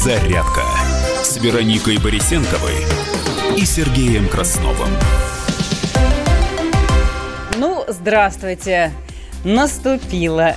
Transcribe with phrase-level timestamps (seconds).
[0.00, 0.62] «Зарядка»
[1.24, 2.86] с Вероникой Борисенковой
[3.56, 4.90] и Сергеем Красновым.
[7.56, 8.92] Ну, здравствуйте.
[9.42, 10.54] Наступило.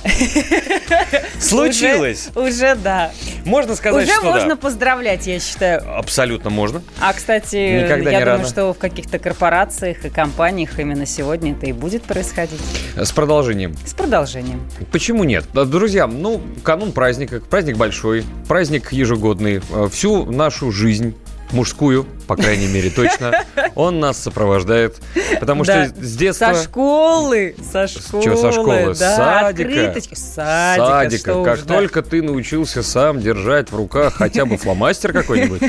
[1.40, 2.30] Случилось.
[2.36, 3.10] Уже, уже да.
[3.44, 4.56] Можно сказать, уже что можно да.
[4.56, 5.82] поздравлять, я считаю.
[5.96, 6.82] Абсолютно можно.
[7.00, 8.44] А, кстати, Никогда я не думаю, рано.
[8.48, 12.60] что в каких-то корпорациях и компаниях именно сегодня это и будет происходить.
[12.96, 13.74] С продолжением.
[13.84, 14.68] С продолжением.
[14.90, 15.44] Почему нет?
[15.52, 19.60] Друзья, ну, канун праздника, праздник большой, праздник ежегодный.
[19.70, 21.14] Э, Всю нашу жизнь
[21.52, 24.96] мужскую, по крайней мере, точно, он нас сопровождает.
[25.40, 25.86] Потому Да.
[25.88, 26.54] что с детства...
[26.54, 28.94] Со школы, со школы, чё, со школы?
[28.98, 29.68] Да, садика?
[29.68, 30.14] открыточки.
[30.14, 31.74] Садика, Садика, как уж, да.
[31.74, 35.62] только ты научился сам держать в руках хотя бы фломастер какой-нибудь,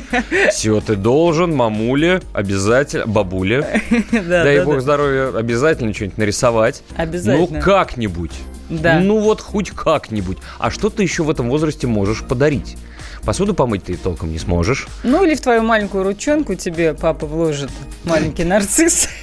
[0.51, 6.83] все, ты должен мамуле обязательно, бабуле, Да, дай да, бог здоровья, обязательно что-нибудь нарисовать.
[6.95, 7.47] Обязательно.
[7.57, 8.31] Ну, как-нибудь.
[8.69, 8.99] Да.
[8.99, 10.37] Ну, вот хоть как-нибудь.
[10.57, 12.77] А что ты еще в этом возрасте можешь подарить?
[13.25, 14.87] Посуду помыть ты толком не сможешь.
[15.03, 17.71] Ну или в твою маленькую ручонку тебе папа вложит
[18.03, 19.07] маленький нарцисс.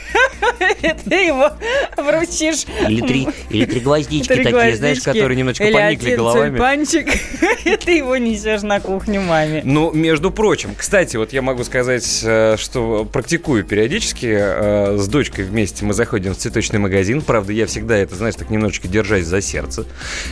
[0.82, 1.50] И ты его
[1.96, 2.64] вручишь.
[2.88, 6.50] Или три, или три гвоздички Три такие, знаешь, которые немножечко Или поникли головами.
[6.50, 7.08] тюльпанчик,
[7.64, 9.62] и ты его несешь на кухню маме.
[9.64, 15.44] Ну, между прочим, кстати, вот я могу сказать, э, что практикую периодически э, с дочкой
[15.44, 15.84] вместе.
[15.84, 17.22] Мы заходим в цветочный магазин.
[17.22, 19.84] Правда, я всегда это, знаешь, так немножечко держась за сердце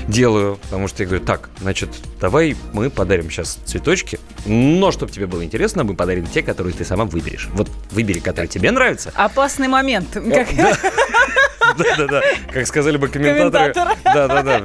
[0.07, 5.27] делаю, потому что я говорю, так, значит, давай мы подарим сейчас цветочки, но чтобы тебе
[5.27, 7.49] было интересно, мы подарим те, которые ты сама выберешь.
[7.53, 9.13] Вот выбери, которые тебе нравятся.
[9.15, 10.09] Опасный момент.
[11.77, 13.73] Да-да-да, как сказали бы комментаторы.
[13.73, 13.97] Комментаторы.
[14.05, 14.63] Да-да-да,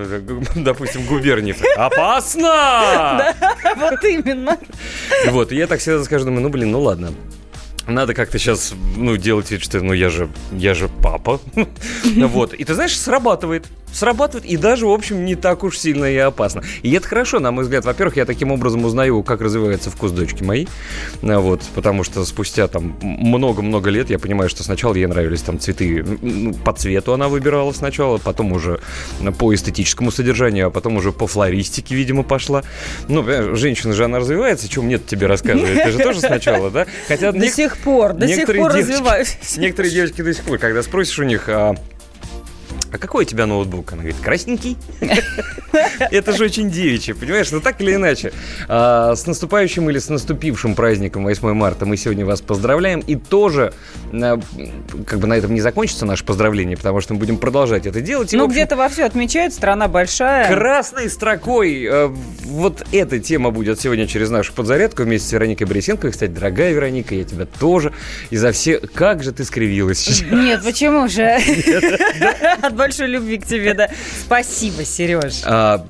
[0.56, 1.58] допустим, губерниев.
[1.76, 3.34] Опасно!
[3.76, 4.58] Вот именно.
[5.28, 7.14] Вот, и я так всегда скажу, думаю, ну, блин, ну ладно.
[7.88, 11.42] Надо как-то сейчас, ну, делать вид, что, ну, я же, я же папа.
[12.16, 12.54] Вот.
[12.54, 13.68] И ты знаешь, срабатывает.
[13.94, 16.64] Срабатывает, и даже, в общем, не так уж сильно и опасно.
[16.82, 17.86] И это хорошо, на мой взгляд.
[17.86, 20.68] Во-первых, я таким образом узнаю, как развивается вкус дочки моей.
[21.22, 25.60] А, Вот, потому что спустя там много-много лет я понимаю, что сначала ей нравились там
[25.60, 26.04] цветы,
[26.66, 28.80] по цвету она выбирала сначала, потом уже
[29.38, 32.64] по эстетическому содержанию, а потом уже по флористике, видимо, пошла.
[33.08, 33.24] Ну,
[33.56, 35.84] женщина же, она развивается, чем мне тебе рассказывать?
[35.84, 36.88] Ты же тоже сначала, да?
[37.08, 39.38] Хотя До сих пор, до сих пор развиваюсь.
[39.58, 41.48] Некоторые девочки до сих пор, когда спросишь у них,
[42.94, 43.92] а, а какой у тебя ноутбук?
[43.94, 44.78] Она говорит, красненький.
[46.12, 47.52] Это же очень девичье, понимаешь?
[47.52, 48.32] Ну так или иначе.
[48.68, 53.00] А, С наступающим или с наступившим праздником 8 марта мы сегодня вас поздравляем.
[53.02, 53.74] И тоже,
[54.12, 54.40] а,
[55.08, 58.34] как бы на этом не закончится наше поздравление, потому что мы будем продолжать это делать.
[58.34, 60.48] И, Ну, где-то во все отмечают, страна большая.
[60.54, 62.08] Красной строкой э,
[62.46, 66.12] вот эта тема будет сегодня через нашу подзарядку вместе с Вероникой Борисенко.
[66.12, 67.94] Кстати, дорогая Вероника, я тебя тоже
[68.30, 68.92] изо всех...
[68.94, 70.32] Как же ты скривилась сейчас?
[70.32, 71.38] Нет, почему же?
[72.84, 73.90] Большой любви к тебе, да.
[74.26, 75.42] Спасибо, Сереж.
[75.46, 75.86] А,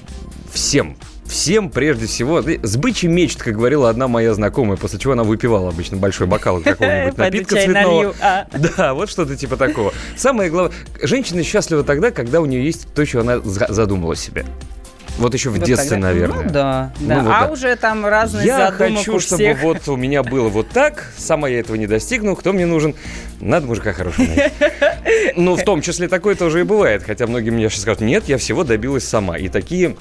[0.54, 0.96] всем,
[1.26, 5.70] всем прежде всего, с бычий мечт, как говорила одна моя знакомая, после чего она выпивала
[5.70, 8.14] обычно большой бокал какого-нибудь напитка цветного.
[8.22, 8.46] А.
[8.78, 9.92] Да, вот что-то типа такого.
[10.16, 14.46] Самое главное, женщина счастлива тогда, когда у нее есть то, что она за- задумала себе.
[15.18, 16.44] Вот еще в Вот детстве, тогда- наверное.
[16.44, 17.16] Ну да, да.
[17.18, 17.51] Ну вот а да.
[17.51, 19.62] уже там разные Я хочу, чтобы всех.
[19.62, 21.12] вот у меня было вот так.
[21.18, 22.35] Сама я этого не достигну.
[22.35, 22.96] Кто мне нужен?
[23.40, 24.25] Надо мужика хорошего.
[25.35, 27.03] Ну, в том числе такое тоже и бывает.
[27.06, 29.38] Хотя многие мне сейчас скажут, нет, я всего добилась сама.
[29.38, 29.96] И такие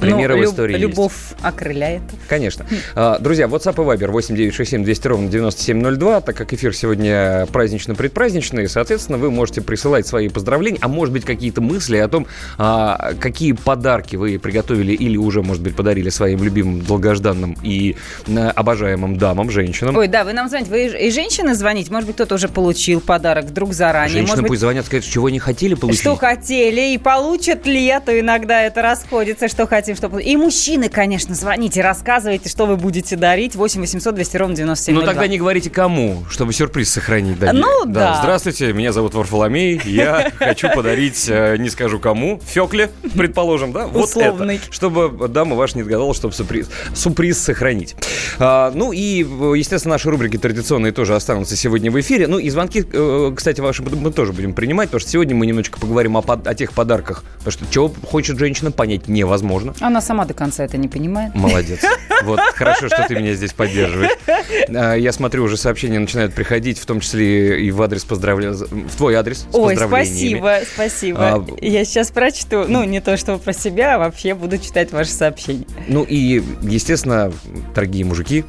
[0.00, 0.82] примеры Ну, в люб- истории есть.
[0.82, 1.12] Любовь
[1.42, 2.02] окрыляет.
[2.28, 2.66] Конечно.
[2.94, 6.20] А, Друзья, WhatsApp и Viber 8967 200 ровно 9702.
[6.20, 11.60] Так как эфир сегодня празднично-предпраздничный, соответственно, вы можете присылать свои поздравления, а может быть какие-то
[11.60, 12.26] мысли о том,
[12.58, 17.96] а, какие подарки вы приготовили или уже, может быть, подарили своим любимым, долгожданным и
[18.28, 19.96] а, обожаемым дамам, женщинам.
[19.96, 20.70] Ой, да, вы нам звоните.
[20.70, 21.90] Вы и женщины звоните.
[21.92, 24.12] Может быть, кто-то уже получил подарок вдруг заранее.
[24.12, 26.00] Женщины Может быть, пусть звонят, скажут, чего не хотели получить.
[26.00, 30.28] что хотели и получат ли, а то иногда это расходится, что хотим, что получим.
[30.28, 33.54] И мужчины, конечно, звоните, рассказывайте, что вы будете дарить.
[33.54, 37.38] 8 800 200 ровно 97 Ну тогда не говорите кому, чтобы сюрприз сохранить.
[37.38, 37.60] Давид.
[37.60, 38.18] Ну, да.
[38.20, 39.80] Здравствуйте, меня зовут Варфоломей.
[39.84, 43.86] Я хочу подарить, э, не скажу кому, Фекле, предположим, да?
[43.86, 44.56] Вот Условный.
[44.56, 44.72] это.
[44.72, 47.94] Чтобы дама ваша не догадала, чтобы сюрприз, сюрприз сохранить.
[48.38, 52.26] А, ну и, э, естественно, наши рубрики традиционные тоже останутся сегодня в эфире.
[52.26, 55.78] Ну и звонки, э, кстати, ваши мы тоже будем принимать, потому что сегодня мы немножечко
[55.78, 57.22] поговорим о, о тех подарках.
[57.38, 59.75] Потому что чего хочет женщина, понять невозможно.
[59.80, 61.34] Она сама до конца это не понимает.
[61.34, 61.80] Молодец.
[62.24, 64.10] Вот, хорошо, что ты меня здесь поддерживаешь.
[64.68, 68.96] А, Я смотрю, уже сообщения начинают приходить, в том числе и в адрес поздравления, в
[68.96, 71.18] твой адрес с Ой, спасибо, спасибо.
[71.20, 72.64] А, Я сейчас прочту.
[72.66, 75.66] Ну, не то, что про себя, а вообще буду читать ваши сообщения.
[75.88, 77.32] Ну и, естественно,
[77.74, 78.44] дорогие мужики,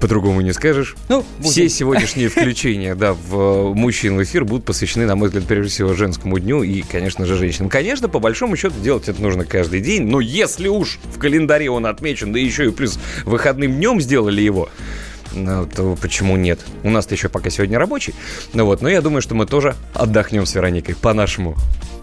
[0.00, 0.96] По-другому не скажешь.
[1.08, 5.70] Ну, Все сегодняшние включения, да, в мужчин в эфир будут посвящены, на мой взгляд, прежде
[5.70, 7.68] всего женскому дню и, конечно же, женщинам.
[7.68, 11.86] Конечно, по большому счету делать это нужно каждый день, но если уж в календаре он
[11.86, 14.68] отмечен, да еще и плюс выходным днем сделали его,
[15.34, 16.60] ну, то почему нет?
[16.82, 18.14] У нас-то еще пока сегодня рабочий.
[18.52, 21.56] Ну вот, но я думаю, что мы тоже отдохнем с Вероникой по-нашему.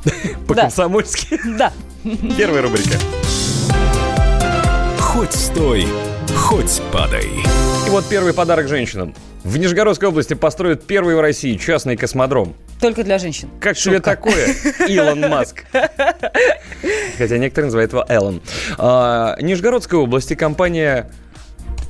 [0.47, 1.39] По-комсомольски.
[1.57, 1.71] Да.
[2.37, 2.97] Первая рубрика.
[4.99, 5.85] Хоть стой,
[6.35, 7.27] хоть падай.
[7.85, 9.13] И вот первый подарок женщинам.
[9.49, 12.53] В Нижегородской области построят первый в России частный космодром.
[12.79, 13.49] Только для женщин.
[13.59, 14.53] Как тебе такое,
[14.87, 15.65] Илон Маск?
[17.17, 18.43] Хотя некоторые называют его Элон.
[18.77, 21.09] А, Нижегородской области компания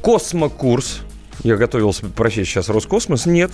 [0.01, 1.01] Космокурс.
[1.43, 3.25] Я готовился прочесть сейчас Роскосмос.
[3.25, 3.51] Нет.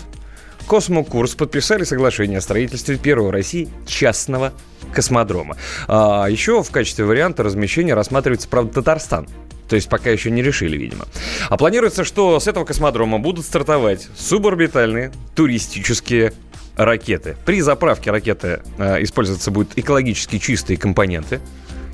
[0.67, 4.53] Космокурс подписали соглашение о строительстве первого в России частного
[4.93, 5.57] космодрома.
[5.87, 9.27] А еще в качестве варианта размещения рассматривается, правда, Татарстан.
[9.69, 11.05] То есть пока еще не решили, видимо.
[11.49, 16.33] А планируется, что с этого космодрома будут стартовать суборбитальные туристические
[16.75, 17.35] ракеты.
[17.45, 21.39] При заправке ракеты э, использоваться будут экологически чистые компоненты.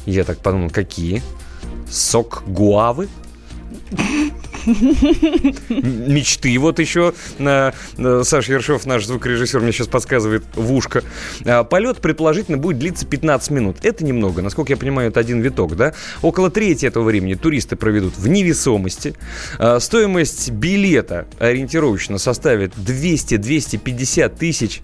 [0.06, 1.22] Я так подумал, какие?
[1.90, 3.08] Сок гуавы?
[5.70, 7.14] Мечты вот еще.
[7.38, 11.04] на Саша Ершов, наш звукорежиссер, мне сейчас подсказывает в ушко.
[11.46, 13.78] А, Полет, предположительно, будет длиться 15 минут.
[13.84, 14.42] Это немного.
[14.42, 15.94] Насколько я понимаю, это один виток, да?
[16.22, 19.16] Около трети этого времени туристы проведут в невесомости.
[19.80, 24.82] Стоимость билета ориентировочно составит 200-250 тысяч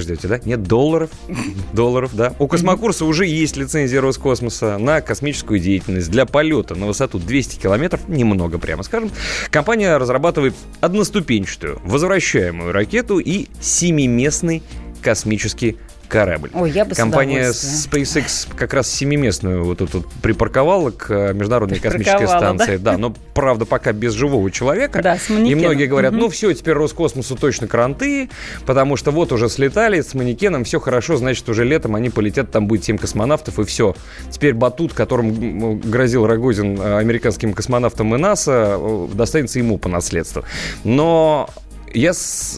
[0.00, 0.40] ждете, да?
[0.44, 1.10] Нет, долларов.
[1.72, 2.34] Долларов, да.
[2.38, 6.10] У Космокурса уже есть лицензия Роскосмоса на космическую деятельность.
[6.10, 9.10] Для полета на высоту 200 километров, немного прямо скажем,
[9.50, 14.62] компания разрабатывает одноступенчатую возвращаемую ракету и семиместный
[15.02, 15.76] космический
[16.12, 16.50] корабль.
[16.52, 17.50] Ой, я бы Компания.
[17.50, 22.76] SpaceX как раз семиместную вот эту вот припарковала к э, Международной космической станции.
[22.76, 22.98] Да?
[22.98, 25.02] но правда пока без живого человека.
[25.02, 25.64] Да, с И манекеном.
[25.64, 28.28] многие говорят, ну все, теперь Роскосмосу точно кранты,
[28.66, 32.66] потому что вот уже слетали с манекеном, все хорошо, значит уже летом они полетят, там
[32.66, 33.96] будет 7 космонавтов и все.
[34.30, 40.44] Теперь батут, которым грозил Рогозин э, американским космонавтам и НАСА, э, достанется ему по наследству.
[40.84, 41.48] Но
[41.94, 42.12] я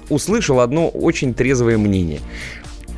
[0.09, 2.21] услышал одно очень трезвое мнение.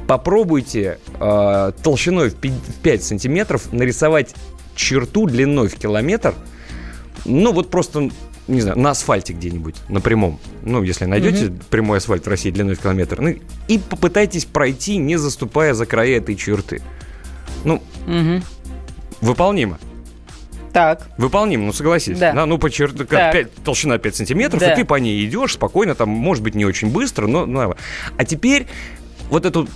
[0.06, 4.34] Попробуйте э, толщиной в пи- в 5 сантиметров нарисовать
[4.76, 6.34] черту длиной в километр,
[7.24, 8.10] ну вот просто,
[8.46, 10.38] не знаю, на асфальте где-нибудь, на прямом.
[10.62, 13.34] Ну, если найдете прямой асфальт в России длиной в километр, ну,
[13.68, 16.82] и попытайтесь пройти, не заступая за края этой черты.
[17.64, 18.44] Ну, Мгм.
[19.20, 19.78] выполнимо.
[20.72, 21.08] Так.
[21.16, 22.18] Выполнимо, ну согласись.
[22.18, 22.34] Да.
[22.46, 23.32] ну по Так.
[23.32, 24.72] пять- толщина 5 сантиметров, Да.
[24.72, 27.46] и ты по ней идешь спокойно, там, может быть, не очень быстро, но...
[27.46, 27.74] но-
[28.18, 28.66] А теперь
[29.30, 29.68] вот эту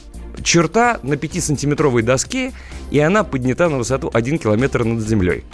[0.42, 2.52] черта на 5-сантиметровой доске,
[2.90, 5.44] и она поднята на высоту 1 километр над землей.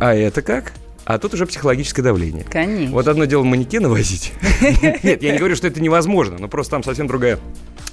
[0.00, 0.72] А это как?
[1.08, 2.44] А тут уже психологическое давление.
[2.44, 2.94] Конечно.
[2.94, 4.34] Вот одно дело манекена возить.
[5.02, 7.38] Нет, я не говорю, что это невозможно, но просто там совсем другая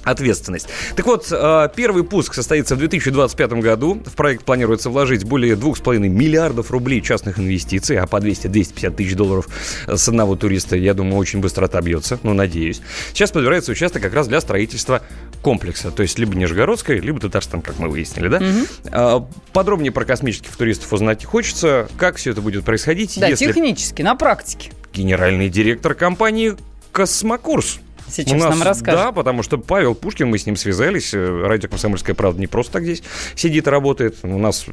[0.06, 0.68] ответственность.
[0.94, 4.00] Так вот, э, первый пуск состоится в 2025 году.
[4.06, 9.48] В проект планируется вложить более 2,5 миллиардов рублей частных инвестиций, а по 200-250 тысяч долларов
[9.86, 12.80] с одного туриста, я думаю, очень быстро отобьется, ну, надеюсь.
[13.14, 15.02] Сейчас подбирается участок как раз для строительства
[15.42, 18.42] комплекса, то есть либо Нижегородская, либо Татарстан, как мы выяснили, да?
[18.90, 24.02] А, Подробнее про космических туристов узнать хочется, как все это будет происходить, Да, если технически,
[24.02, 24.70] на практике.
[24.92, 26.54] генеральный директор компании
[26.92, 27.80] «Космокурс».
[28.08, 29.00] Сейчас У нас, нам расскажет.
[29.00, 31.12] Да, потому что Павел Пушкин, мы с ним связались.
[31.12, 33.02] э, Радио «Комсомольская правда» не просто так здесь
[33.34, 34.18] сидит и работает.
[34.22, 34.66] У нас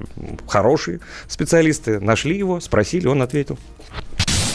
[0.48, 2.00] хорошие специалисты.
[2.00, 3.58] Нашли его, спросили, он ответил.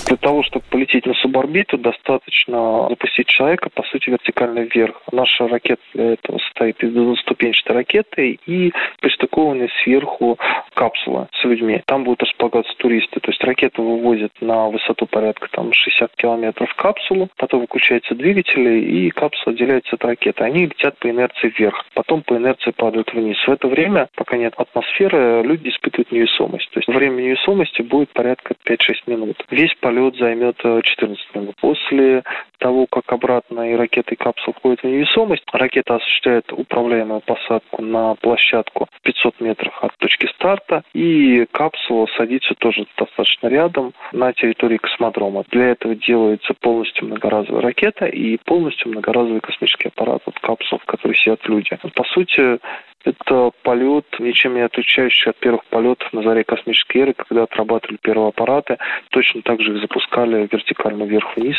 [0.08, 5.02] Для того, чтобы полететь на суборбиту, достаточно запустить человека, по сути, вертикально вверх.
[5.12, 8.72] Наша ракета для этого состоит из двуступенчатой ракеты и
[9.02, 10.38] пристыкованной сверху
[10.72, 11.82] капсулы с людьми.
[11.84, 13.20] Там будут располагаться туристы.
[13.20, 19.10] То есть ракету вывозят на высоту порядка там, 60 километров капсулу, потом выключаются двигатели, и
[19.10, 20.42] капсула отделяется от ракеты.
[20.42, 23.36] Они летят по инерции вверх, потом по инерции падают вниз.
[23.46, 26.70] В это время, пока нет атмосферы, люди испытывают невесомость.
[26.70, 29.44] То есть время невесомости будет порядка 5-6 минут.
[29.50, 31.54] Весь полет займет э, 14 минут.
[31.60, 32.22] После
[32.58, 38.14] того, как обратно и ракета, и капсула входят в невесомость, ракета осуществляет управляемую посадку на
[38.16, 44.78] площадку в 500 метрах от точки старта, и капсула садится тоже достаточно рядом на территории
[44.78, 45.44] космодрома.
[45.50, 51.14] Для этого делается полностью многоразовая ракета и полностью многоразовый космический аппарат, вот капсул, в которой
[51.16, 51.70] сидят люди.
[51.94, 52.58] По сути,
[53.04, 58.28] это полет, ничем не отличающийся от первых полетов на заре космической эры, когда отрабатывали первые
[58.28, 58.76] аппараты.
[59.10, 61.56] Точно так же их запускали вертикально вверх-вниз.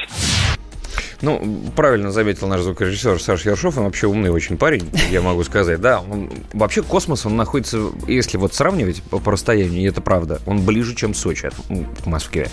[1.22, 1.42] Ну,
[1.76, 5.82] правильно заметил наш звукорежиссер Саша Ершов, он вообще умный очень парень, я могу сказать.
[5.82, 7.78] Да, он, вообще космос, он находится,
[8.08, 12.06] если вот сравнивать по, по расстоянию, и это правда, он ближе, чем Сочи от, к
[12.06, 12.48] Москве.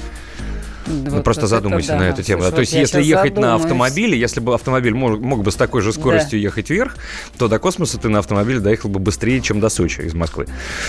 [0.87, 1.99] Ну, Вот просто это задумайся да.
[1.99, 2.43] на эту тему.
[2.43, 3.63] Слушай, То есть, если ехать на задумаюсь.
[3.65, 6.97] автомобиле, если бы автомобиль мог, мог бы с такой же скоростью ехать вверх,
[7.39, 10.47] то до космоса ты на автомобиле доехал бы быстрее, чем до Сочи из Москвы.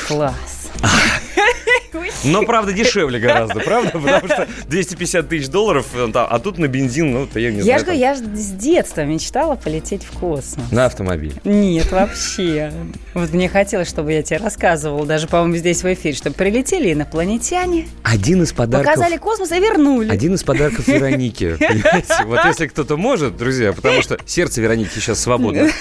[0.07, 0.69] Класс.
[2.23, 3.91] Но, правда, дешевле гораздо, правда?
[3.91, 7.63] Потому что 250 тысяч долларов, э, а тут на бензин, ну, то я не Я
[7.63, 7.79] знаю.
[7.79, 10.55] же говорю, я же с детства мечтала полететь в космос.
[10.55, 11.35] там, На автомобиле.
[11.43, 12.71] Нет, вообще.
[13.13, 17.87] Вот мне хотелось, чтобы я тебе рассказывала, даже, по-моему, здесь в эфире, чтобы прилетели инопланетяне,
[18.03, 18.87] Один из подарков...
[18.93, 20.09] показали космос и вернули.
[20.09, 21.55] Один из подарков Вероники.
[21.59, 22.23] Понимаете?
[22.25, 25.69] Вот если кто-то может, друзья, потому что сердце Вероники сейчас свободно.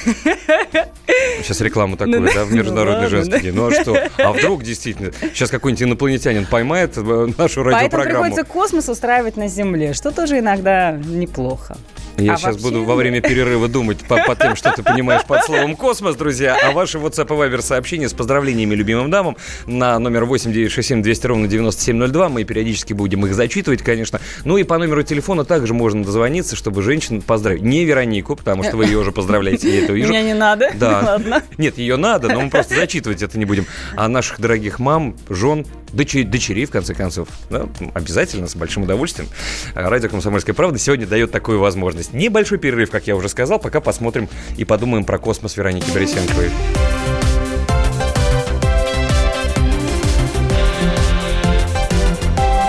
[1.43, 3.55] Сейчас рекламу такую, Ну, да, в ну Международный женский день.
[3.55, 4.09] Ну а что?
[4.19, 8.25] А вдруг действительно сейчас какой-нибудь инопланетянин поймает э, нашу Поэтому радиопрограмму?
[8.25, 11.76] приходится космос устраивать на Земле, что тоже иногда неплохо.
[12.18, 15.23] Я А сейчас вообще- буду во время перерыва думать по, по тем, что ты понимаешь
[15.26, 16.56] под словом «космос», друзья.
[16.64, 21.47] А ваши WhatsApp и Viber сообщения с поздравлениями любимым дамам на номер 8967 200 ровно
[21.47, 22.28] 9702.
[22.30, 24.18] Мы периодически будем их зачитывать, конечно.
[24.45, 27.61] Ну и по номеру телефона также можно дозвониться, чтобы женщину поздравить.
[27.61, 30.09] Не Веронику, потому что вы ее уже поздравляете, я это вижу.
[30.09, 30.71] Меня не надо.
[30.75, 31.02] Да.
[31.04, 31.42] Ладно.
[31.59, 33.66] Нет, ее надо, но мы просто зачитывать это не будем.
[33.95, 35.66] А наших дорогих мам, жен,
[36.15, 39.29] дочерей, в конце концов, да, обязательно, с большим удовольствием.
[39.75, 42.13] А Радио «Комсомольская правда» сегодня дает такую возможность.
[42.13, 46.51] Небольшой перерыв, как я уже сказал, пока посмотрим и подумаем про космос Вероники Борисенковой.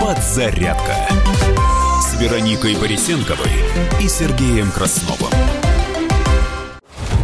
[0.00, 0.94] Подзарядка
[2.00, 3.50] с Вероникой Борисенковой
[4.00, 5.57] и Сергеем Красновым.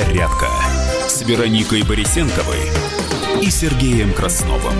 [0.00, 0.46] Подзарядка
[1.08, 2.56] с Вероникой Борисенковой
[3.42, 4.72] и Сергеем Красновым.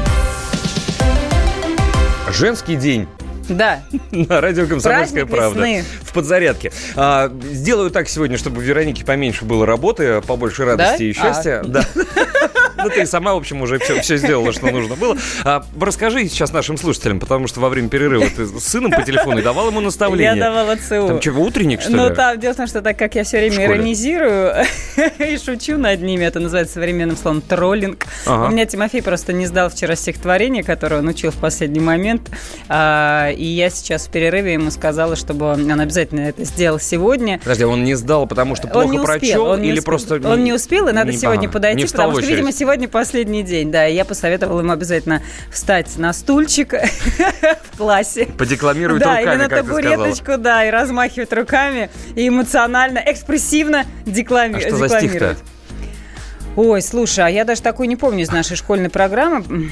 [2.32, 3.06] Женский день
[3.46, 3.82] Да.
[4.12, 5.58] на радио «Комсомольская Праздник правда».
[5.60, 5.84] весны.
[6.04, 6.72] В подзарядке.
[6.96, 11.04] А, сделаю так сегодня, чтобы Веронике поменьше было работы, побольше радости Да?
[11.04, 11.60] и счастья.
[11.60, 11.64] А.
[11.64, 11.84] Да.
[12.84, 15.16] Ну, ты сама, в общем, уже все, все сделала, что нужно было.
[15.44, 19.42] А, расскажи сейчас нашим слушателям, потому что во время перерыва ты с сыном по телефону
[19.42, 20.34] давал ему наставление.
[20.34, 21.08] Я давала ЦУ.
[21.08, 22.14] Там что, утренник, что Ну, ли?
[22.14, 24.54] там, дело в том, что так как я все время иронизирую
[25.18, 28.06] и шучу над ними, это называется современным словом троллинг.
[28.26, 28.46] Ага.
[28.46, 32.30] У меня Тимофей просто не сдал вчера стихотворение, которое он учил в последний момент.
[32.68, 37.38] А, и я сейчас в перерыве ему сказала, чтобы он, он обязательно это сделал сегодня.
[37.38, 39.84] Подожди, он не сдал, потому что плохо он не успел, прочел он не или успел.
[39.84, 40.14] просто...
[40.28, 43.70] Он не успел, и надо не- сегодня ага, подойти, потому что, видимо, сегодня последний день.
[43.70, 46.72] Да, я посоветовала ему обязательно встать на стульчик
[47.72, 48.26] в классе.
[48.38, 49.82] Подекламирует Да, или руками, на как ты сказала.
[49.92, 55.38] табуреточку, да, и размахивать руками, и эмоционально, экспрессивно деклами- А что за декламировать.
[55.38, 56.60] стих-то?
[56.60, 59.70] Ой, слушай, а я даже такой не помню из нашей школьной программы.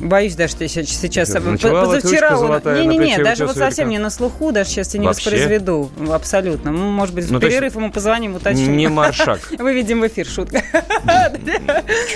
[0.00, 1.30] Боюсь даже, что я сейчас...
[1.30, 2.36] позавчера...
[2.78, 5.90] Не-не-не, даже вот совсем не на слуху, даже сейчас я не воспроизведу.
[6.10, 6.70] Абсолютно.
[6.70, 8.76] Ну, Может быть, Ну, в есть перерыв ему позвоним, уточним.
[8.76, 9.40] Не маршак.
[9.58, 10.62] Выведем в эфир, шутка.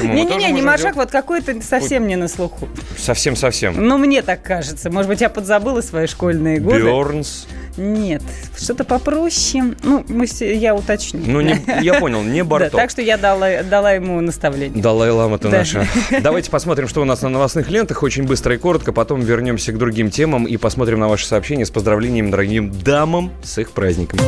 [0.00, 2.68] Не-не-не, не маршак, вот какой-то совсем не на слуху.
[2.96, 3.74] Совсем-совсем.
[3.86, 4.90] Ну, мне так кажется.
[4.90, 6.80] Может быть, я подзабыла свои школьные годы.
[6.80, 7.46] Бёрнс.
[7.76, 8.22] Нет,
[8.56, 9.74] что-то попроще.
[9.82, 11.22] Ну, мы, я уточню.
[11.24, 12.72] Ну, не, я понял, не Да, Барток.
[12.80, 14.82] так что я дала, дала ему наставление.
[14.82, 15.58] Далай-лама-то Да.
[15.58, 15.86] наша.
[16.20, 18.02] Давайте посмотрим, что у нас на новостных лентах.
[18.02, 18.92] Очень быстро и коротко.
[18.92, 23.58] Потом вернемся к другим темам и посмотрим на ваши сообщения с поздравлением дорогим дамам с
[23.58, 24.20] их праздником.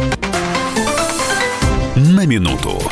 [1.95, 2.83] На минуту.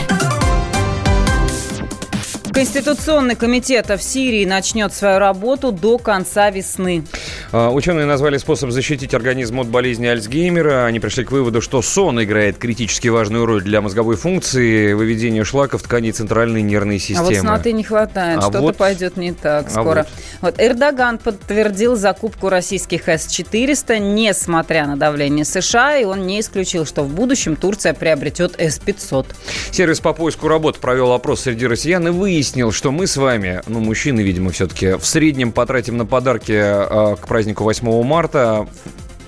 [2.53, 7.05] Конституционный комитет в Сирии начнет свою работу до конца весны.
[7.51, 10.85] А, Ученые назвали способ защитить организм от болезни Альцгеймера.
[10.85, 15.79] Они пришли к выводу, что сон играет критически важную роль для мозговой функции, выведения шлака
[15.79, 17.21] в ткани центральной нервной системы.
[17.21, 20.07] А вот сноты не хватает, А что-то вот- пойдет не так а скоро.
[20.41, 20.53] вот.
[20.53, 20.55] Вот.
[20.61, 27.09] Эрдоган подтвердил закупку российских С-400, несмотря на давление США, и он не исключил, что в
[27.09, 29.27] будущем Турция приобретет С-500.
[29.71, 33.81] Сервис по поиску работ провел опрос среди россиян и выяснил, что мы с вами, ну,
[33.81, 38.67] мужчины, видимо, все-таки, в среднем потратим на подарки э, к празднику 8 марта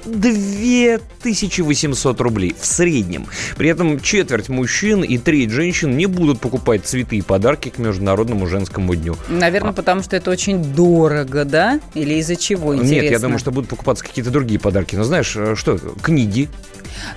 [0.07, 3.27] 2800 рублей в среднем.
[3.57, 8.47] При этом четверть мужчин и треть женщин не будут покупать цветы и подарки к Международному
[8.47, 9.17] женскому дню.
[9.29, 11.81] Наверное, потому что это очень дорого, да?
[11.95, 12.95] Или из-за чего, интересно?
[12.95, 14.97] Нет, я думаю, что будут покупаться какие-то другие подарки.
[14.97, 15.79] Но знаешь, э, что?
[16.03, 16.49] Книги,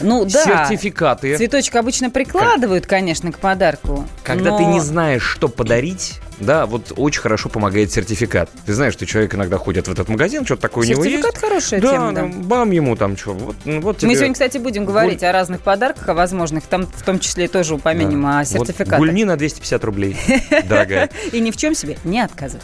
[0.02, 0.68] ну, да.
[0.68, 1.38] сертификаты.
[1.38, 4.08] Цветочек обычно прикладывают, конечно, к подарку.
[4.24, 8.50] Когда но- ты не знаешь, что подарить, да, вот очень хорошо помогает сертификат.
[8.66, 11.16] Ты знаешь, что человек иногда ходит в этот магазин, что-то такое у него есть.
[11.18, 12.22] Сертификат хорошая да, тема, да.
[12.26, 13.34] ну, бам ему там что.
[13.34, 16.66] Вот, ну, вот тебе Мы сегодня, кстати, будем говорить о разных подарках, о возможных.
[16.66, 18.36] Там в том числе тоже упомянем Да.
[18.36, 19.00] о Вот сертификатах.
[19.00, 20.16] гульни на 250 рублей,
[20.70, 21.10] дорогая.
[21.32, 22.64] И ни в чем себе не отказывать.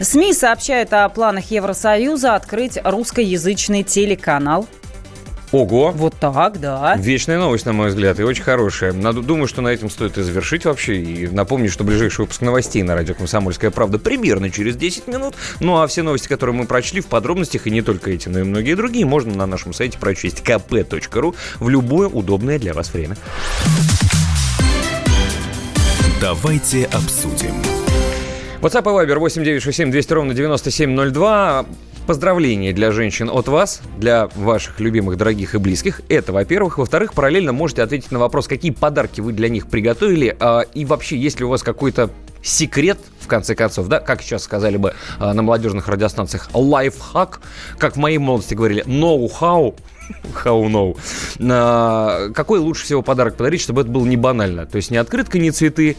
[0.00, 4.66] СМИ сообщают о планах Евросоюза открыть русскоязычный телеканал.
[5.54, 5.92] Ого!
[5.92, 6.96] Вот так, да.
[6.98, 8.92] Вечная новость, на мой взгляд, и очень хорошая.
[8.92, 10.96] Надо, думаю, что на этом стоит и завершить вообще.
[10.96, 15.36] И напомню, что ближайший выпуск новостей на радио «Комсомольская правда» примерно через 10 минут.
[15.60, 18.42] Ну а все новости, которые мы прочли в подробностях, и не только эти, но и
[18.42, 23.16] многие другие, можно на нашем сайте прочесть kp.ru в любое удобное для вас время.
[26.20, 27.54] Давайте обсудим.
[28.60, 31.66] WhatsApp и Viber 8967 200 ровно 9702.
[32.06, 36.02] Поздравления для женщин от вас, для ваших любимых, дорогих и близких.
[36.10, 36.76] Это, во-первых.
[36.76, 40.36] Во-вторых, параллельно можете ответить на вопрос, какие подарки вы для них приготовили.
[40.38, 42.10] а, И вообще, есть ли у вас какой-то
[42.42, 47.40] секрет, в конце концов, да, как сейчас сказали бы а, на молодежных радиостанциях, лайфхак,
[47.78, 49.74] как в моей молодости говорили, ноу-хау,
[50.44, 50.98] How no.
[51.50, 54.66] А, Какой лучше всего подарок подарить, чтобы это было не банально?
[54.66, 55.96] То есть не открытка, не цветы.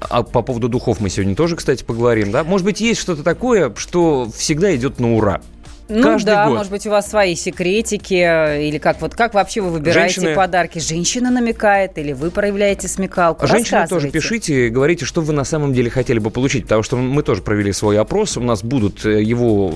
[0.00, 2.44] А по поводу духов мы сегодня тоже, кстати, поговорим, да?
[2.44, 5.40] Может быть, есть что-то такое, что всегда идет на ура?
[5.88, 6.56] Ну Каждый да, год.
[6.56, 10.34] может быть, у вас свои секретики, э, или как вот как вообще вы выбираете Женщины-
[10.34, 10.80] подарки?
[10.80, 13.46] Женщина намекает, или вы проявляете смекалку?
[13.46, 17.22] Женщины тоже пишите, говорите, что вы на самом деле хотели бы получить, потому что мы
[17.22, 19.72] тоже провели свой опрос, у нас будут э, его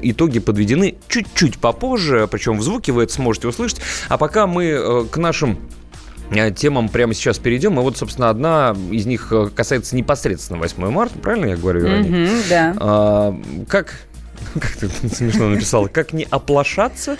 [0.00, 3.80] итоги подведены чуть-чуть попозже, причем в звуке вы это сможете услышать.
[4.08, 5.58] А пока мы э, к нашим
[6.54, 7.78] темам прямо сейчас перейдем.
[7.78, 12.10] И вот, собственно, одна из них э, касается непосредственно 8 марта, правильно я говорю, Вероника?
[12.10, 12.74] Мгм, да.
[12.78, 13.94] А, как...
[14.54, 15.88] Как ты смешно написала?
[15.88, 17.16] Как не оплошаться?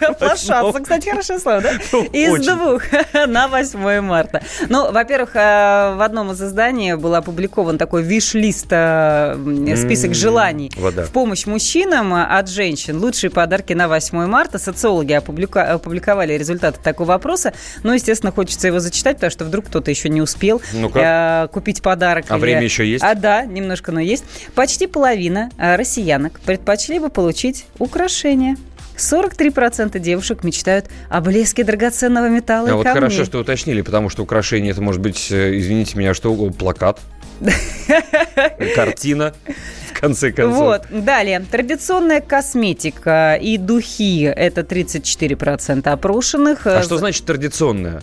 [0.00, 1.72] Оплошаться, кстати, хорошее слово, да?
[2.12, 2.54] Из Очень.
[2.54, 2.82] двух
[3.26, 4.42] на 8 марта.
[4.68, 9.36] Ну, во-первых, э, в одном из изданий был опубликован такой виш-лист, э,
[9.76, 12.98] список желаний в помощь мужчинам э, от женщин.
[12.98, 14.58] Лучшие подарки на 8 марта.
[14.58, 17.52] Социологи опубликовали результаты такого вопроса.
[17.82, 20.60] Ну, естественно, хочется его зачитать, потому что вдруг кто-то еще не успел
[21.52, 22.26] купить подарок.
[22.28, 23.04] А время еще есть?
[23.04, 24.24] А, да, немножко, но есть.
[24.54, 28.56] Почти половина э, россиянок предпочли бы получить украшения.
[28.96, 33.00] 43% девушек мечтают о блеске драгоценного металла А и вот камней.
[33.00, 37.00] хорошо, что уточнили, потому что украшение это может быть, э, извините меня, что угодно, плакат,
[38.74, 39.34] картина,
[39.90, 40.58] в конце концов.
[40.58, 41.40] Вот, далее.
[41.50, 46.66] Традиционная косметика и духи– это 34% опрошенных.
[46.66, 48.02] А что значит традиционное?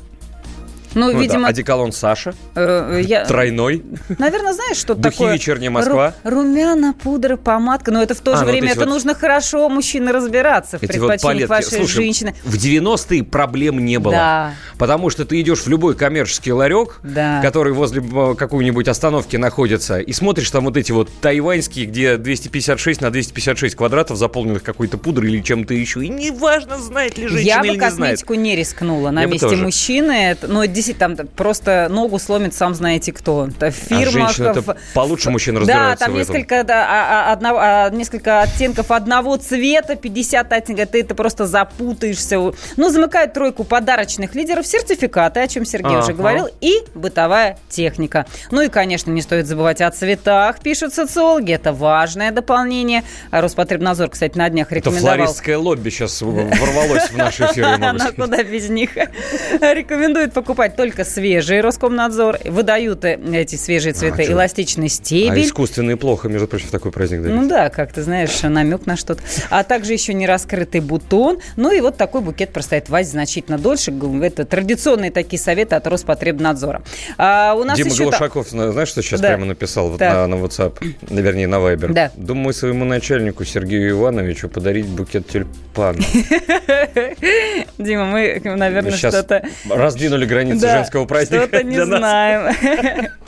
[0.93, 1.41] Ну, ну видимо...
[1.43, 1.47] Да.
[1.47, 2.33] Одеколон Саша.
[2.55, 3.25] Э, я...
[3.25, 3.83] Тройной.
[4.17, 5.27] Наверное, знаешь, что Духи такое?
[5.31, 6.13] Духи вечерняя Москва.
[6.23, 6.39] Ру...
[6.41, 7.91] Румяна, пудра, помадка.
[7.91, 8.89] Но это в то а, же ну, время, это вот...
[8.89, 12.35] нужно хорошо мужчина разбираться в эти предпочтениях вот вашей Слушай, женщины.
[12.43, 14.13] в 90-е проблем не было.
[14.13, 14.53] Да.
[14.77, 17.41] Потому что ты идешь в любой коммерческий ларек, да.
[17.41, 23.01] который возле э, какой-нибудь остановки находится, и смотришь там вот эти вот тайваньские, где 256
[23.01, 26.03] на 256 квадратов заполненных какой-то пудрой или чем-то еще.
[26.03, 28.49] И неважно, знает ли женщина Я или бы косметику не, знает.
[28.49, 30.37] не рискнула на Я месте мужчины.
[30.41, 33.47] Но 10 там просто ногу сломит, сам знаете кто.
[33.47, 34.07] Это а фирма.
[34.07, 34.77] А женщина в...
[34.93, 40.53] получше мужчин разбирается Да, там несколько, да, а, а, одно, несколько оттенков одного цвета, 50
[40.53, 42.37] оттенков, ты это просто запутаешься.
[42.77, 48.25] Ну, замыкает тройку подарочных лидеров, сертификаты, о чем Сергей а уже говорил, и бытовая техника.
[48.49, 53.03] Ну и, конечно, не стоит забывать о цветах, пишут социологи, это важное дополнение.
[53.31, 55.15] Роспотребнадзор, кстати, на днях рекомендовал...
[55.15, 57.67] Это флористское лобби сейчас ворвалось в наш эфир,
[58.15, 58.91] Куда без них.
[59.61, 62.39] Рекомендует покупать только свежие Роскомнадзор.
[62.45, 64.33] Выдают э, эти свежие цветы чё?
[64.33, 65.43] эластичный А стебель.
[65.45, 67.35] искусственные плохо, между прочим, в такой праздник дарить.
[67.37, 69.21] Ну да, как ты знаешь, намек на что-то.
[69.49, 71.39] А также еще не раскрытый бутон.
[71.55, 73.93] Ну и вот такой букет простоит в вазе значительно дольше.
[74.23, 76.81] Это традиционные такие советы от Роспотребнадзора.
[77.17, 77.97] А у нас Дима еще...
[78.05, 79.29] та- Глушаков, зна- знаешь, что сейчас Да.
[79.29, 80.75] прямо написал вот на, на WhatsApp,
[81.09, 81.93] вернее, на Viber?
[81.93, 82.11] Да.
[82.15, 86.05] Думаю, своему начальнику Сергею Ивановичу подарить букет тюльпанов.
[87.77, 89.43] Дима, мы, наверное, что-то...
[89.69, 93.09] раздвинули границы Да, женского праздника Что-то не знаем.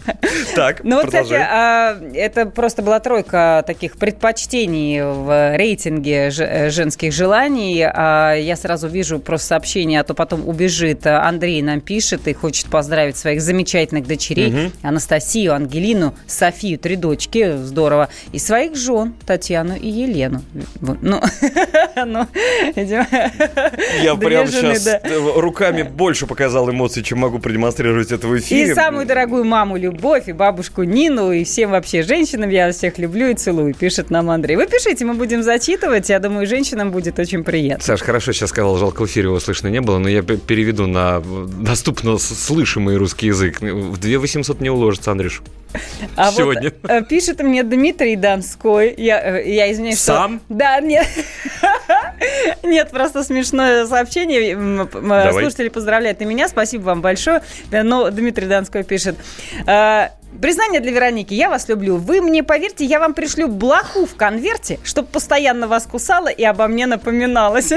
[0.56, 7.13] Так, Ну вот, кстати, а, это просто была тройка таких предпочтений в рейтинге э, женских
[7.13, 7.84] желаний.
[7.84, 11.06] А Я сразу вижу просто сообщение, а то потом убежит.
[11.06, 14.72] Андрей нам пишет и хочет поздравить своих замечательных дочерей.
[14.82, 18.10] Анастасию, Ангелину, Софию, три дочки, здорово.
[18.32, 20.41] И своих жен, Татьяну и Елену.
[20.80, 21.22] Ну,
[22.06, 22.28] ну,
[22.76, 23.08] видимо,
[24.02, 25.02] Я прям сейчас
[25.36, 28.72] руками больше показал эмоций, чем могу продемонстрировать это в эфире.
[28.72, 33.30] И самую дорогую маму Любовь, и бабушку Нину, и всем вообще женщинам я всех люблю
[33.30, 34.58] и целую, пишет нам Андрей.
[34.58, 37.84] Вы пишите, мы будем зачитывать, я думаю, женщинам будет очень приятно.
[37.84, 41.22] Саш, хорошо сейчас сказал, жалко в эфире его слышно не было, но я переведу на
[41.22, 43.62] доступно слышимый русский язык.
[43.62, 45.42] В 2 800 не уложится, Андрюш.
[46.16, 46.74] А Сегодня.
[46.82, 50.42] вот э, пишет мне Дмитрий Донской, я, э, я извиняюсь, что- Сам?
[50.50, 51.08] Да, нет.
[52.64, 54.56] Нет, просто смешное сообщение.
[54.94, 55.44] Давай.
[55.44, 57.42] Слушатели поздравляют и меня, спасибо вам большое.
[57.72, 59.16] Но Дмитрий Донской пишет...
[60.39, 61.34] Признание для Вероники.
[61.34, 61.98] Я вас люблю.
[61.98, 66.67] Вы мне поверьте, я вам пришлю блоху в конверте, чтобы постоянно вас кусала и обо
[66.67, 67.72] мне напоминалась.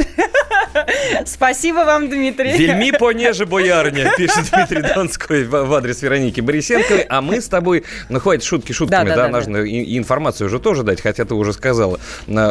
[1.27, 2.57] Спасибо вам, Дмитрий.
[2.57, 7.03] Вельми понеже, боярня, пишет Дмитрий Донской в адрес Вероники Борисенковой.
[7.03, 9.99] А мы с тобой, ну хватит шутки шутками, Да, да, да, да, нужно и- и
[9.99, 11.99] информацию уже тоже дать, хотя ты уже сказала,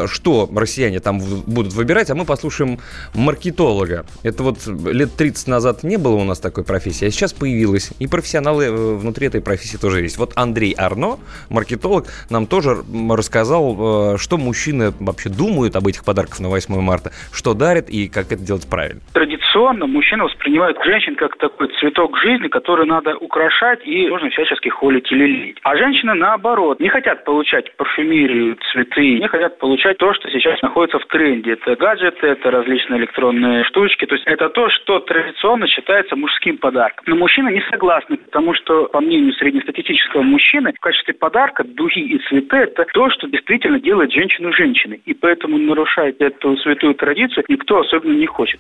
[0.08, 2.80] что россияне там будут выбирать, а мы послушаем
[3.14, 4.06] маркетолога.
[4.24, 7.90] Это вот лет 30 назад не было у нас такой профессии, а сейчас появилась.
[8.00, 10.18] И профессионалы э, внутри этой профессии тоже есть.
[10.18, 16.40] Вот Андрей Арно, маркетолог, нам тоже рассказал, э, что мужчины вообще думают об этих подарках
[16.40, 19.02] на 8 марта, что дарят и как это делать правильно.
[19.14, 25.12] Традиционно мужчины воспринимают женщин как такой цветок жизни, который надо украшать и нужно всячески холить
[25.12, 25.58] или лить.
[25.64, 31.00] А женщины, наоборот, не хотят получать парфюмерию, цветы, не хотят получать то, что сейчас находится
[31.00, 31.54] в тренде.
[31.54, 34.06] Это гаджеты, это различные электронные штучки.
[34.06, 37.06] То есть это то, что традиционно считается мужским подарком.
[37.08, 42.20] Но мужчины не согласны, потому что, по мнению среднестатистического мужчины, в качестве подарка духи и
[42.28, 45.02] цветы– это то, что действительно делает женщину женщиной.
[45.06, 48.60] И поэтому нарушать эту святую традицию никто особенно не хочет.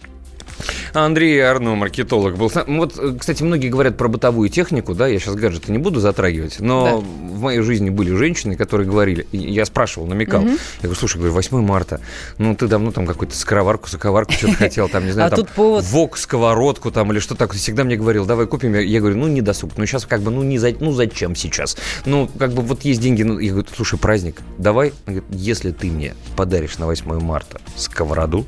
[0.94, 2.52] Андрей Арно, маркетолог, был.
[2.68, 6.84] Вот, кстати, многие говорят про бытовую технику, да, я сейчас гаджеты не буду затрагивать, но
[6.86, 6.96] Да.
[6.98, 11.62] в моей жизни были женщины, которые говорили, я спрашивал, намекал, я говорю, слушай, говорю, 8
[11.66, 12.00] марта,
[12.38, 15.46] ну ты давно там какую-то скороварку, соковарку что-то хотел, там, не знаю, А там,
[15.86, 19.42] вок, сковородку там или что такое, всегда мне говорил, давай купим, я, говорю, ну не
[19.42, 22.84] досуг, ну сейчас как бы, ну не за, ну зачем сейчас, ну как бы вот
[22.84, 24.94] есть деньги, ну, я говорю, слушай, праздник, давай,
[25.30, 28.46] если ты мне подаришь на 8 марта сковороду,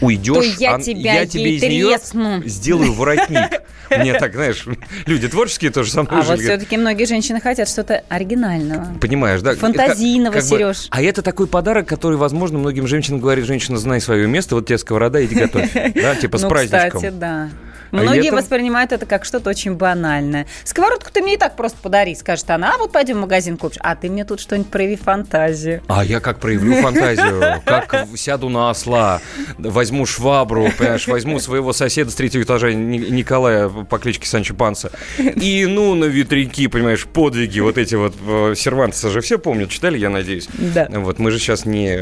[0.00, 2.42] уйдешь, То я а тебя я тебе из нее тресну.
[2.44, 3.62] сделаю воротник.
[3.90, 4.64] Мне так, знаешь,
[5.06, 8.86] люди творческие тоже со мной А вот все-таки многие женщины хотят что-то оригинального.
[9.00, 9.54] Понимаешь, да?
[9.54, 10.86] Фантазийного, Как- как бы- Серёж.
[10.90, 14.78] а это такой подарок, который, возможно, многим женщинам говорит, женщина, знай свое место, вот тебе
[14.78, 15.70] сковорода, иди готовь.
[15.94, 16.90] Да, типа с ну, праздничком.
[16.90, 17.50] кстати, да.
[17.94, 20.46] А Многие это- воспринимают это как что-то очень банальное.
[20.64, 22.74] Сковородку ты мне и так просто подари, скажет она.
[22.74, 23.78] А вот пойдем в магазин купишь.
[23.80, 25.80] А ты мне тут что-нибудь прояви фантазию.
[25.86, 29.20] А я как проявлю фантазию, как сяду на осла,
[29.58, 34.90] возьму швабру, понимаешь, возьму своего соседа с третьего этажа Ни- Николая по кличке Санчо Панса,
[35.18, 39.98] и ну на ветряки, понимаешь, подвиги, вот эти вот э, Сервантеса же все помнят, читали,
[39.98, 40.48] я надеюсь.
[40.52, 40.88] Да.
[40.90, 41.96] Вот мы же сейчас не,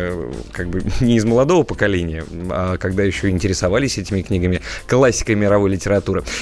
[0.52, 5.81] как бы, не из молодого поколения, а когда еще интересовались этими книгами, классикой мировой литературы.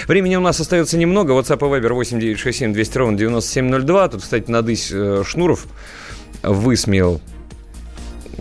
[0.07, 1.33] Времени у нас остается немного.
[1.33, 4.09] WhatsApp и Viber 8967 200 ровно 9702.
[4.09, 5.66] Тут, кстати, Надысь э, Шнуров
[6.42, 7.20] высмеял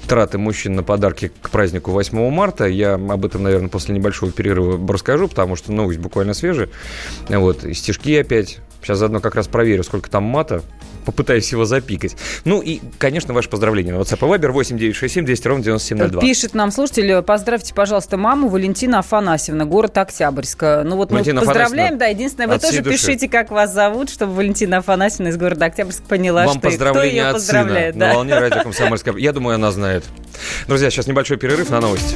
[0.08, 2.66] траты мужчин на подарки к празднику 8 марта.
[2.66, 6.70] Я об этом, наверное, после небольшого перерыва расскажу, потому что новость буквально свежая.
[7.28, 8.60] Вот, и стишки опять.
[8.82, 10.62] Сейчас заодно как раз проверю, сколько там мата.
[11.06, 12.16] Попытаюсь его запикать.
[12.46, 13.94] Ну и, конечно, ваше поздравление.
[13.94, 16.22] На WhatsApp и Viber 8967 200 ровно 9702.
[16.22, 20.62] Пишет нам слушатель, поздравьте, пожалуйста, маму Валентина Афанасьевна, город Октябрьск.
[20.84, 22.98] Ну вот Валентина мы поздравляем, да, единственное, вы тоже души.
[22.98, 27.16] пишите, как вас зовут, чтобы Валентина Афанасьевна из города Октябрьск поняла, Вам что кто поздравления
[27.16, 27.94] ее от поздравляет.
[27.96, 28.10] сына да.
[28.10, 29.16] на волне радио «Комсомольская».
[29.16, 30.04] Я думаю, она знает.
[30.68, 32.16] Друзья, сейчас небольшой перерыв на новости.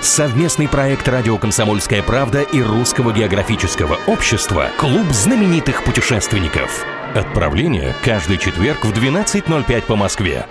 [0.00, 6.84] Совместный проект «Радио Комсомольская правда» и Русского географического общества «Клуб знаменитых путешественников».
[7.14, 10.46] Отправление каждый четверг в 12.05 по Москве.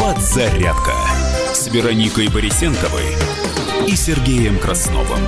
[0.00, 0.94] Подзарядка
[1.52, 3.14] с Вероникой Борисенковой
[3.86, 5.20] и Сергеем Красновым.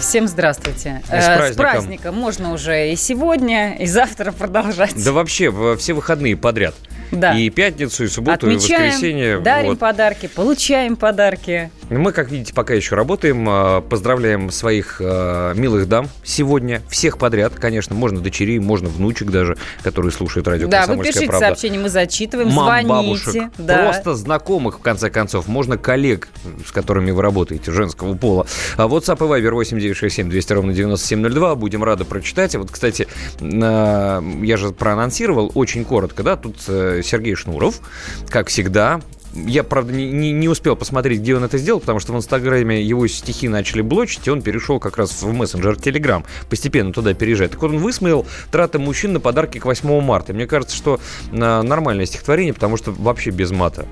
[0.00, 1.02] Всем здравствуйте.
[1.04, 1.56] И с Э, С праздником.
[1.56, 4.92] праздником можно уже и сегодня, и завтра продолжать.
[5.02, 6.74] Да вообще, все выходные подряд.
[7.10, 7.34] Да.
[7.38, 9.38] И пятницу, и субботу, и Отмечаем, воскресенье.
[9.38, 9.78] дарим вот.
[9.78, 11.70] подарки, получаем подарки.
[11.90, 13.46] Мы, как видите, пока еще работаем.
[13.48, 16.82] А, Поздравляем своих а, милых дам сегодня.
[16.88, 17.94] Всех подряд, конечно.
[17.94, 21.46] Можно дочерей, можно внучек даже, которые слушают радио Да, вы «Комсомольская пишите правда».
[21.46, 22.88] сообщения, мы зачитываем, Мам, звоните.
[22.88, 23.84] бабушек, Да.
[23.84, 25.46] просто знакомых, в конце концов.
[25.46, 26.28] Можно коллег,
[26.66, 28.46] с которыми вы работаете, женского пола.
[28.76, 31.54] А WhatsApp и Viber 8967 200 ровно 9702.
[31.54, 32.54] Будем рады прочитать.
[32.54, 33.06] И вот, кстати,
[33.40, 37.80] я же проанонсировал очень коротко, да, тут э, Сергей Шнуров,
[38.28, 39.00] как всегда,
[39.34, 42.82] я, правда, не, не- не успел посмотреть, где он это сделал, потому что в Инстаграме
[42.82, 47.52] его стихи начали блочить, и он перешел как раз в мессенджер Телеграм, постепенно туда переезжает.
[47.52, 50.32] Так вот, он высмеял траты мужчин на подарки к 8 марта.
[50.32, 51.00] Мне кажется, что
[51.32, 53.86] а, нормальное стихотворение, потому что вообще без мата.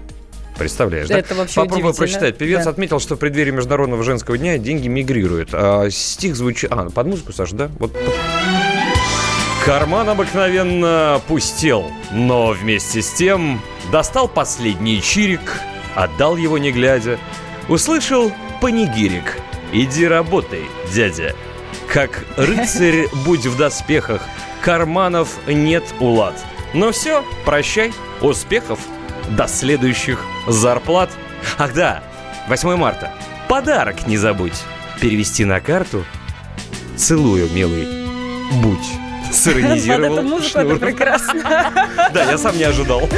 [0.59, 1.19] Представляешь, да?
[1.19, 2.07] Это вообще Попробуй удивительно.
[2.07, 2.37] прочитать.
[2.39, 2.71] Певец Да.
[2.71, 5.49] отметил, что в преддверии Международного женского дня деньги мигрируют.
[5.53, 6.71] А стих звучит...
[6.71, 7.71] А, под музыку, Саша, да?
[7.79, 7.93] Вот.
[9.65, 13.61] Карман обыкновенно пустел, но вместе с тем
[13.93, 15.61] достал последний чирик,
[15.95, 17.19] отдал его не глядя,
[17.69, 19.37] услышал панигирик.
[19.73, 21.35] «Иди работай, дядя».
[21.89, 24.23] Как рыцарь будь в доспехах,
[24.63, 26.35] карманов нет улад.
[26.75, 28.81] Но все, прощай, успехов,
[29.31, 31.11] до следующих зарплат.
[31.59, 32.03] Ах да,
[32.49, 33.13] 8 марта,
[33.49, 34.63] подарок не забудь.
[35.01, 36.05] Перевести на карту.
[36.97, 37.87] Целую, милый,
[38.63, 39.12] будь.
[39.37, 41.43] Под Сиронизировал эту музыку это прекрасно.
[42.13, 43.09] Да, я сам не ожидал.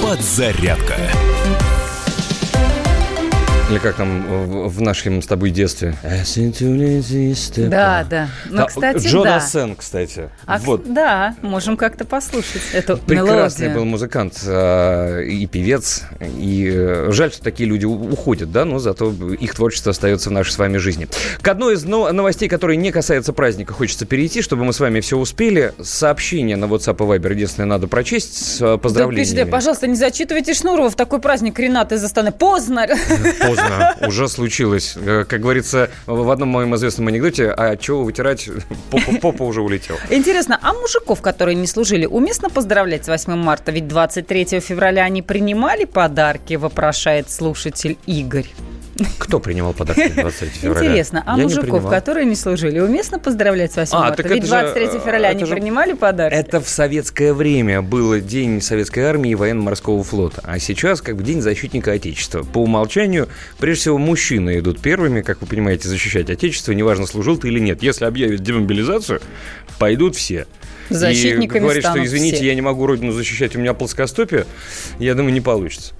[0.00, 0.96] Подзарядка.
[3.70, 5.94] Или как там в, нашем с тобой детстве?
[7.56, 8.28] Да, да.
[8.48, 9.40] Ну, А, кстати, Джона да.
[9.40, 10.28] Сен, кстати.
[10.46, 10.92] А, вот.
[10.92, 13.74] Да, можем как-то послушать эту Прекрасный мелодию.
[13.74, 16.02] был музыкант э, и певец.
[16.20, 20.50] И э, жаль, что такие люди уходят, да, но зато их творчество остается в нашей
[20.50, 21.06] с вами жизни.
[21.40, 24.98] К одной из но- новостей, которые не касаются праздника, хочется перейти, чтобы мы с вами
[25.00, 25.72] все успели.
[25.80, 29.24] Сообщение на WhatsApp и Viber, единственное, надо прочесть с э, Да, поздравлениями.
[29.24, 32.32] пишите, пожалуйста, не зачитывайте Шнурова в такой праздник Ренат из Астаны.
[32.32, 32.88] Поздно.
[33.40, 33.59] Поздно,
[34.06, 34.94] уже случилось.
[34.96, 38.48] Э, Как говорится в одном моем известном анекдоте, а чего вытирать,
[38.90, 39.96] попа, попа уже улетел.
[40.10, 43.72] Интересно, а мужиков, которые не служили, уместно поздравлять с 8 марта?
[43.72, 48.46] Ведь 23 февраля они принимали подарки, вопрошает слушатель Игорь.
[49.18, 50.86] Кто принимал подарки 23 февраля?
[50.88, 51.90] Интересно, а Я не мужиков, принимал.
[51.90, 54.22] которые не служили, уместно поздравлять с 8 А, марта?
[54.22, 56.34] так Ведь это же, 23 февраля они же- принимали подарки?
[56.36, 60.42] Это в советское время был День Советской Армии и Военно-Морского флота.
[60.44, 62.42] А сейчас как бы День защитника Отечества.
[62.42, 67.48] По умолчанию, прежде всего, мужчины идут первыми, как вы понимаете, защищать Отечество, неважно, служил ты
[67.48, 67.82] или нет.
[67.82, 69.20] Если объявят демобилизацию,
[69.78, 70.46] пойдут все.
[70.90, 72.46] Защитниками и говорит, что извините, все.
[72.46, 74.44] я не могу родину защищать, у меня плоскостопие,
[74.98, 75.94] я думаю, не получится.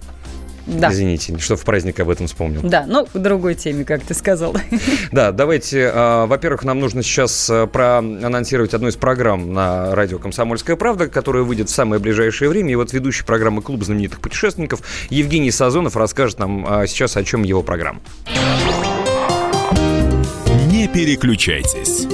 [0.66, 0.90] Да.
[0.92, 2.60] Извините, что в праздник об этом вспомнил.
[2.62, 4.54] Да, ну, к другой теме, как ты сказал.
[5.12, 10.76] Да, давайте, а, во-первых, нам нужно сейчас а, проанонсировать одну из программ на радио «Комсомольская
[10.76, 12.72] правда», которая выйдет в самое ближайшее время.
[12.72, 17.42] И вот ведущий программы «Клуб знаменитых путешественников» Евгений Сазонов расскажет нам а, сейчас, о чем
[17.42, 18.00] его программа.
[20.70, 22.06] Не переключайтесь.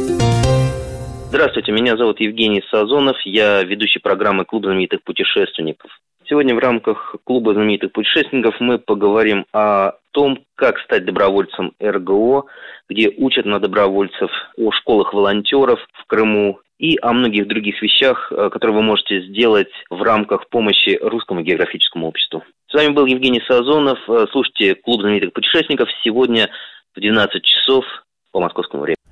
[1.28, 5.90] Здравствуйте, меня зовут Евгений Сазонов, я ведущий программы «Клуб знаменитых путешественников».
[6.28, 12.46] Сегодня в рамках клуба знаменитых путешественников мы поговорим о том, как стать добровольцем РГО,
[12.88, 18.50] где учат на добровольцев, о школах волонтеров в Крыму и о многих других вещах, э,
[18.50, 22.42] которые вы можете сделать в рамках помощи Русскому географическому обществу.
[22.68, 23.98] С вами был Евгений Сазонов.
[24.08, 26.50] Э, Слушайте «Клуб знаменитых путешественников» сегодня
[26.96, 27.84] в 12 часов
[28.32, 29.05] по московскому времени.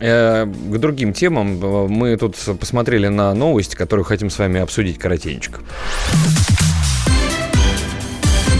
[0.00, 5.60] Э, К другим темам мы тут посмотрели на новость, которую хотим с вами обсудить коротенечко.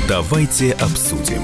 [0.08, 1.42] Давайте обсудим.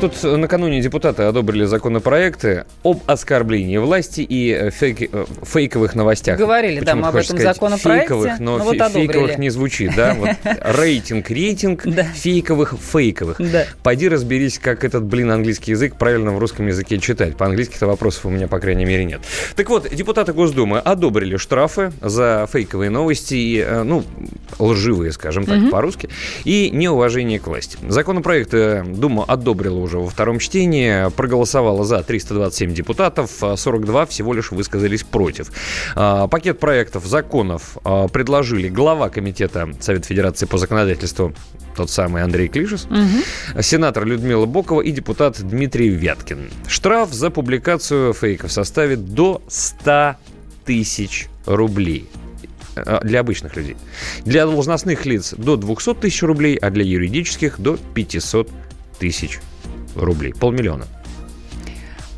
[0.00, 6.38] Тут накануне депутаты одобрили законопроекты об оскорблении власти и э, фейки- э, фейковых новостях.
[6.38, 9.06] Говорили, да, Почему-то мы об этом сказать законопроекте, Фейковых, но ну вот фе- одобрили.
[9.06, 10.14] фейковых не звучит, да?
[10.14, 10.28] Вот
[10.76, 12.02] рейтинг, рейтинг Да.
[12.04, 13.36] фейковых, фейковых.
[13.50, 13.64] Да.
[13.82, 17.36] Пойди разберись, как этот, блин, английский язык правильно в русском языке читать.
[17.38, 19.20] По-английски-то вопросов у меня, по крайней мере, нет.
[19.56, 24.04] Так вот, депутаты Госдумы одобрили штрафы за фейковые новости, и, э, ну,
[24.58, 26.10] лживые, скажем так, по-русски,
[26.44, 27.78] и неуважение к власти.
[27.88, 31.10] Законопроект Дума одобрила уже уже во втором чтении.
[31.10, 35.52] Проголосовало за 327 депутатов, 42 всего лишь высказались против.
[35.94, 41.32] А, пакет проектов законов а, предложили глава комитета Совета Федерации по законодательству
[41.76, 43.60] тот самый Андрей Клишес, угу.
[43.60, 46.50] сенатор Людмила Бокова и депутат Дмитрий Вяткин.
[46.68, 50.14] Штраф за публикацию фейков составит до 100
[50.64, 52.08] тысяч рублей
[53.02, 53.76] для обычных людей.
[54.24, 58.48] Для должностных лиц до 200 тысяч рублей, а для юридических до 500
[58.98, 59.53] тысяч рублей.
[60.38, 60.84] Полмиллиона.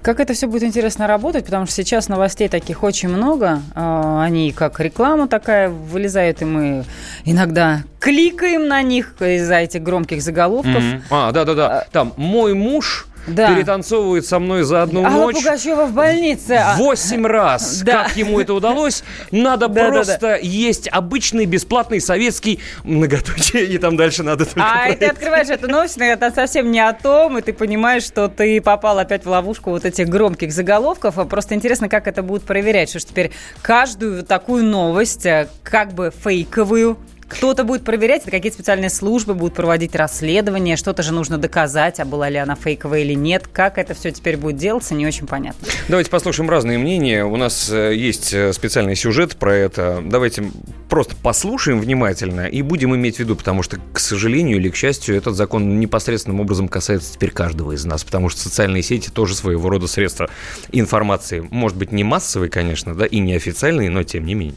[0.06, 3.60] Как это все будет интересно работать, потому что сейчас новостей таких очень много.
[3.74, 6.84] А, они как реклама такая вылезают, и мы
[7.24, 10.76] иногда кликаем на них из-за этих громких заголовков.
[10.76, 11.02] Mm-hmm.
[11.10, 11.80] А, да-да-да.
[11.80, 13.54] А, Там «Мой муж да.
[13.54, 15.36] перетанцовывает со мной за одну Алла ночь.
[15.36, 16.52] Пугачева в больнице.
[16.52, 16.76] А.
[16.76, 17.82] Восемь раз.
[17.82, 18.04] Да.
[18.04, 19.02] Как ему это удалось?
[19.30, 20.36] Надо да, просто да, да.
[20.36, 25.68] есть обычный бесплатный советский многоточие, и там дальше надо только А и ты открываешь эту
[25.68, 29.70] новость, это совсем не о том, и ты понимаешь, что ты попал опять в ловушку
[29.70, 31.18] вот этих громких заголовков.
[31.18, 36.12] А просто интересно, как это будут проверять, что теперь каждую такую новость, э, как бы
[36.24, 41.98] фейковую, кто-то будет проверять, это какие-то специальные службы будут проводить расследование, что-то же нужно доказать,
[41.98, 43.48] а была ли она фейковая или нет.
[43.52, 45.66] Как это все теперь будет делаться, не очень понятно.
[45.88, 47.24] Давайте послушаем разные мнения.
[47.24, 50.02] У нас э, есть э, специальный сюжет про это.
[50.04, 50.44] Давайте
[50.88, 55.16] просто послушаем внимательно и будем иметь в виду, потому что, к сожалению или к счастью,
[55.16, 59.68] этот закон непосредственным образом касается теперь каждого из нас, потому что социальные сети тоже своего
[59.68, 60.30] рода средства
[60.70, 61.46] информации.
[61.50, 64.56] Может быть, не массовые, конечно, да, и не официальные, но тем не менее.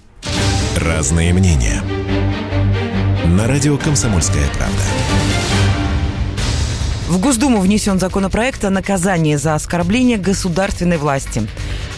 [0.75, 1.81] Разные мнения
[3.39, 4.83] на радио «Комсомольская правда».
[7.07, 11.47] В Госдуму внесен законопроект о наказании за оскорбление государственной власти.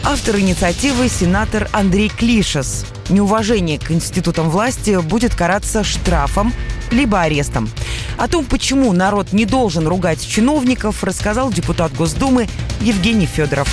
[0.03, 2.85] Автор инициативы– сенатор Андрей Клишес.
[3.09, 6.53] Неуважение к институтам власти будет караться штрафом
[6.91, 7.71] либо арестом.
[8.19, 12.47] О том, почему народ не должен ругать чиновников, рассказал депутат Госдумы
[12.81, 13.67] Евгений Федоров.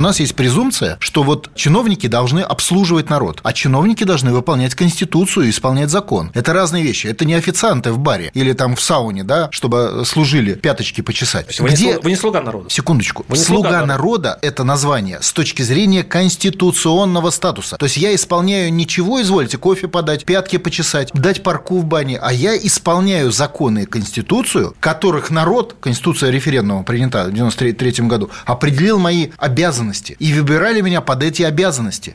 [0.00, 5.44] У нас есть презумпция, что вот чиновники должны обслуживать народ, а чиновники должны выполнять Конституцию
[5.44, 6.30] и исполнять закон.
[6.32, 7.06] Это разные вещи.
[7.06, 11.60] Это не официанты в баре или там в сауне, да, чтобы служили пяточки почесать.
[11.60, 11.84] Вы, Где...
[11.84, 12.70] не, вы не слуга народа.
[12.70, 13.26] Секундочку.
[13.28, 14.32] Вы не слуга, слуга народа.
[14.32, 17.76] народа– это название с точки зрения конституционного статуса.
[17.76, 22.32] То есть я исполняю ничего, извольте, кофе подать, пятки почесать, дать парку в бане, а
[22.32, 29.28] я исполняю законы и Конституцию, которых народ, Конституция референдума принята в 93 году, определил мои
[29.36, 32.14] обязанности обязанности и выбирали меня под эти обязанности.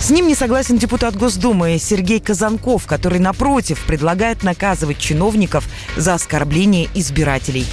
[0.00, 6.88] С ним не согласен депутат Госдумы Сергей Казанков, который, напротив, предлагает наказывать чиновников за оскорбление
[6.94, 7.66] избирателей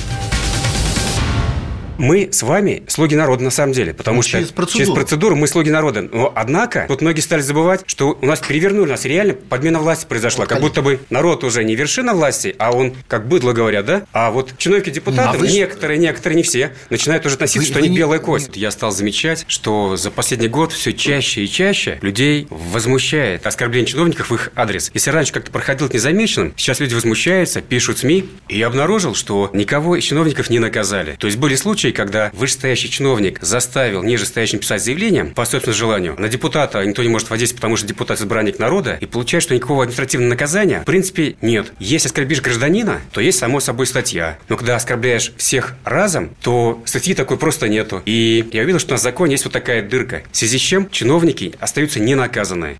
[1.97, 4.85] мы с вами слуги народа на самом деле, потому ну, что через процедуру.
[4.85, 6.01] через процедуру мы слуги народа.
[6.01, 10.05] Но однако, вот многие стали забывать, что у нас перевернули, у нас реально подмена власти
[10.05, 10.45] произошла.
[10.45, 14.05] Вот, как будто бы народ уже не вершина власти, а он, как быдло говорят, да?
[14.13, 15.47] А вот чиновники депутаты, а вы...
[15.47, 17.97] некоторые, некоторые, не все, начинают уже относиться, вы, что они не...
[17.97, 18.55] белая кость.
[18.55, 24.29] Я стал замечать, что за последний год все чаще и чаще людей возмущает оскорбление чиновников
[24.29, 24.91] в их адрес.
[24.93, 29.95] Если раньше как-то проходил незамеченным, сейчас люди возмущаются, пишут СМИ, и я обнаружил, что никого
[29.95, 31.15] из чиновников не наказали.
[31.19, 36.15] То есть были случаи, случай, когда вышестоящий чиновник заставил нижестоящим писать заявление по собственному желанию,
[36.17, 39.83] на депутата никто не может воздействовать, потому что депутат избранник народа, и получает, что никакого
[39.83, 41.73] административного наказания в принципе нет.
[41.79, 44.37] Если оскорбишь гражданина, то есть само собой статья.
[44.49, 48.01] Но когда оскорбляешь всех разом, то статьи такой просто нету.
[48.05, 51.53] И я увидел, что на законе есть вот такая дырка, в связи с чем чиновники
[51.59, 52.77] остаются ненаказанные.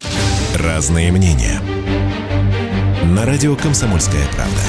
[0.56, 1.62] Разные мнения.
[3.06, 4.62] На радио «Комсомольская правда».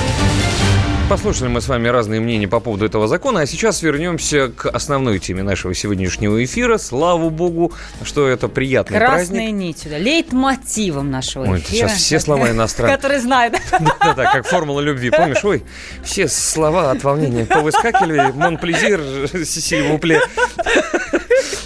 [1.09, 5.19] Послушали мы с вами разные мнения по поводу этого закона, а сейчас вернемся к основной
[5.19, 6.77] теме нашего сегодняшнего эфира.
[6.77, 9.39] Слава богу, что это приятный Красной праздник.
[9.39, 11.89] Красной нитью, да, лейтмотивом нашего Ой, эфира.
[11.89, 12.97] Сейчас все слова иностранные.
[12.97, 13.55] Которые знают.
[14.01, 15.09] Да-да, как формула любви.
[15.09, 15.65] Помнишь, ой,
[16.03, 18.31] все слова от волнения повыскакивали.
[18.33, 19.01] Монплезир,
[19.47, 20.21] сильвупле.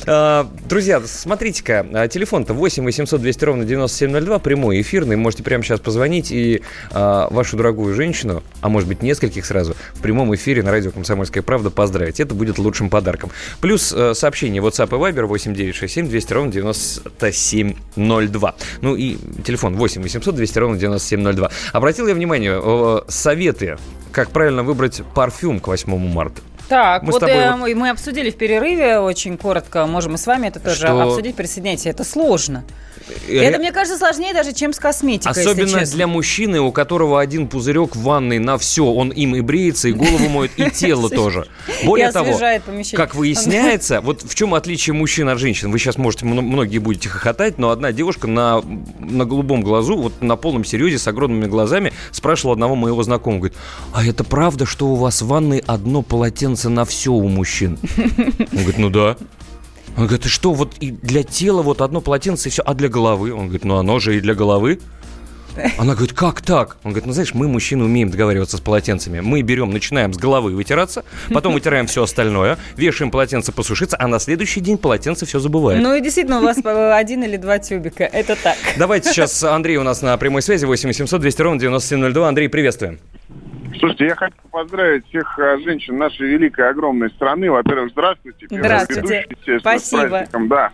[0.06, 5.16] А, друзья, смотрите-ка, а, телефон-то 8 800 200 ровно 9702, прямой эфирный.
[5.16, 10.00] Можете прямо сейчас позвонить и а, вашу дорогую женщину, а может быть нескольких сразу, в
[10.00, 12.20] прямом эфире на радио «Комсомольская правда» поздравить.
[12.20, 13.30] Это будет лучшим подарком.
[13.61, 18.54] Плюс сообщение WhatsApp и Viber 8 967 200 ровно 9702.
[18.80, 21.50] Ну и телефон 8 800 200 ровно 9702.
[21.72, 23.78] Обратил я внимание, советы,
[24.11, 26.42] как правильно выбрать парфюм к 8 марта.
[26.68, 27.72] Так, мы вот, тобой...
[27.72, 31.03] э, мы обсудили в перерыве очень коротко, можем и с вами это тоже что...
[31.03, 32.64] обсудить, присоединяйтесь, это сложно.
[33.29, 37.97] Это, мне кажется, сложнее даже, чем с косметикой, Особенно для мужчины, у которого один пузырек
[37.97, 38.85] в ванной на все.
[38.85, 41.47] Он им и бреется, и голову моет, и тело тоже.
[41.85, 42.38] Более того,
[42.95, 45.71] как выясняется, вот в чем отличие мужчин от женщин?
[45.71, 48.62] Вы сейчас можете, многие будете хохотать, но одна девушка на,
[48.99, 53.59] на голубом глазу, вот на полном серьезе, с огромными глазами, спрашивала одного моего знакомого, говорит,
[53.93, 57.79] а это правда, что у вас в ванной одно полотенце на все у мужчин?
[57.97, 59.17] Он говорит, ну да.
[59.96, 62.88] Он говорит, ты что, вот и для тела вот одно полотенце и все, а для
[62.88, 63.33] головы?
[63.33, 64.81] Он говорит, ну оно же и для головы.
[65.76, 66.78] Она говорит, как так?
[66.83, 69.20] Он говорит, ну знаешь, мы, мужчины, умеем договариваться с полотенцами.
[69.20, 74.19] Мы берем, начинаем с головы вытираться, потом вытираем все остальное, вешаем полотенце посушиться, а на
[74.19, 75.83] следующий день полотенце все забывает.
[75.83, 78.04] Ну и действительно, у вас один или два тюбика.
[78.04, 78.56] Это так.
[78.79, 82.29] Давайте сейчас Андрей у нас на прямой связи, 8 800 200 ровно 9702.
[82.29, 82.98] Андрей, приветствуем.
[83.79, 87.50] Слушайте, я хочу поздравить всех а, женщин нашей великой, огромной страны.
[87.50, 88.46] Во-первых, здравствуйте.
[88.50, 89.27] Здравствуйте.
[89.60, 89.79] Спасибо.
[89.79, 90.70] С праздником, да.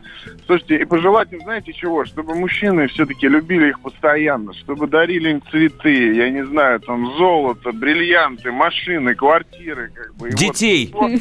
[0.46, 2.04] Слушайте, и пожелать им, знаете чего?
[2.04, 7.72] Чтобы мужчины все-таки любили их постоянно, чтобы дарили им цветы, я не знаю, там, золото,
[7.72, 9.90] бриллианты, машины, квартиры.
[9.94, 10.30] Как бы.
[10.30, 10.90] Детей.
[10.92, 11.20] Вот, вот,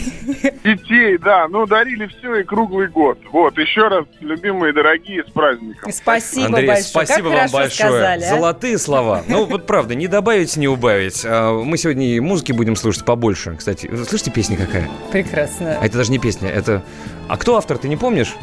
[0.63, 1.47] детей, да.
[1.47, 3.19] Ну, дарили все и круглый год.
[3.32, 5.91] Вот, еще раз, любимые, дорогие, с праздником.
[5.91, 6.86] Спасибо Андрей, большое.
[6.86, 7.89] спасибо как вам большое.
[7.89, 8.30] Сказали, а?
[8.30, 9.23] Золотые слова.
[9.28, 11.25] Ну, вот правда, не добавить, не убавить.
[11.68, 13.57] Мы сегодня и музыки будем слушать побольше.
[13.57, 14.89] Кстати, слышите, песня какая?
[15.11, 15.78] Прекрасно.
[15.82, 16.82] А это даже не песня, это...
[17.28, 18.38] А кто автор, ты не помнишь?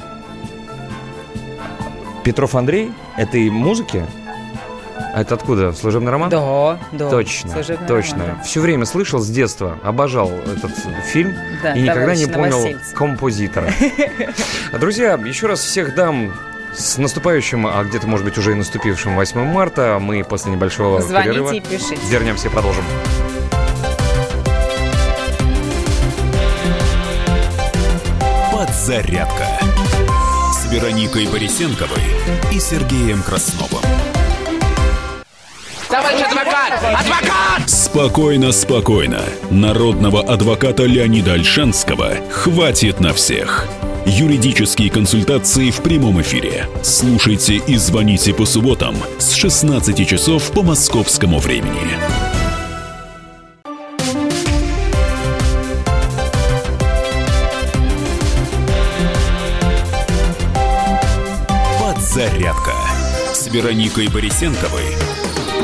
[2.23, 2.93] Петров Андрей?
[3.17, 4.05] Этой музыки?
[5.15, 5.73] А это откуда?
[5.73, 6.29] Служебный роман?
[6.29, 7.09] Да, да.
[7.09, 8.19] Точно, Служебный точно.
[8.19, 8.43] роман, да.
[8.45, 10.73] Все время слышал с детства, обожал этот
[11.07, 12.93] фильм Да, и никогда не понял Новосельцев.
[12.93, 13.73] композитора.
[14.79, 16.31] Друзья, еще раз всех дам
[16.77, 19.99] с наступающим, а где-то, может быть, уже и наступившим 8 марта.
[20.01, 21.99] Мы после небольшого Звоните перерыва и пишите.
[22.11, 22.85] вернемся и продолжим.
[28.53, 29.47] Подзарядка
[30.53, 32.03] с Вероникой Борисенковой
[32.53, 33.83] и Сергеем Красновым.
[35.89, 36.73] Товарищ адвокат!
[36.83, 37.69] Адвокат!
[37.71, 39.23] Спокойно, спокойно.
[39.51, 43.67] Народного адвоката Леонида Альшанского хватит на всех.
[44.07, 46.69] Юридические консультации в прямом эфире.
[46.83, 51.97] Слушайте и звоните по субботам с 16 часов по московскому времени.
[61.81, 62.75] Подзарядка
[63.33, 64.85] с Вероникой Борисенковой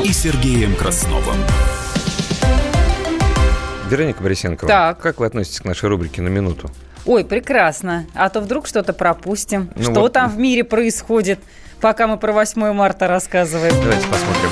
[0.03, 1.37] и Сергеем Красновым.
[3.91, 4.99] Вероника Борисенкова, Так.
[4.99, 6.69] как вы относитесь к нашей рубрике «На минуту»?
[7.05, 8.05] Ой, прекрасно.
[8.13, 9.69] А то вдруг что-то пропустим.
[9.75, 10.13] Ну что вот.
[10.13, 11.39] там в мире происходит,
[11.81, 13.73] пока мы про 8 марта рассказываем.
[13.83, 14.49] Давайте посмотрим.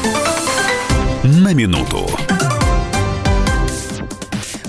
[1.44, 2.10] На минуту.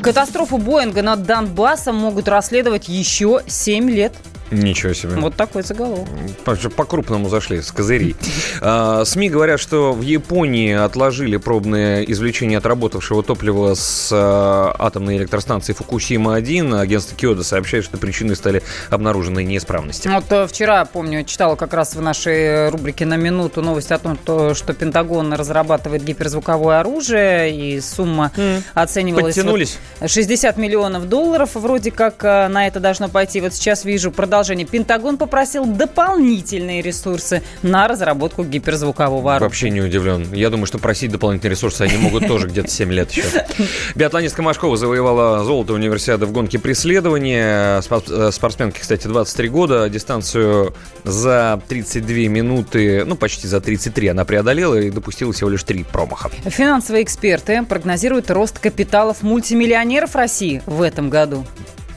[0.02, 4.12] Катастрофу Боинга над Донбассом могут расследовать еще 7 лет.
[4.50, 5.16] Ничего себе.
[5.16, 6.08] Вот такой заголовок.
[6.44, 8.16] По- По-крупному зашли, с козырей.
[8.62, 15.72] А, СМИ говорят, что в Японии отложили пробное извлечение отработавшего топлива с а, атомной электростанции
[15.72, 16.78] Фукусима-1.
[16.78, 20.08] Агентство Киода сообщает, что причиной стали обнаруженные неисправности.
[20.08, 24.16] Вот э, вчера, помню, читала как раз в нашей рубрике «На минуту» новость о том,
[24.16, 28.32] то, что Пентагон разрабатывает гиперзвуковое оружие, и сумма
[28.74, 29.36] оценивалась...
[29.36, 29.78] вот Подтянулись.
[30.04, 33.40] 60 миллионов долларов вроде как э, на это должно пойти.
[33.40, 34.39] Вот сейчас вижу продолжение.
[34.64, 39.48] Пентагон попросил дополнительные ресурсы на разработку гиперзвукового оружия.
[39.48, 40.32] Вообще не удивлен.
[40.32, 43.44] Я думаю, что просить дополнительные ресурсы они могут тоже где-то 7 лет еще.
[43.94, 47.80] Биатлонистка Машкова завоевала золото универсиады в гонке преследования.
[47.80, 49.88] Э, Спортсменке, кстати, 23 года.
[49.88, 50.74] Дистанцию
[51.04, 56.30] за 32 минуты, ну, почти за 33 она преодолела и допустила всего лишь 3 промаха.
[56.46, 61.44] Финансовые эксперты прогнозируют рост капиталов мультимиллионеров России в этом году.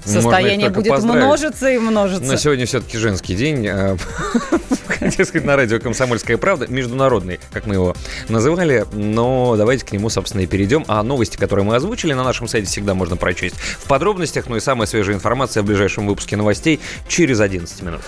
[0.05, 1.23] Состояние будет поздравить.
[1.23, 2.31] множиться и множиться.
[2.31, 3.65] Но сегодня все-таки женский день.
[3.67, 3.97] э,
[4.87, 6.67] Хотел сказать, на радио «Комсомольская правда».
[6.67, 7.95] Международный, как мы его
[8.29, 8.85] называли.
[8.91, 10.85] Но давайте к нему, собственно, и перейдем.
[10.87, 14.47] А новости, которые мы озвучили на нашем сайте, всегда можно прочесть в подробностях.
[14.47, 18.01] Ну и самая свежая информация в ближайшем выпуске новостей через 11 минут.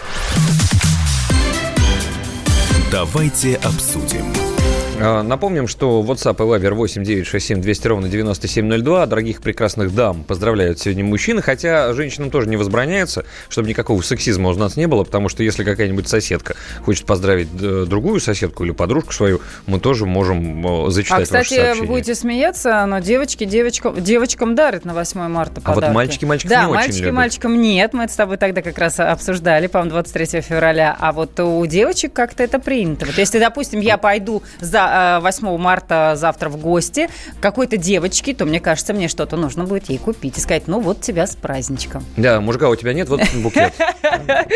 [2.92, 4.55] Давайте обсудим.
[4.98, 9.06] А, Напомним, что WhatsApp и Viber 8 967 200 ровно 9702.
[9.08, 14.54] Дорогих прекрасных дам поздравляют сегодня мужчины, хотя женщинам тоже не возбраняется, чтобы никакого сексизма у
[14.56, 19.12] нас не было, потому что если какая-нибудь соседка хочет поздравить э, другую соседку или подружку
[19.14, 24.02] свою, мы тоже можем э, А, зачитать ваше кстати, вы будете смеяться, но девочки девочкам,
[24.02, 25.94] девочкам дарят на 8 марта А вот подарки.
[25.96, 27.14] мальчики мальчиков Да, не очень мальчики любят.
[27.14, 27.94] мальчикам нет.
[27.94, 30.96] Мы это с тобой тогда как раз обсуждали, по-моему, 23 февраля.
[31.00, 33.06] А вот у девочек как-то это принято.
[33.06, 37.10] Вот если, допустим, я пойду за за 8 марта завтра в гости
[37.40, 41.02] какой-то девочки, то мне кажется, мне что-то нужно будет ей купить и сказать, ну вот
[41.02, 42.04] тебя с праздничком.
[42.18, 43.74] Да, мужика у тебя нет, вот букет.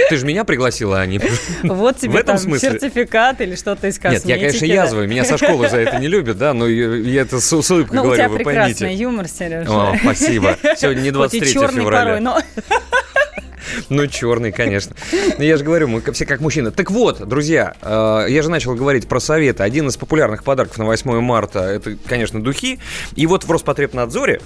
[0.09, 1.19] Ты же меня пригласила, а не...
[1.63, 4.27] Вот тебе там сертификат или что-то из косметики.
[4.27, 7.39] Нет, я, конечно, язвый, меня со школы за это не любят, да, но я это
[7.39, 8.45] с улыбкой ну, говорю, вы поймите.
[8.49, 9.69] прекрасный юмор, Сережа.
[9.71, 10.57] О, спасибо.
[10.77, 12.19] Сегодня не 23 февраля.
[13.89, 14.95] Ну, черный, конечно.
[15.38, 16.72] Но я же говорю, мы все как мужчины.
[16.72, 19.64] Так вот, друзья, э, я же начал говорить про советы.
[19.64, 22.80] Один из популярных подарков на 8 марта– это, конечно, духи.
[23.16, 24.41] И вот в Роспотребнадзоре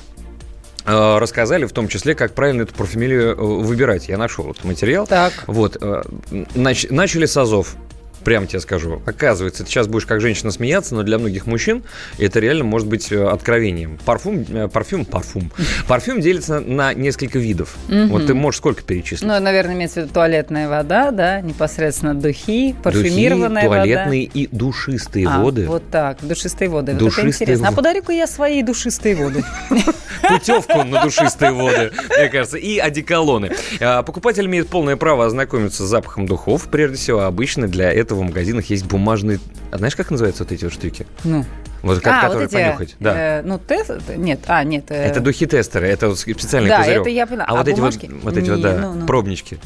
[0.86, 4.08] э, рассказали в том числе, как правильно эту парфюмерию э, выбирать.
[4.08, 5.08] Я нашел этот материал.
[5.08, 5.34] Так.
[5.48, 5.76] Вот.
[5.76, 7.76] Нач- начали с азов.
[8.24, 9.02] Прям тебе скажу.
[9.06, 11.84] Оказывается, ты сейчас будешь как женщина смеяться, но для многих мужчин
[12.18, 14.00] это реально может быть э, откровением.
[14.06, 15.52] Парфюм, э, парфюм, парфюм.
[15.88, 17.76] Парфюм делится на несколько видов.
[17.88, 19.28] Вот ты можешь сколько перечислить?
[19.28, 25.28] Ну, наверное, имеется в виду туалетная вода, да, непосредственно духи, парфюмированная духи, туалетные и душистые
[25.28, 25.68] а, воды.
[25.68, 26.94] вот так, душистые воды.
[26.94, 27.68] Душистые вот это интересно.
[27.70, 29.44] А подарю-ка я свои душистые воды.
[30.28, 33.52] Путевку на душистые воды, мне кажется, и одеколоны.
[33.80, 36.68] А, покупатель имеет полное право ознакомиться с запахом духов.
[36.72, 39.40] Прежде всего, обычно для этого этого в магазинах есть бумажные...
[39.72, 41.06] А знаешь, как называются вот эти вот штуки?
[41.24, 41.46] Ну.
[41.82, 42.96] Вот как, а, которые вот эти, понюхать.
[43.00, 43.40] Да.
[43.40, 43.92] Э, ну, тест...
[44.16, 44.86] Нет, а, нет.
[44.90, 44.96] Э...
[44.96, 47.02] Это духи-тестеры, это вот специальный да, пузырек.
[47.02, 47.46] это я поняла.
[47.46, 48.06] А, а вот бумажки?
[48.06, 49.06] эти вот, вот эти вот, да, ну, ну.
[49.06, 49.60] пробнички.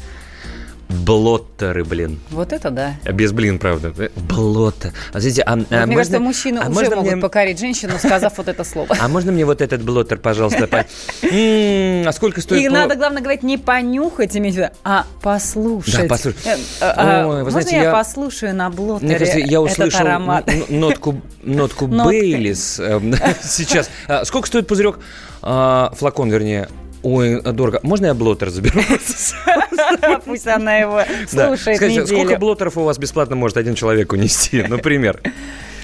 [0.88, 2.18] Блоттеры, блин.
[2.30, 2.94] Вот это да.
[3.12, 3.92] Без блин, правда.
[4.16, 4.92] Блоттер.
[5.12, 7.20] А, знаете, а, вот а мне можно, кажется, мужчины а уже могут мне...
[7.20, 8.96] покорить женщину, сказав вот это слово.
[8.98, 10.68] А можно мне вот этот блоттер, пожалуйста?
[10.72, 12.62] А сколько стоит?
[12.62, 14.36] И надо, главное, говорить не понюхать,
[14.84, 16.02] а послушать.
[16.02, 16.46] Да, послушать.
[16.46, 20.06] Э, а, можно я послушаю на блоттере я услышал
[20.68, 23.90] нотку нотку Бейлис эм, сейчас.
[24.24, 24.98] Сколько стоит пузырек?
[25.40, 26.68] Флакон, вернее.
[27.02, 27.80] Ой, дорого.
[27.82, 28.80] Можно я блотер заберу?
[30.24, 35.20] Пусть она его слушает Скажите, сколько блотеров у вас бесплатно может один человек унести, например?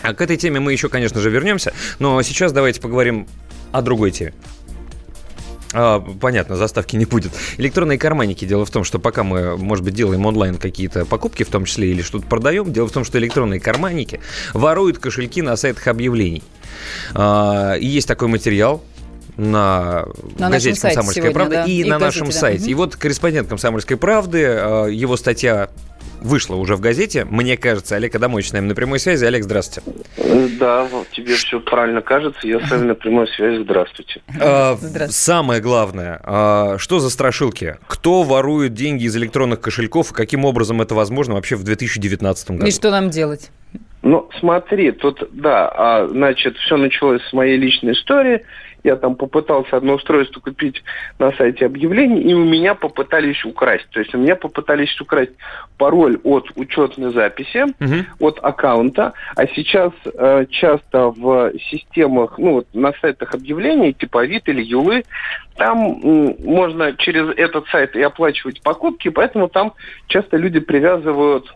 [0.03, 1.73] А к этой теме мы еще, конечно же, вернемся.
[1.99, 3.27] Но сейчас давайте поговорим
[3.73, 4.35] о другой теме.
[5.73, 7.33] А, понятно, заставки не будет.
[7.59, 8.45] Электронные карманники.
[8.45, 11.91] Дело в том, что пока мы, может быть, делаем онлайн какие-то покупки, в том числе,
[11.91, 14.21] или что-то продаем, дело в том, что электронные карманники
[14.53, 16.43] воруют кошельки на сайтах объявлений.
[17.15, 18.85] А, и есть такой материал,
[19.37, 20.07] на,
[20.39, 22.33] на газете «Комсомольская сегодня, правда» да, и, и на газете, нашем да.
[22.33, 22.65] сайте.
[22.65, 22.71] Угу.
[22.71, 25.69] И вот корреспондент «Комсомольской правды», э, его статья
[26.25, 27.25] вышла уже в газете.
[27.27, 29.25] Мне кажется, Олег Адамович с нами на прямой связи.
[29.25, 29.89] Олег, здравствуйте.
[30.59, 32.47] Да, тебе все правильно кажется.
[32.49, 33.63] Я с вами на прямой связи.
[33.63, 34.23] Здравствуйте.
[34.41, 35.13] А, здравствуйте.
[35.13, 37.77] Самое главное, а, что за страшилки?
[37.87, 42.67] Кто ворует деньги из электронных кошельков и каким образом это возможно вообще в 2019 году?
[42.67, 43.51] И что нам делать?
[44.03, 48.45] Ну, смотри, тут, да, а, значит, все началось с моей личной истории.
[48.85, 50.85] Я там попытался одно устройство купить
[51.19, 53.89] на сайте объявлений, и у меня попытались украсть.
[53.91, 55.33] То есть у меня попытались украсть
[55.79, 58.29] пароль от учетной записи, угу.
[58.29, 59.15] от аккаунта.
[59.37, 65.05] А сейчас э, часто в системах, ну вот на сайтах объявлений, типа Авито или Юлы,
[65.57, 69.73] там м, можно через этот сайт и оплачивать покупки, поэтому там
[70.09, 71.55] часто люди привязывают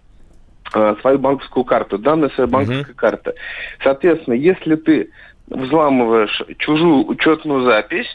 [0.73, 3.35] э, свою банковскую карту, данные своей банковской uh карты.
[3.83, 5.11] Соответственно, если ты
[5.51, 8.09] взламываешь чужую учетную запись,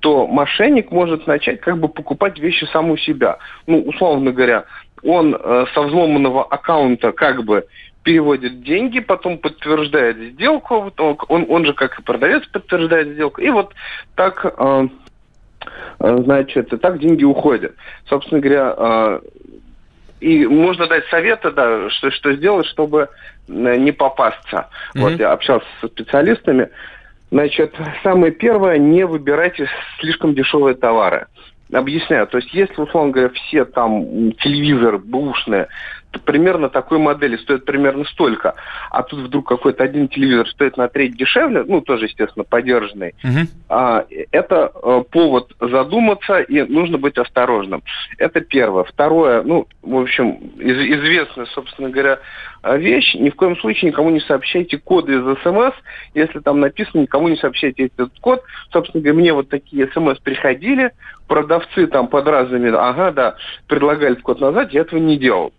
[0.00, 3.38] то мошенник может начать как бы покупать вещи сам у себя.
[3.66, 4.64] Ну, условно говоря,
[5.02, 7.66] он э, со взломанного аккаунта как бы
[8.02, 13.74] переводит деньги, потом подтверждает сделку, он, он же как и продавец подтверждает сделку, и вот
[14.14, 14.88] так, э,
[15.98, 17.74] э значит, так деньги уходят.
[18.08, 19.20] Собственно говоря, э,
[20.20, 23.08] и можно дать советы, да, что, что сделать, чтобы
[23.48, 24.68] э, не попасться.
[24.94, 25.00] Mm-hmm.
[25.00, 26.68] Вот я общался со специалистами.
[27.30, 29.68] Значит, самое первое, не выбирайте
[30.00, 31.26] слишком дешевые товары.
[31.72, 35.66] Объясняю, то есть если, условно говоря, все там телевизоры бушные,
[36.24, 38.54] примерно такой модели стоит примерно столько,
[38.90, 43.46] а тут вдруг какой-то один телевизор стоит на треть дешевле, ну, тоже, естественно, поддержанный, uh-huh.
[43.68, 47.82] а, это а, повод задуматься, и нужно быть осторожным.
[48.18, 48.84] Это первое.
[48.84, 52.18] Второе, ну, в общем, из, известная, собственно говоря,
[52.74, 55.74] вещь, ни в коем случае никому не сообщайте коды из СМС,
[56.14, 58.42] если там написано, никому не сообщайте этот код.
[58.72, 60.92] Собственно говоря, мне вот такие СМС приходили,
[61.28, 63.36] продавцы там под разными, ага, да,
[63.68, 65.52] предлагали код назад, я этого не делал.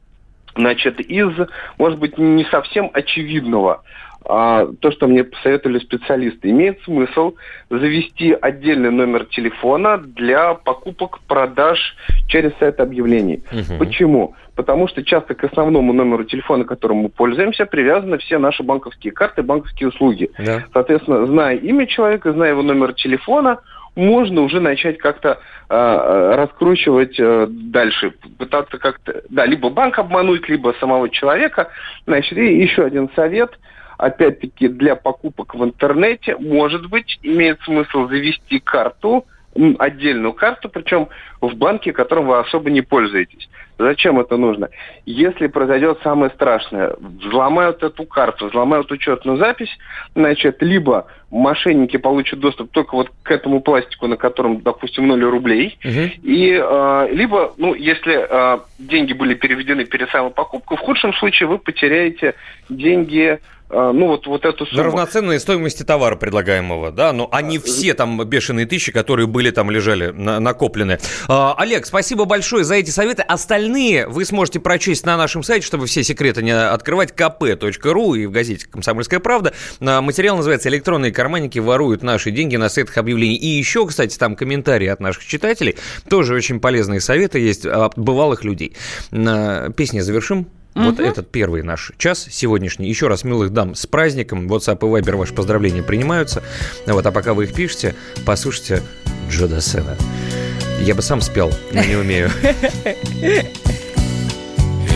[0.58, 1.32] Значит, из,
[1.78, 3.84] может быть, не совсем очевидного,
[4.30, 7.36] а, то, что мне посоветовали специалисты, имеет смысл
[7.70, 11.80] завести отдельный номер телефона для покупок, продаж
[12.28, 13.43] через сайт объявлений.
[13.51, 13.78] Угу.
[13.80, 14.36] Почему?
[14.55, 19.43] Потому что часто к основному номеру телефона, которым мы пользуемся, привязаны все наши банковские карты,
[19.43, 20.32] банковские услуги.
[20.39, 20.64] Да.
[20.74, 23.60] Соответственно, зная имя человека, зная его номер телефона,
[23.98, 25.39] можно уже начать как-то
[25.70, 31.70] э, раскручивать э, дальше, пытаться как-то, да, либо банк обмануть, либо самого человека.
[32.06, 33.58] Значит, и еще один совет.
[33.98, 39.26] опять-таки, для покупок в интернете, может быть, имеет смысл завести карту,
[39.80, 41.08] отдельную карту, причем
[41.41, 43.49] в банке, которым вы особо не пользуетесь.
[43.80, 44.70] Зачем это нужно?
[45.05, 49.70] Если произойдет самое страшное, взломают эту карту, взломают учетную запись,
[50.16, 55.78] значит, либо мошенники получат доступ только вот к этому пластику, на котором, допустим, 0 рублей,
[55.84, 56.12] угу.
[56.24, 61.47] и э, либо, ну, если э, деньги были переведены перед самой покупкой, в худшем случае
[61.47, 62.34] вы потеряете
[62.70, 63.39] деньги
[63.70, 64.78] ну вот, вот эту сумму.
[64.78, 69.70] На равноценной стоимости товара предлагаемого, да, но они все там бешеные тысячи, которые были там
[69.70, 70.99] лежали на, накоплены.
[71.28, 73.24] А, Олег, спасибо большое за эти советы.
[73.24, 78.32] Остальные вы сможете прочесть на нашем сайте, чтобы все секреты не открывать, kp.ru и в
[78.32, 79.53] газете «Комсомольская правда».
[79.82, 83.36] А, материал называется «Электронные карманники воруют наши деньги на сайтах объявлений».
[83.36, 85.76] И еще, кстати, там комментарии от наших читателей.
[86.09, 88.76] Тоже очень полезные советы есть от бывалых людей.
[89.11, 90.47] Песни завершим.
[90.78, 92.88] Вот этот первый наш час сегодняшний.
[92.88, 94.47] Еще раз, милых дам, с праздником.
[94.47, 96.43] WhatsApp и Viber ваши поздравления принимаются.
[96.86, 98.84] Вот, а пока вы их пишете, послушайте
[99.30, 99.95] Джо Дассена.
[100.82, 102.30] Я бы сам спел, но не умею.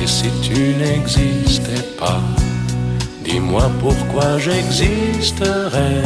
[0.03, 2.21] Et si tu n'existais pas,
[3.23, 6.03] dis-moi pourquoi j'existerais.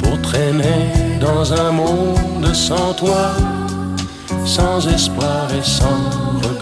[0.00, 3.34] Pour traîner dans un monde sans toi.
[4.48, 6.40] sans espoir et sans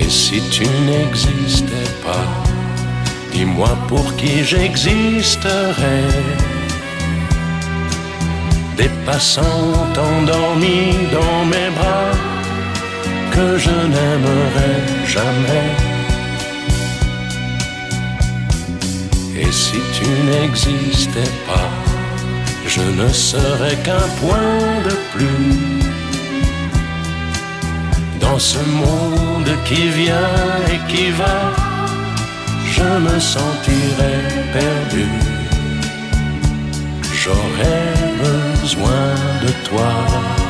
[0.00, 2.26] Et si tu n'existais pas,
[3.32, 6.08] dis-moi pour qui j'existerais.
[8.78, 9.72] Des passants
[10.08, 12.12] endormis dans mes bras
[13.34, 15.68] que je n'aimerais jamais.
[19.42, 21.70] Et si tu n'existais pas,
[22.66, 25.79] je ne serais qu'un point de plus
[28.20, 30.36] dans ce monde qui vient
[30.72, 31.52] et qui va,
[32.74, 35.06] je me sentirais perdu.
[37.22, 40.49] J'aurais besoin de toi.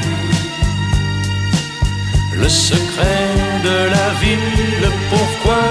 [2.33, 3.27] Le secret
[3.63, 5.63] de la vie, le pourquoi,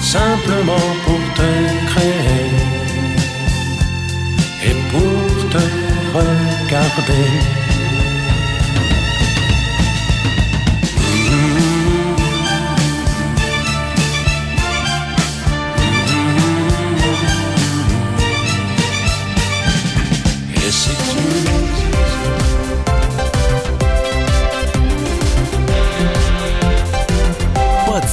[0.00, 1.50] simplement pour te
[1.90, 2.50] créer
[4.64, 5.62] et pour te
[6.14, 7.61] regarder?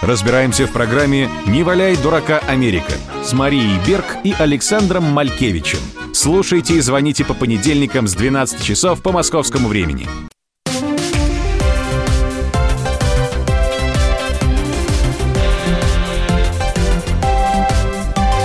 [0.00, 2.92] Разбираемся в программе «Не валяй дурака Америка»
[3.24, 5.80] с Марией Берг и Александром Малькевичем.
[6.14, 10.06] Слушайте и звоните по понедельникам с 12 часов по московскому времени.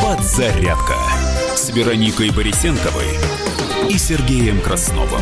[0.02, 0.96] «Подзарядка»
[1.56, 3.06] с Вероникой Борисенковой
[3.90, 5.22] и Сергеем Красновым.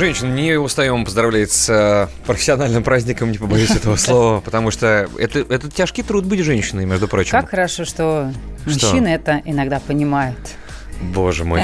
[0.00, 5.40] Женщин, не устаем поздравлять с э, профессиональным праздником, не побоюсь этого слова, потому что это,
[5.40, 7.32] это тяжкий труд быть женщиной, между прочим.
[7.32, 8.32] Как хорошо, что,
[8.66, 8.70] что?
[8.70, 10.38] мужчины это иногда понимают.
[11.00, 11.62] Боже мой.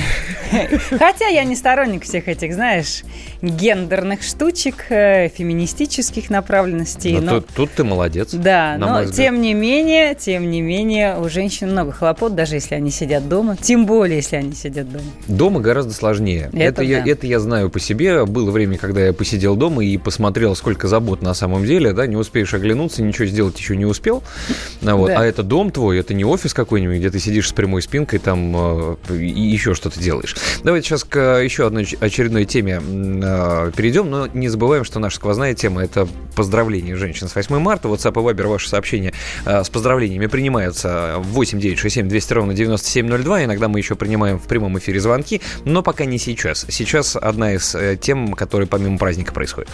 [0.90, 3.02] Хотя я не сторонник всех этих, знаешь,
[3.42, 7.12] гендерных штучек, э, феминистических направленностей.
[7.14, 7.40] Но, но...
[7.40, 8.32] Тут, тут ты молодец.
[8.32, 12.90] Да, но тем не менее, тем не менее, у женщин много хлопот, даже если они
[12.90, 13.56] сидят дома.
[13.56, 15.04] Тем более, если они сидят дома.
[15.26, 16.48] Дома гораздо сложнее.
[16.52, 16.82] Это, это, да.
[16.82, 18.24] я, это я знаю по себе.
[18.24, 21.92] Было время, когда я посидел дома и посмотрел, сколько забот на самом деле.
[21.92, 24.22] Да, не успеешь оглянуться, ничего сделать еще не успел.
[24.80, 25.08] Вот.
[25.08, 25.20] Да.
[25.20, 28.54] А это дом твой, это не офис какой-нибудь, где ты сидишь с прямой спинкой там
[28.56, 28.96] э,
[29.28, 30.36] и еще что-то делаешь.
[30.62, 35.54] Давайте сейчас к еще одной очередной теме э, перейдем, но не забываем, что наша сквозная
[35.54, 37.88] тема– это поздравление женщин с 8 марта.
[37.88, 39.12] WhatsApp и Viber ваши сообщения
[39.44, 43.44] э, с поздравлениями принимаются 8 9 6 7 200 ровно 9702.
[43.44, 46.66] Иногда мы еще принимаем в прямом эфире звонки, но пока не сейчас.
[46.68, 49.70] Сейчас одна из э, тем, которые помимо праздника происходит.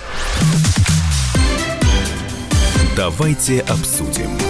[2.97, 4.42] Давайте обсудим.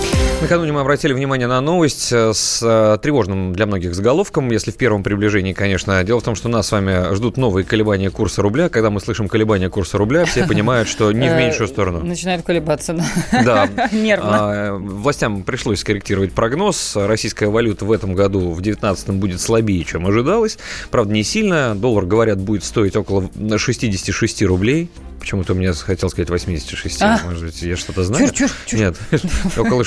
[0.43, 4.77] Накануне мы обратили внимание на новость э, с э, тревожным для многих заголовком, если в
[4.77, 6.03] первом приближении, конечно.
[6.03, 8.69] Дело в том, что нас с вами ждут новые колебания курса рубля.
[8.69, 12.05] Когда мы слышим колебания курса рубля, все понимают, что не в э, меньшую сторону.
[12.05, 12.93] Начинают колебаться,
[13.31, 13.69] да.
[13.71, 13.89] Да.
[13.93, 14.31] Нервно.
[14.33, 16.97] А, властям пришлось скорректировать прогноз.
[16.97, 20.59] Российская валюта в этом году, в 2019 будет слабее, чем ожидалось.
[20.91, 21.77] Правда, не сильно.
[21.77, 24.91] Доллар, говорят, будет стоить около 66 рублей.
[25.23, 27.01] Почему-то мне хотел сказать 86.
[27.01, 27.21] А?
[27.25, 28.27] Может быть, я что-то знаю?
[28.27, 28.81] Чур, чур, чур.
[28.81, 28.97] Нет,
[29.57, 29.85] около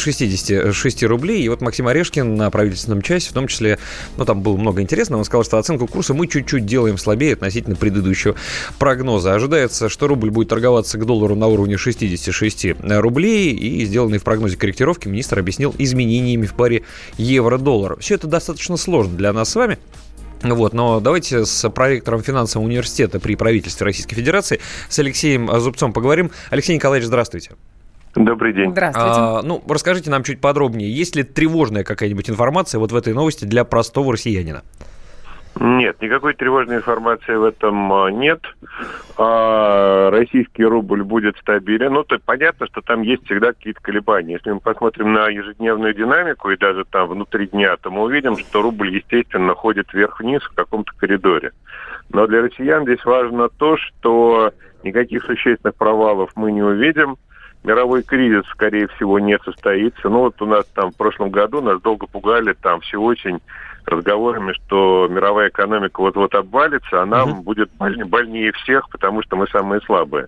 [0.48, 1.44] 66 рублей.
[1.44, 3.80] И вот Максим Орешкин на правительственном части, в том числе,
[4.18, 5.20] ну, там было много интересного.
[5.20, 8.36] Он сказал, что оценку курса мы чуть-чуть делаем слабее относительно предыдущего
[8.80, 9.34] прогноза.
[9.34, 13.54] Ожидается, что рубль будет торговаться к доллару на уровне 66 рублей.
[13.54, 16.84] И сделанные в прогнозе корректировки министр объяснил изменениями в паре
[17.18, 17.98] евро-доллара.
[18.00, 19.78] Все это достаточно сложно для нас с вами.
[20.44, 26.30] Вот, но давайте с проректором финансового университета при правительстве Российской Федерации, с Алексеем Зубцом поговорим.
[26.52, 27.52] Алексей Николаевич, здравствуйте.
[28.16, 28.72] Добрый день.
[28.72, 29.20] Здравствуйте.
[29.20, 33.46] А, ну, расскажите нам чуть подробнее, есть ли тревожная какая-нибудь информация вот в этой новости
[33.46, 34.64] для простого россиянина?
[35.58, 38.42] Нет, никакой тревожной информации в этом а, нет.
[39.18, 41.94] А, российский рубль будет стабилен.
[41.94, 44.34] Ну, то понятно, что там есть всегда какие-то колебания.
[44.34, 48.62] Если мы посмотрим на ежедневную динамику и даже там внутри дня, то мы увидим, что
[48.62, 51.52] рубль, естественно, ходит вверх-вниз в каком-то коридоре.
[52.10, 54.52] Но для россиян здесь важно то, что
[54.84, 57.18] никаких существенных провалов мы не увидим.
[57.66, 60.08] Мировой кризис, скорее всего, не состоится.
[60.08, 63.40] Ну вот у нас там в прошлом году нас долго пугали там все очень
[63.86, 67.42] разговорами, что мировая экономика вот-вот обвалится, она угу.
[67.42, 70.28] будет больнее, больнее всех, потому что мы самые слабые.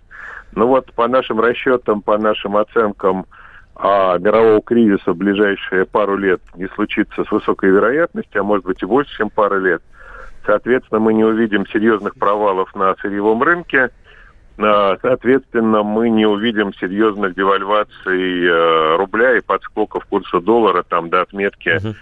[0.56, 3.28] Ну вот по нашим расчетам, по нашим оценкам,
[3.76, 8.82] а мирового кризиса в ближайшие пару лет не случится с высокой вероятностью, а может быть
[8.82, 9.84] и больше, чем пару лет.
[10.44, 13.92] Соответственно, мы не увидим серьезных провалов на сырьевом рынке.
[14.60, 21.22] А, соответственно, мы не увидим серьезных девальваций э, рубля и подскоков курса доллара там до
[21.22, 21.96] отметки uh-huh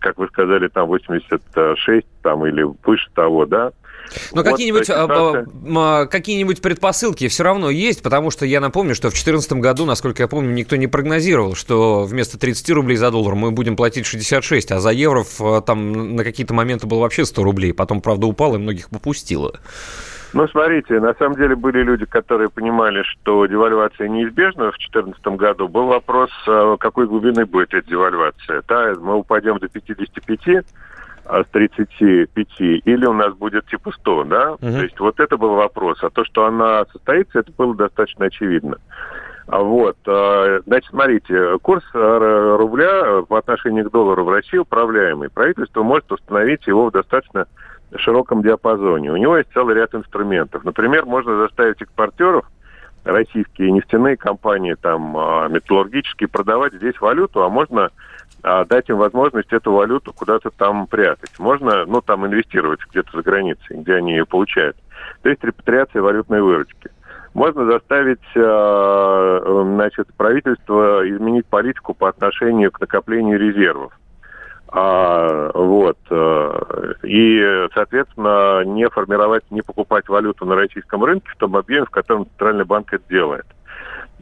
[0.00, 3.72] как вы сказали, там 86 там, или выше того, да.
[4.32, 5.46] Но вот какие-нибудь, ситуация...
[5.76, 10.22] А, какие-нибудь предпосылки все равно есть, потому что я напомню, что в 2014 году, насколько
[10.22, 14.72] я помню, никто не прогнозировал, что вместо 30 рублей за доллар мы будем платить 66,
[14.72, 15.24] а за евро
[15.64, 17.72] там на какие-то моменты было вообще 100 рублей.
[17.72, 19.60] Потом, правда, упало и многих попустило.
[20.32, 25.68] Ну, смотрите, на самом деле были люди, которые понимали, что девальвация неизбежна в 2014 году.
[25.68, 28.62] Был вопрос, а, какой глубины будет эта девальвация.
[28.68, 30.64] Да, мы упадем до 55,
[31.24, 34.52] а с 35, или у нас будет типа 100, да?
[34.52, 34.58] Угу.
[34.60, 35.98] То есть вот это был вопрос.
[36.02, 38.76] А то, что она состоится, это было достаточно очевидно.
[39.48, 45.28] А вот, значит, смотрите, курс рубля в отношении к доллару в России управляемый.
[45.28, 47.48] Правительство может установить его в достаточно
[47.96, 49.10] широком диапазоне.
[49.10, 50.64] У него есть целый ряд инструментов.
[50.64, 52.46] Например, можно заставить экспортеров,
[53.04, 57.90] российские нефтяные компании, там, а, металлургические, продавать здесь валюту, а можно
[58.42, 61.38] а, дать им возможность эту валюту куда-то там прятать.
[61.38, 64.76] Можно, ну, там, инвестировать где-то за границей, где они ее получают.
[65.22, 66.90] То есть репатриация валютной выручки.
[67.34, 73.92] Можно заставить, а, значит, правительство изменить политику по отношению к накоплению резервов.
[74.72, 75.98] А, вот.
[76.10, 81.90] Э, и, соответственно, не формировать, не покупать валюту на российском рынке в том объеме, в
[81.90, 83.46] котором Центральный банк это делает.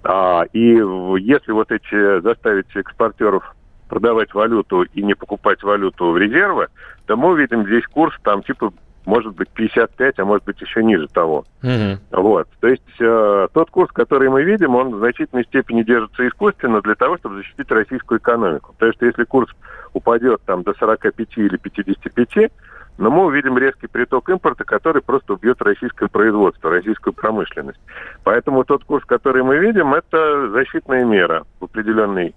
[0.05, 0.81] А, и
[1.21, 3.55] если вот эти заставить экспортеров
[3.89, 6.69] продавать валюту и не покупать валюту в резервы,
[7.07, 8.73] то мы увидим здесь курс там типа
[9.09, 11.47] может быть 55, а может быть еще ниже того.
[11.63, 11.99] Mm-hmm.
[12.13, 12.47] Вот.
[12.61, 16.95] То есть э, тот курс, который мы видим, он в значительной степени держится искусственно для
[16.95, 18.75] того, чтобы защитить российскую экономику.
[18.75, 19.51] Потому что если курс
[19.95, 22.53] упадет там до 45 или 55,
[22.99, 27.81] но мы увидим резкий приток импорта, который просто убьет российское производство, российскую промышленность.
[28.25, 32.35] Поэтому тот курс, который мы видим, это защитная мера в определенной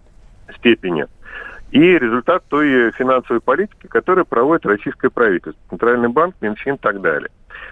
[0.56, 1.06] степени.
[1.72, 7.30] И результат той финансовой политики, которую проводит российское правительство, Центральный банк, Минфин и так далее.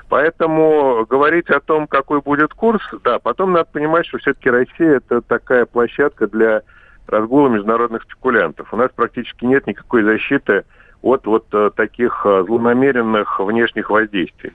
[0.07, 5.21] Поэтому говорить о том, какой будет курс, да, потом надо понимать, что все-таки Россия это
[5.21, 6.61] такая площадка для
[7.07, 8.73] разгула международных спекулянтов.
[8.73, 10.63] У нас практически нет никакой защиты
[11.01, 14.53] от вот э, таких э, злонамеренных внешних воздействий.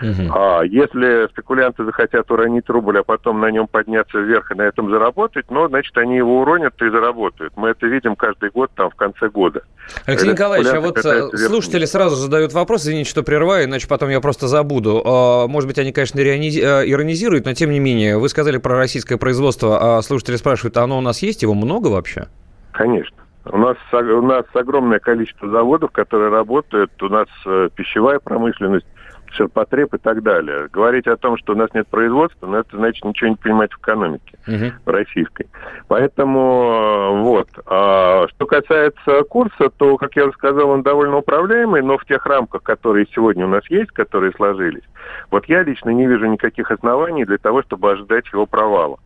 [0.00, 0.32] Угу.
[0.32, 4.90] А если спекулянты захотят уронить рубль, а потом на нем подняться вверх и на этом
[4.90, 7.52] заработать, ну, значит, они его уронят и заработают.
[7.56, 9.62] Мы это видим каждый год там в конце года.
[10.06, 14.20] Алексей Николаевич, а вот э, слушатели сразу задают вопрос, извините, что прерываю, иначе потом я
[14.20, 15.02] просто забуду.
[15.04, 19.16] А, может быть, они, конечно, э, иронизируют, но тем не менее, вы сказали про российское
[19.16, 22.28] производство, а слушатели спрашивают, а оно у нас есть, его много вообще?
[22.72, 23.16] Конечно.
[23.50, 28.86] У нас, у нас огромное количество заводов, которые работают, у нас э, пищевая промышленность,
[29.32, 30.68] ширпотреб и так далее.
[30.72, 33.78] Говорить о том, что у нас нет производства, ну, это значит ничего не понимать в
[33.78, 34.72] экономике uh-huh.
[34.86, 35.46] российской.
[35.88, 37.48] Поэтому э, вот.
[37.66, 42.24] А, что касается курса, то, как я уже сказал, он довольно управляемый, но в тех
[42.26, 44.84] рамках, которые сегодня у нас есть, которые сложились,
[45.30, 48.98] вот я лично не вижу никаких оснований для того, чтобы ожидать его провала.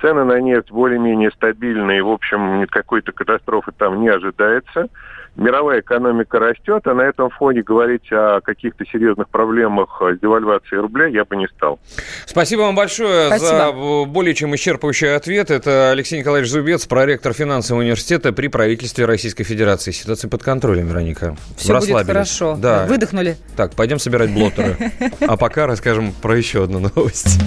[0.00, 4.88] Цены на нефть более-менее стабильные, в общем, какой-то катастрофы там не ожидается
[5.36, 11.06] мировая экономика растет, а на этом фоне говорить о каких-то серьезных проблемах с девальвацией рубля
[11.06, 11.78] я бы не стал.
[12.24, 13.48] Спасибо вам большое Спасибо.
[13.48, 13.72] за
[14.06, 15.50] более чем исчерпывающий ответ.
[15.50, 19.90] Это Алексей Николаевич Зубец, проректор финансового университета при правительстве Российской Федерации.
[19.90, 21.36] Ситуация под контролем, Вероника.
[21.56, 22.56] Все будет хорошо.
[22.56, 22.86] Да.
[22.86, 23.36] Выдохнули.
[23.56, 24.76] Так, пойдем собирать блоттеры.
[25.26, 27.40] А пока расскажем про еще одну новость.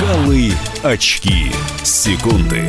[0.00, 0.50] Голы
[0.82, 1.52] очки.
[1.82, 2.62] Секунды.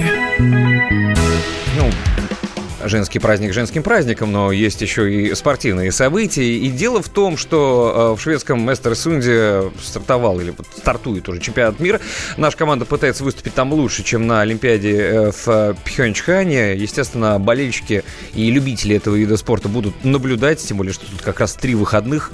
[2.86, 6.58] Женский праздник женским праздником, но есть еще и спортивные события.
[6.58, 11.80] И дело в том, что э, в шведском Эстерсунде стартовал или вот стартует уже чемпионат
[11.80, 12.00] мира.
[12.38, 16.76] Наша команда пытается выступить там лучше, чем на Олимпиаде э, в Пхенчхане.
[16.76, 18.04] Естественно, болельщики
[18.34, 22.32] и любители этого вида спорта будут наблюдать, тем более, что тут как раз три выходных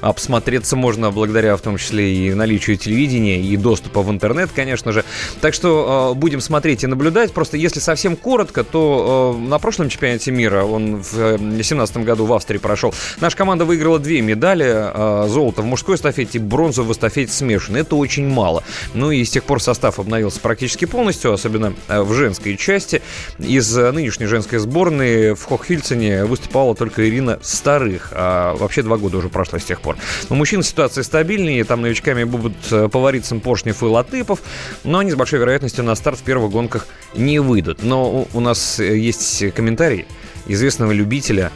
[0.00, 5.04] обсмотреться можно благодаря в том числе и наличию телевидения и доступа в интернет, конечно же.
[5.40, 7.32] Так что э, будем смотреть и наблюдать.
[7.32, 12.32] Просто если совсем коротко, то э, на прошлом чемпионате мира, он в 2017 году в
[12.32, 14.66] Австрии прошел, наша команда выиграла две медали.
[14.66, 17.80] Э, золото в мужской эстафете, бронзу в эстафете смешанной.
[17.80, 18.62] Это очень мало.
[18.94, 23.02] Ну и с тех пор состав обновился практически полностью, особенно э, в женской части.
[23.38, 28.10] Из э, нынешней женской сборной в Хохфильцене выступала только Ирина Старых.
[28.12, 29.85] А вообще два года уже прошло с тех пор.
[30.28, 34.40] У мужчин ситуация стабильнее, там новичками будут э, повариться Поршнев и Латыпов,
[34.84, 37.82] но они с большой вероятностью на старт в первых гонках не выйдут.
[37.82, 40.06] Но у нас э, есть комментарий
[40.46, 41.52] известного любителя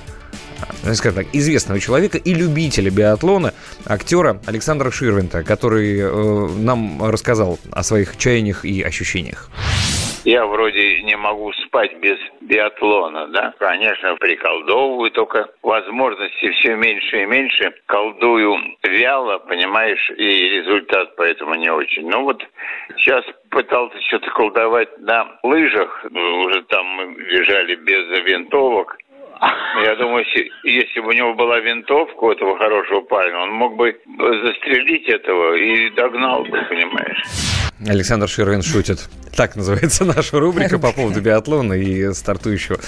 [0.82, 3.54] э, скажем так, известного человека и любителя биатлона,
[3.84, 9.50] актера Александра Ширвинта, который э, нам рассказал о своих чаяниях и ощущениях
[10.24, 13.54] я вроде не могу спать без биатлона, да.
[13.58, 17.72] Конечно, приколдовываю, только возможности все меньше и меньше.
[17.86, 22.08] Колдую вяло, понимаешь, и результат поэтому не очень.
[22.08, 22.42] Ну вот
[22.96, 26.04] сейчас пытался что-то колдовать на лыжах.
[26.04, 28.96] Уже там мы бежали без винтовок.
[29.82, 30.26] Я думаю,
[30.64, 35.54] если бы у него была винтовка у этого хорошего парня, он мог бы застрелить этого
[35.54, 37.22] и догнал бы, понимаешь.
[37.88, 38.98] Александр Ширвин шутит.
[39.36, 42.78] Так называется наша рубрика по поводу биатлона и стартующего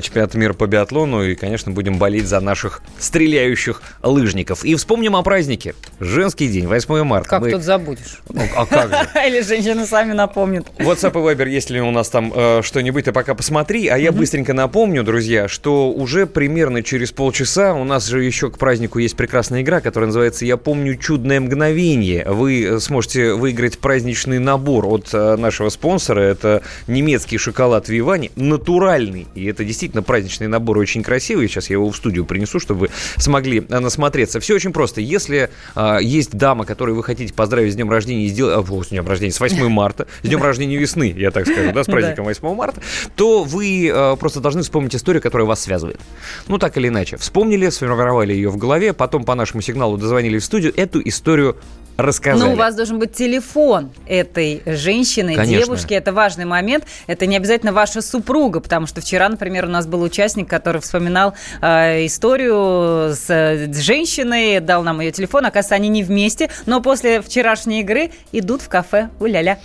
[0.00, 1.24] чемпионата мира по биатлону.
[1.24, 4.64] И, конечно, будем болеть за наших стреляющих лыжников.
[4.64, 5.74] И вспомним о празднике.
[6.00, 7.28] Женский день, 8 марта.
[7.28, 7.50] Как Мы...
[7.52, 8.20] тут забудешь?
[8.28, 8.96] Ну, а как же?
[9.26, 10.66] Или женщины сами напомнят.
[10.78, 13.88] WhatsApp и Viber, если у нас там э, что-нибудь, ты пока посмотри.
[13.88, 18.58] А я быстренько напомню, друзья, что уже примерно через полчаса у нас же еще к
[18.58, 22.24] празднику есть прекрасная игра, которая называется «Я помню чудное мгновение».
[22.26, 25.91] Вы э, сможете выиграть праздничный набор от э, нашего спонсора.
[26.32, 29.26] Это немецкий шоколад Вивани, натуральный.
[29.34, 31.48] И это действительно праздничный набор, очень красивый.
[31.48, 34.40] Сейчас я его в студию принесу, чтобы вы смогли э, насмотреться.
[34.40, 35.00] Все очень просто.
[35.00, 39.06] Если а, есть дама, которую вы хотите поздравить с днем рождения, сделать, а, с днем
[39.06, 42.54] рождения, с 8 марта, с днем рождения весны, я так скажу, да, с праздником 8
[42.54, 42.80] марта,
[43.16, 46.00] то вы а, просто должны вспомнить историю, которая вас связывает.
[46.48, 47.16] Ну, так или иначе.
[47.16, 51.56] Вспомнили, сформировали ее в голове, потом по нашему сигналу дозвонили в студию, эту историю
[51.96, 52.48] рассказали.
[52.48, 55.64] Ну, у вас должен быть телефон этой женщины, Конечно.
[55.64, 55.94] девушки.
[55.94, 56.84] Это важный момент.
[57.06, 61.34] Это не обязательно ваша супруга, потому что вчера, например, у нас был участник, который вспоминал
[61.60, 65.46] э, историю с, с женщиной, дал нам ее телефон.
[65.46, 69.10] Оказывается, они не вместе, но после вчерашней игры идут в кафе.
[69.20, 69.58] Уля-ля.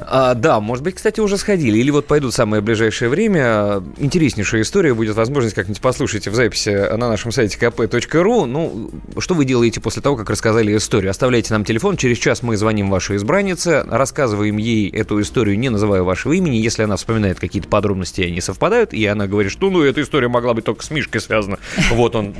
[0.00, 1.78] А, да, может быть, кстати, уже сходили.
[1.78, 3.82] Или вот пойдут в самое ближайшее время.
[3.98, 4.94] Интереснейшая история.
[4.94, 8.46] Будет возможность как-нибудь послушать в записи на нашем сайте kp.ru.
[8.46, 11.10] Ну, что вы делаете после того, как рассказали историю?
[11.10, 11.96] Оставляйте нам телефон.
[11.96, 16.56] Через час мы звоним вашей избраннице, рассказываем ей эту историю, не называя вашего имени.
[16.56, 20.54] Если она вспоминает какие-то подробности, они совпадают, и она говорит, что ну, эта история могла
[20.54, 21.58] быть только с Мишкой связана.
[21.90, 22.34] Вот он,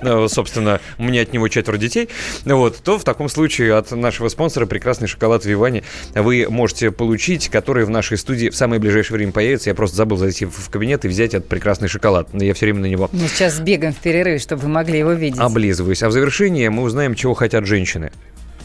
[0.00, 2.08] э, собственно, у меня от него четверо детей.
[2.44, 7.84] Вот, то в таком случае от нашего спонсора прекрасный шоколад Вивани вы можете получить, который
[7.84, 9.70] в нашей студии в самое ближайшее время появится.
[9.70, 12.28] Я просто забыл зайти в кабинет и взять этот прекрасный шоколад.
[12.32, 15.38] Я все время на него Мы сейчас бегаем в перерыв, чтобы вы могли его видеть.
[15.38, 16.02] облизываюсь.
[16.02, 18.10] А в завершении мы узнаем, чего хотят женщины.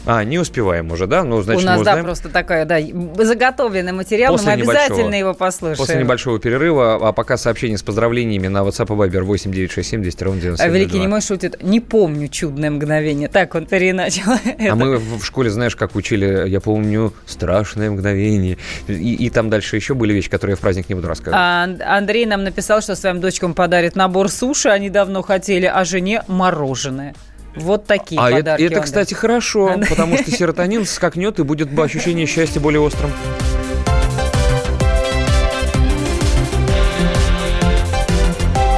[0.06, 1.24] А, не успеваем уже, да?
[1.24, 2.78] Ну, значит, У нас, да, просто такая, да,
[3.18, 5.76] заготовленный материал, но После мы обязательно его послушаем.
[5.76, 10.38] После небольшого перерыва, а пока сообщение с поздравлениями на WhatsApp и Viber 8967 200 ровно
[10.38, 10.78] А 9702.
[10.78, 13.28] Великий Немой шутит, не помню чудное мгновение.
[13.28, 14.34] Так он переначал.
[14.58, 18.58] А мы в в школе, знаешь, как учили, я помню, страшное мгновение.
[18.86, 21.38] И, и там дальше еще были вещи, которые я в праздник не буду рассказывать.
[21.38, 26.22] А Андрей нам написал, что своим дочкам подарит набор суши, они давно хотели, а жене
[26.28, 27.14] мороженое.
[27.56, 28.62] Вот такие а это, подарки.
[28.62, 33.10] это, он кстати, хорошо, потому что серотонин скакнет и будет ощущение счастья более острым.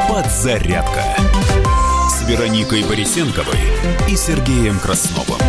[0.08, 1.02] Подзарядка
[2.08, 3.58] с Вероникой Борисенковой
[4.08, 5.40] и Сергеем Красновым.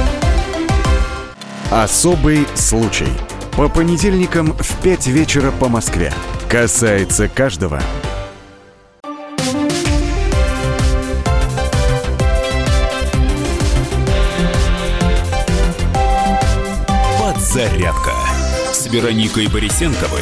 [1.69, 3.09] Особый случай.
[3.55, 6.11] По понедельникам в 5 вечера по Москве.
[6.49, 7.79] Касается каждого.
[17.51, 18.11] Подзарядка
[18.71, 20.21] с Вероникой Борисенковой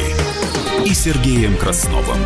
[0.86, 2.16] и Сергеем Красновым.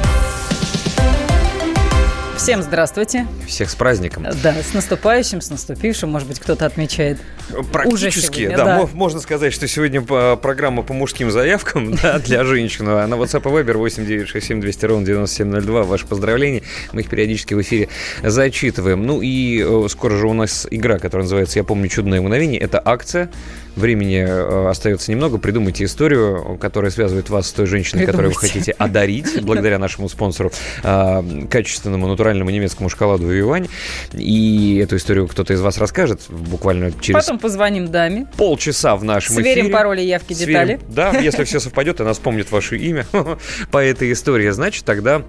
[2.37, 3.27] Всем здравствуйте.
[3.49, 4.27] Всех с праздником.
[4.43, 6.09] Да, с наступающим, с наступившим.
[6.11, 7.19] Может быть, кто-то отмечает
[7.53, 8.77] уже Практически, сегодня, да, да.
[8.79, 12.87] мо- можно сказать, что сегодня по- программа по мужским заявкам да, для женщин.
[12.89, 15.83] А на WhatsApp и Viber 8967 200 ровно 9702.
[15.83, 16.63] Ваши поздравления.
[16.93, 17.89] Мы их периодически в эфире
[18.23, 19.05] зачитываем.
[19.05, 22.61] Ну и э, скоро же у нас игра, которая называется «Я помню чудное мгновение».
[22.61, 23.31] Это акция.
[23.77, 25.39] Времени э, остается немного.
[25.39, 30.53] Придумайте историю, которая связывает вас с той женщиной, которую вы хотите одарить, благодаря нашему спонсору,
[30.83, 33.69] э, качественному натуральному немецкому шоколаду «Вивань».
[34.13, 38.27] И эту историю кто-то из вас расскажет буквально через Потом позвоним даме.
[38.37, 39.73] полчаса в нашем Сверим эфире.
[39.75, 40.53] пароли, явки, Сверим.
[40.53, 40.81] детали.
[40.89, 43.07] Да, если все совпадет, она вспомнит ваше имя
[43.71, 45.23] по этой истории, значит, тогда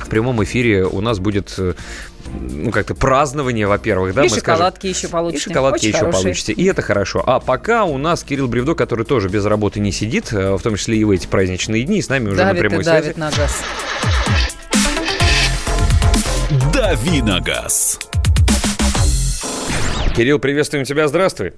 [0.00, 1.74] в прямом эфире у нас будет э,
[2.28, 5.10] ну, как-то празднование, во-первых, да, и мы шоколадки еще скажем.
[5.12, 5.38] получите.
[5.38, 6.22] И шоколадки Очень еще хорошие.
[6.22, 6.52] получите.
[6.52, 7.22] И это хорошо.
[7.26, 10.76] А пока у нас Кирилл Бревдо, который тоже без работы не сидит, э, в том
[10.76, 13.02] числе и в эти праздничные дни, с нами уже на Давит прямой и связи.
[13.02, 13.62] давит на газ.
[16.74, 17.98] «Дави на газ».
[20.16, 21.52] Кирилл, приветствуем тебя, здравствуй.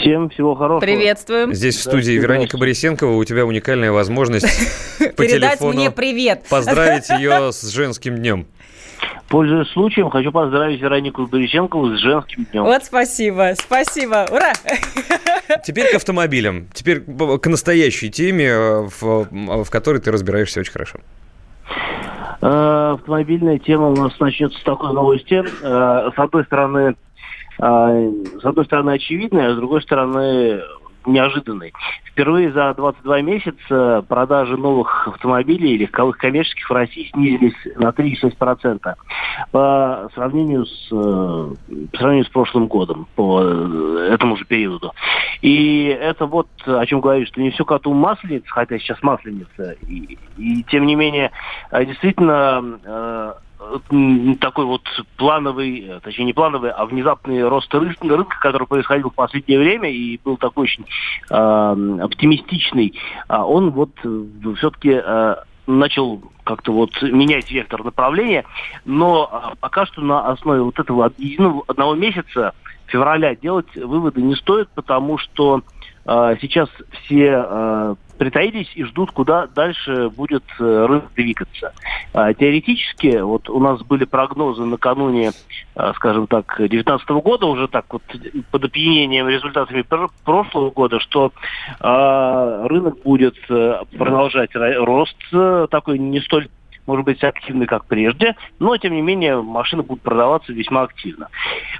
[0.00, 0.80] Всем всего хорошего.
[0.80, 1.52] Приветствуем.
[1.54, 4.46] Здесь в студии Вероника Борисенкова, у тебя уникальная возможность
[4.98, 6.44] по Передать телефону мне привет.
[6.48, 8.46] поздравить ее с женским днем.
[9.28, 12.64] Пользуясь случаем, хочу поздравить Веронику Борисенкову с женским днем.
[12.64, 14.52] Вот спасибо, спасибо, ура!
[15.64, 16.66] Теперь к автомобилям.
[16.72, 20.98] Теперь к настоящей теме, э, в, в которой ты разбираешься очень хорошо.
[22.40, 25.44] Э, Автомобильная тема у нас начнется с такой новости.
[25.62, 26.96] Э, С одной стороны,
[27.58, 30.60] э, с одной стороны очевидной, а с другой стороны
[31.12, 31.72] неожиданной.
[32.04, 38.94] Впервые за 22 месяца продажи новых автомобилей легковых коммерческих в России снизились на 3,6%
[39.50, 41.54] по сравнению с, э,
[41.92, 44.92] по сравнению с прошлым годом, по э, этому же периоду.
[45.42, 49.76] И это вот о чем говорит, что не все коту масленица, хотя сейчас масленица.
[49.86, 51.30] И, и тем не менее,
[51.70, 53.38] э, действительно,
[54.40, 54.82] такой вот
[55.16, 59.90] плановый, э, точнее не плановый, а внезапный рост ры- рынка, который происходил в последнее время
[59.90, 60.84] и был такой очень
[61.30, 62.94] э, оптимистичный,
[63.28, 63.90] а он вот
[64.56, 65.02] все-таки
[65.68, 68.44] начал как-то вот менять вектор направления,
[68.84, 72.54] но а, пока что на основе вот этого од- единого одного месяца
[72.86, 75.62] февраля делать выводы не стоит, потому что
[76.06, 76.70] э, сейчас
[77.04, 81.72] все э, притаились и ждут, куда дальше будет э, рынок двигаться.
[82.12, 85.32] А, теоретически, вот у нас были прогнозы накануне,
[85.74, 88.02] э, скажем так, 2019 года, уже так вот
[88.50, 91.32] под опьянением результатами пр- прошлого года, что
[91.80, 96.48] э, рынок будет э, продолжать рост э, такой не столь
[96.88, 101.28] может быть, активны, как прежде, но, тем не менее, машины будут продаваться весьма активно.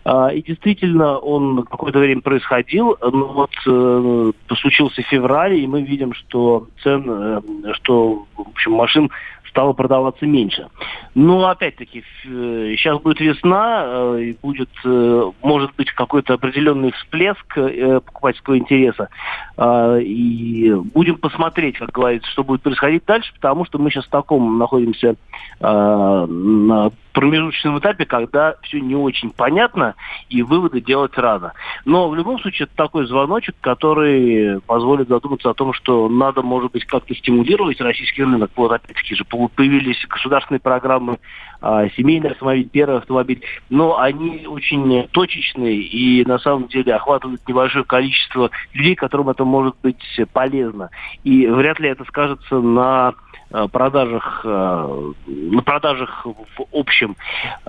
[0.04, 6.12] А, и действительно, он какое-то время происходил, но вот э, случился февраль, и мы видим,
[6.12, 7.40] что цен, э,
[7.72, 9.10] что, в общем, машин
[9.48, 10.68] стало продаваться меньше.
[11.14, 18.00] Но опять-таки сейчас будет весна, э, и будет, э, может быть, какой-то определенный всплеск э,
[18.00, 19.08] покупательского интереса.
[19.56, 24.10] А, и будем посмотреть, как говорится, что будет происходить дальше, потому что мы сейчас в
[24.10, 25.16] таком находимся
[25.60, 29.94] а, на промежуточном этапе, когда все не очень понятно
[30.28, 31.52] и выводы делать рано.
[31.84, 36.72] Но в любом случае это такой звоночек, который позволит задуматься о том, что надо, может
[36.72, 38.50] быть, как-то стимулировать российский рынок.
[38.56, 41.18] Вот опять-таки же появились государственные программы
[41.60, 47.84] а, семейный автомобиль, первый автомобиль, но они очень точечные и на самом деле охватывают небольшое
[47.84, 50.90] количество людей, которым это может быть полезно.
[51.24, 53.14] И вряд ли это скажется на
[53.50, 57.16] продажах, э, на продажах в общем.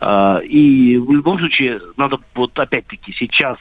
[0.02, 3.58] Э, и в любом случае надо вот опять-таки сейчас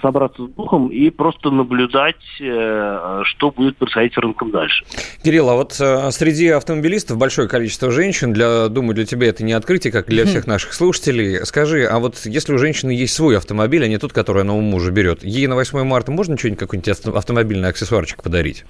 [0.00, 4.84] собраться с духом и просто наблюдать, что будет происходить с рынком дальше.
[5.22, 8.32] Кирилл, а вот среди автомобилистов большое количество женщин.
[8.32, 11.44] Для, думаю, для тебя это не открытие, как для всех наших слушателей.
[11.44, 14.60] Скажи, а вот если у женщины есть свой автомобиль, а не тот, который она у
[14.60, 18.64] мужа берет, ей на 8 марта можно что-нибудь, какой-нибудь автомобильный аксессуарчик подарить?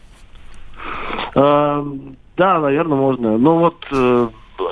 [2.37, 3.39] Да, наверное, можно.
[3.39, 4.29] Но вот э,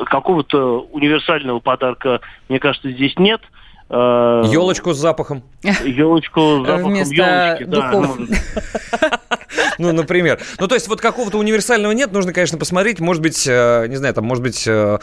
[0.07, 3.41] какого-то универсального подарка, мне кажется, здесь нет.
[3.91, 5.43] Елочку э, с запахом.
[5.85, 8.19] Елочку с запахом Вместо елочки, духов.
[9.01, 9.21] да.
[9.79, 10.41] Ну, например.
[10.61, 13.01] Ну, то есть вот какого-то универсального нет, нужно, конечно, посмотреть.
[13.01, 14.99] Может быть, э, не знаю, там, может быть, э,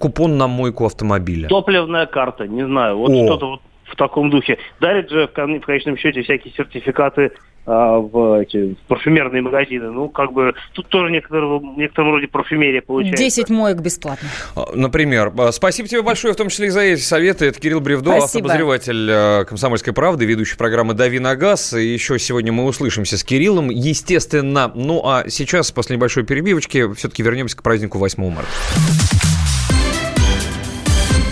[0.00, 1.48] купон на мойку автомобиля.
[1.48, 2.98] Топливная карта, не знаю.
[2.98, 4.58] Вот что-то вот в таком духе.
[4.80, 7.32] Дарит же в конечном счете всякие сертификаты
[7.66, 9.90] а, в, эти, в парфюмерные магазины.
[9.90, 13.22] Ну, как бы, тут тоже некоторого, в некотором роде парфюмерия получается.
[13.22, 14.28] 10 моек бесплатно.
[14.54, 15.32] А, например.
[15.36, 17.46] А, спасибо тебе большое, в том числе и за эти советы.
[17.46, 21.72] Это Кирилл Бревдо, автообозреватель «Комсомольской правды», ведущий программы «Дави на газ».
[21.72, 24.70] И еще сегодня мы услышимся с Кириллом, естественно.
[24.72, 28.48] Ну, а сейчас, после небольшой перебивочки, все-таки вернемся к празднику 8 марта.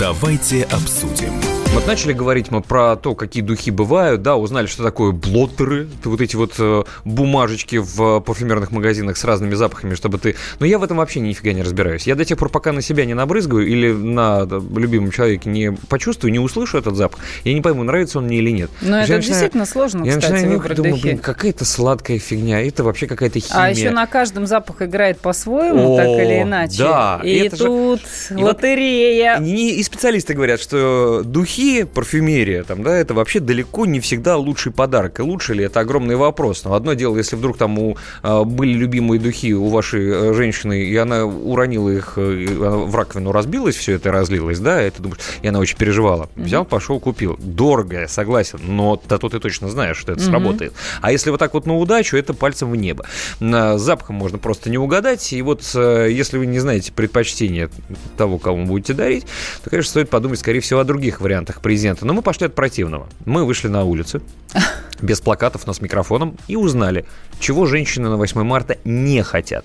[0.00, 1.53] Давайте обсудим.
[1.74, 6.20] Вот начали говорить мы про то, какие духи бывают, да, узнали, что такое блоттеры, вот
[6.20, 10.36] эти вот э, бумажечки в парфюмерных магазинах с разными запахами, чтобы ты...
[10.60, 12.06] Но я в этом вообще нифига не разбираюсь.
[12.06, 14.44] Я до тех пор, пока на себя не набрызгаю или на
[14.76, 18.50] любимом человеке не почувствую, не услышу этот запах, я не пойму, нравится он мне или
[18.50, 18.70] нет.
[18.80, 22.84] Но это начинаю, действительно сложно, я кстати, начинаю выбрать думаю, блин, какая-то сладкая фигня, это
[22.84, 23.60] вообще какая-то химия.
[23.60, 26.78] А еще на каждом запах играет по-своему, О, так или иначе.
[26.78, 27.20] Да.
[27.24, 28.00] И, тут
[28.30, 28.38] же...
[28.38, 29.40] лотерея.
[29.40, 34.00] И, и, и специалисты говорят, что духи духи, парфюмерия, там, да, это вообще далеко не
[34.00, 35.20] всегда лучший подарок.
[35.20, 36.64] И лучше ли, это огромный вопрос.
[36.64, 40.82] Но одно дело, если вдруг там у, а, были любимые духи у вашей э, женщины,
[40.82, 45.20] и она уронила их, э, в раковину разбилась, все это разлилось, да, и ты думаешь,
[45.42, 46.28] и она очень переживала.
[46.36, 47.36] Взял, пошел, купил.
[47.38, 50.24] Дорого, я согласен, но зато ты точно знаешь, что это mm-hmm.
[50.24, 50.72] сработает.
[51.00, 53.04] А если вот так вот на удачу, это пальцем в небо.
[53.40, 57.70] Запахом можно просто не угадать, и вот э, если вы не знаете предпочтения
[58.16, 59.26] того, кому будете дарить,
[59.62, 62.06] то, конечно, стоит подумать, скорее всего, о других вариантах вариантах президента.
[62.06, 63.08] Но мы пошли от противного.
[63.24, 64.20] Мы вышли на улицы
[65.02, 67.04] без плакатов, но с микрофоном и узнали,
[67.40, 69.64] чего женщины на 8 марта не хотят.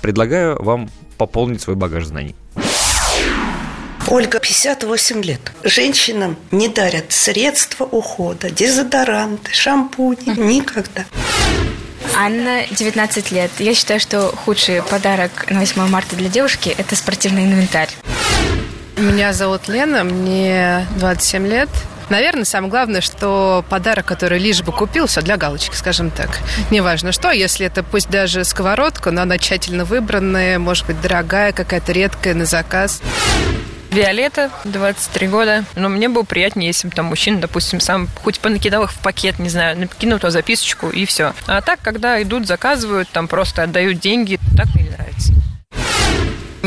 [0.00, 2.34] Предлагаю вам пополнить свой багаж знаний.
[4.06, 5.40] Ольга, 58 лет.
[5.64, 10.38] Женщинам не дарят средства ухода, дезодоранты, шампуни.
[10.56, 11.04] Никогда.
[12.14, 13.50] Анна, 19 лет.
[13.58, 17.88] Я считаю, что худший подарок на 8 марта для девушки– это спортивный инвентарь.
[18.96, 21.68] Меня зовут Лена, мне 27 лет.
[22.10, 26.38] Наверное, самое главное, что подарок, который лишь бы купил, все для галочки, скажем так.
[26.70, 31.92] Неважно что, если это пусть даже сковородка, но она тщательно выбранная, может быть, дорогая, какая-то
[31.92, 33.00] редкая на заказ.
[33.90, 35.64] Виолетта, 23 года.
[35.76, 39.38] Но мне было приятнее, если бы там мужчина, допустим, сам хоть понакидал их в пакет,
[39.38, 41.32] не знаю, накинул туда записочку и все.
[41.46, 45.32] А так, когда идут, заказывают, там просто отдают деньги, так мне нравится.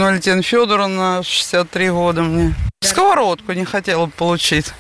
[0.03, 2.53] Валентина Федоровна, 63 года мне.
[2.81, 4.73] Сковородку не хотела получить.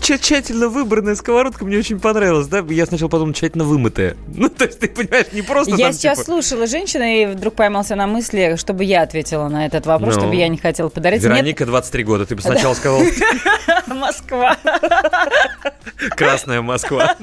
[0.00, 2.64] Тщательно выбранная сковородка мне очень понравилась, да?
[2.68, 4.16] Я сначала подумал, тщательно вымытая.
[4.36, 6.24] Ну, то есть, ты понимаешь, не просто Я там, сейчас типа...
[6.26, 10.34] слушала женщину и вдруг поймался на мысли, чтобы я ответила на этот вопрос, ну, чтобы
[10.34, 11.22] я не хотела подарить.
[11.22, 11.70] Вероника, Нет...
[11.70, 13.04] 23 года, ты бы сначала сказала...
[13.86, 14.56] Москва.
[16.16, 17.16] Красная Москва.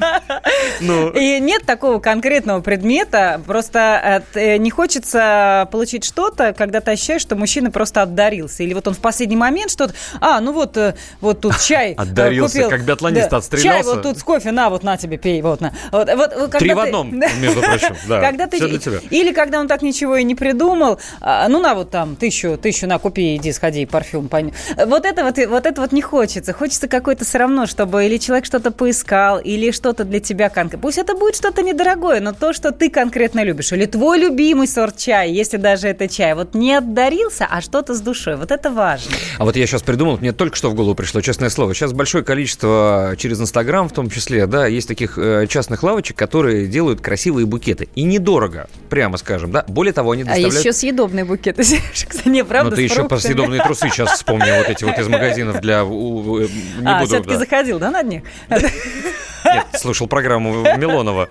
[0.80, 1.10] Ну.
[1.10, 7.36] И нет такого конкретного предмета, просто э, не хочется получить что-то, когда ты ощущаешь, что
[7.36, 8.64] мужчина просто отдарился.
[8.64, 9.94] Или вот он в последний момент что-то...
[10.20, 13.84] А, ну вот, э, вот тут чай Дарился, купил, как биатлонист да, отстрелялся.
[13.84, 15.74] Чай вот тут с кофе, на, вот на тебе, пей, вот на.
[15.92, 19.00] Вот, вот, когда Три ты, в одном, между прочим, да, когда ты, для тебя.
[19.10, 22.88] Или когда он так ничего и не придумал, а, ну на вот там тысячу, тысячу
[22.88, 24.54] на, купи, иди, сходи, парфюм, пойми.
[24.86, 26.54] Вот это вот, вот это вот не хочется.
[26.54, 30.82] Хочется какой-то все равно, чтобы или человек что-то поискал, или что-то для тебя конкретно.
[30.82, 33.72] Пусть это будет что-то недорогое, но то, что ты конкретно любишь.
[33.72, 36.34] Или твой любимый сорт чая, если даже это чай.
[36.34, 38.36] Вот не отдарился, а что-то с душой.
[38.36, 39.12] Вот это важно.
[39.38, 41.74] А вот я сейчас придумал, мне только что в голову пришло, честное слово.
[41.74, 46.68] Сейчас большое количество через Инстаграм в том числе, да, есть таких э, частных лавочек, которые
[46.68, 47.88] делают красивые букеты.
[47.96, 49.64] И недорого, прямо скажем, да.
[49.70, 50.54] Более того, они доставляют...
[50.54, 51.64] А еще съедобные букеты.
[52.26, 55.62] Не, правда, Ну, ты еще про съедобные трусы сейчас вспомнил, вот эти вот из магазинов
[55.62, 55.84] для...
[55.84, 56.50] Не
[56.86, 58.24] а, все-таки заходил, да, на них?
[59.46, 61.30] Нет, слушал программу Милонова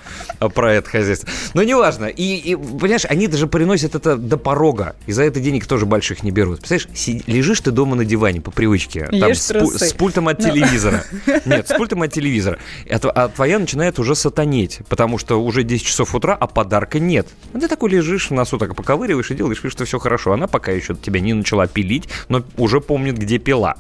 [0.54, 1.28] про это хозяйство.
[1.54, 2.06] Но неважно.
[2.06, 4.96] И, и, понимаешь, они даже приносят это до порога.
[5.06, 6.60] И за это денег тоже больших не берут.
[6.60, 9.06] Представляешь, си, лежишь ты дома на диване по привычке.
[9.06, 10.50] Там, с, с пультом от ну.
[10.50, 11.04] телевизора.
[11.44, 12.58] Нет, с пультом от телевизора.
[12.88, 14.80] А, а твоя начинает уже сатанеть.
[14.88, 17.28] Потому что уже 10 часов утра, а подарка нет.
[17.54, 20.32] А ты такой лежишь носу, так поковыриваешь и делаешь вид, что все хорошо.
[20.32, 23.76] Она пока еще тебя не начала пилить, но уже помнит, где пила.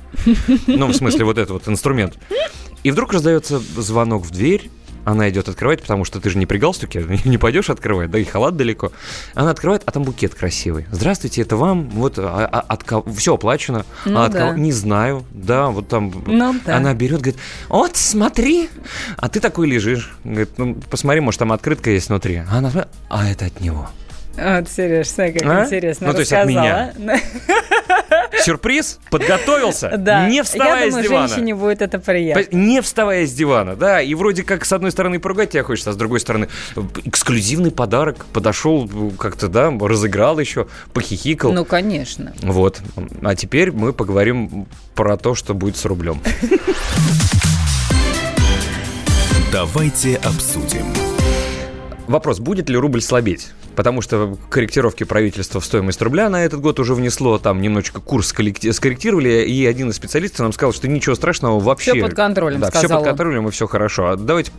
[0.66, 2.18] Ну, в смысле, вот этот вот инструмент.
[2.82, 4.70] И вдруг раздается звонок в дверь,
[5.04, 8.24] она идет открывать, потому что ты же не при галстуке, не пойдешь открывать, да и
[8.24, 8.92] халат далеко.
[9.34, 10.86] Она открывает, а там букет красивый.
[10.90, 14.38] Здравствуйте, это вам, вот а, а, от кого, все оплачено, ну, а от да.
[14.38, 16.12] кого, не знаю, да, вот там.
[16.26, 16.76] Ну, да.
[16.76, 18.68] Она берет, говорит, вот смотри,
[19.16, 22.42] а ты такой лежишь, говорит, ну посмотри, может там открытка есть внутри.
[22.48, 23.88] А она смотрит, а это от него.
[24.40, 25.64] Вот, Сереж, смотри, как а?
[25.66, 26.92] интересно Ну, то есть от меня.
[28.42, 28.98] Сюрприз?
[29.10, 29.92] Подготовился?
[29.98, 30.28] Да.
[30.28, 31.28] Не вставая Я думаю, с дивана.
[31.28, 32.56] женщине будет это приятно.
[32.56, 34.00] Не вставая с дивана, да.
[34.00, 36.48] И вроде как с одной стороны поругать тебя хочется, а с другой стороны
[37.04, 38.24] эксклюзивный подарок.
[38.32, 38.88] Подошел
[39.18, 41.52] как-то, да, разыграл еще, похихикал.
[41.52, 42.32] Ну, конечно.
[42.40, 42.80] Вот.
[43.22, 46.22] А теперь мы поговорим про то, что будет с рублем.
[49.52, 50.86] Давайте обсудим.
[52.06, 53.50] Вопрос, будет ли рубль слабеть?
[53.80, 58.26] Потому что корректировки правительства в стоимость рубля на этот год уже внесло, там немножечко курс
[58.26, 61.92] скорректировали, и один из специалистов нам сказал, что ничего страшного вообще.
[61.92, 64.10] Все под контролем, Да, все под контролем и все хорошо.
[64.10, 64.52] А давайте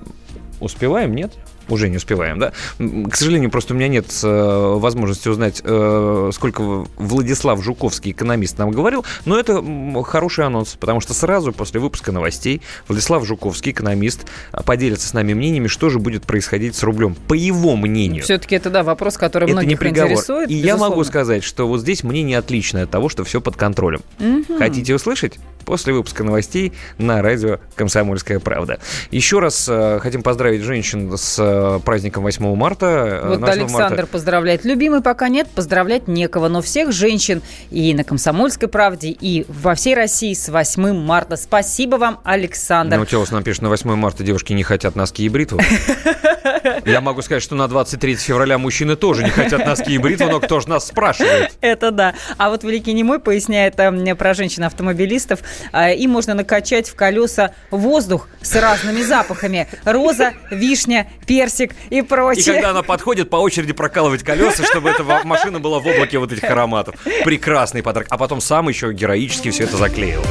[0.59, 1.33] успеваем, нет?
[1.69, 2.51] Уже не успеваем, да.
[2.77, 8.71] К сожалению, просто у меня нет э, возможности узнать, э, сколько Владислав Жуковский, экономист, нам
[8.71, 9.63] говорил, но это
[10.03, 14.25] хороший анонс, потому что сразу после выпуска новостей Владислав Жуковский, экономист,
[14.65, 18.23] поделится с нами мнениями, что же будет происходить с рублем, по его мнению.
[18.23, 20.11] Все-таки это, да, вопрос, который это многих не приговор.
[20.11, 20.49] интересует.
[20.49, 20.83] И безусловно.
[20.83, 24.01] я могу сказать, что вот здесь мнение отличное от того, что все под контролем.
[24.19, 24.57] Угу.
[24.57, 25.39] Хотите услышать?
[25.65, 28.79] После выпуска новостей на радио «Комсомольская правда».
[29.11, 32.85] Еще раз э, хотим поздравить женщин с э, праздником 8 марта.
[32.85, 34.07] Э, вот Александр марта.
[34.07, 34.65] поздравляет.
[34.65, 36.47] Любимый пока нет, поздравлять некого.
[36.47, 41.35] Но всех женщин и на «Комсомольской правде», и во всей России с 8 марта.
[41.37, 42.97] Спасибо вам, Александр.
[42.97, 45.59] Ну, Телос нам пишет, на 8 марта девушки не хотят носки и бритву.
[46.85, 50.39] Я могу сказать, что на 23 февраля мужчины тоже не хотят носки и бритву, но
[50.39, 51.51] кто же нас спрашивает?
[51.61, 52.13] Это да.
[52.37, 55.39] А вот Великий Немой поясняет э, про женщин-автомобилистов.
[55.73, 59.67] Им можно накачать в колеса воздух с разными запахами.
[59.85, 61.07] Роза, вишня,
[61.41, 62.43] персик и прочее.
[62.43, 66.31] И когда она подходит, по очереди прокалывать колеса, чтобы эта машина была в облаке вот
[66.31, 66.95] этих ароматов.
[67.25, 68.07] Прекрасный подарок.
[68.11, 70.21] А потом сам еще героически все это заклеил.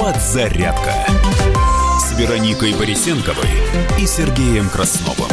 [0.00, 0.92] Подзарядка
[2.00, 3.48] с Вероникой Борисенковой
[4.00, 5.30] и Сергеем Красновым.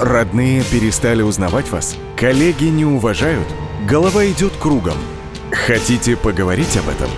[0.00, 1.96] Родные перестали узнавать вас?
[2.16, 3.46] Коллеги не уважают?
[3.86, 4.96] Голова идет кругом.
[5.52, 7.10] Хотите поговорить об этом?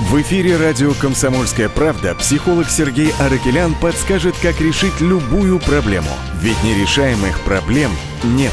[0.00, 6.08] В эфире радио «Комсомольская правда» психолог Сергей Аракелян подскажет, как решить любую проблему.
[6.40, 7.90] Ведь нерешаемых проблем
[8.24, 8.52] нет.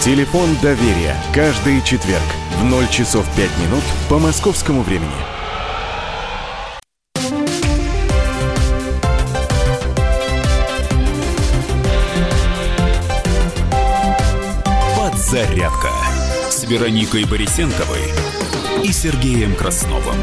[0.00, 1.14] Телефон доверия.
[1.34, 2.24] Каждый четверг
[2.58, 5.10] в 0 часов 5 минут по московскому времени.
[15.14, 15.90] Зарядка
[16.48, 18.10] с Вероникой Борисенковой
[18.82, 20.16] и Сергеем Красновым.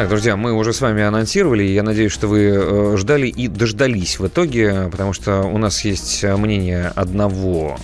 [0.00, 4.18] Так, друзья, мы уже с вами анонсировали, я надеюсь, что вы э, ждали и дождались
[4.18, 7.78] в итоге, потому что у нас есть мнение одного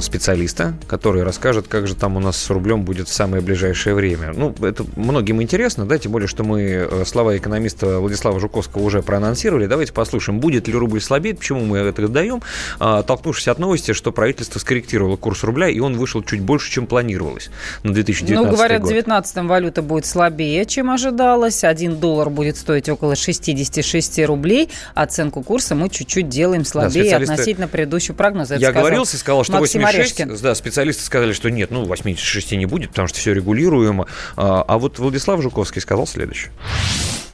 [0.00, 4.32] специалиста, который расскажет, как же там у нас с рублем будет в самое ближайшее время.
[4.34, 9.02] Ну, это многим интересно, да, тем более, что мы э, слова экономиста Владислава Жуковского уже
[9.02, 9.66] проанонсировали.
[9.66, 12.42] Давайте послушаем, будет ли рубль слабеть, почему мы это даем,
[12.78, 16.86] а, толкнувшись от новости, что правительство скорректировало курс рубля, и он вышел чуть больше, чем
[16.86, 17.48] планировалось
[17.82, 18.90] на 2019 Ну, говорят, год.
[18.90, 21.64] в 2019 валюта будет слабее, чем ожидалось изменилось.
[21.64, 24.68] Один доллар будет стоить около 66 рублей.
[24.94, 28.56] Оценку курса мы чуть-чуть делаем слабее да, относительно предыдущего прогноза.
[28.56, 30.20] Я говорил, сказал, что Максим 86.
[30.20, 30.42] Орешкин.
[30.42, 34.06] Да, специалисты сказали, что нет, ну 86 не будет, потому что все регулируемо.
[34.36, 36.50] А, а вот Владислав Жуковский сказал следующее.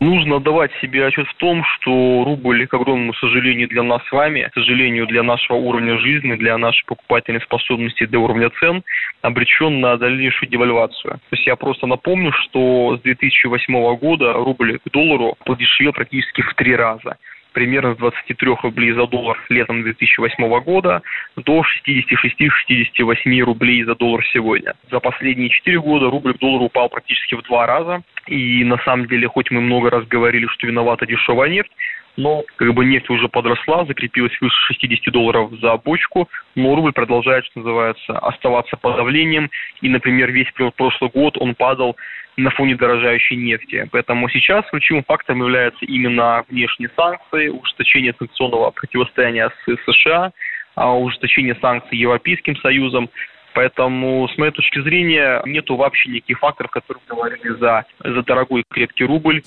[0.00, 4.48] Нужно давать себе отчет в том, что рубль, к огромному сожалению для нас с вами,
[4.50, 8.82] к сожалению для нашего уровня жизни, для нашей покупательной способности, для уровня цен,
[9.20, 11.20] обречен на дальнейшую девальвацию.
[11.28, 16.54] То есть я просто напомню, что с 2008 года рубль к доллару подешевел практически в
[16.54, 17.16] три раза
[17.52, 21.02] примерно с 23 рублей за доллар летом 2008 года
[21.36, 24.74] до 66-68 рублей за доллар сегодня.
[24.90, 28.02] За последние 4 года рубль к доллару упал практически в два раза.
[28.26, 31.72] И на самом деле, хоть мы много раз говорили, что виновата дешевая нефть,
[32.16, 37.46] но как бы нефть уже подросла, закрепилась выше 60 долларов за бочку, но рубль продолжает,
[37.46, 39.50] что называется, оставаться под давлением.
[39.80, 41.96] И, например, весь прошлый год он падал
[42.42, 43.88] на фоне дорожающей нефти.
[43.92, 50.32] Поэтому сейчас ключевым фактором являются именно внешние санкции, ужесточение санкционного противостояния с США,
[50.74, 53.10] а ужесточение санкций Европейским Союзом.
[53.52, 59.04] Поэтому, с моей точки зрения, нету вообще никаких факторов, которые говорили за, за дорогой крепкий
[59.04, 59.42] рубль.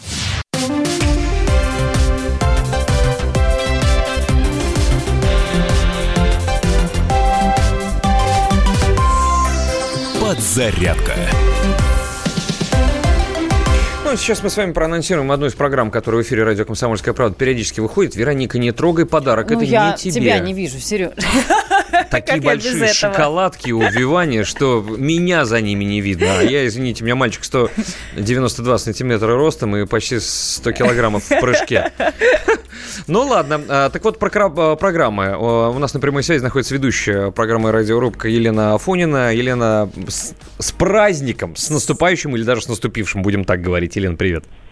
[10.19, 11.42] Подзарядка
[14.13, 17.35] ну, сейчас мы с вами проанонсируем одну из программ, которая в эфире радио «Комсомольская правда»
[17.35, 18.15] периодически выходит.
[18.15, 20.11] Вероника, не трогай подарок, ну, это я не тебе.
[20.11, 21.13] тебя не вижу, Сереж.
[22.13, 26.39] Такие большие шоколадки у Вивани, что меня за ними не видно.
[26.39, 31.91] А я, извините, у меня мальчик 192 сантиметра ростом и почти 100 килограммов в прыжке.
[33.07, 35.35] Ну ладно, а, так вот про а, программы.
[35.35, 39.33] У нас на прямой связи находится ведущая программы «Радиорубка» Елена Афонина.
[39.33, 43.95] Елена, с, с праздником, с наступающим или даже с наступившим, будем так говорить.
[43.95, 44.43] Елена, привет.
[44.43, 44.62] Привет,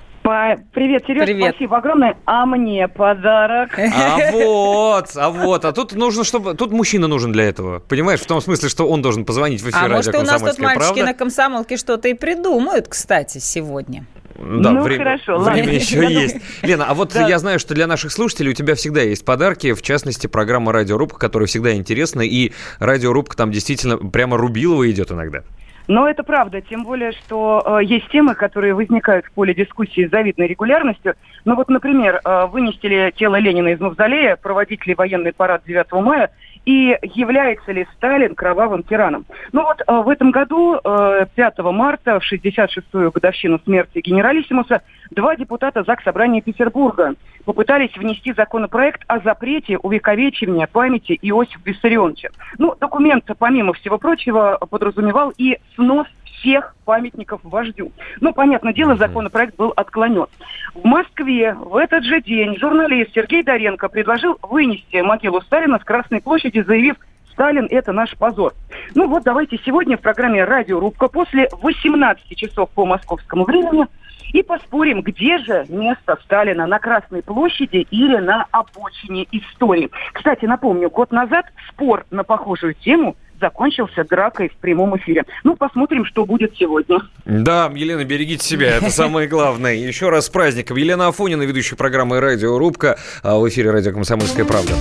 [1.08, 1.50] Сереж, Привет.
[1.50, 2.18] спасибо огромное.
[2.26, 3.72] А мне подарок.
[3.94, 5.66] А вот, а вот.
[5.66, 6.54] А тут нужно, чтобы...
[6.54, 7.80] Тут мужчина нужен для этого.
[7.80, 8.20] Понимаешь?
[8.20, 10.60] В том смысле, что он должен позвонить в эфир а радио может, у нас тут
[10.60, 11.06] мальчики правда?
[11.06, 14.06] на комсомолке что-то и придумают, кстати, сегодня.
[14.38, 15.76] Да, ну, время, хорошо, время ладно.
[15.76, 16.38] еще есть.
[16.64, 17.28] Lена, а вот да.
[17.28, 21.20] я знаю, что для наших слушателей у тебя всегда есть подарки, в частности, программа «Радиорубка»,
[21.20, 25.44] которая всегда интересна, и «Радиорубка» там действительно прямо рубилово идет иногда.
[25.88, 30.12] Но это правда, тем более, что э, есть темы, которые возникают в поле дискуссии с
[30.12, 31.16] завидной регулярностью.
[31.46, 35.92] Ну вот, например, э, вынести ли тело Ленина из мавзолея, проводить ли военный парад 9
[35.94, 36.32] мая–
[36.66, 39.26] и является ли Сталин кровавым тираном.
[39.52, 45.36] Ну вот э, в этом году, 5 э, марта, в 66-ю годовщину смерти генералиссимуса, два
[45.36, 47.16] депутата ЗАГС Собрания Петербурга
[47.46, 52.30] попытались внести законопроект о запрете увековечивания памяти Иосифа Виссарионовича.
[52.58, 56.08] Ну, документ, помимо всего прочего, подразумевал и снос
[56.42, 57.92] всех памятников вождю.
[58.20, 60.28] Ну, понятное дело, законопроект был отклонен.
[60.74, 66.22] В Москве в этот же день журналист Сергей Доренко предложил вынести могилу Сталина с Красной
[66.22, 66.96] площади, заявив,
[67.32, 68.54] Сталин– это наш позор.
[68.94, 73.88] Ну вот давайте сегодня в программе «Радио Рубка» после 18 часов по московскому времени
[74.34, 79.90] и поспорим, где же место Сталина, на Красной площади или на обочине истории.
[80.14, 85.26] Кстати, напомню, год назад спор на похожую тему закончился дракой в прямом эфире.
[85.44, 87.00] Ну, посмотрим, что будет сегодня.
[87.26, 89.74] Да, Елена, берегите себя, это самое главное.
[89.74, 90.78] Еще раз с праздником.
[90.78, 94.74] Елена Афонина, ведущая программы «Радио Рубка», а в эфире «Радио Комсомольская правда».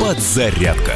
[0.00, 0.92] Подзарядка.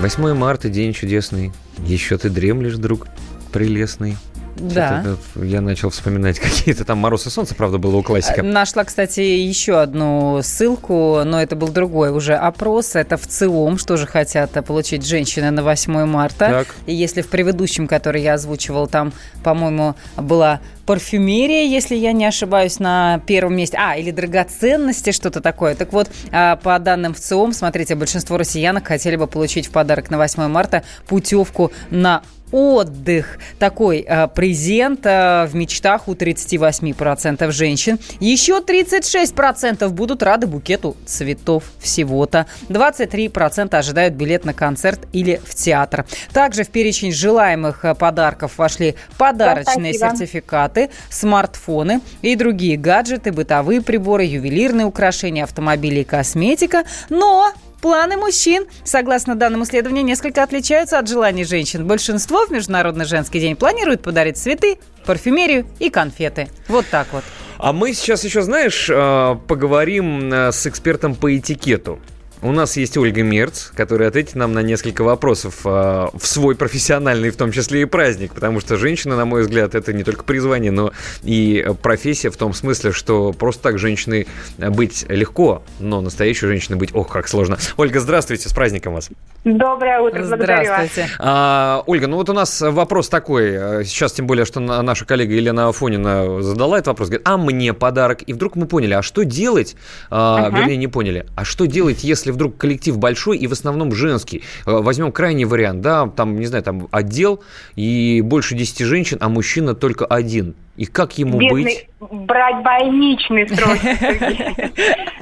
[0.00, 1.52] 8 марта, день чудесный.
[1.78, 3.08] Еще ты дремлешь, друг
[3.52, 4.16] прелестный.
[4.58, 5.16] Да.
[5.36, 8.42] Я начал вспоминать какие-то там «Мороз и солнце», правда, было у классика.
[8.42, 12.94] Нашла, кстати, еще одну ссылку, но это был другой уже опрос.
[12.94, 16.38] Это в ЦИОМ, что же хотят получить женщины на 8 марта.
[16.38, 16.74] Так.
[16.86, 19.12] И если в предыдущем, который я озвучивал, там,
[19.42, 23.76] по-моему, была парфюмерия, если я не ошибаюсь, на первом месте.
[23.78, 25.74] А, или драгоценности, что-то такое.
[25.74, 30.10] Так вот, а, по данным в ЦИОМ, смотрите, большинство россиянок хотели бы получить в подарок
[30.10, 32.22] на 8 марта путевку на
[32.52, 33.38] отдых.
[33.58, 37.98] Такой э, презент э, в мечтах у 38% женщин.
[38.20, 42.46] Еще 36% будут рады букету цветов всего-то.
[42.68, 46.06] 23% ожидают билет на концерт или в театр.
[46.32, 53.82] Также в перечень желаемых э, подарков вошли подарочные да, сертификаты, смартфоны и другие гаджеты, бытовые
[53.82, 56.84] приборы, ювелирные украшения, автомобили и косметика.
[57.08, 61.86] Но Планы мужчин, согласно данным исследования, несколько отличаются от желаний женщин.
[61.86, 66.48] Большинство в Международный женский день планирует подарить цветы, парфюмерию и конфеты.
[66.66, 67.22] Вот так вот.
[67.58, 72.00] А мы сейчас еще, знаешь, э, поговорим э, с экспертом по этикету.
[72.40, 77.30] У нас есть Ольга Мерц, которая ответит нам на несколько вопросов э, в свой профессиональный,
[77.30, 80.70] в том числе и праздник, потому что женщина, на мой взгляд, это не только призвание,
[80.70, 80.92] но
[81.24, 86.94] и профессия в том смысле, что просто так женщиной быть легко, но настоящей женщиной быть,
[86.94, 87.58] ох, как сложно.
[87.76, 89.10] Ольга, здравствуйте, с праздником вас.
[89.44, 91.08] Доброе утро, Здравствуйте.
[91.18, 95.68] А, Ольга, ну вот у нас вопрос такой, сейчас тем более, что наша коллега Елена
[95.68, 98.22] Афонина задала этот вопрос, говорит, а мне подарок?
[98.26, 99.74] И вдруг мы поняли, а что делать,
[100.10, 100.56] а, uh-huh.
[100.56, 104.42] вернее, не поняли, а что делать, если если вдруг коллектив большой и в основном женский,
[104.66, 107.40] э, возьмем крайний вариант, да, там, не знаю, там отдел
[107.76, 110.54] и больше 10 женщин, а мужчина только один.
[110.78, 111.88] И как ему Бедный, быть?
[112.00, 113.90] Брать больничный срочно.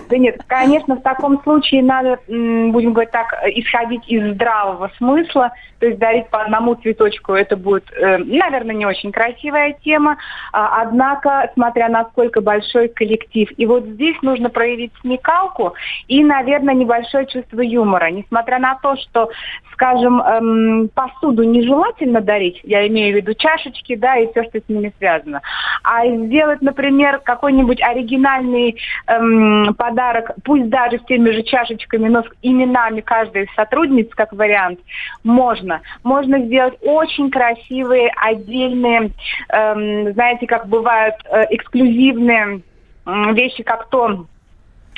[0.08, 3.26] Да нет, конечно, в таком случае надо, будем говорить так,
[3.56, 5.50] исходить из здравого смысла,
[5.80, 10.16] то есть дарить по одному цветочку, это будет, э, наверное, не очень красивая тема,
[10.52, 13.50] а, однако, смотря насколько большой коллектив.
[13.56, 15.74] И вот здесь нужно проявить смекалку
[16.08, 18.10] и, наверное, небольшое чувство юмора.
[18.10, 19.30] Несмотря на то, что,
[19.72, 24.68] скажем, эм, посуду нежелательно дарить, я имею в виду чашечки, да, и все, что с
[24.68, 25.42] ними связано,
[25.82, 32.26] а сделать, например, какой-нибудь оригинальный эм, подарок, пусть даже с теми же чашечками, но с
[32.42, 34.80] именами каждой из сотрудниц, как вариант,
[35.24, 35.80] можно.
[36.02, 39.10] Можно сделать очень красивые, отдельные,
[39.48, 42.60] эм, знаете, как бывают э, эксклюзивные
[43.06, 44.26] э, вещи, как то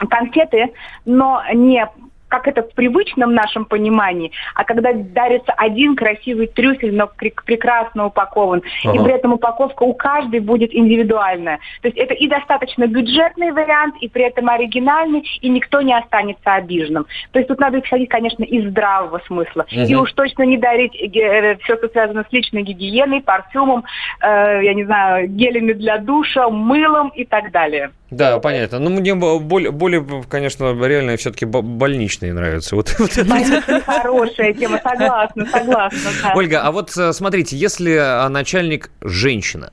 [0.09, 0.73] конфеты,
[1.05, 1.87] но не
[2.29, 8.63] как это в привычном нашем понимании, а когда дарится один красивый трюфель, но прекрасно упакован,
[8.85, 8.95] ага.
[8.95, 11.59] и при этом упаковка у каждой будет индивидуальная.
[11.83, 16.55] То есть это и достаточно бюджетный вариант, и при этом оригинальный, и никто не останется
[16.55, 17.07] обиженным.
[17.33, 19.67] То есть тут надо исходить, конечно, из здравого смысла.
[19.73, 19.81] Угу.
[19.81, 23.85] И уж точно не дарить э, все, что связано с личной гигиеной, парфюмом,
[24.21, 27.91] э, я не знаю, гелями для душа, мылом и так далее.
[28.11, 28.79] Да, понятно.
[28.79, 32.75] Ну, мне более, более конечно, реально все-таки больничные нравятся.
[32.75, 33.83] Вот, вот это.
[33.85, 36.11] Хорошая тема, согласна, согласна.
[36.23, 36.33] Да.
[36.35, 39.73] Ольга, а вот э, смотрите, если а, начальник женщина,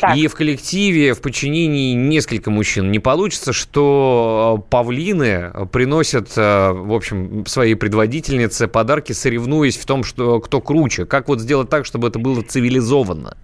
[0.00, 0.16] так.
[0.16, 2.90] И в коллективе, в подчинении несколько мужчин.
[2.90, 10.04] Не получится, что э, павлины приносят, э, в общем, своей предводительнице подарки, соревнуясь в том,
[10.04, 11.04] что кто круче.
[11.04, 13.36] Как вот сделать так, чтобы это было цивилизованно?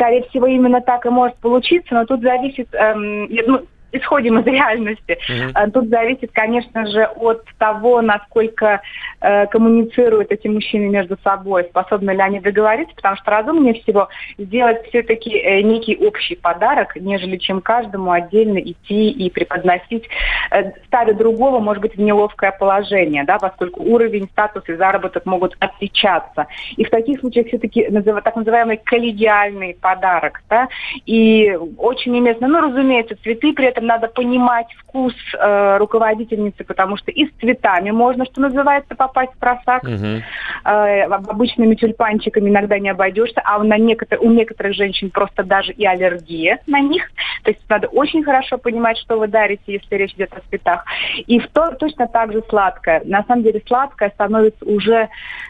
[0.00, 3.60] Скорее всего, именно так и может получиться, но тут зависит, эм, ну,
[3.92, 5.18] исходим из реальности.
[5.28, 5.70] Mm-hmm.
[5.72, 8.80] Тут зависит, конечно же, от того, насколько
[9.20, 14.08] э, коммуницируют эти мужчины между собой, способны ли они договориться, потому что разумнее всего
[14.38, 20.08] сделать все-таки э, некий общий подарок, нежели чем каждому отдельно идти и преподносить,
[20.50, 25.56] э, ставя другого, может быть, в неловкое положение, да, поскольку уровень, статус и заработок могут
[25.60, 26.46] отличаться.
[26.76, 28.22] И в таких случаях все-таки назыв...
[28.22, 30.68] так называемый коллегиальный подарок, да,
[31.06, 36.96] и очень уместно, ну, разумеется, цветы при этом этом надо понимать вкус э, руководительницы, потому
[36.96, 39.82] что и с цветами можно, что называется, попасть в просак.
[39.84, 40.22] Угу.
[40.64, 45.84] Э, обычными тюльпанчиками иногда не обойдешься, а на некотор- у некоторых женщин просто даже и
[45.84, 47.10] аллергия на них.
[47.42, 50.84] То есть надо очень хорошо понимать, что вы дарите, если речь идет о цветах.
[51.26, 53.02] И в то, точно так же сладкое.
[53.04, 55.08] На самом деле сладкое становится уже,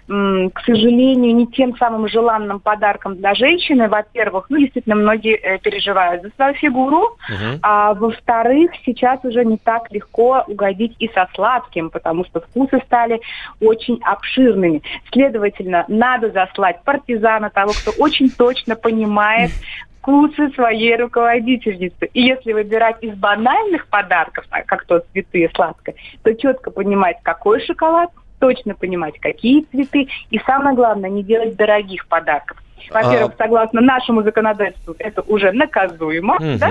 [0.09, 3.89] м, к сожалению, не тем самым желанным подарком для женщины.
[3.89, 7.59] Во-первых, ну, действительно, многие э, переживают за свою фигуру, угу.
[7.63, 12.81] а во во-вторых, сейчас уже не так легко угодить и со сладким, потому что вкусы
[12.87, 13.21] стали
[13.61, 14.83] очень обширными.
[15.13, 19.51] Следовательно, надо заслать партизана, того, кто очень точно понимает
[19.99, 22.09] вкусы своей руководительницы.
[22.13, 27.61] И если выбирать из банальных подарков, как то цветы и сладкое, то четко понимать, какой
[27.65, 32.57] шоколад, точно понимать, какие цветы, и самое главное, не делать дорогих подарков.
[32.91, 33.43] Во-первых, а...
[33.43, 36.37] согласно нашему законодательству, это уже наказуемо.
[36.37, 36.59] Угу.
[36.59, 36.71] Да?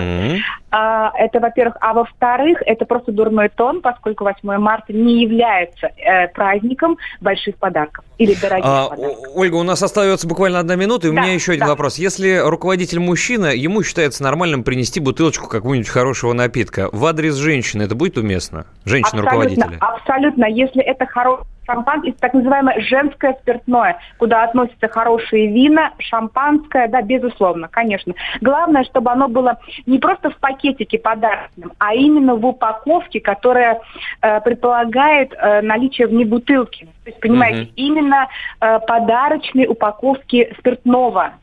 [0.71, 1.75] А, это, во-первых.
[1.81, 8.05] А во-вторых, это просто дурной тон, поскольку 8 марта не является э, праздником больших подарков
[8.17, 9.17] или дорогих а, подарков.
[9.35, 11.71] Ольга, у нас остается буквально одна минута, и да, у меня еще один да.
[11.71, 11.97] вопрос.
[11.97, 17.95] Если руководитель мужчина, ему считается нормальным принести бутылочку какого-нибудь хорошего напитка, в адрес женщины это
[17.95, 18.65] будет уместно?
[18.85, 19.77] Женщина-руководителя?
[19.79, 20.45] Абсолютно, абсолютно.
[20.45, 27.67] Если это хороший шампанское, так называемое женское спиртное, куда относятся хорошие вина, шампанское, да, безусловно,
[27.67, 28.13] конечно.
[28.41, 33.81] Главное, чтобы оно было не просто в пакетике подарочным, а именно в упаковке, которая
[34.21, 36.87] э, предполагает э, наличие в ней бутылки.
[37.03, 37.73] То есть, понимаете, mm-hmm.
[37.75, 38.27] именно
[38.61, 41.33] э, подарочной упаковки спиртного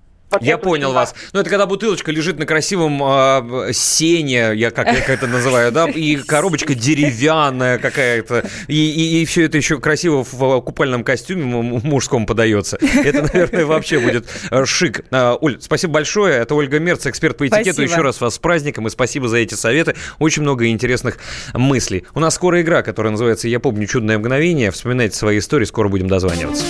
[0.41, 1.15] Я понял вас.
[1.33, 5.89] Ну, это когда бутылочка лежит на красивом э, сене, я как, я это называю, да,
[5.89, 12.27] и коробочка деревянная какая-то, и, и, и все это еще красиво в купальном костюме мужском
[12.27, 12.77] подается.
[12.77, 15.05] Это, наверное, вообще будет э, шик.
[15.11, 16.37] А, Оль, спасибо большое.
[16.37, 17.75] Это Ольга Мерц, эксперт по этикету.
[17.75, 17.93] Спасибо.
[17.93, 19.95] Еще раз вас с праздником и спасибо за эти советы.
[20.19, 21.19] Очень много интересных
[21.55, 22.05] мыслей.
[22.15, 24.71] У нас скоро игра, которая называется «Я помню чудное мгновение».
[24.71, 26.65] Вспоминайте свои истории, скоро будем дозваниваться.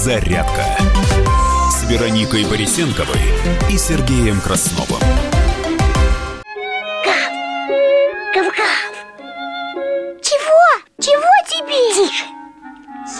[0.00, 0.64] Подзарядка
[1.70, 3.20] с Вероникой Борисенковой
[3.70, 4.98] и Сергеем Красновым.
[8.34, 8.94] Гав-гав!
[10.22, 10.64] Чего?
[10.98, 12.08] Чего тебе?
[12.08, 12.24] Тише!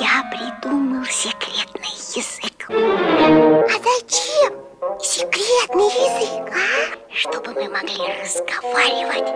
[0.01, 2.70] Я придумал секретный язык.
[2.70, 4.55] А зачем
[5.02, 7.15] секретный язык, а?
[7.15, 9.28] Чтобы мы могли разговаривать,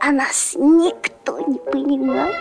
[0.00, 2.32] а нас никто не понимал.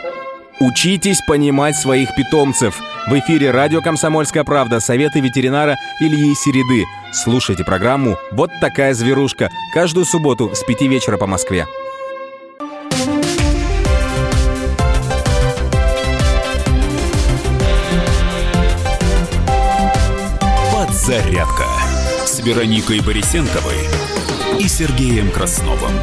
[0.62, 2.82] Учитесь понимать своих питомцев.
[3.08, 6.84] В эфире радио «Комсомольская правда» советы ветеринара Ильи Середы.
[7.14, 11.66] Слушайте программу «Вот такая зверушка» каждую субботу с 5 вечера по Москве.
[20.74, 21.68] Подзарядка
[22.26, 23.78] с Вероникой Борисенковой
[24.60, 25.94] и Сергеем Красновым.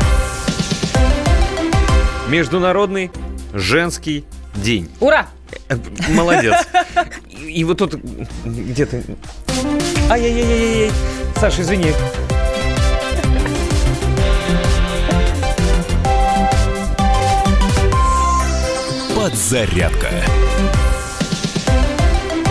[2.29, 3.11] Международный
[3.53, 4.25] женский
[4.57, 4.91] день.
[5.01, 5.29] Ура!
[6.09, 6.55] Молодец.
[7.29, 7.95] И, и вот тут
[8.45, 9.03] где-то...
[10.11, 10.91] Ай-яй-яй-яй-яй.
[11.37, 11.93] Саша, извини.
[19.15, 20.06] Подзарядка.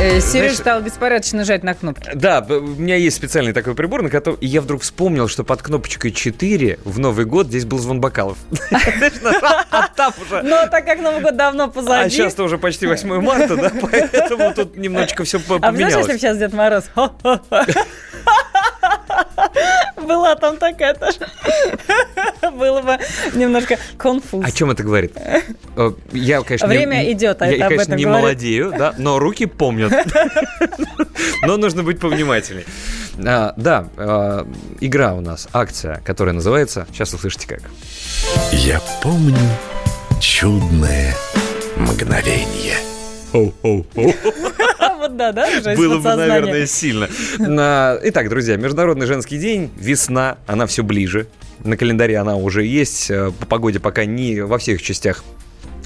[0.06, 2.12] Э, Сереж стал беспорядочно жать на кнопки.
[2.14, 4.38] Да, у меня есть специальный такой прибор, на котором...
[4.40, 8.38] И я вдруг вспомнил, что под кнопочкой 4 в Новый год здесь был звон бокалов.
[9.72, 12.06] А Но так как Новый год давно позади.
[12.06, 16.08] А сейчас-то уже почти 8 марта, да, поэтому тут немножечко все А знаешь, поменялось.
[16.08, 16.86] если сейчас Дед Мороз?
[19.98, 21.18] Была там такая тоже.
[22.54, 22.98] Было бы
[23.34, 24.46] немножко конфуз.
[24.46, 25.16] О чем это говорит?
[26.12, 28.24] Я, конечно, Время не, идет, а я, это об конечно, этом не говорит.
[28.24, 29.92] молодею, да, но руки помнят.
[31.44, 32.66] Но нужно быть повнимательней.
[33.26, 34.48] А, Да, а,
[34.80, 37.62] игра у нас, акция, которая называется, сейчас услышите как.
[38.52, 39.38] Я помню
[40.20, 41.14] чудное
[41.78, 42.78] мгновение.
[44.98, 45.48] Вот да, да?
[45.76, 47.10] Было бы, наверное, сильно.
[48.04, 51.28] Итак, друзья, Международный женский день, весна, она все ближе.
[51.64, 53.10] На календаре она уже есть.
[53.10, 55.24] Э, По погоде пока не во всех частях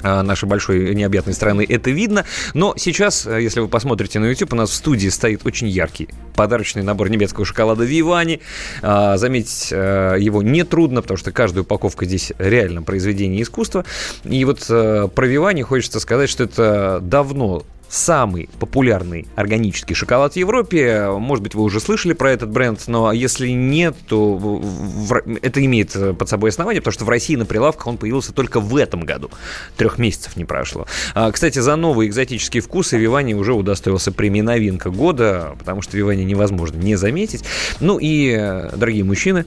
[0.02, 2.24] а, нашей большой необъятной страны это видно.
[2.54, 6.08] Но сейчас, э, если вы посмотрите на YouTube, у нас в студии стоит очень яркий
[6.34, 8.40] подарочный набор немецкого шоколада Вивани.
[8.80, 13.84] Заметить э, его нетрудно, потому что каждая упаковка здесь реально произведение искусства.
[14.24, 20.36] И вот э, про Вивани хочется сказать, что это давно самый популярный органический шоколад в
[20.36, 21.08] Европе.
[21.10, 25.96] Может быть, вы уже слышали про этот бренд, но если нет, то в- это имеет
[25.96, 29.00] э, под собой основание, потому что в России на прилавках он появился только в этом
[29.00, 29.30] году.
[29.76, 30.86] Трех месяцев не прошло.
[31.14, 36.22] А, Кстати, за новые экзотические вкусы Вивани уже удостоился премии «Новинка года», потому что Вивани
[36.22, 37.42] невозможно не заметить.
[37.80, 39.46] Ну и, э, дорогие мужчины,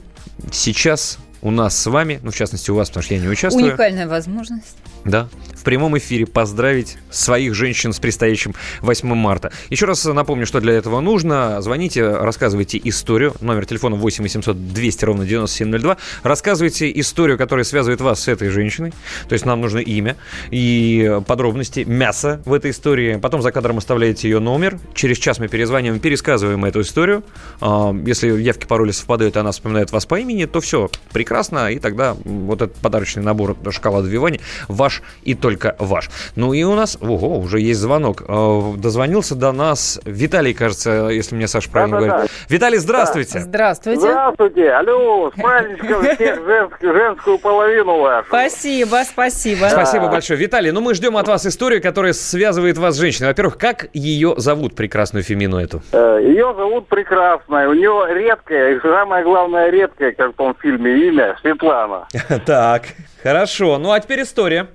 [0.52, 3.66] сейчас у нас с вами, ну, в частности, у вас, потому что я не участвую.
[3.66, 4.76] Уникальная возможность.
[5.04, 5.28] Да,
[5.64, 9.50] прямом эфире поздравить своих женщин с предстоящим 8 марта.
[9.70, 11.60] Еще раз напомню, что для этого нужно.
[11.62, 13.34] Звоните, рассказывайте историю.
[13.40, 15.96] Номер телефона 8 800 200 ровно 9702.
[16.22, 18.92] Рассказывайте историю, которая связывает вас с этой женщиной.
[19.28, 20.16] То есть нам нужно имя
[20.50, 23.16] и подробности, мясо в этой истории.
[23.16, 24.78] Потом за кадром оставляете ее номер.
[24.94, 27.24] Через час мы перезваниваем, пересказываем эту историю.
[27.60, 31.70] А, Если явки пароли совпадают, и она вспоминает вас по имени, то все, прекрасно.
[31.70, 36.10] И тогда вот этот подарочный набор шоколада Вивани ваш и только ваш.
[36.36, 38.22] Ну и у нас, ого, уже есть звонок.
[38.26, 42.12] Э, Дозвонился до нас Виталий, кажется, если мне Саша правильно Да-да-да.
[42.16, 42.30] говорит.
[42.48, 43.40] Виталий, здравствуйте.
[43.40, 44.00] Здравствуйте.
[44.00, 48.26] Здравствуйте, алло, с праздничком всех женск- женскую половину вашу.
[48.28, 49.66] Спасибо, спасибо.
[49.70, 50.38] Спасибо большое.
[50.38, 53.28] Виталий, ну мы ждем от вас историю, которая связывает вас с женщиной.
[53.28, 55.82] Во-первых, как ее зовут, прекрасную Фемину эту?
[55.92, 61.08] Э, Ее зовут Прекрасная, у нее редкое, и самое главное редкое, как в том фильме,
[61.08, 62.06] имя Светлана.
[62.46, 62.84] Так,
[63.22, 63.78] хорошо.
[63.78, 64.66] Ну а теперь история.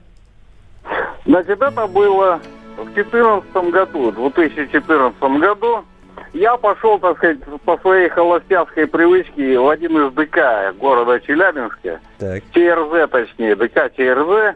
[1.29, 2.39] Значит, это было
[2.75, 5.85] в 2014 году, в 2014 году.
[6.33, 11.99] Я пошел, так сказать, по своей холостяцкой привычке в один из ДК города Челябинска.
[12.17, 12.41] Так.
[12.51, 14.55] ЧРЗ, точнее, ДК ЧРЗ.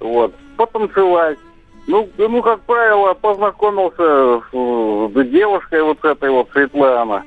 [0.00, 1.38] Вот, потанцевать.
[1.86, 7.22] Ну, ну, как правило, познакомился с э, девушкой вот этой вот Светлана.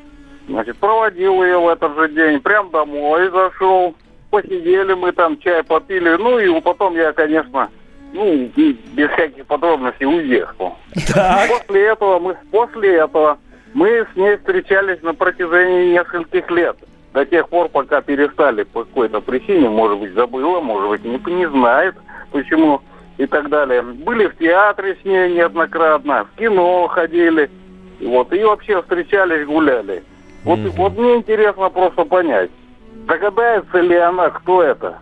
[0.50, 3.96] Значит, проводил ее в этот же день, прям домой зашел.
[4.32, 6.10] Посидели мы там, чай попили.
[6.18, 7.70] Ну и потом я, конечно,
[8.14, 10.76] ну, без всяких подробностей уехал.
[10.96, 13.38] После этого мы, после этого
[13.74, 16.78] мы с ней встречались на протяжении нескольких лет.
[17.14, 21.50] До тех пор, пока перестали по какой-то причине, может быть, забыла, может быть, не, не
[21.50, 21.96] знает,
[22.32, 22.82] почему
[23.18, 23.82] и так далее.
[23.82, 27.50] Были в театре с ней неоднократно, в кино ходили,
[28.00, 30.04] вот, и вообще встречались, гуляли.
[30.44, 32.50] Вот, вот мне интересно просто понять,
[33.06, 35.00] догадается ли она, кто это?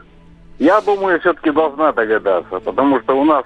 [0.59, 3.45] Я думаю, все-таки должна догадаться, потому что у нас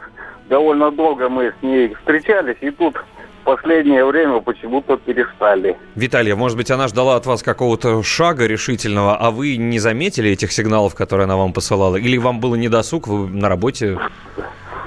[0.50, 5.78] довольно долго мы с ней встречались, и тут в последнее время почему-то перестали.
[5.96, 10.52] Виталий, может быть, она ждала от вас какого-то шага решительного, а вы не заметили этих
[10.52, 11.98] сигналов, которые она вам посылала?
[11.98, 14.00] Или вам было недосуг, вы на работе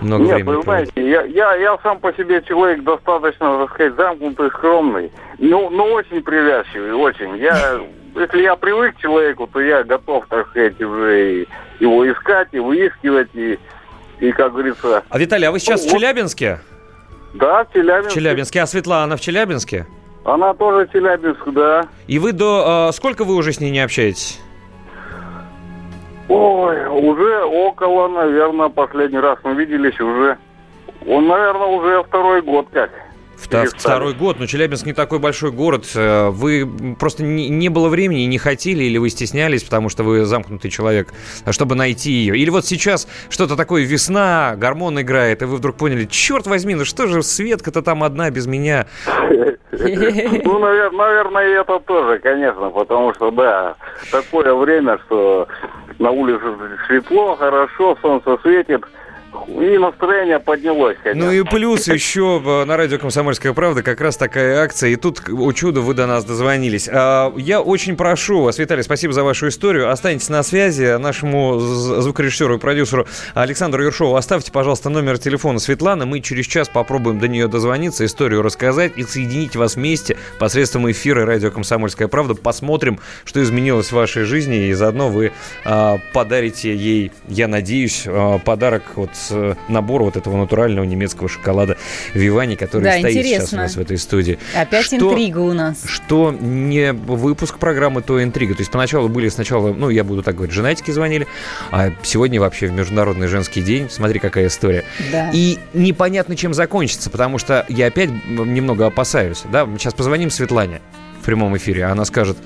[0.01, 3.95] много Нет, времени вы знаете, я, я, я сам по себе человек достаточно, так сказать,
[3.95, 7.37] замкнутый, скромный, но, но очень привязчивый, очень.
[7.39, 7.81] Я,
[8.21, 11.49] если я привык к человеку, то я готов, так сказать, уже и
[11.81, 13.59] его искать, и выискивать, и,
[14.21, 15.03] и как говорится...
[15.09, 16.61] А, Виталий, а вы сейчас Ну, в Челябинске?
[17.35, 18.11] Да, в Челябинске.
[18.11, 18.63] В Челябинске.
[18.63, 19.87] А Светлана в Челябинске?
[20.25, 21.87] Она тоже Челябинск, да.
[22.07, 22.89] И вы до...
[22.89, 24.41] э, сколько вы уже с ней не общаетесь?
[26.29, 30.37] Ой, уже около, наверное, последний раз мы виделись уже,
[31.07, 32.91] он, наверное, уже второй год как.
[33.37, 33.79] Перестали.
[33.81, 35.85] Второй год, но Челябинск не такой большой город.
[35.95, 36.69] Э, Вы
[36.99, 41.09] просто не, не было времени, не хотели, или вы стеснялись, потому что вы замкнутый человек,
[41.51, 42.37] чтобы найти ее.
[42.37, 46.85] Или вот сейчас что-то такое, весна, гормон играет, и вы вдруг поняли, черт возьми, ну
[46.85, 48.87] что же, Светка-то там одна без меня.
[49.73, 53.75] Ну, навер- наверное, это тоже, конечно, потому что, да,
[54.11, 55.49] такое время, что
[55.99, 56.43] на улице
[56.87, 58.83] светло, хорошо, солнце светит,
[59.49, 61.27] и настроение поднялось, конечно.
[61.27, 65.21] Ну и плюс еще э, на радио «Комсомольская правда» как раз такая акция, и тут,
[65.29, 66.89] о чудо, вы до нас дозвонились.
[66.93, 69.91] А, Я очень прошу вас, Виталий, спасибо за вашу историю.
[69.91, 70.97] Останьтесь на связи.
[70.99, 76.07] Нашему звукорежиссеру и продюсеру Александру Ершову оставьте, пожалуйста, номер телефона Светланы.
[76.07, 81.25] Мы через час попробуем до нее дозвониться, историю рассказать и соединить вас вместе посредством эфира
[81.27, 82.35] радио «Комсомольская правда».
[82.35, 85.33] Посмотрим, что изменилось в вашей жизни, и заодно вы
[85.65, 91.77] а, подарите ей, я надеюсь, а, подарок вот э, набор вот этого натурального немецкого шоколада
[92.15, 93.59] Вивани, который Да, стоит сейчас у интересно.
[93.59, 94.39] нас в этой студии.
[94.55, 95.85] Опять Что- интрига у нас.
[95.87, 98.55] Что не выпуск программы, то интрига.
[98.55, 101.27] То есть поначалу были сначала, ну, я буду так говорить, женатики звонили,
[101.71, 103.89] а сегодня вообще в Международный женский день.
[103.91, 104.85] Смотри, какая история.
[105.13, 105.31] Да.
[105.33, 109.43] И непонятно, чем закончится, потому что я опять немного опасаюсь.
[109.51, 110.81] Да, сейчас позвоним Светлане
[111.21, 112.37] в прямом эфире, а она скажет,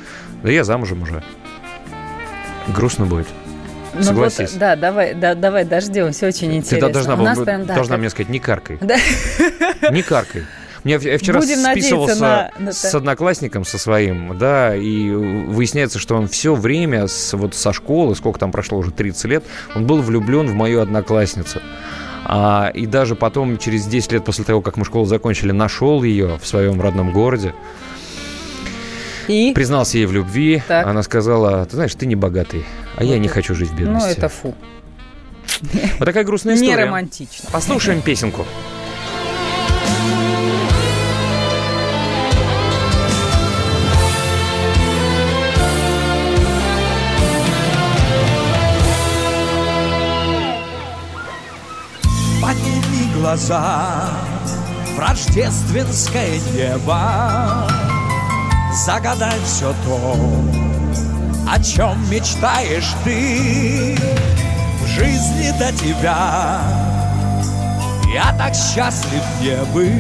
[0.42, 1.22] да я замужем уже.
[2.68, 3.26] Грустно будет.
[3.94, 4.50] Ну Согласись.
[4.52, 6.90] вот, да, давай, да, давай дождемся, очень Ты интересно.
[6.90, 8.78] должна, У была- нас прям, да, должна как- мне сказать, не каркай.
[8.80, 8.96] Да.
[9.90, 10.42] Не каркай.
[10.84, 16.16] Я в- я вчера Будем списывался на- с одноклассником со своим, да, и выясняется, что
[16.16, 19.44] он все время с, вот со школы, сколько там прошло уже 30 лет,
[19.74, 21.60] он был влюблен в мою одноклассницу.
[22.24, 26.38] А, и даже потом, через 10 лет после того, как мы школу закончили, нашел ее
[26.40, 27.52] в своем родном городе.
[29.30, 29.52] И?
[29.54, 30.62] Признался ей в любви.
[30.66, 30.86] Так.
[30.86, 32.64] Она сказала, ты знаешь, ты не богатый,
[32.96, 34.10] а я не хочу жить в Ну, бедности.
[34.18, 34.54] это фу.
[35.98, 36.84] Вот такая грустная Не история.
[36.86, 37.48] романтично.
[37.52, 38.44] Послушаем песенку.
[52.42, 54.10] Подними глаза
[54.96, 57.68] в рождественское небо
[58.72, 60.16] Загадай все то,
[61.48, 63.98] о чем мечтаешь ты.
[64.80, 66.62] В жизни до тебя
[68.14, 69.90] Я так счастлив не был.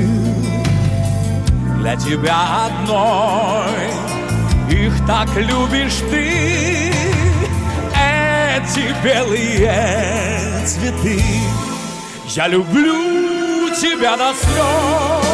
[1.80, 3.90] Для тебя одной
[4.70, 6.92] Их так любишь ты.
[7.96, 11.20] Эти белые цветы.
[12.28, 15.29] Я люблю тебя до слез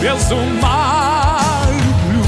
[0.00, 2.24] Без ума люблю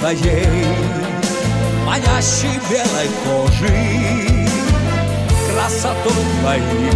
[0.00, 0.66] своей
[1.86, 4.67] манящей белой кожи,
[5.68, 6.92] красотой твоей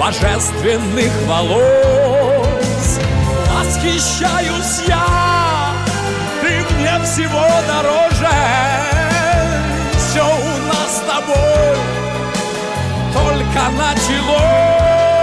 [0.00, 2.98] божественных волос.
[3.52, 5.74] Восхищаюсь я,
[6.40, 8.36] ты мне всего дороже,
[9.98, 11.76] все у нас с тобой
[13.12, 15.16] только началось.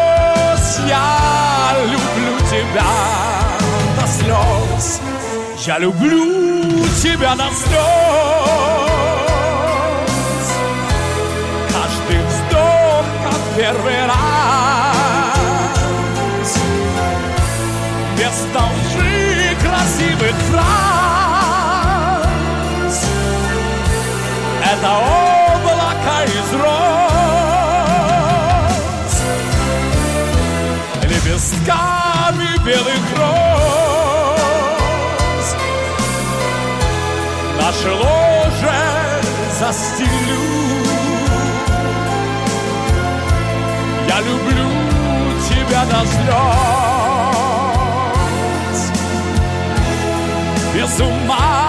[0.87, 2.93] Я люблю тебя
[3.99, 5.01] до слез,
[5.65, 9.22] я люблю тебя до слез.
[13.55, 15.37] Первый раз,
[18.17, 22.23] без должи красивых фраз.
[24.71, 27.53] Это облако из роз,
[31.03, 34.35] лепестками белых роз.
[37.59, 38.83] Наше ложе
[39.59, 40.92] застелю.
[44.15, 44.69] Я люблю
[45.49, 46.33] тебя до слез.
[50.75, 51.62] Без ума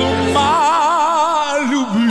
[0.00, 2.10] ума люблю.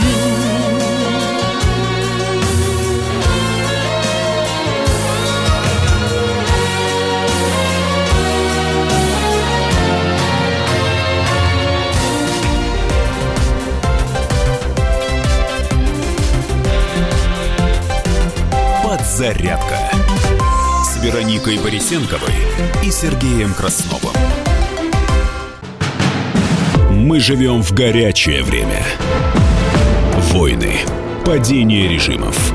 [18.82, 19.78] Подзарядка
[20.84, 22.34] с Вероникой Борисенковой
[22.82, 24.29] и Сергеем Красновым.
[27.10, 28.84] Мы живем в горячее время.
[30.30, 30.74] Войны,
[31.24, 32.54] падение режимов,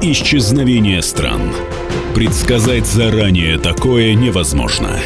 [0.00, 1.52] исчезновение стран.
[2.14, 4.98] Предсказать заранее такое невозможно.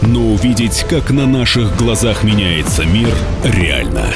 [0.00, 3.10] Но увидеть, как на наших глазах меняется мир,
[3.44, 4.06] реально.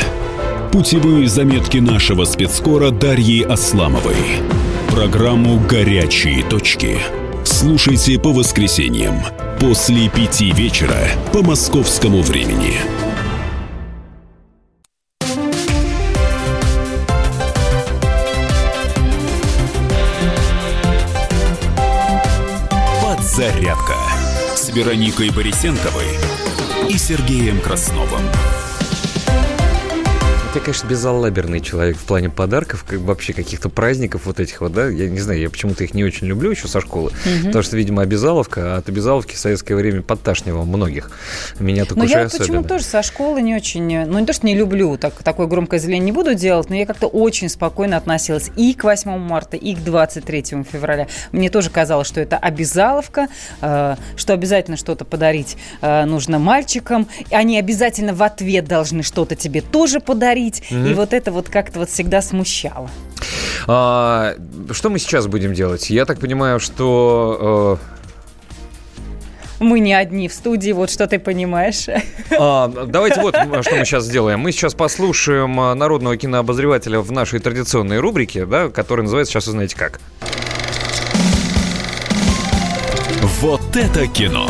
[0.72, 4.16] Путевые заметки нашего спецкора Дарьи Асламовой.
[4.88, 6.96] Программу «Горячие точки».
[7.44, 9.16] Слушайте по воскресеньям
[9.60, 12.78] после пяти вечера по московскому времени.
[24.74, 26.18] Вероникой Борисенковой
[26.90, 28.24] и Сергеем Красновым.
[30.54, 34.86] Я, конечно, безалаберный человек в плане подарков, как вообще каких-то праздников вот этих вот, да,
[34.86, 37.46] я не знаю, я почему-то их не очень люблю еще со школы, Мгм.
[37.46, 41.10] потому что, видимо, обязаловка, а от обязаловки в советское время подташнивало многих.
[41.58, 42.38] Меня так Но Ну, я особенно.
[42.46, 45.80] почему тоже со школы не очень, ну не то, что не люблю, так, такое громкое
[45.80, 49.74] заявление не буду делать, но я как-то очень спокойно относилась и к 8 марта, и
[49.74, 51.08] к 23 февраля.
[51.32, 53.26] Мне тоже казалось, что это обязаловка,
[53.60, 59.60] э, что обязательно что-то подарить э, нужно мальчикам, они обязательно в ответ должны что-то тебе
[59.60, 60.86] тоже подарить, Мгм.
[60.86, 62.90] и вот это вот как-то вот всегда смущало.
[63.66, 64.34] А,
[64.70, 65.90] что мы сейчас будем делать?
[65.90, 67.78] Я так понимаю, что...
[69.60, 71.88] Мы не одни в студии, вот что ты понимаешь.
[71.88, 72.02] э,
[72.38, 74.40] а, давайте вот что мы сейчас сделаем.
[74.40, 79.76] Мы сейчас послушаем а, народного кинообозревателя в нашей традиционной рубрике, да, которая называется «Сейчас узнаете
[79.76, 80.00] как».
[83.40, 84.48] Вот это кино.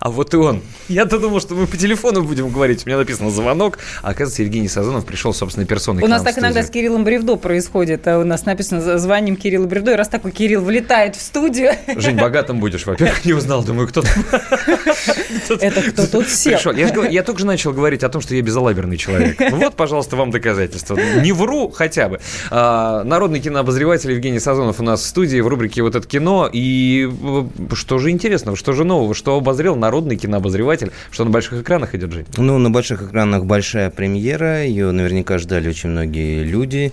[0.00, 0.62] А вот и он.
[0.88, 2.84] Я-то думал, что мы по телефону будем говорить.
[2.84, 6.62] У меня написано звонок, а оказывается, Евгений Сазонов пришел собственной персоной У нас так иногда
[6.62, 6.70] с.
[6.70, 8.06] Кириллом Бревдо происходит.
[8.06, 11.72] А У нас написано «За- «Звоним Кириллу Бревдо», и раз такой Кирилл влетает в студию,
[11.96, 13.64] Жень, богатым будешь, во-первых, не узнал.
[13.64, 14.10] Думаю, кто там
[15.60, 16.58] это кто тут сел?
[16.72, 19.38] Я, только же начал говорить о том, что я безалаберный человек.
[19.38, 20.98] Ну вот, пожалуйста, вам доказательства.
[21.22, 22.20] Не вру хотя бы.
[22.50, 26.48] А, народный кинообозреватель Евгений Сазонов у нас в студии в рубрике «Вот это кино».
[26.52, 27.44] И э,
[27.74, 31.94] что же интересного, что же нового, что обозрел народный кинообозреватель обозреватель, что на больших экранах
[31.94, 32.26] идет, Жень?
[32.36, 36.92] Ну, на больших экранах большая премьера, ее наверняка ждали очень многие люди.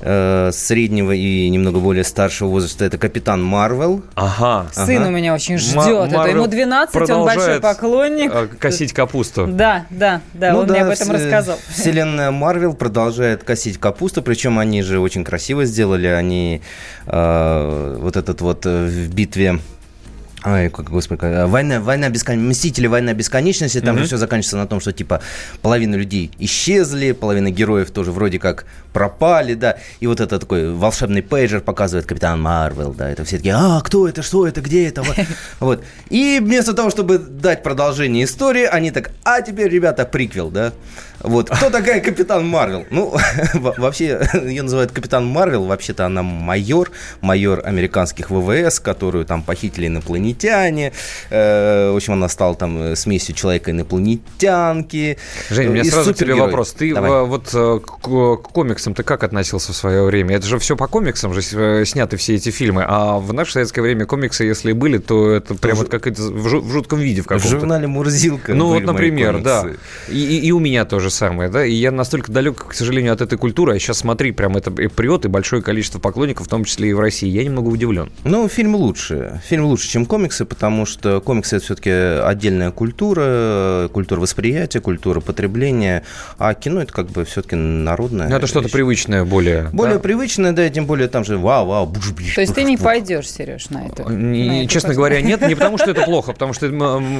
[0.00, 4.02] Э, среднего и немного более старшего возраста это Капитан Марвел.
[4.14, 4.68] Ага.
[4.72, 5.08] Сын ага.
[5.08, 6.12] у меня очень ждет.
[6.12, 8.32] Это ему 12, он большой поклонник.
[8.32, 9.46] э, косить капусту.
[9.46, 11.58] Да, да, да, Ну он мне об этом вс- рассказал.
[11.68, 16.06] Вселенная Марвел продолжает косить капусту, причем они же очень красиво сделали.
[16.06, 16.62] Они
[17.06, 19.58] э, вот этот вот э, в битве
[20.44, 22.48] Ой, как, господи, э, война, война бескон...
[22.48, 23.98] Мстители, война бесконечности, там Мгм.
[24.00, 25.20] же все заканчивается на том, что типа
[25.60, 31.22] половина людей исчезли, половина героев тоже вроде как пропали, да, и вот это такой волшебный
[31.22, 35.04] пейджер показывает Капитан Марвел, да, это все такие, а, кто это, что это, где это,
[35.60, 35.84] вот.
[36.10, 40.72] И вместо того, чтобы дать продолжение истории, они так, а теперь, ребята, приквел, да,
[41.22, 42.84] вот, кто такая Капитан Марвел?
[42.90, 43.14] Ну,
[43.54, 46.90] во- вообще, ее называют Капитан Марвел, вообще-то она майор,
[47.20, 50.92] майор американских ВВС, которую там похитили инопланетяне.
[51.30, 55.18] Э, В общем, она стала там э, смесью человека-инопланетянки.
[55.50, 56.72] Жень, у меня И сразу тебе вопрос.
[56.72, 57.10] Ты Давай.
[57.10, 60.36] э, вот э, к, комиксам ты как относился в свое время?
[60.36, 62.84] Это же все по комиксам же э, сняты все эти фильмы.
[62.86, 66.46] А в наше советское время комиксы, если и были, то это прям вот как в,
[66.46, 67.48] жу- в жутком виде в В каком-то.
[67.48, 69.66] журнале «Мурзилка» Ну вот, например, да.
[70.08, 71.64] И, и- и у меня то же самое, да.
[71.64, 73.74] И я настолько далек, к сожалению, от этой культуры.
[73.74, 76.92] А сейчас смотри, прям это и прет, и большое количество поклонников, в том числе и
[76.92, 77.28] в России.
[77.28, 78.10] Я немного удивлен.
[78.24, 79.40] Ну, фильм лучше.
[79.46, 86.04] Фильм лучше, чем комиксы, потому что комиксы это все-таки отдельная культура, культура восприятия, культура потребления,
[86.38, 88.28] а кино это как бы все-таки народное.
[88.28, 89.68] Ну, это что-то привычное более.
[89.72, 90.00] Более да?
[90.00, 92.76] привычное, да, и тем более там же вау, вау, буш, буш, То есть ты не
[92.76, 94.04] пойдешь, Сереж, на это?
[94.04, 94.94] Не- на честно картину?
[94.94, 96.66] говоря, нет, не потому что это плохо, потому что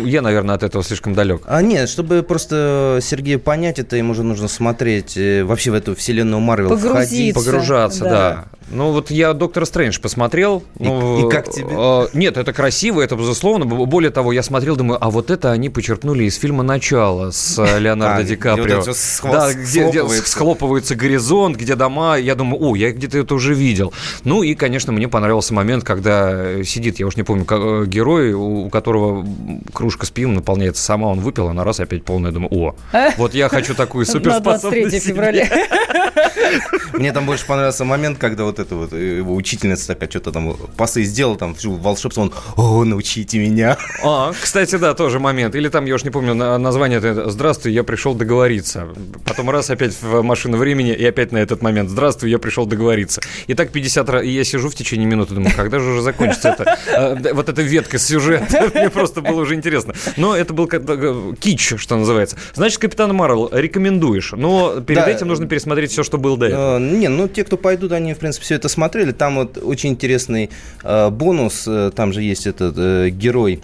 [0.04, 1.42] я, наверное, от этого слишком далек.
[1.46, 5.94] А нет, чтобы просто Сергею понять это, ему же нужно смотреть э, вообще в эту
[5.94, 6.94] вселенную Марвел Погрузиться.
[7.04, 7.34] входить.
[7.34, 8.10] Погружаться, да.
[8.10, 8.44] да.
[8.70, 10.62] Ну вот я Доктора Стрэндж посмотрел.
[10.78, 11.68] И- ну, и как тебе?
[11.70, 13.66] э, Нет, это красиво, это безусловно.
[13.66, 17.78] Более того, я смотрел, думаю, а вот это они почерпнули из фильма «Начало» с э,
[17.80, 18.82] Леонардо А, Ди Каприо.
[19.24, 19.92] Да, где,
[20.24, 20.94] схлопывается.
[20.94, 22.16] горизонт, где дома.
[22.16, 23.92] Я думаю, о, я где-то это уже видел.
[24.24, 28.32] Ну и, конечно, мне понравился момент, когда э, сидит, я уж не помню, э, герой,
[28.32, 29.26] у которого
[29.74, 32.30] кружка с пивом наполняется сама, он выпил, она раз опять полная.
[32.32, 32.74] Думаю, о,
[33.18, 34.62] вот я хочу такую На суперспособность.
[34.90, 35.00] 23 себе.
[35.00, 35.48] февраля.
[36.92, 40.56] Мне там больше понравился момент, когда вот эта вот э, его учительница такая что-то там
[40.76, 43.76] пасы сделала, там всю волшебство, он, о, научите меня.
[44.04, 45.54] А, кстати, да, тоже момент.
[45.54, 48.88] Или там, я уж не помню, на- название это «Здравствуй, я пришел договориться».
[49.24, 53.20] Потом раз опять в машину времени и опять на этот момент «Здравствуй, я пришел договориться».
[53.46, 54.24] И так 50 раз.
[54.24, 57.16] И я сижу в течение минуты, думаю, когда же уже закончится это?
[57.20, 58.70] да, Вот эта ветка сюжета.
[58.74, 59.94] Мне просто было уже интересно.
[60.16, 62.36] Но это был как- э, кич, что называется.
[62.54, 64.32] Значит, Капитан Марвел рекомендуешь.
[64.36, 65.10] Но перед Да.
[65.10, 66.76] этим нужно пересмотреть все, что было до этого.
[66.78, 69.12] Э, Не, ну те, кто пойдут, они, в принципе, все это смотрели.
[69.12, 70.50] Там вот очень интересный
[70.82, 71.64] э, бонус.
[71.66, 73.60] э, Там же есть этот э, герой,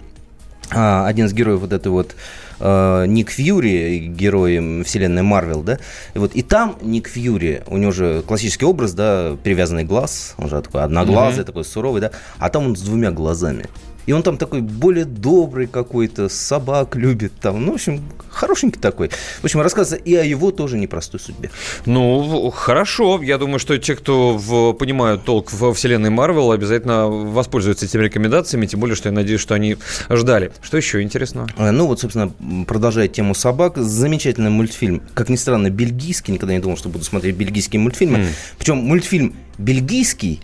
[0.71, 2.15] а, один из героев вот этой вот
[2.59, 5.79] э, Ник Фьюри, герой м, вселенной Марвел, да,
[6.13, 10.47] и вот и там Ник Фьюри, у него же классический образ, да, привязанный глаз, он
[10.49, 11.45] же такой одноглазый, Мгм.
[11.45, 13.65] такой суровый, да, а там он с двумя глазами.
[14.05, 17.63] И он там такой более добрый какой-то, собак любит там.
[17.65, 19.09] Ну, в общем, хорошенький такой.
[19.41, 21.51] В общем, рассказывается и о его тоже непростой судьбе.
[21.85, 23.21] Ну, хорошо.
[23.21, 28.65] Я думаю, что те, кто в- понимают толк во вселенной Марвел, обязательно воспользуются этими рекомендациями,
[28.65, 29.77] тем более, что я надеюсь, что они
[30.09, 30.51] ждали.
[30.61, 31.47] Что еще интересного?
[31.57, 32.31] Э, Ну вот, собственно,
[32.65, 35.01] продолжая тему собак, замечательный мультфильм.
[35.13, 36.33] Как ни странно, бельгийский.
[36.33, 38.19] Никогда не думал, что буду смотреть бельгийские мультфильмы.
[38.19, 38.27] М.
[38.57, 40.41] Причем мультфильм бельгийский,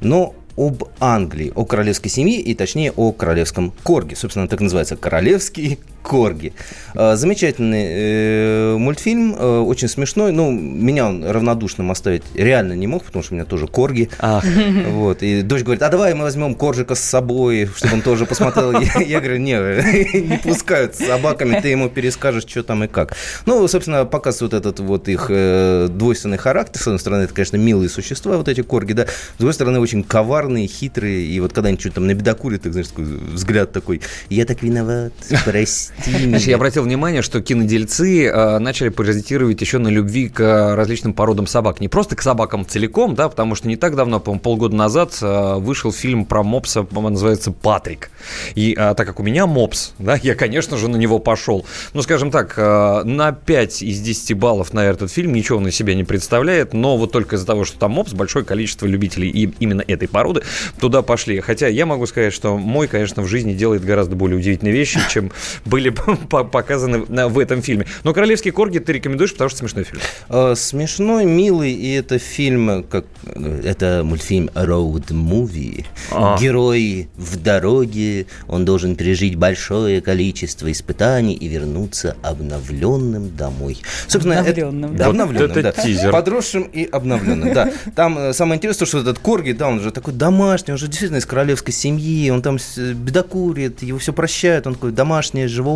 [0.00, 4.16] но об Англии, о королевской семье и, точнее, о королевском корге.
[4.16, 6.52] Собственно, так называется «Королевский корги».
[6.94, 10.32] Э, Замечательный э, мультфильм, э, очень смешной.
[10.32, 14.10] Ну, меня он равнодушным оставить реально не мог, потому что у меня тоже корги.
[14.88, 15.22] Вот.
[15.22, 18.72] И дочь говорит, а давай мы возьмем коржика с собой, чтобы он тоже посмотрел.
[18.72, 19.52] Я, я говорю, не,
[20.28, 23.14] не пускают с собаками, ты ему перескажешь, что там и как.
[23.46, 26.80] Ну, собственно, показывает вот этот вот их э, двойственный характер.
[26.80, 29.06] С одной стороны, это, конечно, милые существа, вот эти корги, да.
[29.06, 31.26] С другой стороны, очень коварные, хитрые.
[31.26, 34.00] И вот когда они что-то там набедокурят, так, знаешь, такой взгляд такой,
[34.30, 35.12] я так виноват,
[35.44, 36.38] прости Меня».
[36.38, 41.46] я обратил внимание, что кинодельцы э, начали паразитировать еще на любви к э, различным породам
[41.46, 41.80] собак.
[41.80, 45.54] Не просто к собакам целиком, да, потому что не так давно, по-моему, полгода назад э,
[45.56, 48.10] вышел фильм про мопса, по-моему, называется «Патрик».
[48.54, 51.64] И э, так как у меня мопс, да, я, конечно же, на него пошел.
[51.94, 55.94] Ну, скажем так, э, на 5 из 10 баллов, наверное, этот фильм ничего на себя
[55.94, 59.82] не представляет, но вот только из-за того, что там мопс, большое количество любителей и именно
[59.86, 60.42] этой породы
[60.80, 61.40] туда пошли.
[61.40, 65.32] Хотя я могу сказать, что мой, конечно, в жизни делает гораздо более удивительные вещи, чем
[65.64, 65.90] быть были
[66.30, 67.86] по- показаны на- в этом фильме.
[68.04, 70.00] Но «Королевский корги» ты рекомендуешь, потому что смешной фильм.
[70.28, 75.84] Э, Смешной, милый, и это фильм, как э, это мультфильм Road Movie.
[76.10, 76.36] А.
[76.40, 83.78] Герой в дороге, он должен пережить большое количество испытаний и вернуться обновленным домой.
[84.08, 85.10] Собственно, это- Обновленным, да, да.
[85.10, 85.82] обновленным, Вот это да.
[85.82, 86.10] тизер.
[86.12, 87.72] Подросшим и обновленным, да.
[87.94, 91.18] Там э, самое интересное, что этот Корги, да, он же такой домашний, он же действительно
[91.18, 95.67] из королевской семьи, он там бедокурит, его все прощают, он такой домашнее животное.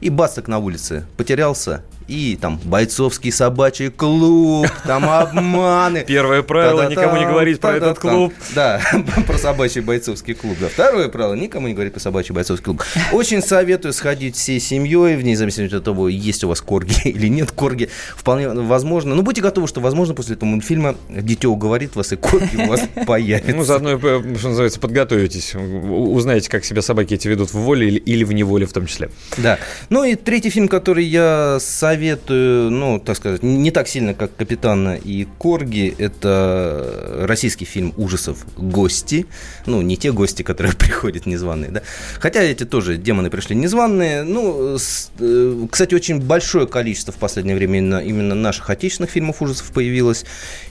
[0.00, 6.04] И бац, так на улице потерялся, и там бойцовский собачий клуб, там обманы.
[6.06, 8.32] Первое правило никому не говорить про этот клуб.
[8.54, 8.80] Да,
[9.26, 10.56] про собачий бойцовский клуб.
[10.60, 10.68] Да.
[10.68, 12.82] Второе правило, никому не говорить про собачий бойцовский клуб.
[13.12, 17.50] Очень советую сходить всей семьей, вне зависимости от того, есть у вас корги или нет
[17.50, 17.88] корги.
[18.16, 19.14] Вполне возможно.
[19.14, 22.82] Но будьте готовы, что, возможно, после этого мультфильма дитё уговорит вас, и корги у вас
[23.06, 23.56] появятся.
[23.56, 25.54] Ну, заодно, э, что называется, подготовитесь.
[25.54, 29.10] Узнаете, как себя собаки эти ведут в воле или, или в неволе в том числе.
[29.38, 29.58] Да.
[29.90, 31.95] Ну и третий фильм, который я советую,
[32.28, 39.26] ну, так сказать, не так сильно, как «Капитана» и «Корги», это российский фильм ужасов «Гости».
[39.66, 41.82] Ну, не те гости, которые приходят незваные, да.
[42.18, 44.22] Хотя эти тоже демоны пришли незваные.
[44.22, 49.42] Ну, с- э, кстати, очень большое количество в последнее время именно, именно наших отечественных фильмов
[49.42, 50.24] ужасов появилось.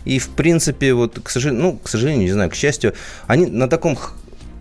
[0.06, 2.94] И, в принципе, вот, к сожалению, ну, к сожалению, не знаю, к счастью,
[3.28, 3.98] они на таком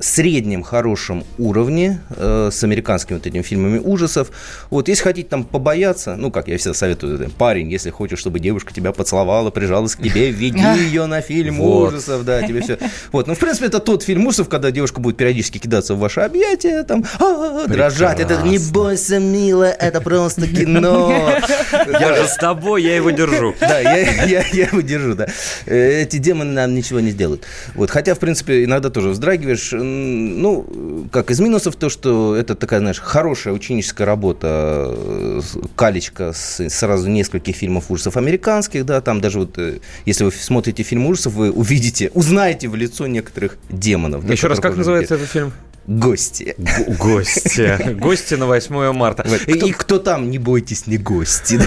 [0.05, 4.31] среднем хорошем уровне э, с американскими вот этими фильмами ужасов.
[4.71, 8.73] Вот, если хотите там побояться, ну, как я всегда советую, парень, если хочешь, чтобы девушка
[8.73, 12.79] тебя поцеловала, прижалась к тебе, веди ее на фильм ужасов, да, тебе все.
[13.13, 16.21] Вот, ну, в принципе, это тот фильм ужасов, когда девушка будет периодически кидаться в ваши
[16.21, 18.21] объятия, там, а, дрожать.
[18.21, 21.39] Это не бойся, милая, это просто кино.
[22.01, 23.55] Я же с тобой, я его держу.
[23.61, 25.27] Да, я его держу, да.
[25.67, 27.45] Э, Эти демоны нам ничего не сделают.
[27.75, 29.73] Вот, хотя, в принципе, иногда тоже вздрагиваешь.
[29.95, 35.41] Ну, как из минусов то, что это такая, знаешь, хорошая ученическая работа, э,
[35.77, 40.83] калечка с сразу нескольких фильмов ужасов американских, да, там даже вот, э, если вы смотрите
[40.83, 44.27] фильм ужасов, вы увидите, узнаете в лицо некоторых демонов.
[44.27, 45.53] да, Еще раз, как называется этот фильм?
[45.87, 46.55] Гости.
[46.57, 47.93] Г- Гости.
[48.01, 49.25] Гости на 8 марта.
[49.29, 49.41] Вот.
[49.43, 51.61] Кто, кто там, не бойтесь, не гости.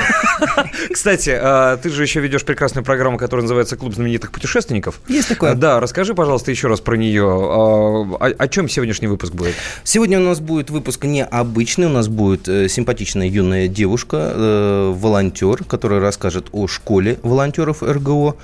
[0.92, 5.02] Кстати, а, ты же еще ведешь прекрасную программу, которая называется «Клуб знаменитых путешественников».
[5.08, 5.54] Есть такое.
[5.54, 7.24] Да, расскажи, пожалуйста, еще раз про нее.
[7.26, 9.54] А, О, о чем сегодняшний выпуск будет?
[9.84, 11.86] Сегодня у нас будет выпуск необычный.
[11.86, 18.36] У нас будет э, симпатичная юная девушка, э, волонтер, которая расскажет о школе волонтеров РГО,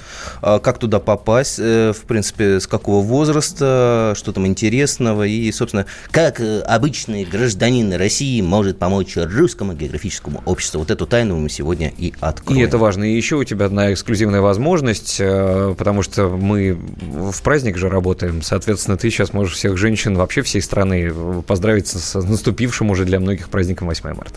[0.41, 5.62] а, как туда попасть, э, в принципе, с какого возраста, что там интересного и, собственно,
[6.11, 10.79] как э, обычный гражданин России может помочь русскому географическому обществу.
[10.79, 12.59] Вот эту тайну мы сегодня и откроем.
[12.59, 13.03] И это важно.
[13.03, 18.41] И еще у тебя одна эксклюзивная возможность, э, потому что мы в праздник же работаем.
[18.41, 21.13] Соответственно, ты сейчас можешь всех женщин вообще всей страны
[21.45, 24.35] поздравить с наступившим уже для многих праздником 8 марта.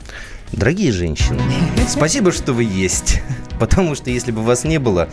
[0.57, 1.39] Дорогие женщины,
[1.87, 3.20] спасибо, что вы есть.
[3.61, 5.09] Потому что если бы вас не было,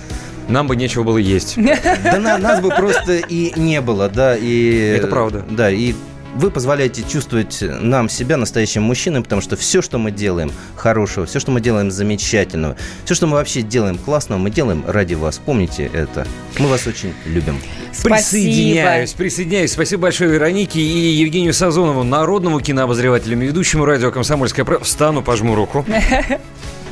[0.48, 1.56] Нам бы нечего было есть.
[1.58, 4.96] Да на- нас бы просто и не было, да, и...
[4.98, 5.46] Это правда.
[5.50, 5.94] Да, и
[6.36, 11.40] вы позволяете чувствовать нам себя настоящим мужчиной, потому что все, что мы делаем хорошего, все,
[11.40, 15.40] что мы делаем замечательного, все, что мы вообще делаем классного, мы делаем ради вас.
[15.44, 16.28] Помните это.
[16.60, 17.60] Мы вас очень любим.
[18.04, 19.72] Присоединяюсь, присоединяюсь.
[19.72, 24.86] Спасибо большое Веронике и Евгению Сазонову, народному кинообозревателю ведущему радио «Комсомольская правда».
[24.86, 25.86] Встану, пожму руку.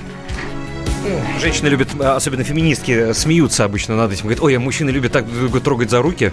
[1.40, 4.23] Женщины любят, а, особенно феминистки, смеются обычно над этим.
[4.23, 6.32] Говорят, ой, а мужчины любят так друг друга трогать за руки.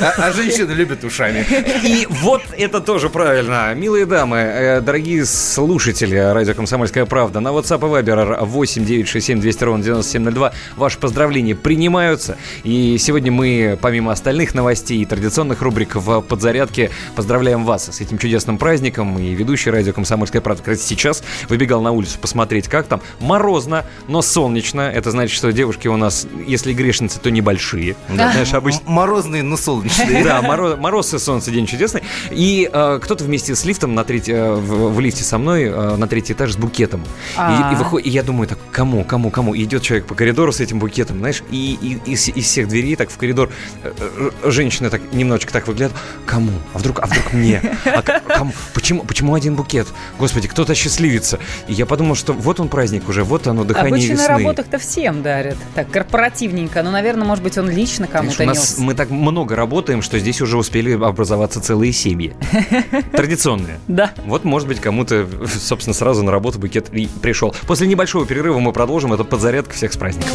[0.00, 1.46] А, а женщины любят ушами.
[1.84, 3.72] И вот это тоже правильно.
[3.74, 9.64] Милые дамы, э, дорогие слушатели радио «Комсомольская правда», на WhatsApp и Viber 8 967 200
[9.64, 12.36] ровно 9702 ваши поздравления принимаются.
[12.64, 18.18] И сегодня мы, помимо остальных новостей и традиционных рубрик в подзарядке, поздравляем вас с этим
[18.18, 19.18] чудесным праздником.
[19.18, 23.00] И ведущий радио «Комсомольская правда» как раз сейчас выбегал на улицу посмотреть, как там.
[23.20, 24.82] Морозно, но солнечно.
[24.82, 27.96] Это значит, что девушки у нас, если грешницы, то небольшие.
[28.08, 28.32] Да.
[28.32, 28.80] Знаешь, обычно...
[28.86, 30.24] Морозные, но солнечные.
[30.24, 32.02] Да, мороз, мороз и солнце, день чудесный.
[32.30, 35.96] И э, кто-то вместе с лифтом на треть, э, в, в лифте со мной э,
[35.96, 37.00] на третий этаж с букетом.
[37.00, 37.04] И,
[37.36, 37.98] А.
[38.02, 39.54] и я думаю, так, кому, кому, кому?
[39.54, 42.96] И идет человек по коридору с этим букетом, знаешь, и, и из, из всех дверей
[42.96, 43.50] так в коридор
[43.82, 45.92] э, женщина так немножечко так выглядит.
[46.26, 46.52] Кому?
[46.72, 47.60] А вдруг, а вдруг мне?
[47.84, 48.52] А кому?
[48.72, 49.86] Почему, почему один букет?
[50.18, 51.38] Господи, кто-то счастливится.
[51.68, 54.28] И я подумал, что вот он праздник уже, вот оно дыхание Обычно весны.
[54.28, 55.56] на работах-то всем дарят.
[55.74, 56.82] Так, корпоративненько.
[56.82, 58.78] Ну, наверное, может быть, он лично кому-то у нас нес.
[58.78, 62.34] мы так много работаем, что здесь уже успели образоваться целые семьи.
[63.12, 63.78] Традиционные.
[63.88, 64.12] Да.
[64.26, 67.54] Вот, может быть, кому-то, собственно, сразу на работу букет и пришел.
[67.66, 69.12] После небольшого перерыва мы продолжим.
[69.12, 70.30] Это подзарядка всех с праздником.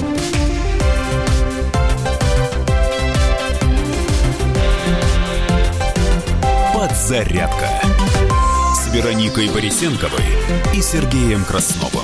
[6.73, 7.67] Подзарядка
[8.75, 10.23] с с Вероникой Борисенковой
[10.73, 12.03] и Сергеем Красновым.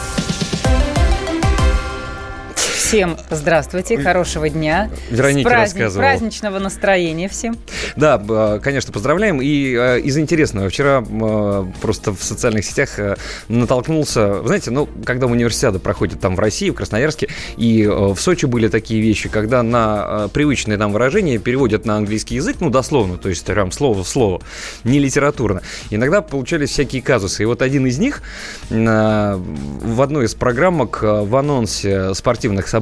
[2.91, 4.89] Всем здравствуйте, хорошего дня.
[5.09, 6.07] Вероника С праздник- рассказывала.
[6.09, 7.55] Праздничного настроения всем.
[7.95, 9.41] Да, б- конечно, поздравляем.
[9.41, 13.15] И э, из интересного, вчера э, просто в социальных сетях э,
[13.47, 18.45] натолкнулся, знаете, ну, когда универсиада проходит там в России, в Красноярске, и э, в Сочи
[18.45, 23.29] были такие вещи, когда на привычные нам выражения переводят на английский язык, ну, дословно, то
[23.29, 24.41] есть прям слово в слово,
[24.83, 25.61] не литературно.
[25.91, 27.43] Иногда получались всякие казусы.
[27.43, 28.21] И вот один из них
[28.69, 32.80] в одной из программок э, в анонсе спортивных событий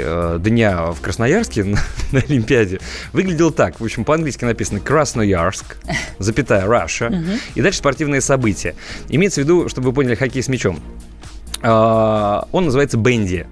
[0.00, 1.78] э, дня в Красноярске на,
[2.12, 2.80] на Олимпиаде
[3.12, 3.80] выглядел так.
[3.80, 5.76] В общем, по-английски написано Красноярск,
[6.18, 6.66] запятая
[7.10, 7.32] Мгм.
[7.54, 8.74] и дальше спортивные события.
[9.08, 10.80] Имеется в виду, чтобы вы поняли, хоккей с мячом.
[11.62, 13.46] А, Он называется бенди.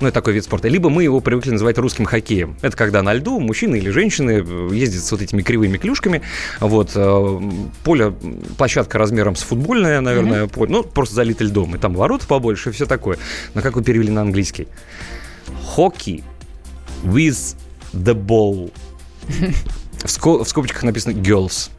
[0.00, 0.66] Ну, это такой вид спорта.
[0.66, 2.56] Либо мы его привыкли называть русским хоккеем.
[2.62, 6.20] Это когда на льду мужчины или женщины э, ездят с вот этими кривыми клюшками.
[6.58, 6.90] Вот.
[6.96, 7.40] э,
[7.84, 8.12] Поле,
[8.58, 10.72] площадка размером с футбольное, наверное, поле.
[10.72, 11.76] Ну, просто залито льдом.
[11.76, 13.18] И там ворота побольше, и все такое.
[13.54, 14.66] Но как вы перевели на английский?
[15.76, 16.22] Hockey
[17.04, 17.54] with
[17.92, 18.70] the ball.
[20.04, 21.70] В, ско- в скобочках написано girls.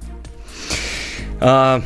[1.40, 1.82] А,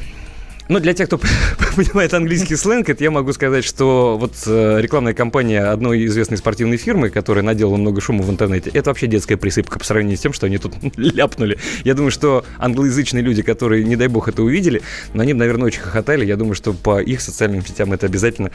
[0.69, 1.19] ну, для тех, кто
[1.75, 6.77] понимает английский сленг, это я могу сказать, что вот э, рекламная кампания одной известной спортивной
[6.77, 10.31] фирмы, которая наделала много шума в интернете, это вообще детская присыпка по сравнению с тем,
[10.31, 11.57] что они тут ляпнули.
[11.83, 14.83] Я думаю, что англоязычные люди, которые, не дай бог, это увидели,
[15.13, 16.23] но они, наверное, очень хохотали.
[16.23, 18.51] Я думаю, что по их социальным сетям это обязательно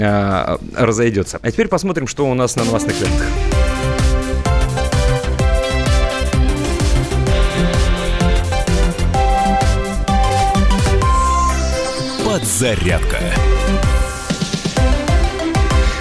[0.00, 1.38] а, разойдется.
[1.42, 3.26] А теперь посмотрим, что у нас на новостных лентах.
[12.62, 13.18] Подзарядка.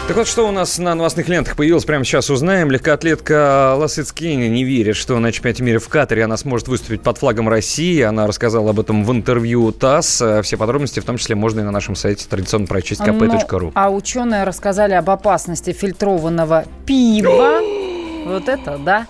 [0.07, 2.69] Так вот, что у нас на новостных лентах появилось, прямо сейчас узнаем.
[2.69, 7.49] Легкоатлетка Ласыцкини не верит, что на чемпионате мира в Катаре она сможет выступить под флагом
[7.49, 7.99] России.
[8.01, 10.21] Она рассказала об этом в интервью ТАСС.
[10.43, 13.59] Все подробности, в том числе, можно и на нашем сайте традиционно прочесть kp.ru.
[13.59, 17.61] Ну, а ученые рассказали об опасности фильтрованного пива.
[18.25, 19.07] Вот это, да.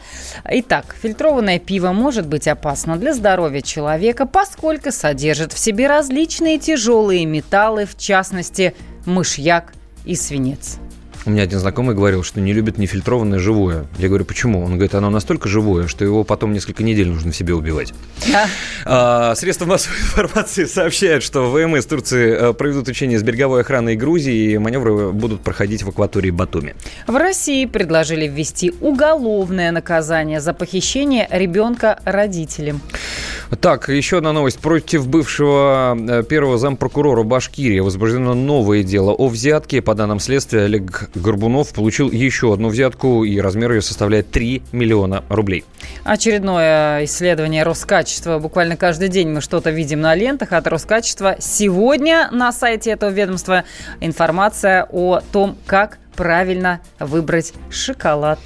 [0.49, 7.25] Итак, фильтрованное пиво может быть опасно для здоровья человека, поскольку содержит в себе различные тяжелые
[7.25, 8.75] металлы, в частности,
[9.05, 9.73] мышьяк
[10.05, 10.80] и свинец.
[11.23, 13.85] У меня один знакомый говорил, что не любит нефильтрованное живое.
[13.99, 14.64] Я говорю, почему?
[14.64, 17.93] Он говорит, оно настолько живое, что его потом несколько недель нужно в себе убивать.
[18.85, 24.53] А, Средства массовой информации сообщают, что ВМС Турции э, проведут учения с береговой охраной Грузии,
[24.53, 26.76] и маневры будут проходить в акватории Батуми.
[27.06, 32.81] В России предложили ввести уголовное наказание за похищение ребенка родителям.
[33.60, 34.60] Так, еще одна новость.
[34.60, 39.81] Против бывшего э, первого зампрокурора Башкирии возбуждено новое дело о взятке.
[39.81, 45.23] По данным следствия, Олег Горбунов получил еще одну взятку, и размер ее составляет 3 миллиона
[45.29, 45.65] рублей.
[46.03, 48.39] Очередное исследование Роскачества.
[48.39, 51.35] Буквально каждый день мы что-то видим на лентах от Роскачества.
[51.39, 53.63] Сегодня на сайте этого ведомства
[53.99, 58.39] информация о том, как правильно выбрать шоколад.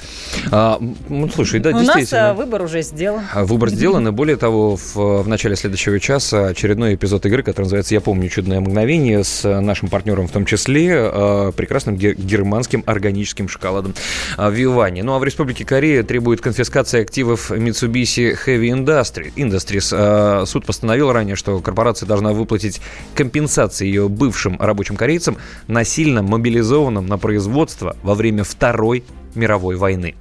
[0.52, 0.80] А,
[1.10, 2.30] ну, слушай, да, У нас действительно.
[2.32, 3.24] а, выбор уже сделан.
[3.34, 7.66] А Выбор сделан, и более того, в, в начале следующего часа очередной эпизод игры, который
[7.66, 12.84] называется «Я помню чудное мгновение» с нашим партнером в том числе, э, прекрасным ге- германским
[12.86, 13.94] органическим шоколадом
[14.38, 15.02] э, Вивани.
[15.02, 19.90] Ну а в Республике Корея требует конфискации активов Mitsubishi Heavy Industry, Industries.
[19.92, 22.80] Э, Суд постановил ранее, что корпорация должна выплатить
[23.16, 25.38] компенсации ее бывшим рабочим корейцам,
[25.68, 27.55] насильно мобилизованным на производство
[28.04, 29.04] во время Второй
[29.34, 30.16] мировой войны.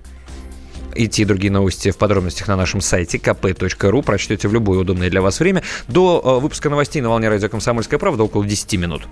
[0.95, 4.03] И другие новости в подробностях на нашем сайте kp.ru.
[4.03, 5.63] Прочтете в любое удобное для вас время.
[5.89, 9.03] До э, выпуска новостей на волне радио «Комсомольская правда» около 10 минут.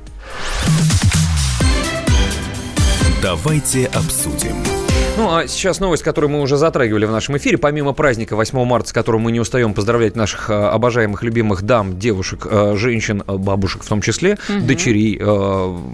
[3.21, 4.82] Давайте обсудим.
[5.19, 7.59] Ну, а сейчас новость, которую мы уже затрагивали в нашем эфире.
[7.59, 11.99] Помимо праздника 8 марта, с которым мы не устаем поздравлять наших э, обожаемых, любимых дам,
[11.99, 14.67] девушек, э, женщин, э, бабушек в том числе, Мгм.
[14.67, 15.19] дочерей,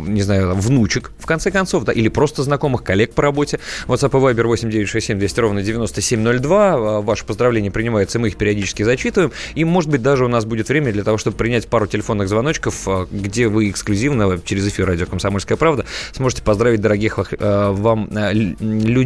[0.06, 3.58] не знаю, внучек, в конце концов, да, или просто знакомых, коллег по работе.
[3.88, 6.76] WhatsApp и Viber 8967 200 ровно 9702.
[6.76, 9.32] Э, Ваши поздравления принимаются, мы их периодически зачитываем.
[9.56, 12.86] И, может быть, даже у нас будет время для того, чтобы принять пару телефонных звоночков,
[13.10, 18.56] где вы эксклюзивно через эфир радио «Комсомольская правда» сможете поздравить дорогих вам э, л-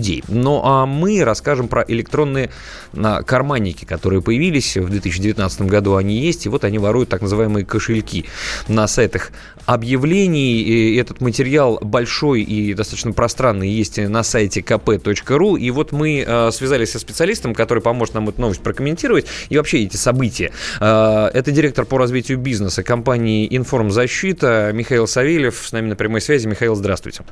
[0.02, 0.24] людей.
[0.26, 2.50] Ну, а мы расскажем про электронные
[2.96, 5.94] а, карманники, которые появились в 2019 году.
[5.94, 8.24] Они есть, и вот они воруют так называемые кошельки
[8.66, 9.30] на сайтах
[9.64, 10.60] объявлений.
[10.62, 15.58] И этот материал большой и достаточно пространный есть на сайте kp.ru.
[15.58, 19.84] И вот мы э, связались со специалистом, который поможет нам эту новость прокомментировать и вообще
[19.84, 20.50] эти события.
[20.80, 25.62] Э, это директор по развитию бизнеса компании «Информзащита» Михаил Савельев.
[25.64, 26.48] С нами на прямой связи.
[26.48, 27.22] Михаил, здравствуйте.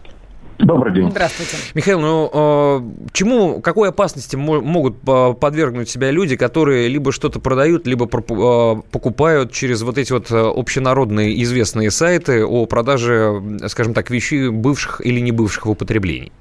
[0.63, 1.11] Добрый день.
[1.11, 1.57] Здравствуйте.
[1.75, 2.81] Михаил, ну э,
[3.13, 8.83] чему, какой опасности мо- могут э, подвергнуть себя люди, которые либо что-то продают, либо э,
[8.91, 15.21] покупают через вот эти вот общенародные известные сайты о продаже, скажем так, вещей бывших или
[15.21, 16.33] не бывших в употреблении?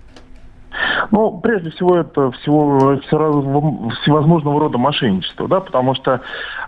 [1.11, 6.19] Ну, прежде всего, это всего, всевозможного рода мошенничество, да, потому что э,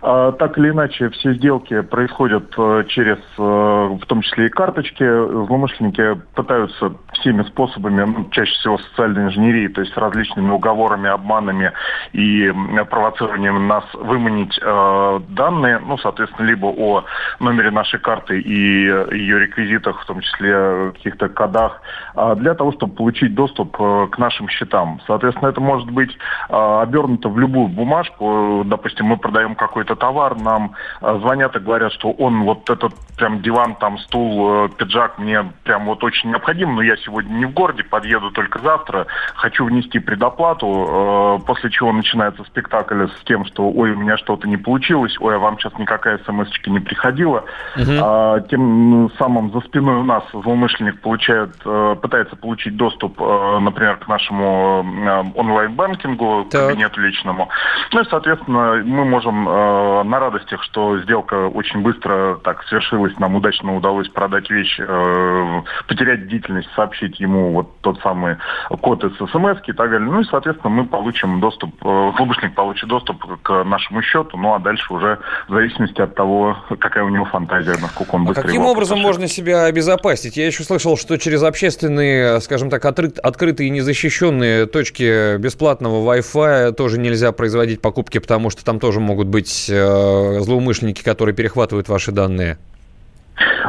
[0.02, 5.04] так или иначе все сделки происходят э, через, э, в том числе и карточки.
[5.04, 11.72] Злоумышленники пытаются всеми способами, ну, чаще всего социальной инженерии, то есть различными уговорами, обманами
[12.14, 12.52] и
[12.90, 17.06] провоцированием нас выманить э, данные, ну, соответственно, либо о
[17.40, 21.82] номере нашей карты и ее реквизитах, в том числе каких-то кодах,
[22.16, 25.00] а, для того, чтобы получить доступ к нашим счетам.
[25.08, 26.18] Соответственно, это может быть
[26.50, 28.64] а, обернуто в любую бумажку.
[28.66, 33.42] Допустим, мы продаем какой-то товар, нам а, звонят и говорят, что он вот этот прям
[33.42, 37.54] диван, там стул, э, пиджак мне прям вот очень необходим, но я сегодня не в
[37.54, 39.06] городе, подъеду только завтра,
[39.36, 44.48] хочу внести предоплату, э, после чего начинается спектакль с тем, что ой, у меня что-то
[44.48, 47.44] не получилось, ой, а вам сейчас никакая смс не приходила.
[47.78, 53.98] А, тем самым за спиной у нас злоумышленник получает, э, пытается получить доступ, э, например,
[53.98, 57.50] к нашему э, онлайн-банкингу, к кабинету личному.
[57.92, 59.48] Ну и, соответственно, мы можем
[59.82, 65.62] э, на радостях, что сделка очень быстро так свершилась, нам удачно удалось продать вещь, э,
[65.88, 68.38] потерять бдительность, сообщить ему вот тот самый
[68.70, 70.10] код из смс и так далее.
[70.10, 74.60] Ну и, соответственно, мы получим доступ, э, злоумышленник получит доступ к нашему счету, ну а
[74.60, 78.72] дальше уже в зависимости от того, какая у него фантазия, насколько он быстро Каким его
[78.72, 80.38] образом можно себя обезопасить?
[80.38, 86.74] Я еще слышал, что через общественные, скажем так, отры- открытые и незащищенные точки бесплатного Wi-Fi
[86.74, 92.58] тоже нельзя производить покупки, потому что там тоже могут быть злоумышленники, которые перехватывают ваши данные.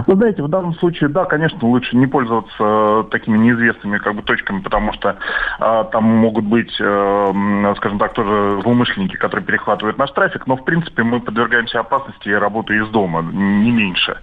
[0.06, 4.22] Вы знаете, в данном случае, да, конечно, лучше не пользоваться э, такими неизвестными как бы
[4.22, 5.16] точками, потому что
[5.60, 10.64] э, там могут быть, э, скажем так, тоже злоумышленники, которые перехватывают наш трафик, но в
[10.64, 14.18] принципе мы подвергаемся опасности работы из дома, не меньше.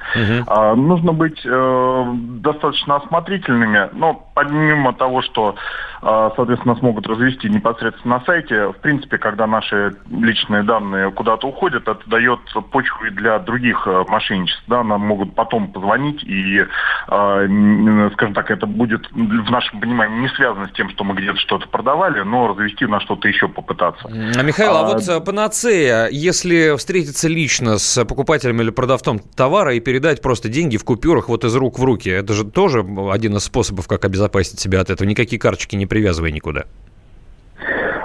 [0.47, 5.55] А, нужно быть э, достаточно осмотрительными, но помимо того, что,
[6.01, 11.47] э, соответственно, нас могут развести непосредственно на сайте, в принципе, когда наши личные данные куда-то
[11.47, 12.39] уходят, это дает
[12.71, 14.63] почву и для других э, мошенничеств.
[14.67, 16.65] Да, нам могут потом позвонить, и,
[17.09, 21.37] м, скажем так, это будет в нашем понимании не связано с тем, что мы где-то
[21.39, 24.07] что-то продавали, но развести на что-то еще попытаться.
[24.07, 29.73] А, Михаил, а, А, вот э, панацея, если встретиться лично с покупателем или продавцом товара
[29.73, 33.35] и передать просто деньги в купюрах вот из рук в руки, это же тоже один
[33.37, 35.07] из способов, как обезопасить себя от этого.
[35.07, 36.65] Никакие карточки не привязывай никуда.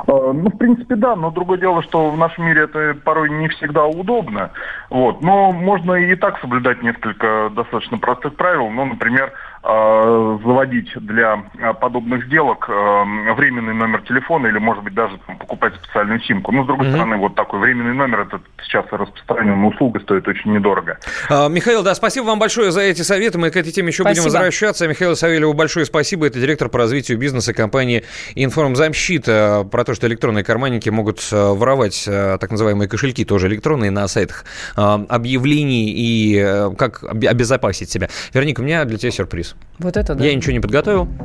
[0.07, 3.49] Э, Ну, в принципе, да, но другое дело, что в нашем мире это порой не
[3.49, 4.51] всегда удобно.
[4.91, 5.23] Вот.
[5.23, 8.69] Но можно и так соблюдать несколько достаточно простых правил.
[8.71, 9.33] Ну, например,
[9.65, 15.75] заводить для э, подобных сделок э, временный номер телефона или, может быть, даже там, покупать
[15.77, 16.53] специальную симку.
[16.53, 20.99] Но, с другой стороны, вот такой временный номер, это сейчас распространенная услуга, стоит очень недорого.
[21.31, 23.39] А, Михаил, да, спасибо вам большое за эти советы.
[23.39, 24.33] Мы к этой теме еще будем Спасибо.
[24.33, 24.87] возвращаться.
[24.87, 26.27] Михаилу Савельеву большое спасибо.
[26.27, 28.05] Это директор по развитию бизнеса компании
[28.35, 29.67] «Информзамщита».
[29.71, 34.07] Про то, что электронные карманники могут э, воровать э, так называемые кошельки, тоже электронные, на
[34.09, 34.45] сайтах
[34.77, 38.09] э, объявлений и э, как обе- обезопасить себя.
[38.35, 39.54] Вероника, у меня для тебя сюрприз.
[39.79, 40.25] Вот это да.
[40.25, 41.09] Я ничего не подготовил.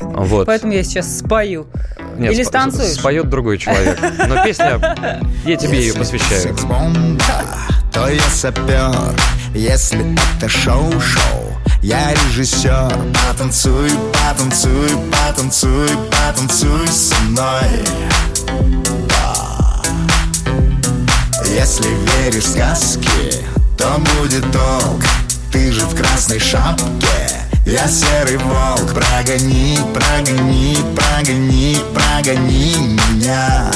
[0.00, 0.46] Вот.
[0.46, 1.66] Поэтому я сейчас спою.
[2.18, 2.94] Нет, Или сп- станцуешь?
[2.94, 3.98] Споет другой человек.
[4.26, 4.80] Но песня,
[5.44, 6.56] я тебе ее посвящаю.
[7.92, 9.14] то я сапер
[9.54, 11.52] Если это шоу-шоу,
[11.82, 12.92] я режиссер
[13.28, 17.84] Потанцуй, потанцуй, потанцуй, потанцуй со мной
[19.08, 19.82] Да.
[21.44, 21.88] Если
[22.22, 23.44] веришь в сказки,
[23.78, 25.02] то будет толк
[25.52, 27.25] Ты же в красной шапке
[27.66, 33.72] Я серый волк, прогони, прогони, прогони, прогони меня.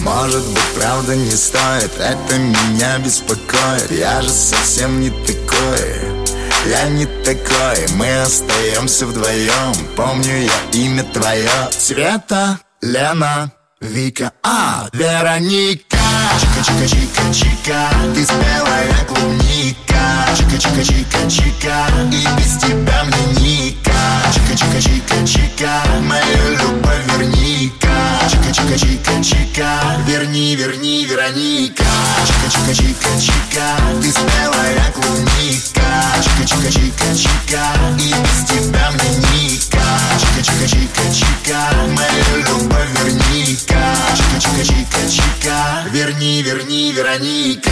[0.00, 3.90] Может быть, правда не стоит, это меня беспокоит.
[3.90, 6.18] Я же совсем не такой
[6.66, 11.48] я не такой, мы остаемся вдвоем Помню я имя твое.
[11.70, 15.97] Света, Лена, Вика, а, Вероника
[16.40, 17.80] Чика-чика-чика-чика
[18.14, 20.02] Ты спелая клубника.
[20.36, 21.76] Чика-чика-чика-чика
[22.12, 24.00] И без тебя мне ника
[24.32, 25.72] Чика-чика-чика-чика
[26.02, 27.97] Мою любовь верни-ка
[28.28, 31.84] Чика-чика-чика-чика Верни, верни, Вероника.
[32.26, 33.66] Чика-чика-чика-чика
[34.02, 35.88] Ты спелая клубника.
[36.22, 37.64] Чика-чика-чика-чика
[37.98, 39.86] И без тебя мне ника
[40.20, 41.60] Чика-чика-чика-чика
[41.96, 43.82] Мою любовь верни-ка.
[44.16, 47.70] Чика-чика-чика-чика Верни, верни, Вероника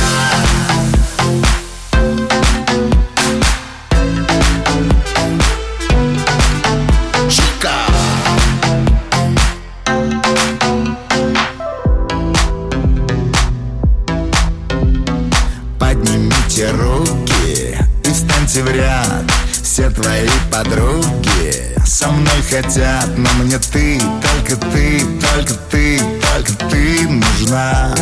[16.56, 19.30] Поднимите руки и встаньте в ряд
[19.62, 27.08] Все твои подруги со мной хотят Но мне ты, только ты, только ты, только ты
[27.08, 27.94] нужна.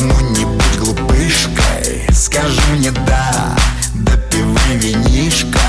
[0.00, 3.56] Ну не будь глупышкой, скажи мне да
[3.94, 5.60] Допивай винишко,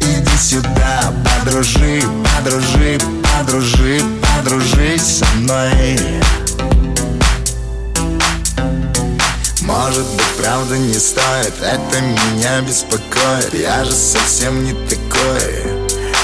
[0.00, 2.02] иди сюда Подружи,
[2.36, 3.00] подружи,
[3.36, 5.98] подружи, подружись со мной
[9.70, 13.54] Может быть, правда не стоит Это меня беспокоит.
[13.54, 15.62] Я же совсем не такой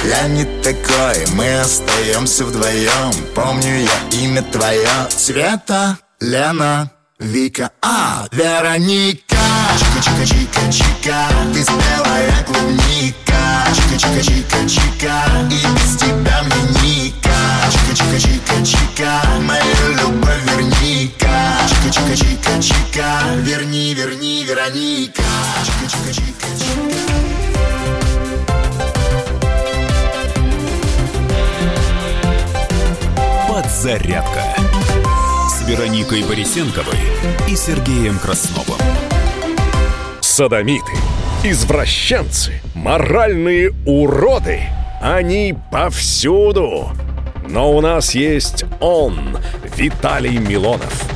[0.04, 1.24] Я не такой.
[1.34, 4.88] Мы остаемся вдвоем Помню я имя твое.
[5.16, 6.90] Света, Лена,
[7.20, 9.36] Вика, а, Вероника.
[9.78, 13.36] Чика-чика-чика-чика Ты спелая клубника.
[13.76, 17.36] Чика-чика-чика-чика И без тебя мне ника
[17.70, 21.25] Чика-чика-чика-чика Мою любовь верни-ка
[21.86, 25.22] Чика-чика-чика-чика Верни, верни, Вероника
[25.64, 26.86] Чика-чика-чика-чика
[33.48, 34.42] Подзарядка
[35.48, 36.98] с Вероникой Борисенковой
[37.48, 38.80] и Сергеем Красновым.
[40.20, 40.92] Садомиты,
[41.44, 44.62] извращенцы, моральные уроды.
[45.00, 46.90] Они повсюду.
[47.48, 49.38] Но у нас есть он,
[49.76, 51.15] Виталий Милонов.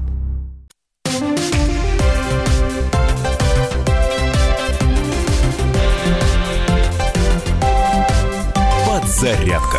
[9.21, 9.77] Подзарядка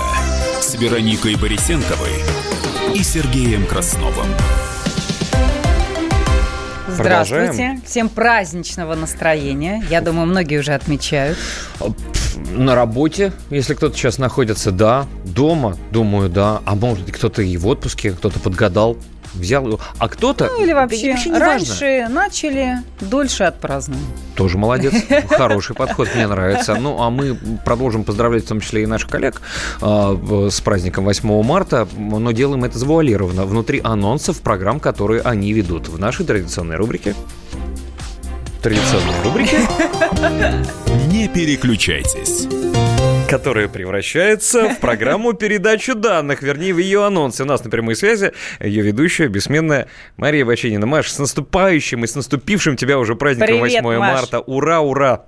[0.61, 2.13] с Вероникой Борисенковой
[2.95, 4.29] и Сергеем Красновым.
[6.87, 7.81] Здравствуйте.
[7.85, 9.85] Всем праздничного настроения.
[9.91, 11.37] Я думаю, многие уже отмечают.
[12.53, 15.09] На работе, если кто-то сейчас находится, да.
[15.25, 16.63] Дома, думаю, да.
[16.65, 18.97] А может, кто-то и в отпуске, кто-то подгадал,
[19.35, 19.81] взял его.
[19.99, 20.47] А кто-то...
[20.47, 24.05] Ну или вообще, вообще не раньше начали, дольше отпраздновали.
[24.35, 24.95] Тоже молодец.
[25.29, 26.75] Хороший подход, мне нравится.
[26.75, 29.41] Ну, а мы продолжим поздравлять в том числе и наших коллег
[29.81, 35.89] э, с праздником 8 марта, но делаем это завуалированно, внутри анонсов программ, которые они ведут
[35.89, 37.15] в нашей традиционной рубрике.
[38.63, 39.59] Традиционной рубрике.
[41.09, 42.47] Не переключайтесь
[43.33, 47.45] которая превращается в программу передачу данных, вернее, в ее анонсе.
[47.45, 49.89] У нас на прямой связи ее ведущая, бессменная
[50.19, 50.85] Мария Баченина.
[50.85, 54.13] Маш, с наступающим и с наступившим тебя уже праздником Привет, 8 Маш.
[54.21, 54.41] марта.
[54.41, 55.25] Ура, ура!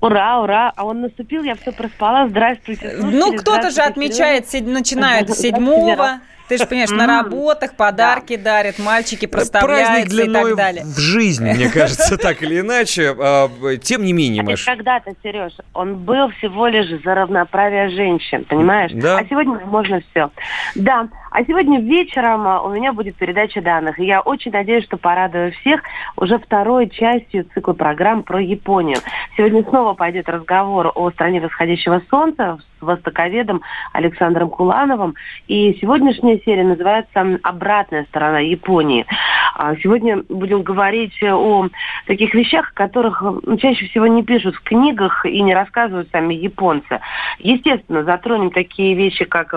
[0.00, 0.72] Ура, ура!
[0.76, 2.28] А он наступил, я все проспала.
[2.28, 2.94] Здравствуйте.
[2.96, 6.20] Ну, слушатели, кто-то же отмечает, седь- начинают седьмого.
[6.52, 10.84] Ты же понимаешь, на работах подарки дарят, мальчики Праздник проставляются и так далее.
[10.84, 13.14] в жизнь, мне кажется, так или иначе.
[13.18, 13.48] А,
[13.82, 18.92] Тем не менее, Это Маш, когда-то, Сереж, он был всего лишь за равноправие женщин, понимаешь?
[18.94, 19.18] Да.
[19.18, 20.30] А сегодня можно все.
[20.74, 21.08] Да.
[21.30, 23.98] А сегодня вечером а, у меня будет передача данных.
[23.98, 25.80] И я очень надеюсь, что порадую всех
[26.16, 28.98] уже второй частью цикла программ про Японию.
[29.36, 35.14] Сегодня снова пойдет разговор о стране восходящего солнца с востоковедом Александром Кулановым.
[35.48, 39.06] И сегодняшняя серия называется «Обратная сторона Японии».
[39.54, 41.68] А сегодня будем говорить о
[42.06, 46.34] таких вещах, о которых ну, чаще всего не пишут в книгах и не рассказывают сами
[46.34, 47.00] японцы.
[47.38, 49.54] Естественно, затронем такие вещи, как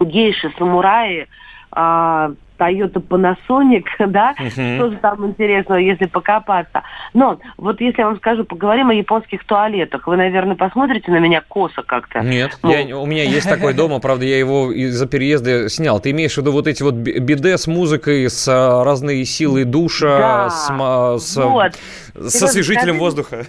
[0.00, 1.28] гейши, самураи,
[1.70, 2.32] а,
[2.62, 4.76] Toyota Panasonic, да, Мгм.
[4.76, 6.82] что же там интересного, если покопаться.
[7.14, 11.42] Но вот если я вам скажу, поговорим о японских туалетах, вы, наверное, посмотрите на меня
[11.46, 12.20] косо как-то.
[12.20, 12.70] Нет, Ну.
[12.70, 16.00] я- у меня есть такой дома, правда, я его из-за переезда снял.
[16.00, 19.64] Ты имеешь в виду вот эти вот би- биде с музыкой, с а, разной силой
[19.64, 20.66] душа, Да, с,
[21.24, 21.72] с, вот.
[22.14, 23.44] с Серёжа, освежителем скажи- воздуха?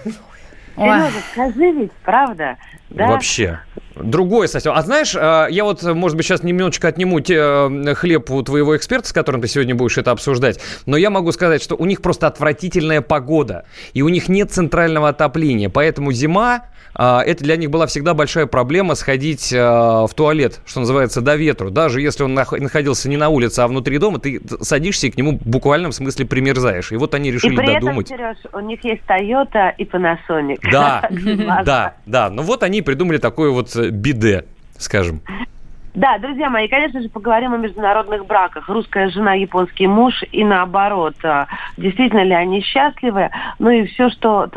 [0.75, 2.57] Сережа, скажи ведь, правда?
[2.89, 3.07] Да?
[3.07, 3.59] Вообще.
[3.95, 4.73] Другое совсем.
[4.73, 8.75] А знаешь, а, я вот, может быть, сейчас немножечко отниму те, э, хлеб у твоего
[8.75, 12.01] эксперта, с которым ты сегодня будешь это обсуждать, но я могу сказать, что у них
[12.01, 16.63] просто отвратительная погода, и у них нет центрального отопления, поэтому зима,
[16.95, 21.71] это для них была всегда большая проблема сходить а, в туалет, что называется, до ветру.
[21.71, 25.17] Даже если он нах- находился не на улице, а внутри дома, ты садишься и к
[25.17, 26.91] нему в буквальном смысле примерзаешь.
[26.91, 28.11] И вот они И решили при додумать.
[28.11, 30.59] этом, Сереж, у них есть Toyota и Panasonic.
[30.71, 31.09] Да,
[31.65, 32.29] да, да.
[32.29, 34.45] Ну вот они придумали такое вот э, биде,
[34.77, 35.21] скажем.
[35.95, 38.67] Да, друзья мои, конечно же, поговорим о международных браках.
[38.67, 41.15] Русская жена, японский муж и наоборот.
[41.23, 41.47] А,
[41.77, 43.29] Действительно ли они счастливы?
[43.59, 44.47] Ну и все, что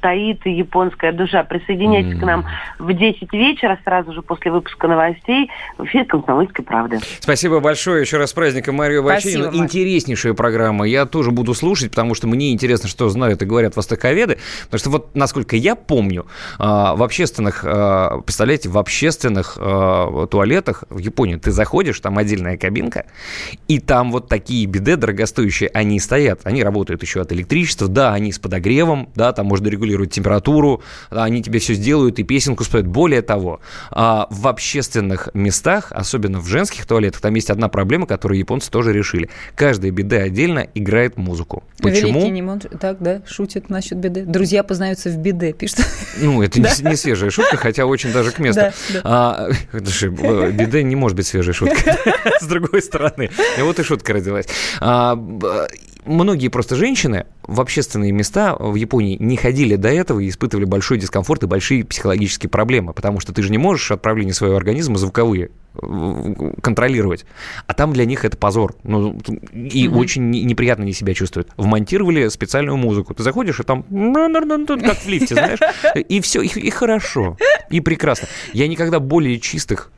[0.00, 1.44] таит японская душа.
[1.44, 2.44] Присоединяйтесь к нам
[2.78, 6.98] в 10 вечера, сразу же после выпуска новостей в эфире «Комсомольской правды».
[7.20, 9.02] Спасибо большое еще раз с праздником Марию.
[9.02, 9.20] Марь.
[9.22, 10.86] Интереснейшая программа.
[10.86, 14.38] Я тоже буду слушать, потому что мне интересно, что знают и говорят востоковеды.
[14.64, 16.26] Потому что вот, насколько я помню,
[16.58, 20.26] а, в общественных, а, представляете, в общественных а,
[20.72, 23.06] туалетах в Японии ты заходишь, там отдельная кабинка,
[23.68, 26.40] и там вот такие беды дорогостоящие, они стоят.
[26.44, 31.24] Они работают еще от электричества, да, они с подогревом, да, там можно регулировать температуру, да,
[31.24, 32.86] они тебе все сделают и песенку споют.
[32.86, 38.38] Более того, а, в общественных местах, особенно в женских туалетах, там есть одна проблема, которую
[38.38, 39.28] японцы тоже решили.
[39.54, 41.62] Каждая беда отдельно играет музыку.
[41.78, 42.20] Почему?
[42.20, 42.30] Великий
[42.80, 44.24] Так, да, шутит насчет беды.
[44.24, 45.80] Друзья познаются в беде, пишет.
[46.20, 48.62] Ну, это не, свежая шутка, хотя очень даже к месту.
[50.62, 51.94] Э, беда не может быть свежей шуткой.
[52.40, 53.30] С другой стороны.
[53.58, 54.46] И вот и шутка родилась.
[54.80, 55.16] А,
[56.04, 60.98] Многие просто женщины в общественные места в Японии не ходили до этого и испытывали большой
[60.98, 65.50] дискомфорт и большие психологические проблемы, потому что ты же не можешь отправление своего организма звуковые
[65.80, 67.24] э, контролировать.
[67.68, 68.74] А там для них это позор.
[68.82, 69.16] Ну,
[69.52, 69.96] и Мгм.
[69.96, 71.50] очень не- неприятно они себя чувствуют.
[71.56, 73.14] Вмонтировали специальную музыку.
[73.14, 75.60] Ты заходишь, и там как в лифте, знаешь,
[75.94, 77.36] и все, и, и хорошо,
[77.70, 78.26] и прекрасно.
[78.52, 79.92] Я никогда более чистых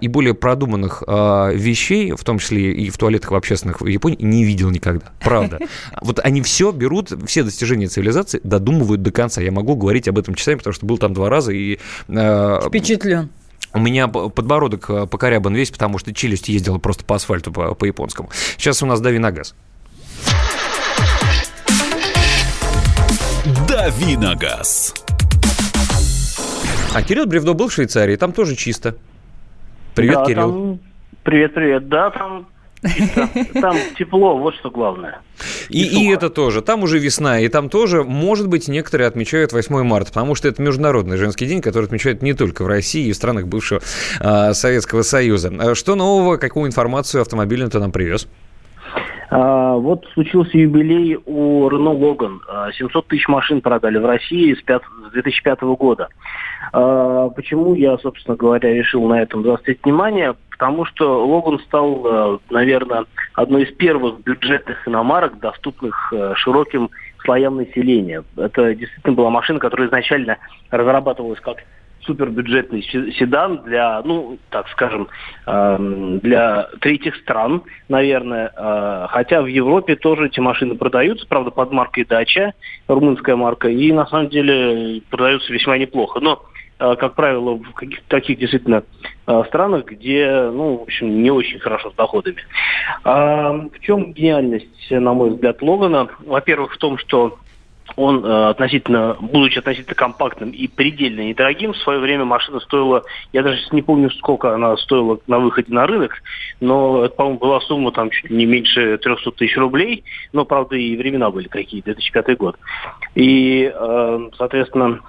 [0.00, 4.18] и более продуманных а, вещей, в том числе и в туалетах в общественных в Японии,
[4.20, 5.06] не видел никогда.
[5.20, 5.58] Правда.
[6.00, 9.40] Вот они все берут, все достижения цивилизации додумывают до конца.
[9.42, 11.78] Я могу говорить об этом часами, потому что был там два раза и...
[12.08, 13.30] а, Впечатлен.
[13.74, 18.30] у меня подбородок а, покорябан весь, потому что челюсть ездила просто по асфальту по- по-японскому.
[18.56, 19.54] Сейчас у нас дави на газ.
[23.68, 24.94] «Дави на газ».
[26.94, 28.96] А Кирилл Бревдо был в Швейцарии, там тоже чисто.
[29.98, 30.50] Привет, Да, Кирилл.
[30.52, 30.78] там-
[31.24, 31.88] Привет, привет.
[31.88, 32.46] Да, там
[32.96, 33.28] чисто.
[33.60, 35.20] Там тепло, вот что главное.
[35.68, 36.62] И, и это тоже.
[36.62, 40.62] Там уже весна, и там тоже, может быть, некоторые отмечают 8 марта, потому что это
[40.62, 43.80] Международный женский день, который отмечают не только в России и в странах бывшего
[44.20, 45.52] а, Советского Союза.
[45.58, 48.26] А Что нового, какую информацию автомобильную ты нам привез?
[48.26, 48.28] А,
[49.30, 52.38] вот случился юбилей у Logan.
[52.48, 56.08] А, 700 тысяч машин продали в России с, пят- с 2005 года.
[56.72, 60.34] А, почему я, собственно говоря, решил на этом заострить внимание?
[60.50, 66.90] Потому что Logan стал, а, наверное, одной из первых бюджетных иномарок, доступных а, широким
[67.24, 68.24] слоям населения.
[68.36, 70.38] Это действительно была машина, которая изначально
[70.70, 71.58] разрабатывалась как
[72.08, 75.08] супербюджетный се- седан для, ну, так скажем,
[75.46, 78.50] эм, для третьих стран, наверное.
[78.56, 82.54] Э, Хотя в Европе тоже эти машины продаются, правда, под маркой Дача,
[82.88, 86.20] румынская марка, и на самом деле продаются весьма неплохо.
[86.20, 86.42] Но
[86.80, 88.82] э, как правило, в каких- таких действительно
[89.26, 92.38] э, странах, где, ну, в общем, не очень хорошо с доходами.
[93.04, 96.08] А, В чем гениальность, на мой взгляд, Логана?
[96.24, 97.36] Во-первых, в том, что
[97.96, 103.42] он э, относительно, будучи относительно компактным и предельно недорогим, в свое время машина стоила, я
[103.42, 106.22] даже не помню, сколько она стоила на выходе на рынок,
[106.60, 110.96] но это, по-моему, была сумма там чуть не меньше 300 тысяч рублей, но, правда, и
[110.96, 112.56] времена были какие, 2005 год.
[113.14, 115.00] И, э, соответственно,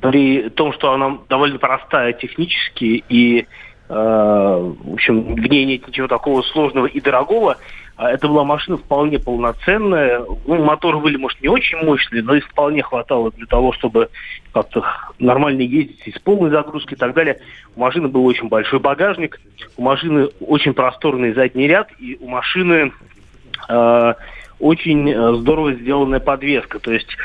[0.00, 3.44] при том, что она довольно простая технически и, э,
[3.88, 7.58] в общем, в ней нет ничего такого сложного и дорогого,
[7.96, 10.24] это была машина вполне полноценная.
[10.46, 14.08] Ну, моторы были, может, не очень мощные, но их вполне хватало для того, чтобы
[14.52, 14.84] как-то
[15.18, 17.40] нормально ездить с полной загрузкой и так далее.
[17.76, 19.40] У машины был очень большой багажник,
[19.76, 22.92] у машины очень просторный задний ряд, и у машины
[23.68, 24.14] э,
[24.58, 26.80] очень э, здорово сделанная подвеска.
[26.80, 27.16] То есть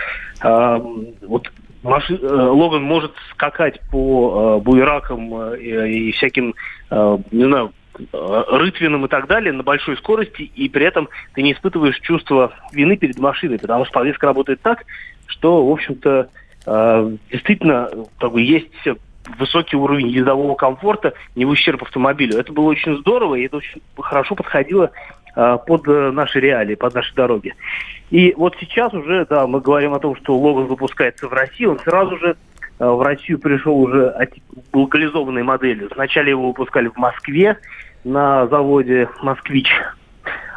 [0.43, 0.79] э,
[1.21, 1.51] вот
[1.81, 6.53] маши, э, Логан может скакать по э, буеракам э, и всяким,
[6.91, 11.41] э, не знаю, э, рытвинам и так далее на большой скорости, и при этом ты
[11.41, 14.85] не испытываешь чувство вины перед машиной, потому что подвеска работает так,
[15.27, 16.29] что, в общем-то,
[16.65, 17.89] э, действительно
[18.19, 18.71] как бы есть
[19.37, 22.37] высокий уровень ездового комфорта не в ущерб автомобилю.
[22.37, 24.91] Это было очень здорово, и это очень хорошо подходило
[25.35, 27.53] э, под э, наши реалии, под наши дороги.
[28.09, 31.79] И вот сейчас уже, да, мы говорим о том, что Логан выпускается в России, он
[31.79, 32.35] сразу же
[32.79, 34.15] в Россию пришел уже
[34.73, 35.89] локализованной моделью.
[35.93, 37.57] Сначала его выпускали в Москве
[38.03, 39.69] на заводе «Москвич»,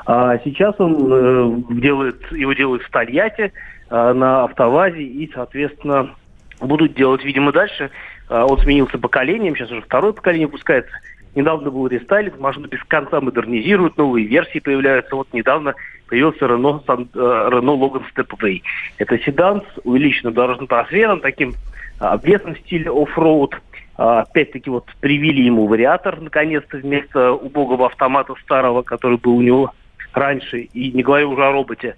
[0.04, 3.52] а сейчас он э, делает, его делают в Тольятти
[3.88, 6.14] э, на автовазе и, соответственно,
[6.60, 7.90] будут делать, видимо, дальше.
[8.28, 10.92] Э, он сменился поколением, сейчас уже второе поколение выпускается.
[11.34, 15.14] Недавно был рестайлинг, машину без конца модернизируют, новые версии появляются.
[15.14, 15.74] Вот недавно
[16.08, 18.60] появился Renault, э, Renault Logan Stepway.
[18.98, 21.54] Это седан с увеличенным дорожным трансфером, таким
[22.02, 23.54] а, в стиле оффроуд.
[23.96, 29.72] А, Опять-таки вот привили ему вариатор, наконец-то, вместо убогого автомата старого, который был у него
[30.12, 31.94] раньше, и не говоря уже о роботе.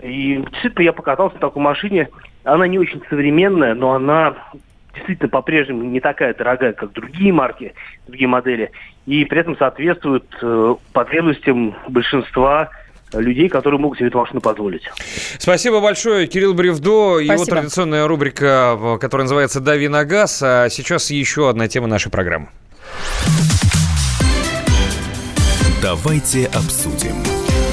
[0.00, 2.08] И действительно я покатался на такой машине.
[2.44, 4.36] Она не очень современная, но она
[4.94, 7.74] действительно по-прежнему не такая дорогая, как другие марки,
[8.06, 8.70] другие модели.
[9.06, 12.70] И при этом соответствует э, потребностям большинства
[13.12, 14.82] людей, которые могут себе эту машину позволить.
[15.38, 17.18] Спасибо большое, Кирилл Бревдо.
[17.18, 17.56] Его Спасибо.
[17.56, 20.42] традиционная рубрика, которая называется «Дави на газ».
[20.42, 22.48] А сейчас еще одна тема нашей программы.
[25.82, 27.14] Давайте обсудим.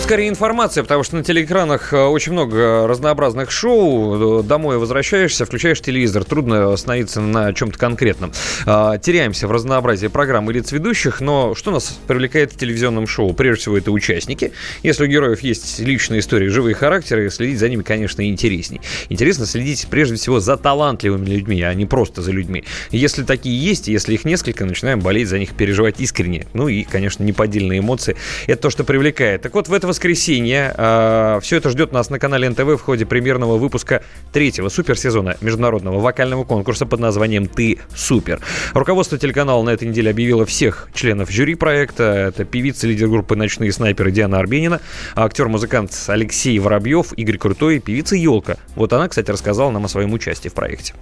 [0.07, 4.39] Скорее информация, потому что на телеэкранах э, очень много разнообразных шоу.
[4.39, 8.31] Э, Домой возвращаешься, включаешь телевизор, трудно остановиться на чем-то конкретном.
[8.65, 13.33] А, Теряемся в разнообразии программ и лиц ведущих, но что нас привлекает в телевизионном шоу?
[13.33, 14.53] Прежде всего, это участники.
[14.81, 18.79] Если у героев есть личные истории, живые характеры, следить за ними, конечно, интересней.
[19.09, 22.63] Интересно следить прежде всего за талантливыми людьми, а не просто за людьми.
[22.91, 26.47] Если такие есть, если их несколько, начинаем болеть за них, переживать искренне.
[26.53, 28.15] Ну и, конечно, неподдельные эмоции.
[28.47, 29.41] Это то, что привлекает.
[29.41, 33.07] Так вот, в это воскресенье э, все это ждет нас на канале НТВ в ходе
[33.07, 38.39] премьерного выпуска третьего суперсезона международного вокального конкурса под названием «Ты супер».
[38.75, 42.03] Руководство телеканала на этой неделе объявило всех членов жюри проекта.
[42.03, 44.81] Это певица, лидер группы «Ночные снайперы» Диана Арбенина,
[45.15, 48.57] актер-музыкант Алексей Воробьев, Игорь Крутой, певица Елка.
[48.75, 50.93] Вот она, кстати, рассказала нам о своем участии в проекте.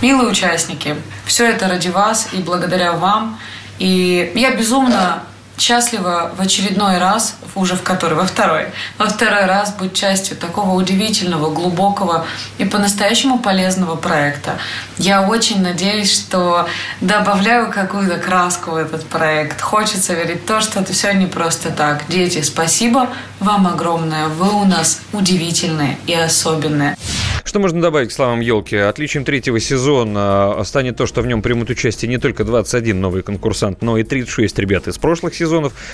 [0.00, 0.96] Милые участники,
[1.26, 3.38] все это ради вас и благодаря вам.
[3.78, 5.24] И я безумно
[5.58, 8.66] счастлива в очередной раз, уже в который, во второй,
[8.98, 12.26] во второй раз быть частью такого удивительного, глубокого
[12.58, 14.58] и по-настоящему полезного проекта.
[14.98, 16.66] Я очень надеюсь, что
[17.00, 19.60] добавляю какую-то краску в этот проект.
[19.60, 22.04] Хочется верить в то, что это все не просто так.
[22.08, 23.08] Дети, спасибо
[23.40, 24.28] вам огромное.
[24.28, 26.96] Вы у нас удивительные и особенные.
[27.44, 28.74] Что можно добавить к словам елки?
[28.74, 33.82] Отличием третьего сезона станет то, что в нем примут участие не только 21 новый конкурсант,
[33.82, 35.43] но и 36 ребят из прошлых сезонов.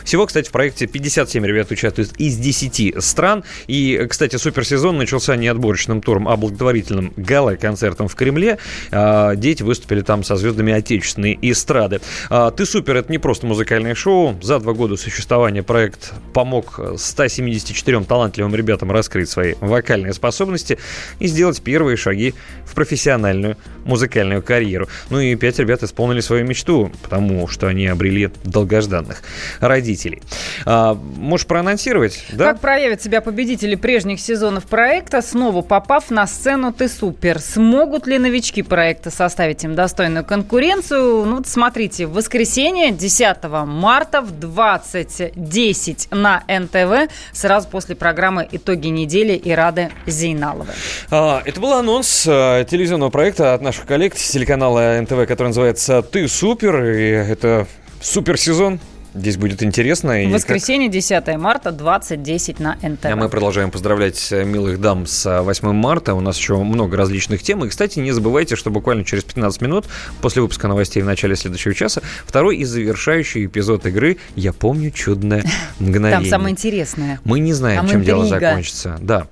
[0.05, 3.45] Всего, кстати, в проекте 57 ребят участвуют из 10 стран.
[3.67, 8.59] И, кстати, суперсезон начался не отборочным туром, а благотворительным гала-концертом в Кремле.
[8.91, 12.01] А, Дети выступили там со звездами отечественной эстрады.
[12.29, 14.37] А, Ты супер, это не просто музыкальное шоу.
[14.43, 20.79] За два года существования проект помог 174 талантливым ребятам раскрыть свои вокальные способности
[21.19, 24.89] и сделать первые шаги в профессиональную музыкальную карьеру.
[25.11, 29.23] Ну и пять ребят исполнили свою мечту, потому что они обрели долгожданных
[29.61, 30.23] родителей.
[30.67, 32.53] А, можешь проанонсировать, да?
[32.53, 37.41] Как проявят себя победители прежних сезонов проекта, снова попав на сцену «Ты супер».
[37.41, 41.25] Смогут ли новички проекта составить им достойную конкуренцию?
[41.25, 43.37] Ну, вот смотрите, в воскресенье, 10
[43.67, 50.75] марта в 20.10 на НТВ, сразу после программы «Итоги недели» и Рады Зейналовой.
[51.11, 56.29] А, Это был анонс а, телевизионного проекта от наших коллег телеканала НТВ, который называется «Ты
[56.29, 56.85] супер».
[56.85, 57.67] И это
[58.01, 58.81] суперсезон.
[59.15, 60.13] Здесь будет интересно.
[60.13, 63.05] В как- воскресенье, 10 марта, 20.10 на НТВ.
[63.07, 66.15] А мы продолжаем поздравлять э, милых дам с э, 8 марта.
[66.15, 67.65] У нас еще много различных тем.
[67.65, 69.87] И, кстати, не забывайте, что буквально через 15 минут
[70.21, 75.45] после выпуска новостей в начале следующего часа второй и завершающий эпизод игры «Я помню чудное
[75.81, 76.21] мгновение».
[76.31, 77.19] Там самое интересное.
[77.25, 78.47] Мы не знаем, Там чем дело интрига.
[78.51, 78.97] закончится.
[79.01, 79.27] Да,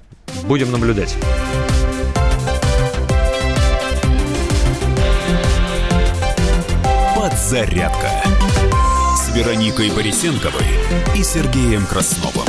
[0.45, 1.15] будем наблюдать.
[7.15, 8.08] Подзарядка
[9.39, 10.65] Вероникой Борисенковой
[11.15, 12.45] и Сергеем Красновым.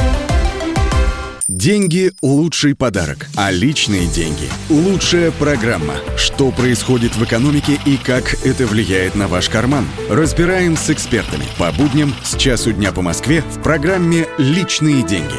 [1.48, 5.94] Деньги– лучший подарок, а личные деньги– лучшая программа.
[6.18, 9.88] Что происходит в экономике и как это влияет на ваш карман?
[10.10, 15.38] Разбираем с экспертами по будням с часу дня по Москве в программе «Личные деньги».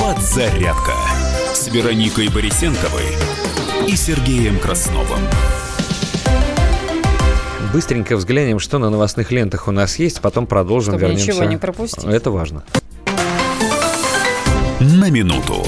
[0.00, 0.89] Подзарядка
[1.70, 3.04] Вероникой Борисенковой
[3.86, 5.20] и Сергеем Красновым.
[7.72, 11.26] Быстренько взглянем, что на новостных лентах у нас есть, потом продолжим, Чтобы вернемся.
[11.30, 12.02] ничего не пропустить.
[12.04, 12.64] Это важно.
[14.80, 15.64] На минуту.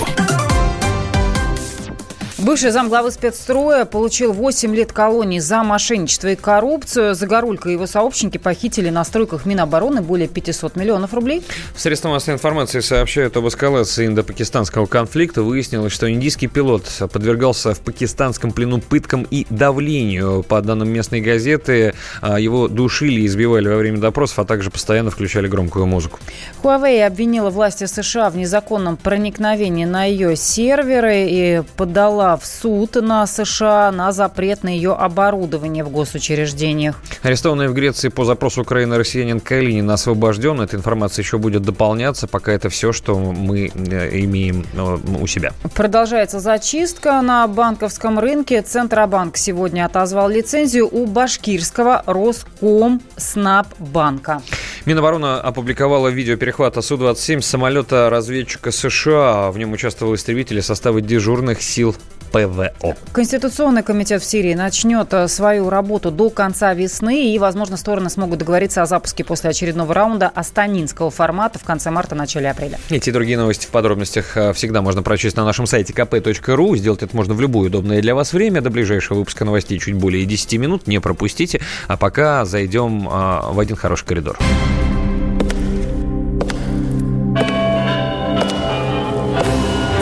[2.43, 7.15] Бывший замглавы спецстроя получил 8 лет колонии за мошенничество и коррупцию.
[7.15, 11.45] Загорулька и его сообщники похитили на стройках Минобороны более 500 миллионов рублей.
[11.77, 15.45] Средства массовой информации сообщают об эскалации индо-пакистанского конфликта.
[15.45, 20.43] Выяснилось, что индийский пилот подвергался в пакистанском плену пыткам и давлению.
[20.43, 25.13] По данным местной газеты, а, его душили и избивали во время допросов, а также постоянно
[25.13, 26.19] включали громкую музыку.
[26.65, 33.27] Huawei обвинила власти США в незаконном проникновении на ее серверы и подала в суд на
[33.27, 37.01] США на запрет на ее оборудование в госучреждениях.
[37.23, 40.61] Арестованный в Греции по запросу Украины россиянин Калинин освобожден.
[40.61, 42.27] Эта информация еще будет дополняться.
[42.27, 45.53] Пока это все, что мы э, имеем э, у себя.
[45.75, 48.63] Продолжается зачистка на банковском рынке.
[48.63, 54.43] Центробанк сегодня отозвал лицензию у башкирского Роскомснаббанка.
[54.85, 59.51] Минобороны опубликовала видео перехвата Су-27 самолета разведчика США.
[59.51, 61.97] В нем участвовал истребители состава дежурных сил
[62.33, 62.97] ПВО.
[63.13, 68.39] Конституционный комитет в Сирии начнет э, свою работу до конца весны, и, возможно, стороны смогут
[68.39, 72.79] договориться о запуске после очередного раунда астанинского формата в конце марта-начале апреля.
[72.91, 76.77] Эти и другие новости в подробностях э, всегда можно прочесть на нашем сайте kp.ru.
[76.77, 78.63] Сделать это можно в любое удобное для вас время.
[78.63, 80.87] До ближайшего выпуска новостей чуть более 10 минут.
[80.87, 81.61] Не пропустите.
[81.89, 84.39] А пока зайдем а, в один хороший коридор.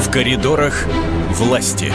[0.00, 0.86] В коридорах
[1.30, 1.92] власти.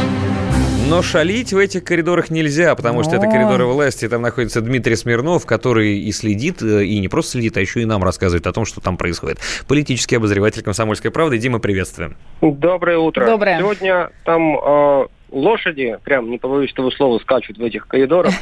[0.88, 4.08] Но шалить в этих коридорах нельзя, потому что это коридоры власти.
[4.08, 7.86] Там находится Дмитрий Смирнов, который и следит, э, и не просто следит, а еще и
[7.86, 9.40] нам рассказывает о том, что там происходит.
[9.68, 11.38] Политический обозреватель «Комсомольской правды».
[11.38, 12.16] Дима, приветствуем.
[12.42, 13.26] Доброе утро.
[13.26, 13.58] Доброе.
[13.58, 18.34] Сегодня там э, лошади, прям не побоюсь этого слова, скачут в этих коридорах.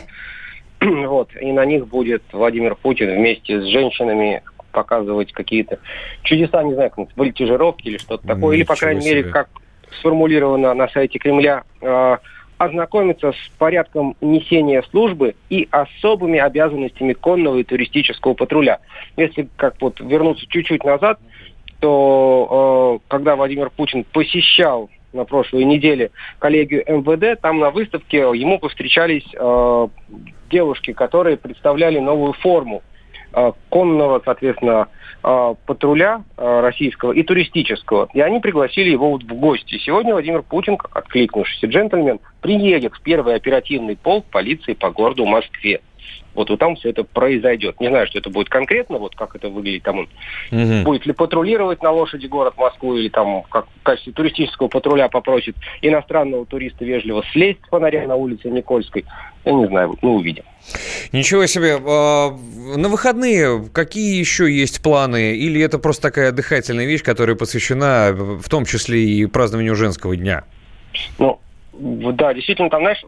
[0.81, 4.43] вот, и на них будет Владимир Путин вместе с женщинами
[4.73, 5.79] показывать какие-то
[6.23, 8.57] чудеса, не знаю, как вольтижировки или что-то такое.
[8.57, 9.31] Или, по Ничего крайней мере, себе.
[9.31, 9.49] как
[9.99, 12.17] сформулировано на сайте Кремля, э,
[12.57, 18.79] ознакомиться с порядком несения службы и особыми обязанностями конного и туристического патруля.
[19.17, 21.19] Если как вот вернуться чуть-чуть назад,
[21.79, 28.59] то э, когда Владимир Путин посещал на прошлой неделе коллегию МВД, там на выставке ему
[28.59, 29.87] повстречались э,
[30.49, 32.81] девушки, которые представляли новую форму
[33.33, 34.87] э, конного, соответственно,
[35.65, 38.09] патруля э, российского и туристического.
[38.13, 39.77] И они пригласили его вот в гости.
[39.77, 45.81] Сегодня Владимир Путин, откликнувшийся джентльмен, приедет в первый оперативный полк полиции по городу Москве.
[46.33, 47.79] Вот, вот там все это произойдет.
[47.79, 51.81] Не знаю, что это будет конкретно, вот как это выглядит там он будет ли патрулировать
[51.83, 57.23] на лошади город Москву или там как в качестве туристического патруля попросит иностранного туриста вежливо
[57.31, 59.05] слезть с фонаря на улице Никольской.
[59.45, 60.43] Я не знаю, мы увидим.
[61.11, 61.77] Ничего себе.
[61.85, 62.31] А,
[62.77, 65.35] На выходные какие еще есть планы?
[65.35, 70.45] Или это просто такая дыхательная вещь, которая посвящена в том числе и празднованию женского дня?
[71.17, 71.39] Ну,
[71.73, 73.03] да, действительно, там, знаешь,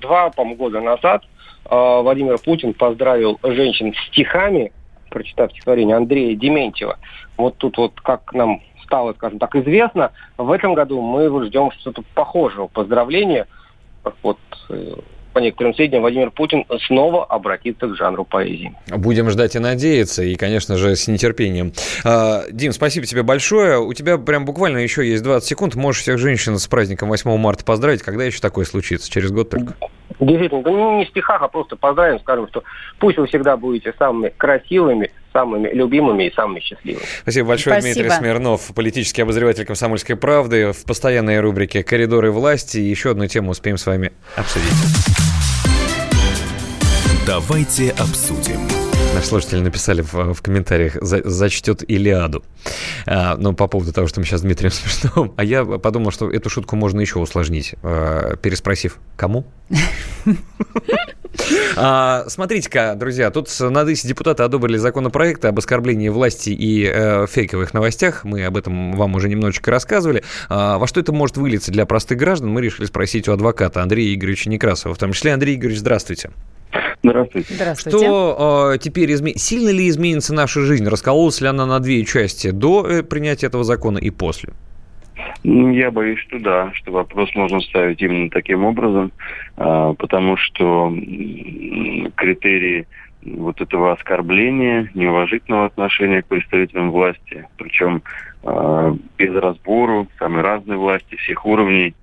[0.00, 1.24] два, по года назад
[1.70, 4.72] Владимир Путин поздравил женщин стихами,
[5.08, 6.98] прочитав стихотворение Андрея Дементьева.
[7.36, 12.02] Вот тут вот, как нам стало, скажем так, известно, в этом году мы ждем что-то
[12.14, 13.46] похожего поздравления.
[14.22, 14.38] Вот,
[14.70, 14.94] э,
[15.32, 18.72] по некоторым сведениям, Владимир Путин снова обратится к жанру поэзии.
[18.88, 21.72] Будем ждать и надеяться, и, конечно же, с нетерпением.
[22.04, 23.78] А, Дим, спасибо тебе большое.
[23.78, 25.74] У тебя прям буквально еще есть 20 секунд.
[25.74, 28.02] Можешь всех женщин с праздником 8 марта поздравить.
[28.02, 29.10] Когда еще такое случится?
[29.10, 29.74] Через год только?
[30.18, 32.62] Действительно, да не в стихах, а просто поздравим, скажем, что
[32.98, 37.04] пусть вы всегда будете самыми красивыми, самыми любимыми и самыми счастливыми.
[37.22, 37.94] Спасибо большое, Спасибо.
[37.94, 42.78] Дмитрий Смирнов, политический обозреватель «Комсомольской правды» в постоянной рубрике «Коридоры власти».
[42.78, 44.70] Еще одну тему успеем с вами обсудить.
[47.26, 48.79] Давайте обсудим.
[49.14, 52.44] Наши слушатели написали в, в комментариях, за- зачтет Илиаду.
[53.06, 55.34] А, ну, по поводу того, что мы сейчас с Дмитрием Смирновым.
[55.36, 59.44] А я подумал, что эту шутку можно еще усложнить, а, переспросив, кому?
[61.76, 67.72] А, Смотрите-ка, друзья, тут на ДИСе депутаты одобрили законопроект об оскорблении власти и э, фейковых
[67.72, 68.24] новостях.
[68.24, 70.22] Мы об этом вам уже немножечко рассказывали.
[70.48, 74.14] А, во что это может вылиться для простых граждан, мы решили спросить у адвоката Андрея
[74.14, 74.94] Игоревича Некрасова.
[74.94, 76.30] В том числе, Андрей Игоревич, здравствуйте.
[77.02, 77.54] Здравствуйте.
[77.54, 77.98] Здравствуйте.
[77.98, 79.32] Что э, теперь изме...
[79.34, 80.86] сильно ли изменится наша жизнь?
[80.86, 84.52] Раскололась ли она на две части до э, принятия этого закона и после?
[85.42, 89.12] Ну, Я боюсь, что да, что вопрос можно ставить именно таким образом,
[89.56, 90.94] а, потому что
[92.14, 92.86] критерии
[93.22, 98.02] вот этого оскорбления, неуважительного отношения к представителям власти, причем
[98.42, 101.94] э, без разбору, самой разной власти, всех уровней.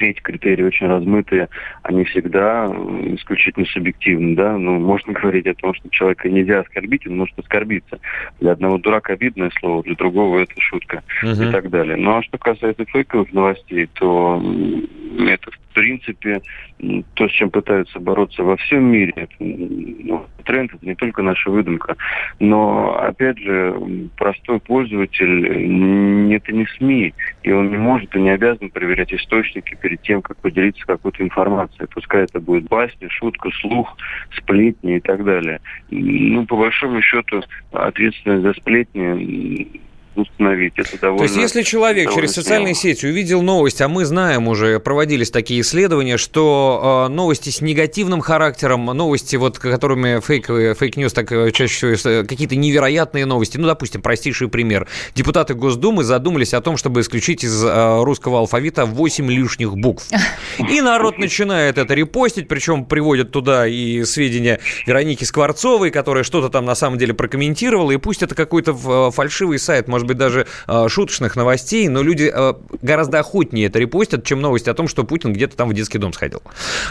[0.00, 1.48] Эти критерии очень размытые,
[1.82, 2.66] они всегда
[3.14, 7.98] исключительно субъективны, да, ну, можно говорить о том, что человека нельзя оскорбить, он может оскорбиться.
[8.40, 11.48] Для одного дурака обидное слово, для другого это шутка Мгм.
[11.48, 11.96] и так далее.
[11.96, 14.42] Ну, а что касается фейковых новостей, то
[15.20, 16.40] это, в принципе,
[16.80, 19.28] м, то, с чем пытаются бороться во всем мире.
[19.38, 21.96] Ну, тренд, это не только наша выдумка.
[22.40, 23.74] Но, опять же,
[24.16, 29.76] простой пользователь, м, это не СМИ, и он не может и не обязан проверять источники
[29.80, 31.88] перед тем, как поделиться какой-то информацией.
[31.92, 33.96] Пускай это будет басня, шутка, слух,
[34.36, 35.60] сплетни и так далее.
[35.90, 39.80] Ну, по большому счету, ответственность за сплетни
[40.14, 40.74] установить.
[40.76, 41.18] Это довольно...
[41.18, 45.60] То есть, если человек через социальные сети увидел новость, а мы знаем уже, проводились такие
[45.60, 51.50] исследования, что э, новости с негативным характером, новости, вот, которыми фейковые, fake news так э,
[51.52, 54.88] чаще всего, э, какие-то невероятные новости, ну, допустим, простейший пример.
[55.14, 60.08] Депутаты Госдумы задумались о том, чтобы исключить из э, русского алфавита 8 лишних букв.
[60.70, 66.64] И народ начинает это репостить, причем приводят туда и сведения Вероники Скворцовой, которая что-то там
[66.64, 70.88] на самом деле прокомментировала, и пусть это какой-то э, фальшивый сайт, может быть, даже э,
[70.88, 75.32] шуточных новостей, но люди э, гораздо охотнее это репостят, чем новости о том, что Путин
[75.32, 76.42] где-то там в детский дом сходил.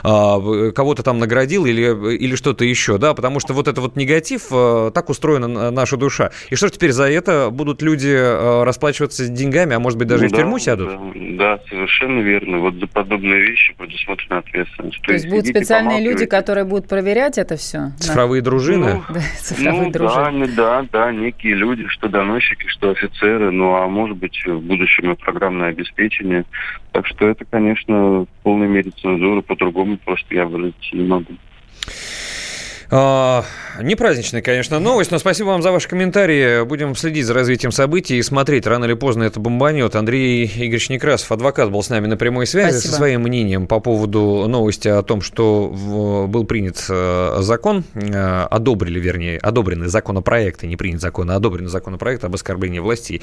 [0.03, 4.47] А, кого-то там наградил или, или что-то еще, да, потому что вот это вот негатив,
[4.93, 6.31] так устроена наша душа.
[6.49, 10.27] И что ж теперь за это будут люди расплачиваться деньгами, а может быть даже и
[10.27, 10.89] в Ну тюрьму да, сядут?
[11.37, 12.59] Да, да, совершенно верно.
[12.59, 15.01] Вот за подобные вещи предусмотрена ответственность.
[15.01, 17.91] То есть будут сидите, специальные люди, которые будут проверять это все?
[17.99, 19.01] Цифровые дружины?
[19.11, 20.47] Да, цифровые ну, дружины.
[20.47, 25.11] Да, да, да, некие люди, что доносчики, что офицеры, ну а может быть в будущем
[25.11, 26.45] и программное обеспечение.
[26.91, 31.33] Так что это, конечно, в полной мере цензура, по-другому просто я выразить не могу.
[33.81, 36.63] Не праздничная, конечно, новость, но спасибо вам за ваши комментарии.
[36.65, 39.95] Будем следить за развитием событий и смотреть, рано или поздно это бомбанет.
[39.95, 42.91] Андрей Игоревич Некрасов, адвокат, был с нами на прямой связи Спасибо.
[42.91, 48.99] со своим мнением по поводу новости о том, что был принят э, закон, э, одобрили,
[48.99, 53.21] вернее, одобрены законопроекты, не принят закон, а одобрены законопроект об оскорблении властей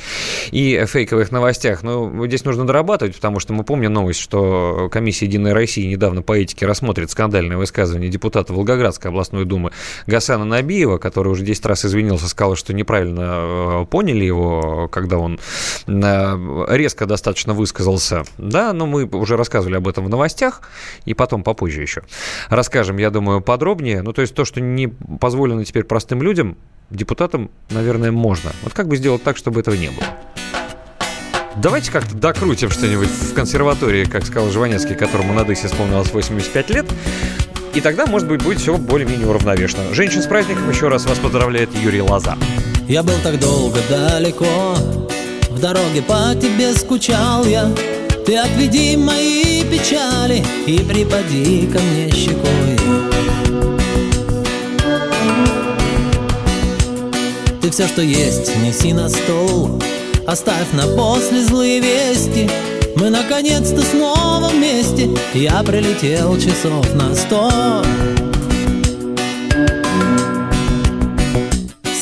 [0.51, 1.83] и фейковых новостях.
[1.83, 6.33] Но здесь нужно дорабатывать, потому что мы помним новость, что комиссия «Единой России» недавно по
[6.33, 9.70] этике рассмотрит скандальное высказывание депутата Волгоградской областной думы
[10.07, 15.39] Гасана Набиева, который уже 10 раз извинился, сказал, что неправильно э, поняли его, когда он
[15.86, 18.25] э, резко достаточно высказался.
[18.39, 20.62] Да, но мы уже рассказывали об этом в новостях,
[21.05, 22.02] и потом попозже еще
[22.49, 24.02] расскажем, я думаю, подробнее.
[24.02, 26.57] Ну, то есть то, что не позволено теперь простым людям,
[26.91, 28.52] депутатам, наверное, можно.
[28.62, 30.07] Вот как бы сделать так, чтобы этого не было?
[31.57, 36.86] Давайте как-то докрутим что-нибудь в консерватории, как сказал Жванецкий, которому на дысе исполнилось 85 лет.
[37.74, 39.92] И тогда, может быть, будет все более-менее уравновешено.
[39.92, 42.36] Женщин с праздником еще раз вас поздравляет Юрий Лоза.
[42.88, 44.74] Я был так долго далеко,
[45.50, 47.70] в дороге по тебе скучал я.
[48.24, 52.78] Ты отведи мои печали и припади ко мне щекой.
[57.60, 59.82] Ты все, что есть, неси на стол,
[60.26, 62.48] оставь на после злые вести.
[63.01, 67.85] Мы наконец-то снова вместе, я прилетел часов на сто.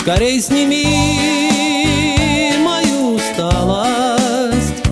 [0.00, 0.86] Скорей сними
[2.64, 4.82] мою усталость.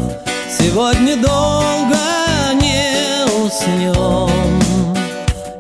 [0.59, 1.97] Сегодня долго
[2.61, 4.29] не уснем.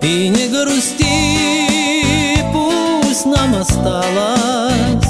[0.02, 5.08] И не грусти, пусть нам осталось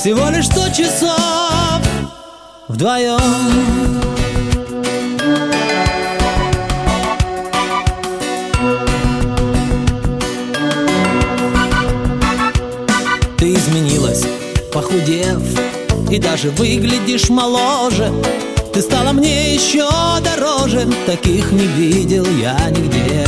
[0.00, 1.80] Всего лишь сто часов
[2.66, 4.07] вдвоем
[14.88, 15.42] похудев
[16.10, 18.12] И даже выглядишь моложе.
[18.72, 19.88] Ты стала мне еще
[20.22, 23.26] дороже Таких не видел я нигде.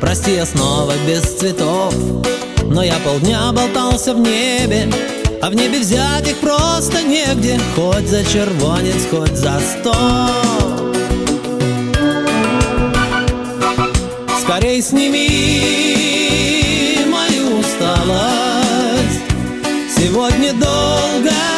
[0.00, 1.94] Прости, я снова без цветов
[2.64, 4.90] Но я полдня болтался в небе
[5.42, 9.94] А в небе взять их просто негде Хоть за червонец, хоть за сто.
[14.42, 16.13] Скорей сними
[18.04, 19.22] мою усталость
[19.96, 21.53] Сегодня долго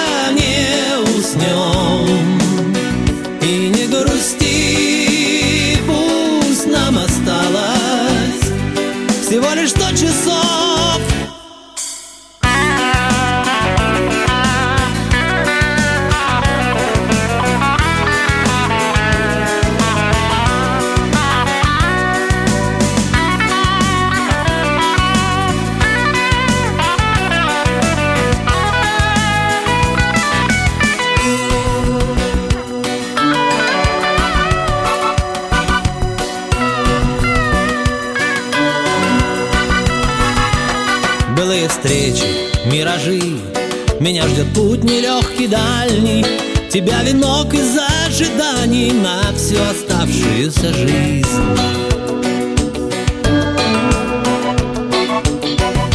[44.07, 46.25] Меня ждет путь нелегкий, дальний.
[46.71, 47.77] Тебя венок из
[48.07, 51.27] ожиданий На всю оставшуюся жизнь.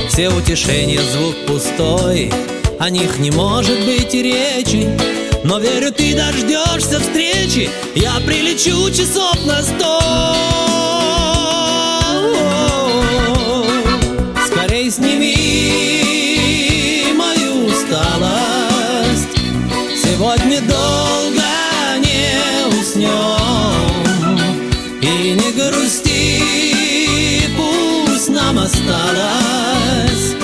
[0.10, 2.34] Все утешения звук пустой.
[2.82, 4.90] О них не может быть и речи.
[5.46, 7.70] Но верю, ты дождешься встречи.
[7.96, 10.51] Я прилечу часов на сто
[20.34, 21.44] Сегодня долго
[21.98, 23.10] не уснем
[25.02, 30.36] И не грусти, пусть нам осталось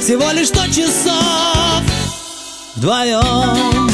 [0.00, 1.82] Всего лишь сто часов
[2.76, 3.93] вдвоем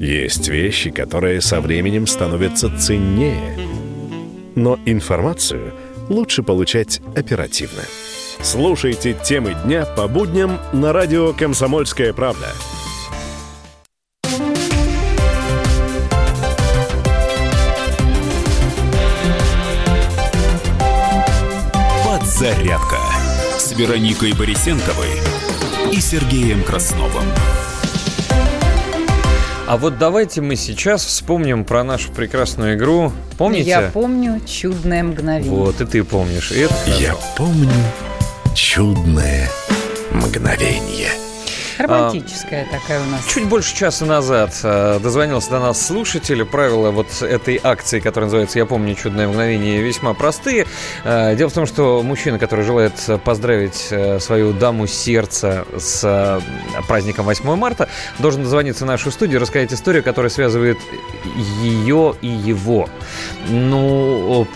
[0.00, 3.58] Есть вещи, которые со временем становятся ценнее.
[4.54, 5.74] Но информацию
[6.08, 7.82] лучше получать оперативно.
[8.40, 12.46] Слушайте темы дня по будням на радио «Комсомольская правда».
[22.04, 22.98] Подзарядка
[23.58, 25.10] с Вероникой Борисенковой
[25.92, 27.24] и Сергеем Красновым.
[29.68, 33.12] А вот давайте мы сейчас вспомним про нашу прекрасную игру.
[33.36, 33.68] Помните?
[33.68, 35.50] Я помню чудное мгновение.
[35.50, 36.52] Вот, и ты помнишь.
[36.52, 37.68] И это Я помню
[38.54, 39.50] чудное
[40.10, 41.10] мгновение.
[41.78, 43.24] Романтическая такая у нас.
[43.26, 46.44] Чуть больше часа назад э, дозвонился до нас слушатель.
[46.44, 50.66] Правила вот этой акции, которая называется «Я помню чудное мгновение», весьма простые.
[51.04, 56.42] Э, дело в том, что мужчина, который желает поздравить э, свою даму сердца с
[56.88, 60.78] праздником 8 марта, должен дозвониться в нашу студию и рассказать историю, которая связывает
[61.62, 62.88] ее и его.
[63.48, 64.46] Ну,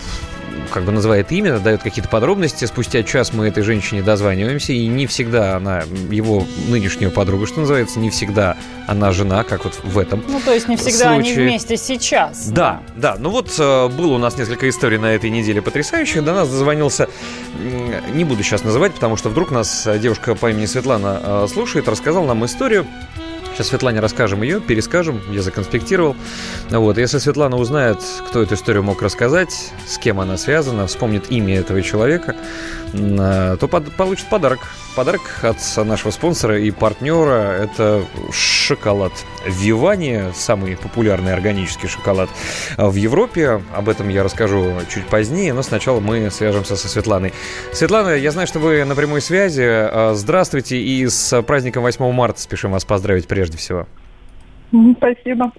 [0.71, 2.65] как бы называет имя, дает какие-то подробности.
[2.65, 7.99] Спустя час мы этой женщине дозваниваемся, и не всегда она его нынешнюю подругу, что называется,
[7.99, 8.57] не всегда
[8.87, 11.47] она жена, как вот в этом Ну, то есть не всегда они случае.
[11.47, 12.47] вместе сейчас.
[12.49, 13.15] Да, да.
[13.17, 16.23] Ну вот э, было у нас несколько историй на этой неделе потрясающих.
[16.23, 17.07] До нас дозвонился,
[18.13, 21.87] не буду сейчас называть, потому что вдруг нас э, девушка по имени Светлана э, слушает,
[21.87, 22.85] рассказал нам историю.
[23.53, 26.15] Сейчас Светлане расскажем ее, перескажем, я законспектировал.
[26.71, 31.59] Вот, если Светлана узнает, кто эту историю мог рассказать, с кем она связана, вспомнит имя
[31.59, 32.35] этого человека,
[32.93, 34.59] э, то под- получит подарок.
[34.95, 39.11] Подарок от нашего спонсора и партнера– это шоколад
[39.47, 42.29] Вивани, самый популярный органический шоколад
[42.77, 43.61] в Европе.
[43.75, 47.33] Об этом я расскажу чуть позднее, но сначала мы свяжемся со Светланой.
[47.71, 49.63] Светлана, я знаю, что вы на прямой связи.
[49.63, 53.87] Э, Здравствуйте и с праздником 8 марта спешим вас поздравить прежде всего.
[54.97, 55.51] Спасибо.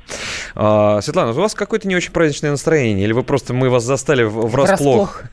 [0.54, 4.24] А, Светлана, у вас какое-то не очень праздничное настроение, или вы просто мы вас застали
[4.24, 5.24] в- врасплох?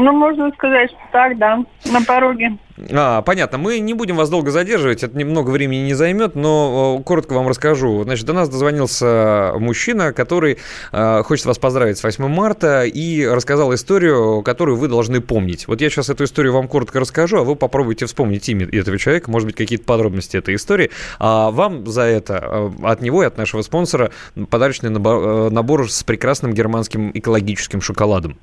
[0.00, 1.58] Ну, можно сказать, что так, да,
[1.90, 2.56] на пороге.
[2.92, 3.58] А, понятно.
[3.58, 8.04] Мы не будем вас долго задерживать, это немного времени не займет, но коротко вам расскажу.
[8.04, 10.58] Значит, до нас дозвонился мужчина, который
[10.92, 15.66] э, хочет вас поздравить с 8 марта и рассказал историю, которую вы должны помнить.
[15.66, 19.28] Вот я сейчас эту историю вам коротко расскажу, а вы попробуйте вспомнить имя этого человека,
[19.32, 20.92] может быть, какие-то подробности этой истории.
[21.18, 24.12] А вам за это э, от него и от нашего спонсора
[24.48, 28.38] подарочный набор, э, набор с прекрасным германским экологическим шоколадом.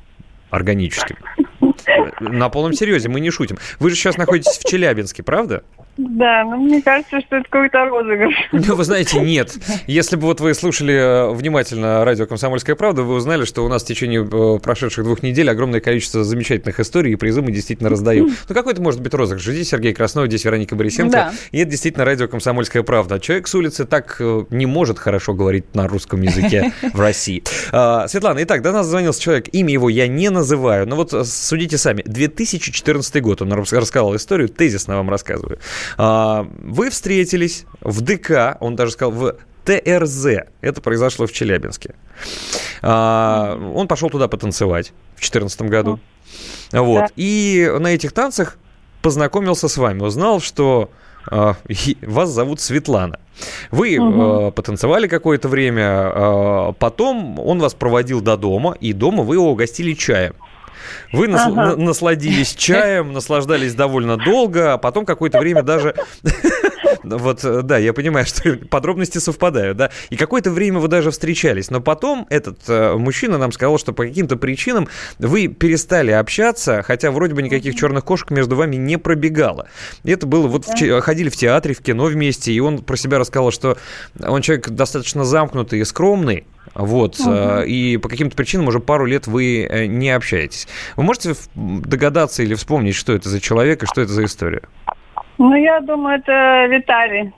[0.49, 1.17] Органическим.
[2.19, 3.57] На полном серьезе, мы не шутим.
[3.79, 5.63] Вы же сейчас находитесь в Челябинске, правда?
[5.97, 8.35] Да, но мне кажется, что это какой-то розыгрыш.
[8.67, 9.55] Ну, вы знаете, нет.
[9.87, 13.83] Если бы вот вы слушали э, внимательно радио «Комсомольская правда», вы узнали, что у нас
[13.83, 18.25] в течение э, прошедших двух недель огромное количество замечательных историй, и призы мы действительно раздаем.
[18.49, 19.45] Ну, какой это может быть розыгрыш?
[19.45, 21.11] Здесь Сергей Краснов, здесь Вероника Борисенко.
[21.11, 21.33] Да.
[21.51, 23.19] И это действительно радио «Комсомольская правда».
[23.19, 27.43] Человек с улицы так э, не может хорошо говорить на русском языке в России.
[27.71, 31.77] А, Светлана, итак, до нас звонился человек, имя его я не называю, но вот судите
[31.77, 32.03] сами.
[32.05, 35.59] 2014 год, он рас- рассказал историю, тезисно вам рассказываю.
[35.97, 40.27] А, Вы встретились в ДК, он даже сказал, в ТРЗ.
[40.61, 41.95] Это произошло в Челябинске.
[42.81, 45.99] А, Он пошел туда потанцевать в 2014 году.
[46.71, 46.99] Вот.
[46.99, 47.07] Да.
[47.15, 48.57] И на этих танцах
[49.01, 50.89] познакомился с вами, узнал, что
[51.67, 53.19] и- вас зовут Светлана.
[53.71, 54.21] Вы Мгм.
[54.47, 59.51] э, потанцевали какое-то время, э, потом он вас проводил до дома, и дома вы его
[59.51, 60.33] угостили чаем.
[61.11, 61.55] Вы нас- Ага.
[61.55, 65.95] на- насладились чаем, наслаждались довольно долго, а потом какое-то время даже...
[67.03, 69.91] Вот, э, да, я понимаю, что подробности совпадают, да.
[70.09, 74.03] И какое-то время вы даже встречались, но потом этот э, мужчина нам сказал, что по
[74.03, 74.87] каким-то причинам
[75.19, 79.67] вы перестали общаться, хотя вроде бы никаких черных кошек между вами не пробегало.
[80.03, 83.19] И это было вот, в ходили в театре, в кино вместе, и он про себя
[83.19, 83.77] рассказал, что
[84.19, 89.27] он человек достаточно замкнутый и скромный, вот, э, и по каким-то причинам уже пару лет
[89.27, 90.67] вы не общаетесь.
[90.95, 94.61] Вы можете догадаться или вспомнить, что это за человек и что это за история?
[95.37, 97.33] Ну, я думаю, это Виталий.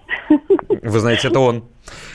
[0.83, 1.63] Вы знаете, это он.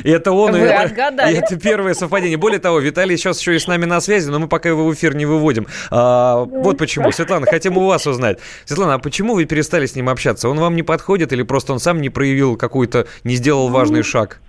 [0.04, 1.34] И это он, и Вы это, отгадали.
[1.34, 2.36] и это первое совпадение.
[2.36, 4.92] Более того, Виталий сейчас еще и с нами на связи, но мы пока его в
[4.92, 5.66] эфир не выводим.
[5.90, 7.10] А, вот почему.
[7.10, 8.38] Светлана, хотим у вас узнать.
[8.64, 10.48] Светлана, а почему вы перестали с ним общаться?
[10.48, 14.40] Он вам не подходит или просто он сам не проявил какую-то, не сделал важный шаг?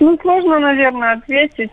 [0.00, 1.72] Ну, сложно, наверное, ответить.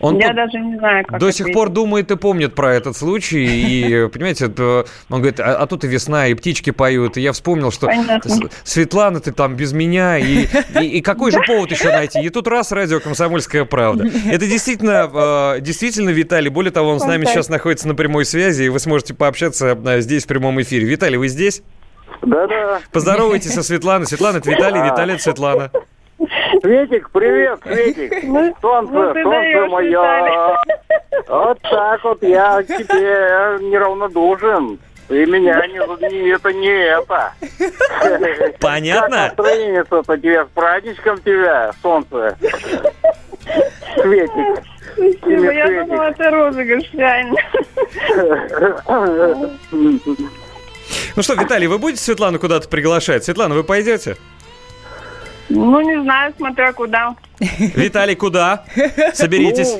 [0.00, 1.54] Он я даже не знаю, как До сих ответить.
[1.54, 3.44] пор думает и помнит про этот случай.
[3.44, 7.16] И, понимаете, это, он говорит, а, а тут и весна, и птички поют.
[7.18, 8.48] И я вспомнил, что Понятно.
[8.64, 10.16] Светлана, ты там без меня.
[10.18, 10.46] И,
[10.80, 12.20] и- и какой же повод еще найти?
[12.20, 14.06] И тут раз радио «Комсомольская правда».
[14.26, 15.10] Это действительно,
[15.56, 16.48] э, действительно Виталий.
[16.48, 20.00] Более того, он с нами сейчас находится на прямой связи, и вы сможете пообщаться э,
[20.00, 20.86] здесь в прямом эфире.
[20.86, 21.62] Виталий, вы здесь?
[22.22, 22.80] Да-да.
[22.92, 24.06] Поздоровайтесь со Светланой.
[24.06, 24.86] Светлана, это Виталий, А.
[24.90, 25.70] Виталий, это Светлана.
[26.60, 28.12] Светик, привет, Светик.
[28.60, 30.56] Солнце, ну солнце мое.
[31.28, 34.78] Вот так вот я к тебе неравнодушен.
[35.08, 35.74] И меня не,
[36.08, 37.32] не- это не это.
[38.60, 39.16] Понятно?
[39.28, 40.44] Как настроение-то тебе?
[40.44, 42.36] С праздничком тебя, солнце.
[44.00, 44.62] Светик.
[44.94, 45.86] Спасибо, я Светик.
[45.88, 47.36] думала, это розыгрыш, реально.
[51.16, 53.24] Ну что, Виталий, вы будете Светлану куда-то приглашать?
[53.24, 54.16] Светлана, вы пойдете?
[55.50, 57.16] Ну, не знаю, смотря куда.
[57.58, 58.64] Виталий, куда?
[59.12, 59.74] Соберитесь.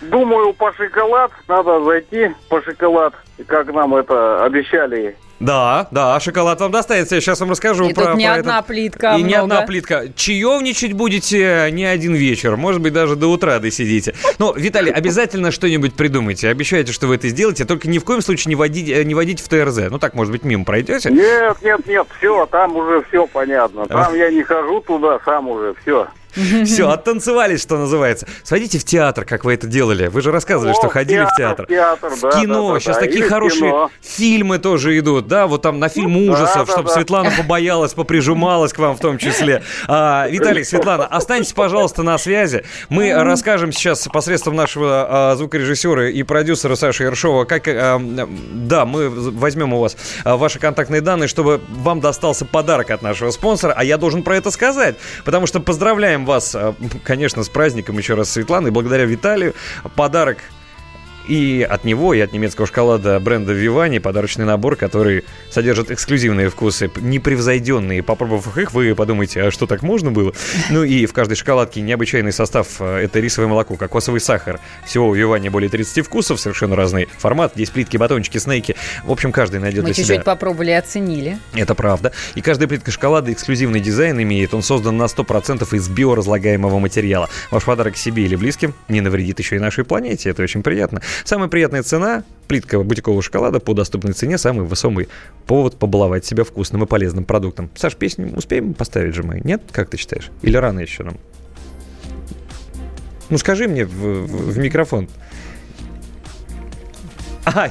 [0.00, 3.14] Ну, думаю, по шоколад надо зайти, по шоколад,
[3.46, 5.16] как нам это обещали.
[5.40, 7.16] Да, да, шоколад вам достанется.
[7.16, 9.36] Я сейчас вам расскажу И про тут не про одна этот- плитка, а И не
[9.36, 9.42] много.
[9.42, 10.04] одна плитка.
[10.14, 12.56] Чаевничать будете не один вечер.
[12.56, 14.14] Может быть, даже до утра досидите.
[14.38, 16.48] Но, Виталий, обязательно что-нибудь придумайте.
[16.48, 17.64] Обещайте, что вы это сделаете.
[17.64, 19.90] Только ни в коем случае не водите, не водите в ТРЗ.
[19.90, 21.10] Ну так, может быть, мимо пройдете.
[21.10, 23.86] Нет, нет, нет, все, там уже все понятно.
[23.86, 26.06] Там я не хожу туда, сам уже все.
[26.64, 28.26] Все, оттанцевались, что называется.
[28.42, 30.08] Сходите в театр, как вы это делали.
[30.08, 31.96] Вы же рассказывали, О, что ходили в театр, в да,
[32.40, 32.68] кино.
[32.68, 33.90] да, да, Сейчас такие хорошие кино.
[34.02, 36.90] фильмы тоже идут, да, вот там на фильм да, ужасов, чтобы.
[36.90, 39.62] Светлана побоялась, поприжималась к вам в том числе.
[39.88, 42.64] А, Виталий, Светлана, останьтесь, пожалуйста, на связи.
[42.88, 49.08] Мы расскажем сейчас посредством нашего а, звукорежиссера и продюсера Саши Ершова, как, а, да, мы
[49.08, 53.98] возьмем у вас ваши контактные данные, чтобы вам достался подарок от нашего спонсора, а я
[53.98, 58.68] должен про это сказать, потому что поздравляем вас, а, конечно, с праздником еще раз, Светлана,
[58.68, 59.54] и благодаря Виталию
[59.94, 60.38] подарок
[61.28, 66.90] и от него, и от немецкого шоколада бренда Вивани подарочный набор, который содержит эксклюзивные вкусы,
[66.96, 68.02] непревзойденные.
[68.02, 70.32] Попробовав их, вы подумаете, а что так можно было?
[70.70, 72.66] Ну и в каждой шоколадке необычайный состав.
[72.80, 74.60] э, Это рисовое молоко, кокосовый сахар.
[74.84, 77.52] Всего у Вивани более 30 вкусов, совершенно разный формат.
[77.54, 78.76] Здесь плитки, батончики, снейки.
[79.04, 80.22] В общем, каждый найдет Мы для чуть-чуть себя.
[80.24, 81.38] попробовали и оценили.
[81.54, 82.12] Это правда.
[82.34, 84.54] И каждая плитка шоколада эксклюзивный дизайн имеет.
[84.54, 87.28] Он создан на 100% из биоразлагаемого материала.
[87.50, 90.30] Ваш подарок себе или близким не навредит еще и нашей планете.
[90.30, 91.00] Это очень приятно.
[91.24, 94.36] Самая приятная цена– плитка бутикового шоколада по доступной цене.
[94.38, 95.08] Самый высокий
[95.46, 97.70] повод побаловать себя вкусным и полезным продуктом.
[97.76, 99.40] Саш, песню успеем поставить же мы?
[99.44, 99.62] Нет?
[99.72, 100.30] Как ты считаешь?
[100.42, 101.16] Или рано еще нам?
[103.30, 105.08] Ну, скажи мне в, в- в микрофон.
[107.54, 107.70] А,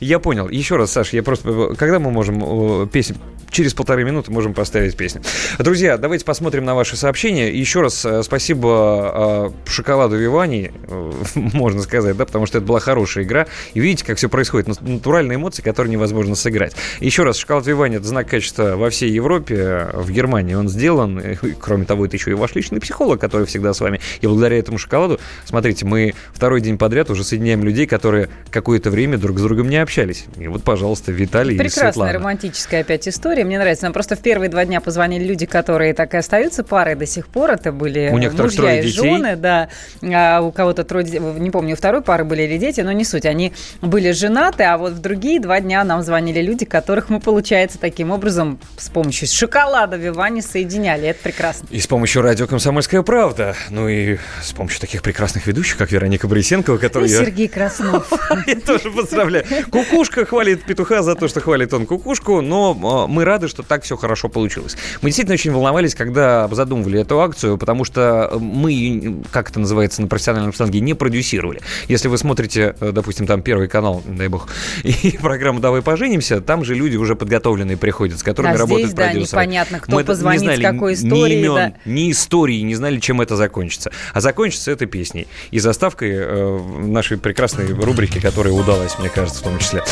[0.00, 0.48] я- понял.
[0.48, 1.74] Еще раз, Саш, я просто...
[1.76, 3.16] Когда мы можем песню...
[3.50, 5.22] Через полторы минуты можем поставить песню.
[5.58, 7.50] Друзья, давайте посмотрим на ваши сообщения.
[7.50, 12.78] Еще раз э, спасибо э, шоколаду Вивани, э, можно сказать, да, потому что это была
[12.78, 13.46] хорошая игра.
[13.72, 14.68] И видите, как все происходит.
[14.68, 16.76] Нат- Натуральные эмоции, которые невозможно сыграть.
[17.00, 19.88] Еще раз, шоколад Вивани– это знак качества во всей Европе.
[19.94, 21.18] В Германии он сделан.
[21.18, 23.98] И, Кроме того, это еще и ваш личный психолог, который всегда с вами.
[24.20, 29.07] И благодаря этому шоколаду, смотрите, мы второй день подряд уже соединяем людей, которые какое-то время
[29.16, 30.26] друг с другом не общались.
[30.38, 32.12] И вот, пожалуйста, Виталий и Прекрасная Светлана.
[32.12, 33.44] романтическая опять история.
[33.44, 33.84] мне нравится.
[33.84, 37.26] Нам просто в первые два дня позвонили люди, которые так и остаются парой до сих
[37.28, 37.50] пор.
[37.52, 38.92] Это были У мужья трое и детей.
[39.16, 39.68] жены, да.
[40.02, 41.06] А у кого-то трое.
[41.06, 43.24] Не помню, у второй пары были или дети, но не суть.
[43.26, 47.78] Они были женаты, а вот в другие два дня нам звонили люди, которых мы, получается,
[47.78, 51.08] таким образом с помощью шоколада Вивани соединяли.
[51.08, 51.66] Это прекрасно.
[51.70, 53.54] И с помощью радио «Комсомольская правда».
[53.70, 58.10] Ну и с помощью таких прекрасных ведущих, как Вероника Борисенкова, И которую я Сергей Краснов.
[58.46, 59.44] Я тоже поздравляю.
[59.70, 63.82] Кукушка хвалит петуха за то, что хвалит он кукушку, но э, мы рады, что так
[63.82, 64.76] все хорошо получилось.
[65.02, 70.02] Мы действительно очень волновались, когда задумывали эту акцию, потому что мы, ее, как это называется
[70.02, 71.60] на профессиональном сленге, не продюсировали.
[71.88, 74.48] Если вы смотрите, э, допустим, там Первый канал, дай бог,
[74.82, 78.94] и программу «Давай поженимся», там же люди уже подготовленные приходят, с которыми А здесь, работают
[78.94, 79.42] да, продюсеры.
[79.42, 81.74] непонятно, кто Мы не позвонит, с знали какой ни историей, имен, да.
[81.84, 83.90] ни истории, не знали, чем это закончится.
[84.12, 85.26] А закончится это песней.
[85.50, 89.82] И заставкой э, нашей прекрасной рубрики, которая удалась, мне кажется, в том числе.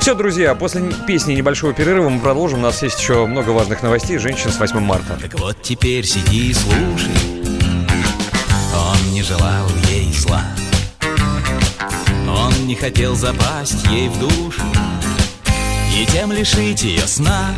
[0.00, 2.60] Все, друзья, после песни небольшого перерыва мы продолжим.
[2.60, 4.16] У нас есть еще много важных новостей.
[4.18, 5.18] Женщин с 8 марта.
[5.20, 7.10] Так вот теперь сиди и слушай
[8.74, 10.42] Он не желал ей зла
[12.26, 14.62] Он не хотел запасть ей в душу
[15.94, 17.54] И тем лишить ее сна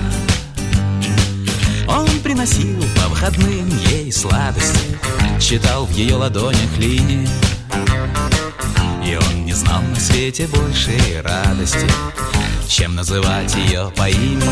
[1.88, 4.98] Он приносил по выходным ей сладости
[5.40, 7.28] Читал в ее ладонях линии
[9.04, 11.86] И он не знал на свете большей радости
[12.68, 14.42] Чем называть ее по имени.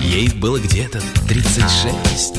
[0.00, 2.34] Ей было где-то 36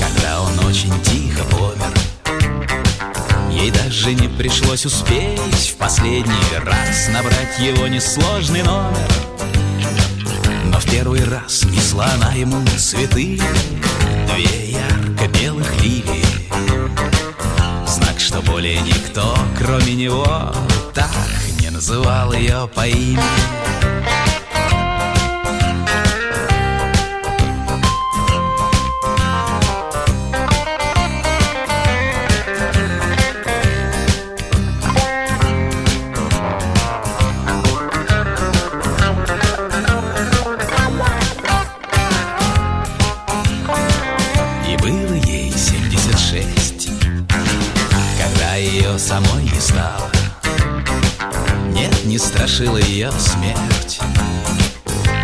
[0.00, 1.92] Когда он очень тихо помер.
[3.50, 9.08] Ей даже не пришлось успеть В последний раз набрать его несложный номер.
[9.10, 9.31] Но
[10.82, 13.38] в первый раз несла она ему цветы
[14.26, 16.24] Две ярко-белых лилии.
[17.86, 20.52] Знак, что более никто, кроме него
[20.94, 21.10] Так
[21.60, 23.81] не называл ее по имени
[49.72, 50.10] стало
[51.72, 54.00] Нет, не страшила ее смерть.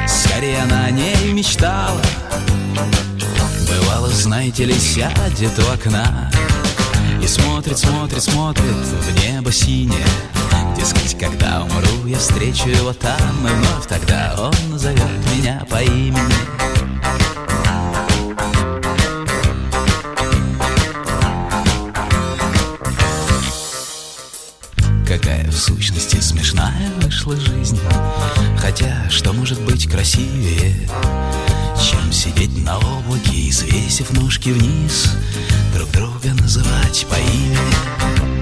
[0.07, 2.01] Скорее она о ней мечтала.
[3.68, 6.31] Бывало, знаете ли, сядет у окна
[7.23, 10.07] И смотрит, смотрит, смотрит в небо синее.
[10.77, 16.68] Дескать, когда умру, я встречу его там И вновь тогда он назовет меня по имени
[25.09, 27.81] Какая в сущности смешная вышла жизнь.
[28.59, 30.87] Хотя что может быть красивее
[31.83, 35.15] Чем сидеть на облаке и свесив ножки вниз
[35.75, 38.38] Друг друга называть по имени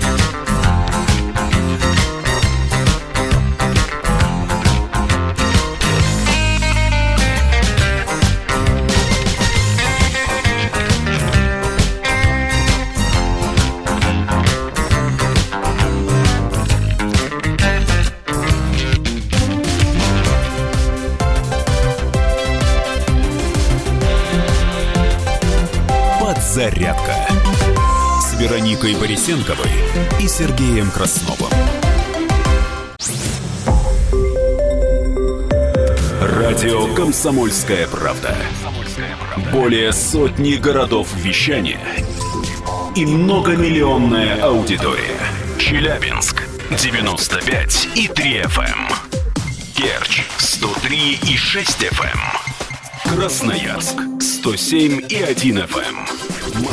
[26.67, 27.15] Подзарядка
[28.21, 29.71] с Вероникой Борисенковой
[30.21, 31.53] и Сергеем Красновым.
[36.21, 38.35] Радио «Комсомольская правда».
[39.53, 41.79] Более сотни городов вещания
[42.97, 45.21] и многомиллионная аудитория.
[45.61, 48.93] Челябинск 95 и 3 FM.
[49.77, 53.15] Керчь 103 и 6 FM.
[53.15, 56.26] Красноярск 107 и 1 FM.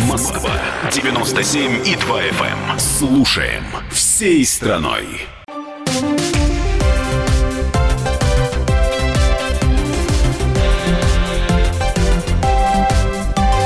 [0.08, 0.52] Москва
[0.92, 2.80] 97 и 2 FM.
[2.80, 5.06] Слушаем всей страной.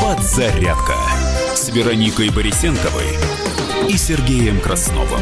[0.02, 0.96] Подзарядка
[1.54, 3.06] с Вероникой Борисенковой
[3.88, 5.22] и Сергеем Красновым.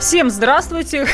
[0.00, 1.06] Всем здравствуйте.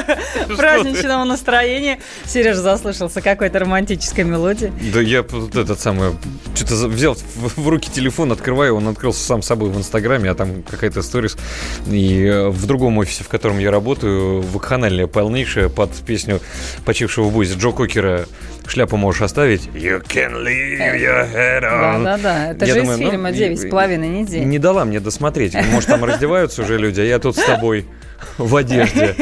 [0.56, 1.98] Праздничного настроения.
[2.26, 4.70] Сережа заслышался какой-то романтической мелодии.
[4.92, 6.10] Да я вот этот самый,
[6.54, 10.62] что-то взял в, в руки телефон, открываю, он открылся сам собой в Инстаграме, а там
[10.62, 11.38] какая-то сторис.
[11.86, 16.40] И э, в другом офисе, в котором я работаю, вакханалия полнейшая под песню
[16.84, 18.26] почившего в бузе Джо Кокера
[18.66, 19.62] «Шляпу можешь оставить».
[19.68, 22.04] You can leave your head on.
[22.04, 24.44] Да-да-да, это Я же думаю, из ну, фильма «Девять с половиной недель».
[24.44, 25.54] Не дала мне досмотреть.
[25.72, 27.86] Может, там раздеваются уже люди, а я тут с тобой
[28.38, 29.14] в одежде.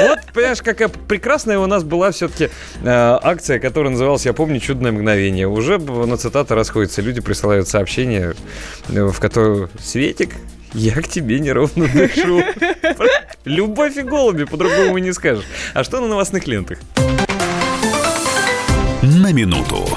[0.00, 2.50] Вот, понимаешь, какая прекрасная у нас была все-таки
[2.84, 5.48] акция, которая называлась, я помню, «Чудное мгновение».
[5.48, 7.02] Уже на цитаты расходятся.
[7.02, 8.34] Люди присылают сообщения,
[8.88, 10.30] э, в которых «Светик,
[10.72, 12.42] я к тебе неровно дышу».
[13.44, 15.44] Любовь и голуби, по-другому не скажешь.
[15.74, 16.78] А что на новостных лентах?
[19.02, 19.88] На минуту.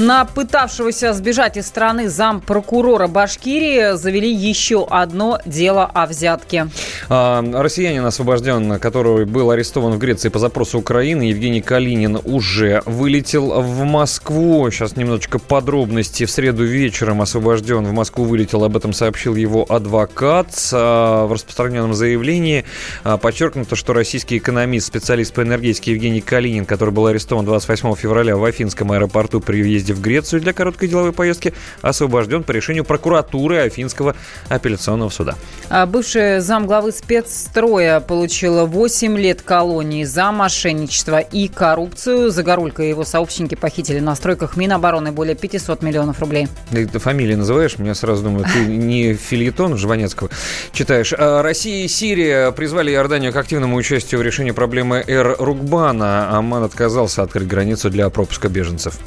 [0.00, 6.68] На пытавшегося сбежать из страны зампрокурора Башкирии завели еще одно дело о взятке.
[7.10, 13.60] А, Россиянин освобожден, который был арестован в Греции по запросу Украины, Евгений Калинин, уже вылетел
[13.60, 14.70] в Москву.
[14.70, 16.24] Сейчас немножечко подробностей.
[16.24, 20.48] В среду вечером освобожден в Москву вылетел, об этом сообщил его адвокат.
[20.72, 22.64] А, В распространенном заявлении
[23.04, 28.38] а, подчеркнуто, что российский экономист, специалист по энергетике Евгений Калинин, который был арестован 28 февраля
[28.38, 33.58] в Афинском аэропорту при въезде в Грецию для короткой деловой поездки, освобожден по решению прокуратуры
[33.58, 34.16] Афинского
[34.48, 35.36] апелляционного суда.
[35.68, 42.30] А Бывший замглавы спецстроя получила 8 лет колонии за мошенничество и коррупцию.
[42.30, 46.48] Загорулька и его сообщники похитили на стройках Минобороны более 500 миллионов рублей.
[46.70, 50.30] Ты фамилии называешь, меня сразу думаю, ты не фильетон Жванецкого
[50.72, 51.12] читаешь.
[51.16, 56.36] А Россия и Сирия призвали Иорданию к активному участию в решении проблемы Эр Рукбана.
[56.36, 58.98] Оман отказался открыть границу для пропуска беженцев.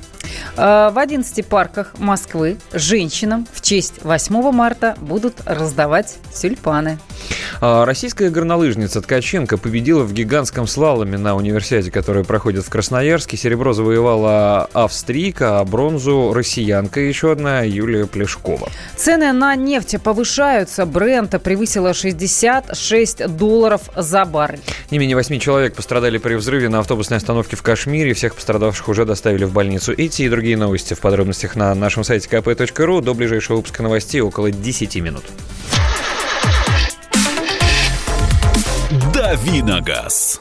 [0.66, 7.00] А, В 11 парках Москвы женщинам в честь 8 марта будут раздавать тюльпаны.
[7.60, 13.36] А Российская горнолыжница Ткаченко победила в гигантском слаломе на универсиаде, который проходит в Красноярске.
[13.36, 18.70] Серебро завоевала австрийка, а бронзу россиянка еще одна Юлия Плешкова.
[18.96, 20.86] Цены на нефть повышаются.
[20.86, 24.62] Брента превысила 66 долларов за баррель.
[24.92, 28.14] Не менее восьми человек пострадали при взрыве на автобусной остановке в Кашмире.
[28.14, 29.92] Всех пострадавших уже доставили в больницу.
[29.92, 33.02] Эти и другие новости в подробностях на нашем сайте kp.ru.
[33.02, 35.24] До ближайшего выпуска новостей около 10 минут.
[39.14, 40.40] Давиногаз.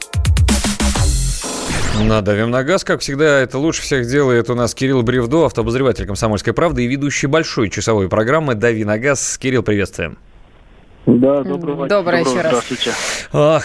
[2.01, 2.83] Надавим на газ.
[2.83, 7.27] Как всегда, это лучше всех делает у нас Кирилл Бревдо, автообозреватель «Комсомольской правды» и ведущий
[7.27, 9.37] большой часовой программы «Дави на газ».
[9.37, 10.17] Кирилл, приветствуем.
[11.05, 12.47] Да, доброго, Доброе еще раз.
[12.47, 12.93] Здравствуйте.
[13.31, 13.63] Ах,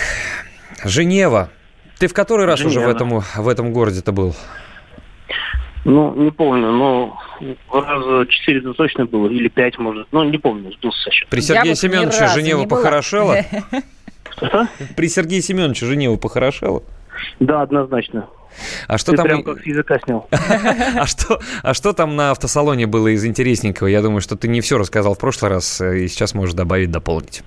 [0.84, 1.50] Женева.
[1.98, 2.90] Ты в который раз уже в Женева.
[2.90, 4.34] этом, в этом городе-то был?
[5.84, 7.18] Ну, не помню, но
[7.72, 10.08] раза четыре это точно было, или пять, может.
[10.12, 11.30] Ну, не помню, сбился со счета.
[11.30, 13.36] При Сергее Семеновиче Женева похорошела?
[14.36, 14.68] Что?
[14.96, 16.82] При Сергее Семеновиче Женева похорошела?
[17.40, 18.28] Да, однозначно.
[18.86, 19.26] А что Ты там...
[19.26, 20.28] прям как с языка снял.
[20.96, 23.86] А что, а что там на автосалоне было из интересненького?
[23.86, 26.90] Я думаю, что ты не все рассказал в прошлый раз, э, и сейчас можешь добавить,
[26.90, 27.42] дополнить.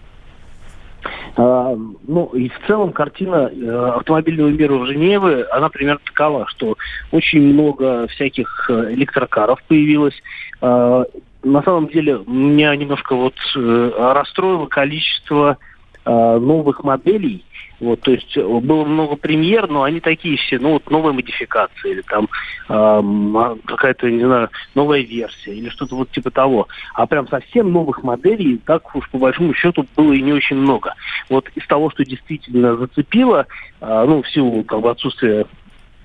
[1.36, 1.76] А,
[2.08, 6.78] ну, и в целом картина э, автомобильного мира в Женеве, она примерно такова, что
[7.12, 10.16] очень много всяких э, электрокаров появилось.
[10.62, 11.04] А,
[11.44, 15.58] на самом деле, меня немножко вот э, расстроило количество
[16.06, 17.44] э, новых моделей.
[17.82, 21.92] Вот, то есть э, было много премьер, но они такие все, ну вот новая модификация
[21.92, 22.30] или там
[22.70, 26.68] а, какая-то, не знаю, новая версия или что-то вот типа того.
[26.94, 30.94] А прям совсем новых моделей так уж по большому счету было и не очень много.
[31.28, 33.48] Вот из того, что действительно зацепило,
[33.82, 35.48] э, ну в силу как бы отсутствия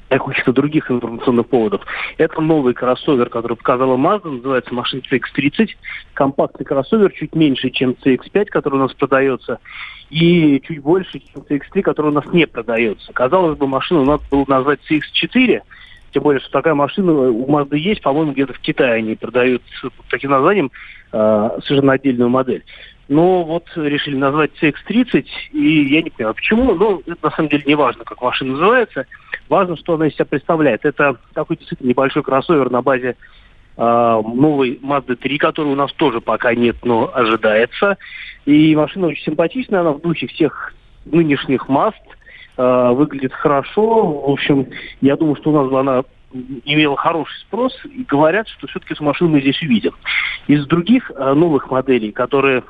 [0.08, 1.82] каких-то других информационных поводов.
[2.18, 5.70] Это новый кроссовер, который показала Mazda, называется машина CX-30.
[6.14, 9.58] Компактный кроссовер, чуть меньше, чем CX-5, который у нас продается,
[10.10, 13.12] и чуть больше, чем CX-3, который у нас не продается.
[13.12, 15.62] Казалось бы, машину надо было назвать CX-4,
[16.12, 19.90] тем более, что такая машина у Mazda есть, по-моему, где-то в Китае они продают с
[20.08, 20.70] таким названием
[21.12, 22.64] э, совершенно отдельную модель.
[23.08, 26.74] Но вот решили назвать CX-30, и я не понимаю, почему.
[26.74, 29.06] Ну, это на самом деле не важно, как машина называется.
[29.48, 30.84] Важно, что она из себя представляет.
[30.84, 33.16] Это такой действительно небольшой кроссовер на базе
[33.76, 37.96] э, новой Mazda 3, которой у нас тоже пока нет, но ожидается.
[38.44, 41.94] И машина очень симпатичная, она в духе всех нынешних Mazd,
[42.56, 44.22] э, выглядит хорошо.
[44.26, 44.66] В общем,
[45.00, 46.02] я думаю, что у нас она
[46.64, 49.92] имела хороший спрос, и говорят, что все-таки эту машину мы здесь увидим.
[50.48, 52.64] Из других э, новых моделей, которые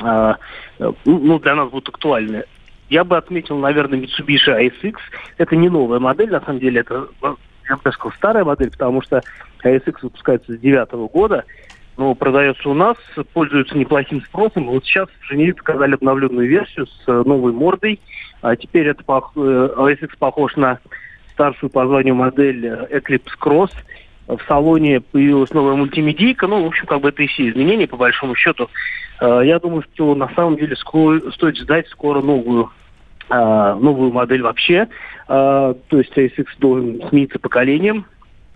[0.00, 2.44] ну, для нас будут актуальны,
[2.90, 4.96] я бы отметил, наверное, Mitsubishi ASX.
[5.38, 7.38] Это не новая модель, на самом деле, это, ну,
[7.68, 9.22] я бы сказал, старая модель, потому что
[9.64, 11.44] ASX выпускается с девятого года.
[11.96, 12.96] но продается у нас,
[13.32, 14.66] пользуется неплохим спросом.
[14.66, 18.00] Вот сейчас в Женеве показали обновленную версию с э, новой мордой.
[18.42, 20.80] А теперь это э, OSX похож на
[21.32, 23.70] старшую по званию модель Eclipse Cross.
[24.36, 26.46] В салоне появилась новая мультимедийка.
[26.46, 28.68] Ну, в общем, как бы это и все изменения, по большому счету.
[29.20, 32.70] Э, Я думаю, что на самом деле стоит ждать скоро новую
[33.28, 33.34] э,
[33.80, 34.88] новую модель вообще.
[35.28, 38.06] Э, То есть ASX должен смениться поколением,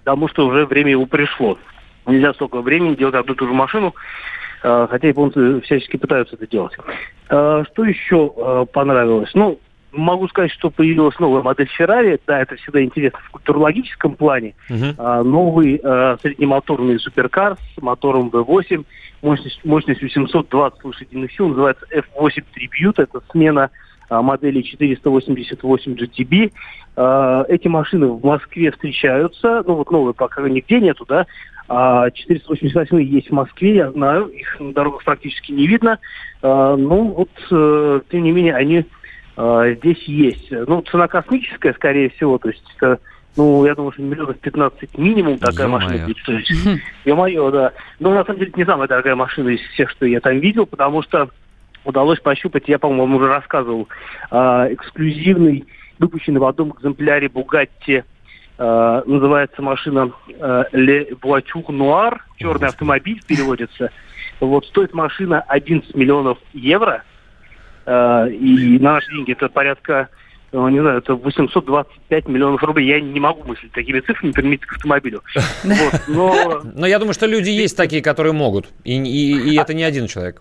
[0.04, 1.58] потому что уже время его пришло.
[2.06, 3.94] Нельзя столько времени делать одну и ту же машину,
[4.60, 6.74] хотя японцы всячески пытаются это делать.
[7.24, 9.30] Что еще понравилось?
[9.32, 9.58] Ну,
[9.96, 12.20] могу сказать, что появилась новая модель Ferrari.
[12.26, 14.54] Да, это всегда интересно в культурологическом плане.
[14.98, 18.84] А, новый э, среднемоторный суперкар с мотором V8,
[19.22, 23.02] мощность, мощностью 720 лошадиных сил, называется F8 Tribute.
[23.02, 23.70] Это смена
[24.08, 26.52] а, модели 488 GTB.
[26.96, 29.62] А, эти машины в Москве встречаются.
[29.66, 31.26] Ну, вот новые пока нигде нету, да.
[31.66, 34.26] А 488 есть в Москве, я знаю.
[34.26, 35.98] Их на дорогах практически не видно.
[36.42, 38.84] А, ну, вот, э, тем не менее, они
[39.36, 40.50] э, здесь есть.
[40.50, 42.98] Ну, цена космическая, скорее всего, то есть это,
[43.36, 45.84] ну, я думаю, что миллионов 15 минимум такая Ё-моё.
[45.86, 46.50] машина будет стоить.
[47.04, 47.72] Ё-моё, да.
[48.00, 50.66] Но на самом деле это не самая дорогая машина из всех, что я там видел,
[50.66, 51.28] потому что
[51.84, 53.88] удалось пощупать, я, по-моему, уже рассказывал,
[54.30, 55.66] а, эксклюзивный,
[55.98, 58.04] выпущенный в одном экземпляре Bugatti,
[58.56, 63.90] а, называется машина а, Le Voiture Noir, черный автомобиль переводится.
[64.40, 67.02] Вот стоит машина 11 миллионов евро, а,
[67.86, 70.08] и на наши деньги это порядка,
[70.52, 72.86] э, не знаю, это 825 миллионов рублей.
[72.88, 75.22] Я не могу мыслить такими цифрами, применить к автомобилю.
[75.64, 78.68] Вот, но Но я думаю, что люди есть такие, которые могут.
[78.84, 80.40] И, и- и это не один человек.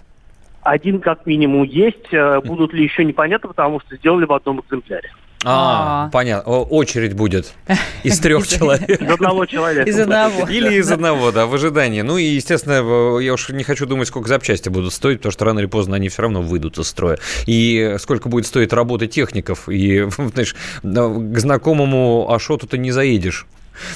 [0.61, 2.13] один как минимум есть.
[2.13, 5.09] Э, Будут ли еще непонятно, потому что сделали в одном экземпляре.
[5.43, 6.51] А, понятно.
[6.51, 7.53] О, очередь будет
[8.03, 9.01] из трех человек.
[9.01, 9.89] Из одного человека.
[9.89, 10.47] Из одного.
[10.47, 12.01] Или из одного, да, в ожидании.
[12.01, 15.59] Ну и, естественно, я уж не хочу думать, сколько запчасти будут стоить, потому что рано
[15.59, 17.17] или поздно они все равно выйдут из строя.
[17.45, 19.69] И сколько будет стоить работы техников.
[19.69, 23.45] И, знаешь, к знакомому Ашоту ты не заедешь.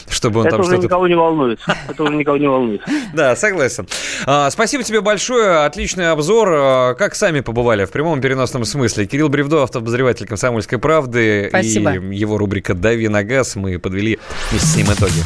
[0.10, 1.60] Чтобы он Это там уже что-то никого не волнует.
[1.90, 2.82] Это уже никого не волнует.
[3.14, 3.88] Да, согласен.
[4.26, 6.50] А, спасибо тебе большое, отличный обзор.
[6.52, 9.06] А, как сами побывали в прямом переносном смысле?
[9.06, 11.48] Кирилл Бревдо, автообозреватель «Комсомольской правды».
[11.50, 11.94] Спасибо.
[11.94, 13.56] И его рубрика «Дави на газ».
[13.56, 14.20] Мы подвели
[14.52, 15.24] вместе с ним итоги.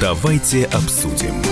[0.00, 1.49] Давайте обсудим.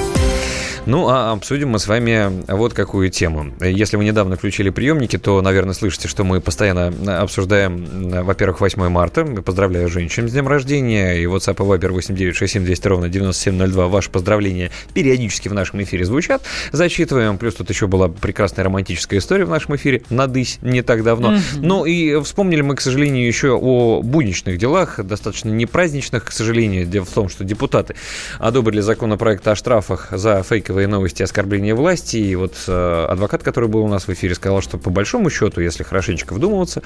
[0.89, 3.52] Ну, а обсудим мы с вами вот какую тему.
[3.60, 9.23] Если вы недавно включили приемники, то, наверное, слышите, что мы постоянно обсуждаем, во-первых, 8 марта.
[9.26, 11.20] Поздравляю женщин с днем рождения.
[11.20, 13.89] И WhatsApp и Viber 8967 200 ровно 9702.
[13.89, 16.41] Ваши поздравления периодически в нашем эфире звучат.
[16.73, 17.36] Зачитываем.
[17.36, 20.00] Плюс тут еще была прекрасная романтическая история в нашем эфире.
[20.08, 21.34] Надысь не так давно.
[21.58, 26.86] Ну и вспомнили мы, к сожалению, еще о будничных делах, достаточно не праздничных, к сожалению.
[26.86, 27.94] Дело в том, что депутаты
[28.39, 32.16] одобрили законопроект о штрафах за фейковые новости и оскорбления власти.
[32.16, 35.60] И вот э, адвокат, который был у нас в эфире, сказал, что по большому счету,
[35.60, 36.82] если хорошенечко вдумываться,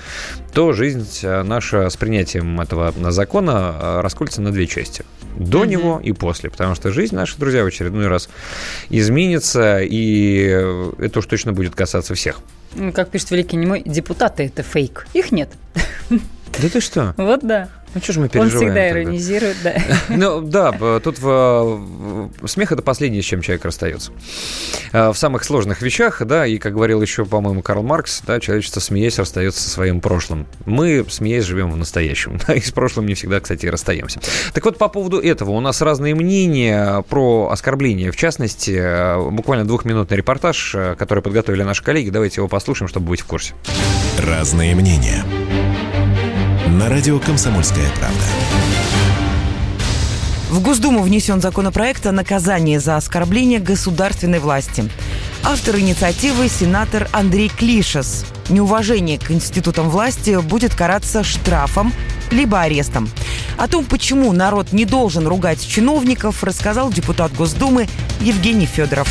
[0.53, 5.05] то жизнь э, наша с принятием этого закона э, расколется на две части.
[5.37, 6.51] До него и после.
[6.51, 8.29] Потому что жизнь наша, друзья, в очередной раз
[8.91, 10.45] изменится, и
[10.99, 12.41] это уж точно будет касаться всех.
[12.95, 15.07] Как пишет великий немой, депутаты это фейк.
[15.13, 15.51] Их нет.
[16.11, 17.15] Да ты что?
[17.17, 17.69] Вот да.
[17.95, 18.91] Ну что же мы Он переживаем всегда тогда?
[18.91, 19.75] иронизирует, да.
[20.09, 24.13] Ну да, тут в- смех это последнее, с чем человек расстается.
[24.93, 28.81] А, В самых сложных вещах, да, и как говорил еще, по-моему, Карл Маркс, да, человечество,
[28.81, 30.47] смеясь, расстается со своим прошлым.
[30.67, 32.39] Мы, смеясь, живем в настоящем.
[32.47, 34.21] Да, и с прошлым не всегда, кстати, и расстаемся.
[34.53, 38.11] Так вот, по поводу этого у нас разные мнения про оскорбление.
[38.11, 42.11] В частности, э, буквально двухминутный репортаж, э, который подготовили наши коллеги.
[42.11, 43.55] Давайте его послушаем, чтобы быть в курсе.
[44.19, 45.23] Разные мнения.
[46.83, 48.25] На радио «Комсомольская правда».
[50.51, 54.91] В Госдуму внесен законопроект о наказании за оскорбление государственной власти.
[55.45, 58.25] Автор инициативы– сенатор Андрей Клишес.
[58.49, 61.93] Неуважение к институтам власти будет караться штрафом
[62.33, 63.09] либо арестом.
[63.59, 67.87] О том, почему народ не должен ругать чиновников, рассказал депутат Госдумы
[68.21, 69.09] Евгений Федоров.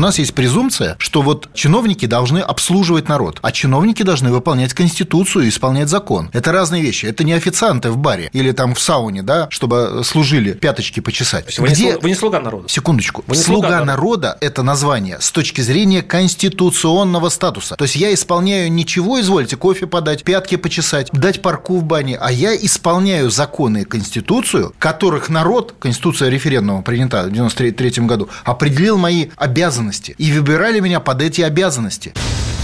[0.00, 5.44] У нас есть презумпция, что вот чиновники должны обслуживать народ, а чиновники должны выполнять Конституцию
[5.44, 6.30] и исполнять закон.
[6.32, 7.04] Это разные вещи.
[7.04, 11.58] Это не официанты в баре или там в сауне, да, чтобы служили пяточки почесать.
[11.58, 12.66] Вы не, слуга, вы не слуга народа.
[12.66, 13.24] Секундочку.
[13.26, 17.76] Вы не Слуга слуга народа– это название с точки зрения конституционного статуса.
[17.76, 22.32] То есть я исполняю ничего, извольте, кофе подать, пятки почесать, дать парку в бане, а
[22.32, 29.26] я исполняю законы и конституцию, которых народ, конституция референдума принята в 93 году, определил мои
[29.36, 32.12] обязанности и выбирали меня под эти обязанности.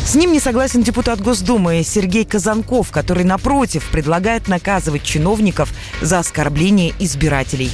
[0.07, 6.95] С ним не согласен депутат Госдумы Сергей Казанков, который, напротив, предлагает наказывать чиновников за оскорбление
[7.01, 7.71] избирателей.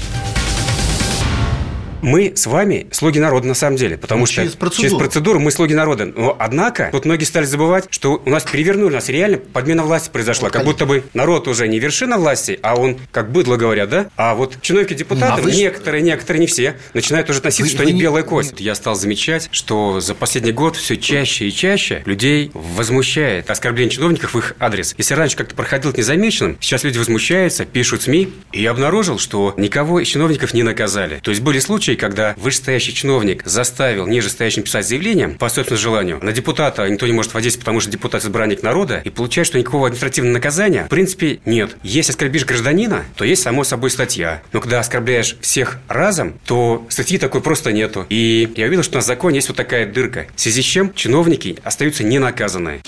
[2.02, 4.88] Мы с вами слуги народа на самом деле, потому Ну, что через процедуру.
[4.88, 6.06] через процедуру мы слуги народа.
[6.06, 10.10] Но, однако, тут многие стали забывать, что у нас перевернули, у нас реально подмена власти
[10.10, 10.50] произошла.
[10.50, 14.06] как будто бы народ уже не вершина власти, а он, как быдло говорят, да?
[14.16, 17.78] А вот чиновники депутаты, А вы некоторые, некоторые, не все, начинают уже относиться, Вы- что
[17.78, 18.60] вы они не- белая кость.
[18.60, 24.34] Я стал замечать, что за последний год все чаще и чаще людей возмущает оскорбление чиновников
[24.34, 24.94] в их адрес.
[24.98, 30.00] Если раньше как-то проходил незамеченным, сейчас люди возмущаются, пишут СМИ, и я обнаружил, что никого
[30.00, 31.20] из чиновников не наказали.
[31.22, 36.18] То есть были случаи, когда вышестоящий чиновник заставил нижестоящим писать заявление по собственному желанию.
[36.22, 39.86] На депутата никто не может воздействовать, потому что депутат избранник народа, и получается, что никакого
[39.86, 41.76] административного наказания в принципе нет.
[41.82, 44.42] Если оскорбишь гражданина, то есть само собой статья.
[44.52, 48.06] Но когда оскорбляешь всех разом, то статьи такой просто нету.
[48.08, 50.26] И я увидел, что в законе есть вот такая дырка.
[50.34, 52.82] В связи с чем чиновники остаются ненаказанные.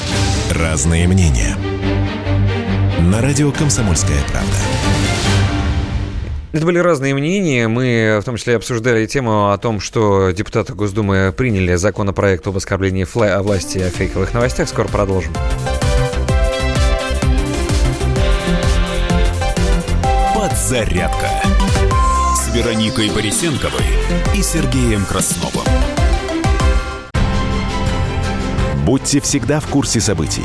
[0.50, 1.56] Разные мнения.
[3.00, 4.73] На радио «Комсомольская правда».
[6.54, 7.66] Это были разные мнения.
[7.66, 13.04] Мы в том числе обсуждали тему о том, что депутаты Госдумы приняли законопроект об оскорблении
[13.04, 14.68] фла- власти о фейковых новостях.
[14.68, 15.32] Скоро продолжим.
[20.32, 21.28] Подзарядка
[22.36, 23.82] с Вероникой Борисенковой
[24.36, 25.66] и Сергеем Красновым.
[28.86, 30.44] Будьте всегда в курсе событий.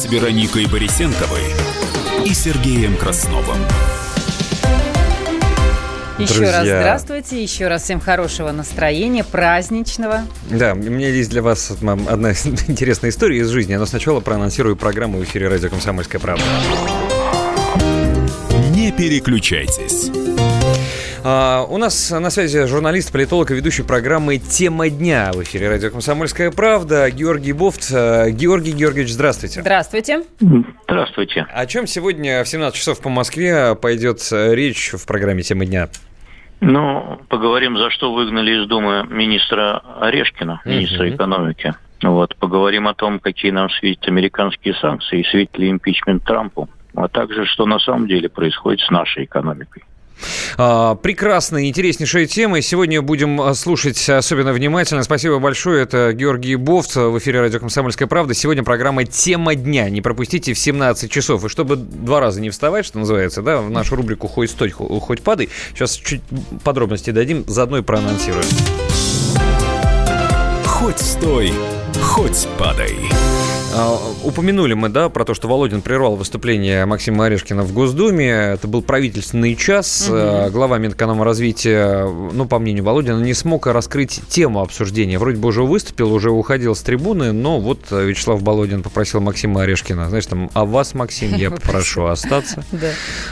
[0.00, 1.42] с Вероникой Борисенковой
[2.24, 3.58] и Сергеем Красновым.
[6.18, 6.52] Еще Друзья.
[6.52, 10.22] раз здравствуйте, еще раз всем хорошего настроения, праздничного.
[10.48, 12.30] Да, у меня есть для вас одна
[12.66, 13.74] интересная история из жизни.
[13.74, 16.44] Но сначала проанонсирую программу в эфире радио «Комсомольская правда».
[18.74, 20.10] Не переключайтесь.
[21.22, 25.90] А, у нас на связи журналист, политолог и ведущий программы «Тема дня» в эфире радио
[25.90, 27.90] «Комсомольская правда» Георгий Бофт.
[27.94, 29.60] А, Георгий Георгиевич, здравствуйте.
[29.60, 30.22] Здравствуйте.
[30.84, 31.46] Здравствуйте.
[31.52, 35.88] О чем сегодня в 17 часов по Москве пойдет э, речь в программе «Тема дня»?
[36.60, 41.14] Ну, поговорим, за что выгнали из Думы министра Орешкина, министра Мгм.
[41.16, 41.74] экономики.
[42.02, 47.44] Вот, поговорим о том, какие нам светят американские санкции, светит ли импичмент Трампу, а также,
[47.44, 49.84] что на самом деле происходит с нашей экономикой.
[50.56, 52.58] А, Прекрасная, интереснейшая тема.
[52.58, 55.02] И Сегодня будем а, слушать особенно внимательно.
[55.02, 55.82] Спасибо большое.
[55.82, 58.34] Это Георгий Бофт в эфире радио «Комсомольская правда».
[58.34, 59.88] Сегодня программа «Тема дня».
[59.90, 61.44] Не пропустите в 17 часов.
[61.44, 65.00] И чтобы два раза не вставать, что называется, да, в нашу рубрику «Хоть стой, хо-
[65.00, 65.48] хоть падай».
[65.74, 66.20] Сейчас чуть
[66.64, 68.44] подробности дадим, заодно и проанонсируем.
[70.64, 71.52] Хоть стой,
[72.02, 72.96] хоть падай.
[73.72, 78.28] А, Упомянули мы, да, про то, что Володин прервал выступление Максима Орешкина в Госдуме.
[78.28, 80.08] Это был правительственный час.
[80.10, 85.18] А, Глава Минэкономразвития, ну, по мнению Володина, не смог раскрыть тему обсуждения.
[85.18, 90.08] Вроде бы уже выступил, уже уходил с трибуны, но вот Вячеслав Володин попросил Максима Орешкина,
[90.08, 92.64] знаешь, там, а вас, Максим, я попрошу остаться.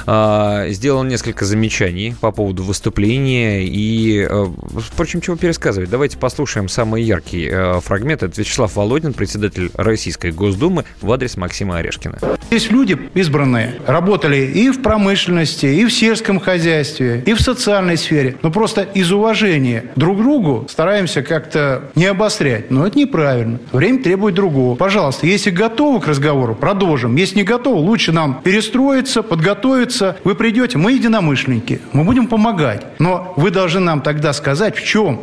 [0.06, 4.46] А, Сделал несколько замечаний по поводу выступления и, э,
[4.78, 5.90] впрочем, чего пересказывать.
[5.90, 8.22] Давайте послушаем самый яркий э, фрагмент.
[8.22, 12.18] Это Вячеслав Володин, председатель Российской Госдумы в адрес Максима Орешкина.
[12.50, 18.36] Есть люди избранные, работали и в промышленности, и в сельском хозяйстве, и в социальной сфере.
[18.42, 22.70] Но просто из уважения друг к другу стараемся как-то не обострять.
[22.70, 23.58] Но это неправильно.
[23.72, 24.76] Время требует другого.
[24.76, 27.16] Пожалуйста, если готовы к разговору, продолжим.
[27.16, 30.16] Если не готовы, лучше нам перестроиться, подготовиться.
[30.24, 32.86] Вы придете, мы единомышленники, мы будем помогать.
[32.98, 35.20] Но вы должны нам тогда сказать, в чем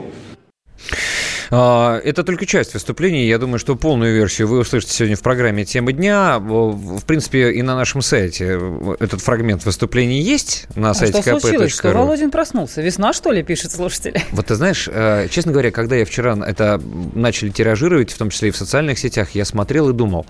[1.50, 3.28] Это только часть выступления.
[3.28, 6.40] Я думаю, что полную версию вы услышите сегодня в программе «Тема дня».
[6.40, 8.60] В принципе, и на нашем сайте
[9.00, 11.74] этот фрагмент выступления есть на А сайте что случилось?
[11.74, 11.92] Что.
[11.92, 12.82] Володин проснулся?
[12.82, 14.22] Весна, что ли, пишет слушатели?
[14.32, 16.82] Вот ты знаешь, э, честно говоря, когда я вчера это
[17.14, 20.26] начали тиражировать, в том числе и в социальных сетях, я смотрел и думал,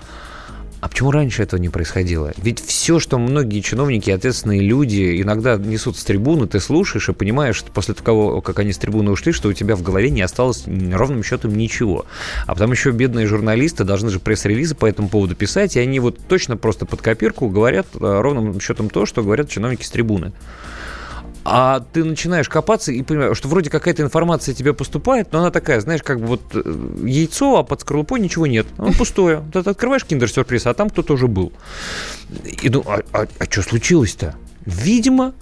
[0.86, 2.32] а почему раньше этого не происходило?
[2.38, 7.56] Ведь все, что многие чиновники, ответственные люди иногда несут с трибуны, ты слушаешь и понимаешь,
[7.56, 10.66] что после того, как они с трибуны ушли, что у тебя в голове не осталось
[10.68, 12.06] ровным счетом ничего.
[12.46, 16.20] А потом еще бедные журналисты должны же пресс-релизы по этому поводу писать, и они вот
[16.28, 20.34] точно просто под копирку говорят э, ровным счетом то, что говорят чиновники с трибуны.
[21.48, 25.80] А ты начинаешь копаться и понимаешь, что вроде какая-то информация тебе поступает, но она такая,
[25.80, 26.64] знаешь, как бы вот э,
[27.04, 28.66] яйцо, а под скорлупой ничего нет.
[28.80, 29.44] Оно пустое.
[29.54, 31.54] Ты открываешь киндер-сюрприз, а там кто-то уже был.
[32.64, 34.36] И думаю, а, что случилось-то?
[34.66, 35.36] Видимо,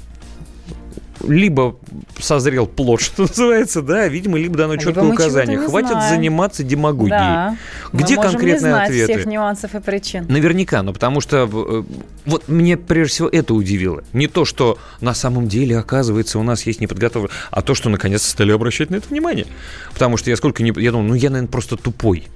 [1.22, 1.78] либо
[2.20, 5.58] созрел плод, что называется, да, видимо, либо дано четкое мы указание.
[5.60, 6.16] Хватит знаем.
[6.16, 7.10] заниматься демагогией.
[7.10, 7.58] Да.
[7.92, 9.14] Где Мы конкретные не знать ответы?
[9.14, 10.26] всех нюансов и причин.
[10.28, 11.84] Наверняка, но потому что э,
[12.26, 14.04] вот мне прежде всего это удивило.
[14.14, 18.30] Не то, что на самом деле, оказывается, у нас есть неподготовленные, а то, что наконец-то
[18.30, 19.48] стали обращать на это внимание.
[19.94, 20.74] Потому что я сколько не...
[20.82, 22.28] Я думал, ну я, наверное, просто тупой.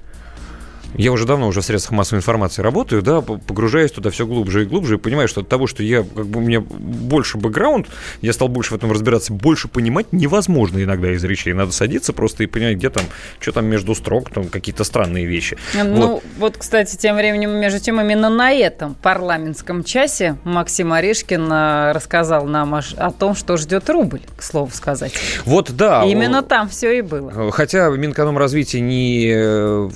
[0.96, 4.62] Я уже давно уже в средствах массовой информации работаю, да, п- погружаюсь туда все глубже
[4.62, 7.86] и глубже и понимаю, что от того, что я, как бы, у меня больше бэкграунд,
[8.22, 11.52] я стал больше в этом разбираться, больше понимать невозможно иногда из речей.
[11.52, 13.04] Надо садиться просто и понимать, где там,
[13.38, 15.58] что там между строк, там какие-то странные вещи.
[15.74, 16.22] Ну, Вот.
[16.38, 16.56] вот.
[16.56, 22.74] кстати, тем временем, между тем, именно на этом парламентском часе Максим Орешкин э, рассказал нам
[22.74, 25.12] о том, что ждет рубль, к слову сказать.
[25.44, 26.04] Вот, да.
[26.04, 27.50] именно там все и было.
[27.52, 29.88] Хотя Минэкономразвитие не, э,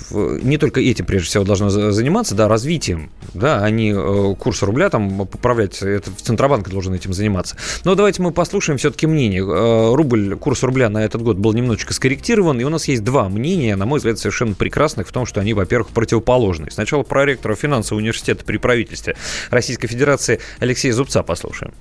[0.43, 4.63] не только этим, прежде всего, должно за- заниматься, да, развитием, да, а не э, курс
[4.63, 7.57] рубля там поправлять, это Центробанк должен этим заниматься.
[7.85, 9.43] Но давайте мы послушаем все-таки мнение.
[9.43, 13.29] Э, Рубль, курс рубля на этот год был немножечко скорректирован, и у нас есть два
[13.29, 16.71] мнения, на мой взгляд, совершенно прекрасных в том, что они, во-первых, противоположные.
[16.71, 19.17] Сначала про ректора финансового университета при правительстве
[19.51, 21.73] Российской Федерации Алексея Зубца послушаем.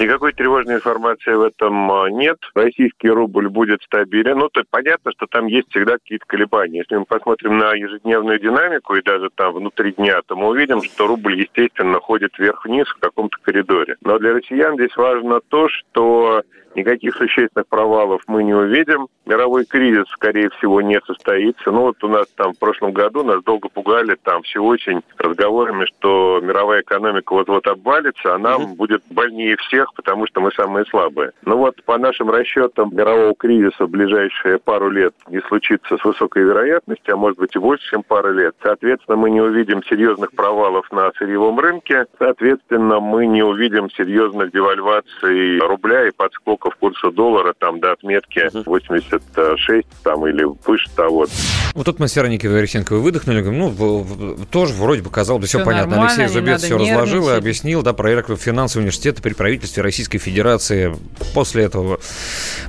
[0.00, 2.38] Никакой тревожной информации в этом а, нет.
[2.54, 4.38] Российский рубль будет стабилен.
[4.38, 6.78] Ну, то понятно, что там есть всегда какие-то колебания.
[6.78, 11.06] Если мы посмотрим на ежедневную динамику и даже там внутри дня, то мы увидим, что
[11.06, 13.96] рубль, естественно, ходит вверх-вниз в каком-то коридоре.
[14.02, 16.42] Но для россиян здесь важно то, что
[16.74, 19.08] никаких существенных провалов мы не увидим.
[19.26, 21.70] Мировой кризис, скорее всего, не состоится.
[21.70, 25.86] Ну, вот у нас там в прошлом году нас долго пугали там все очень разговорами,
[25.86, 31.32] что мировая экономика вот-вот обвалится, а нам будет больнее всех, потому что мы самые слабые.
[31.44, 36.44] Ну вот, по нашим расчетам, мирового кризиса в ближайшие пару лет не случится с высокой
[36.44, 38.54] вероятностью, а может быть и больше, чем пару лет.
[38.62, 42.06] Соответственно, мы не увидим серьезных провалов на сырьевом рынке.
[42.18, 46.12] Соответственно, мы не увидим серьезных девальваций рубля и
[46.64, 51.26] подскоков курса доллара там до отметки 86 там или выше того.
[51.74, 55.58] Вот тут мы с Вероникой Вересенковой выдохнули, говорим, ну, тоже вроде бы казалось бы все
[55.58, 56.00] Всё понятно.
[56.00, 60.94] Алексей Зубец все разложил и объяснил, да, про ректора финансового университета при правительстве Российской Федерации.
[61.34, 61.98] После этого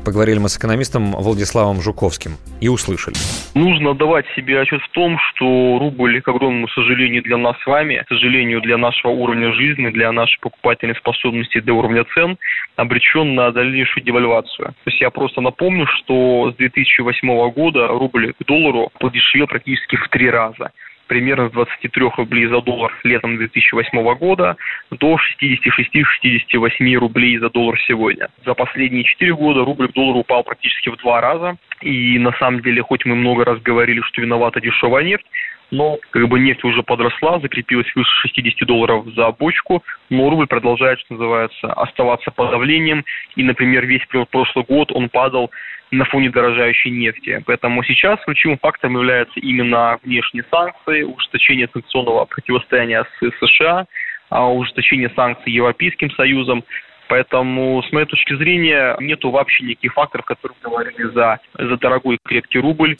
[0.03, 3.15] поговорили мы с экономистом Владиславом Жуковским и услышали.
[3.53, 8.03] Нужно давать себе отчет в том, что рубль, к огромному сожалению для нас с вами,
[8.05, 12.37] к сожалению для нашего уровня жизни, для нашей покупательной способности, для уровня цен,
[12.75, 13.47] обречен на
[13.85, 14.67] дальнейшую девальвацию.
[14.67, 20.07] То есть я просто напомню, что с 2008 года рубль к доллару подешевел практически в
[20.09, 20.71] три раза
[21.07, 24.57] примерно с 23 рублей за доллар летом 2008 года
[24.89, 28.29] до 66-68 рублей за доллар сегодня.
[28.43, 31.57] За последние 4 года рубль к доллару упал практически в два раза.
[31.81, 35.25] И на самом деле, хоть мы много раз говорили, что виновата дешевая нефть,
[35.71, 40.99] но как бы нефть уже подросла, закрепилась выше 60 долларов за бочку, но рубль продолжает,
[40.99, 43.03] что называется, оставаться под давлением.
[43.35, 45.51] И, например, весь пр- прошлый год он падал
[45.91, 47.43] на фоне дорожающей нефти.
[47.45, 53.85] Поэтому сейчас ключевым фактором являются именно внешние санкции, ужесточение санкционного противостояния с США,
[54.29, 56.63] а ужесточение санкций Европейским Союзом.
[57.07, 62.59] Поэтому, с моей точки зрения, нету вообще никаких факторов, которые говорили за, за дорогой крепкий
[62.59, 62.97] рубль.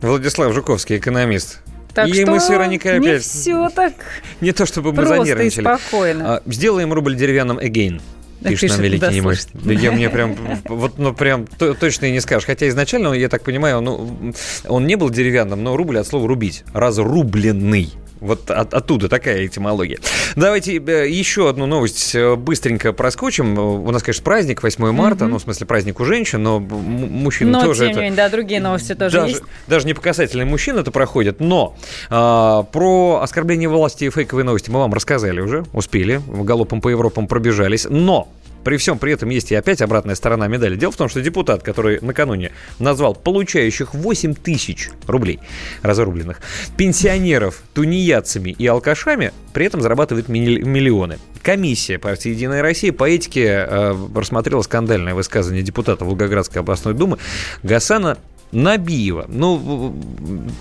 [0.00, 1.60] Владислав Жуковский, экономист.
[1.94, 3.22] Так и что мы с Вероникой не опять...
[3.22, 3.92] все так
[4.40, 5.64] Не то чтобы мы занервничали.
[5.64, 6.36] спокойно.
[6.36, 8.00] А, Сделаем рубль деревянным again.
[8.40, 9.36] Пишет Пишет, нам великий да, немой.
[9.52, 12.46] Да я мне прям, вот, ну прям то- точно и не скажешь.
[12.46, 14.32] Хотя изначально, я так понимаю, ну,
[14.66, 16.64] он не был деревянным, но рубль от слова рубить.
[16.72, 17.90] Разрубленный.
[18.20, 19.98] Вот от- оттуда такая этимология.
[20.36, 23.58] Давайте э, еще одну новость э, быстренько проскочим.
[23.58, 25.32] У нас, конечно, праздник 8 марта, Мгм.
[25.32, 27.98] ну, в смысле, праздник у женщин, но мужчины Но, тоже тем это...
[27.98, 29.42] не менее, да, другие новости тоже даже, есть.
[29.66, 31.76] даже не по касательным мужчин это проходит, но
[32.10, 37.26] а, про оскорбление власти и фейковые новости мы вам рассказали уже, успели, галопом по Европам
[37.26, 38.28] пробежались, но
[38.64, 40.76] при всем при этом есть и опять обратная сторона медали.
[40.76, 45.40] Дело в том, что депутат, который накануне назвал получающих 8 тысяч рублей
[45.82, 46.40] разрубленных
[46.76, 51.18] пенсионеров тунеядцами и алкашами, при этом зарабатывает миллионы.
[51.42, 57.18] Комиссия партии «Единая Россия» по этике э, рассмотрела скандальное высказывание депутата Волгоградской областной думы
[57.62, 58.18] Гасана
[58.52, 59.26] Набиева.
[59.28, 59.94] Ну,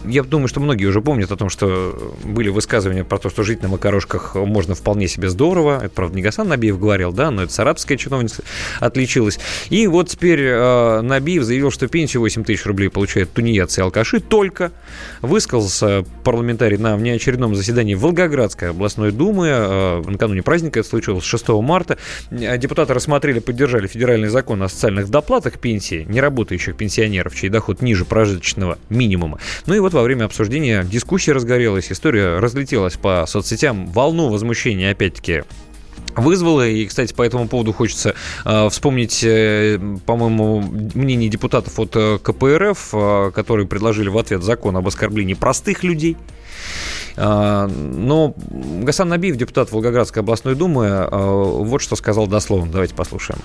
[0.06, 3.64] я думаю, что многие уже помнят о том, что были высказывания про то, что жить
[3.64, 5.80] на макарошках можно вполне себе здорово.
[5.84, 8.44] Это, правда, не Гасан Набиев говорил, да, но это сарабская чиновница
[8.80, 9.40] отличилась.
[9.70, 14.20] И вот теперь э, Набиев заявил, что пенсию 8 тысяч рублей получают тунеядцы и алкаши
[14.20, 14.72] только.
[15.22, 19.48] Высказался парламентарий на внеочередном заседании Волгоградской областной думы.
[19.50, 21.98] Э, накануне праздника это случилось 6 марта.
[22.30, 28.06] Э, Депутаты рассмотрели, поддержали федеральный закон о социальных доплатах пенсии неработающих пенсионеров, чей доход ниже
[28.06, 29.40] прожиточного минимума.
[29.66, 35.44] Ну и вот во время обсуждения дискуссия разгорелась, история разлетелась по соцсетям, волну возмущения опять-таки
[36.16, 36.68] вызвало.
[36.68, 40.62] И, кстати, по этому поводу хочется э, вспомнить, э, по-моему,
[40.94, 46.18] мнение депутатов от э, КПРФ, э, которые предложили в ответ закон об оскорблении простых людей.
[47.16, 52.72] Э, но Гасан Набиев, депутат Волгоградской областной думы, э, вот что сказал дословно.
[52.72, 53.40] Давайте послушаем.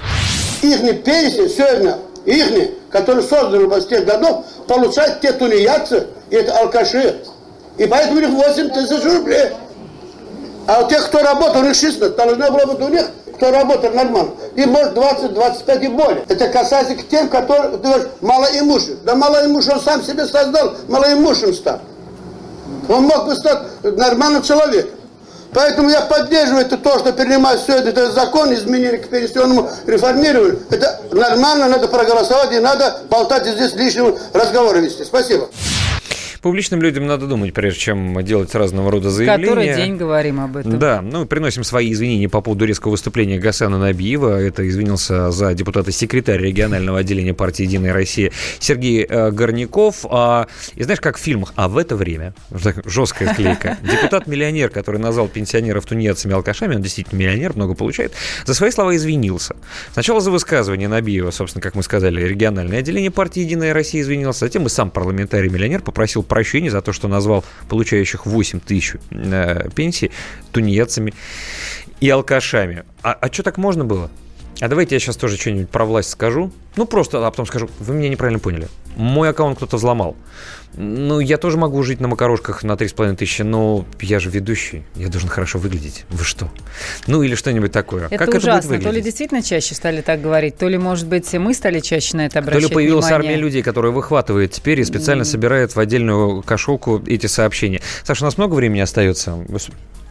[1.48, 7.20] Сегодня, их, которые созданы в тех годов, получают те тунеядцы и это алкаши.
[7.76, 9.50] И поэтому у них 8 тысяч рублей.
[10.66, 13.90] А у тех, кто работал, у них 16, должно было быть у них, кто работал
[13.90, 14.30] нормально.
[14.54, 16.24] И может 20, 25 и более.
[16.28, 19.02] Это касается к тем, которые, ты говоришь, малоимущих.
[19.04, 21.80] Да малоимущий он сам себе создал, малоимущим стал.
[22.88, 24.92] Он мог бы стать нормальным человеком.
[25.54, 30.60] Поэтому я поддерживаю это то, что принимать все это, этот закон, изменили к пенсионному реформированию.
[30.70, 35.04] Это нормально, надо проголосовать, и надо болтать здесь лишнего разговора вести.
[35.04, 35.48] Спасибо.
[36.44, 39.48] Публичным людям надо думать, прежде чем делать разного рода заявления.
[39.48, 40.78] Который день говорим об этом.
[40.78, 44.42] Да, ну, приносим свои извинения по поводу резкого выступления Гасана Набиева.
[44.42, 50.04] Это извинился за депутата-секретарь регионального отделения партии «Единая Россия» Сергей э, Горняков.
[50.10, 52.34] А, и знаешь, как в фильмах, а в это время,
[52.84, 58.12] жесткая склейка, депутат-миллионер, который назвал пенсионеров тунеядцами алкашами, он действительно миллионер, много получает,
[58.44, 59.56] за свои слова извинился.
[59.94, 64.66] Сначала за высказывание Набиева, собственно, как мы сказали, региональное отделение партии «Единая Россия» извинился, затем
[64.66, 70.10] и сам парламентарий-миллионер попросил прощения за то, что назвал получающих 8 тысяч э, пенсий
[70.50, 71.14] тунеядцами
[72.00, 72.82] и алкашами.
[73.04, 74.10] А, а что так можно было?
[74.60, 76.50] А давайте я сейчас тоже что-нибудь про власть скажу.
[76.76, 78.68] Ну, просто, а потом скажу, вы меня неправильно поняли.
[78.96, 80.16] Мой аккаунт кто-то взломал.
[80.76, 85.08] Ну, я тоже могу жить на макарошках на 3,5 тысячи, но я же ведущий, я
[85.08, 86.04] должен хорошо выглядеть.
[86.10, 86.50] Вы что?
[87.06, 88.06] Ну, или что-нибудь такое.
[88.06, 88.58] Это как ужасно.
[88.58, 88.82] это будет?
[88.82, 92.26] То ли действительно чаще стали так говорить, то ли, может быть, мы стали чаще на
[92.26, 93.30] это обращать То ли появилась внимание.
[93.30, 97.80] армия людей, которая выхватывает теперь и специально собирает в отдельную кошелку эти сообщения.
[98.02, 99.38] Саша, у нас много времени остается?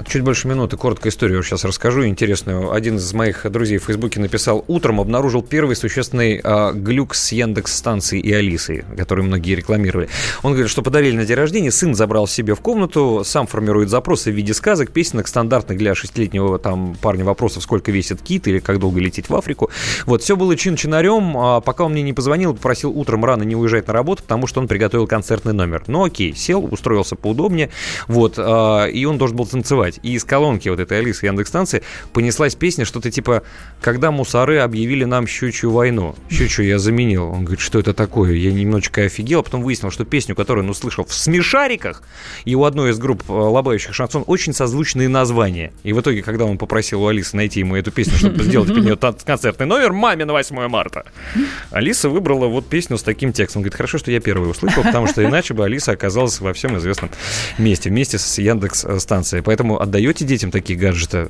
[0.06, 2.72] Чуть больше минуты, короткую историю сейчас расскажу, интересную.
[2.74, 7.76] Один из моих друзей в Фейсбуке написал, утром обнаружил первый существенный а, глюк с Яндекс
[7.76, 10.08] станцией и Алисой, который многие рекламировали.
[10.44, 14.32] Он говорит, что подарили на день рождения, сын забрал себе в комнату, сам формирует запросы
[14.32, 18.78] в виде сказок, песенок, стандартных для шестилетнего там парня вопросов, сколько весит кит или как
[18.78, 19.72] долго лететь в Африку.
[20.06, 23.88] Вот, все было чин-чинарем, а пока он мне не позвонил, попросил утром рано не уезжать
[23.88, 25.84] на работу, потому что он приготовил концертный номер.
[25.88, 27.72] Ну окей, сел, устроился поудобнее,
[28.08, 30.00] вот, а, и он должен был танцевать.
[30.04, 33.42] И из колонки вот этой Алисы Яндекс-станции понеслась песня, что-то типа
[33.82, 36.14] «Когда мусоры объявили нам щучью войну».
[36.30, 37.26] Щучью я заменил.
[37.30, 38.34] Он говорит, что это такое?
[38.34, 42.04] Я немножечко офигел, а потом выяснил, что песню, которую он услышал в «Смешариках»,
[42.46, 45.72] и у одной из групп э, лобающих шансон очень созвучные названия.
[45.84, 48.84] И в итоге, когда он попросил у Алисы найти ему эту песню, чтобы сделать под
[48.84, 51.06] нее концертный номер «Маме на 8 марта»,
[51.72, 53.60] Алиса выбрала вот песню с таким текстом.
[53.60, 56.78] Он говорит, хорошо, что я первый услышал, потому что иначе бы Алиса оказалась во всем
[56.78, 57.10] известном
[57.58, 59.44] месте, вместе с Яндекс-станцией.
[59.44, 61.30] Поэтому отдаете детям такие гаджеты,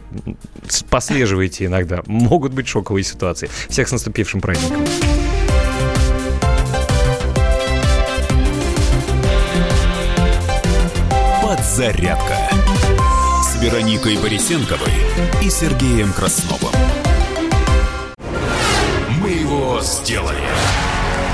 [0.90, 2.01] послеживайте иногда.
[2.08, 3.50] Могут быть шоковые ситуации.
[3.69, 4.83] Всех с наступившим праздником.
[11.74, 12.38] Подзарядка
[13.42, 14.93] с Вероникой Борисенковой
[15.42, 16.72] и Сергеем Красновым.
[19.19, 20.43] Мы его сделали.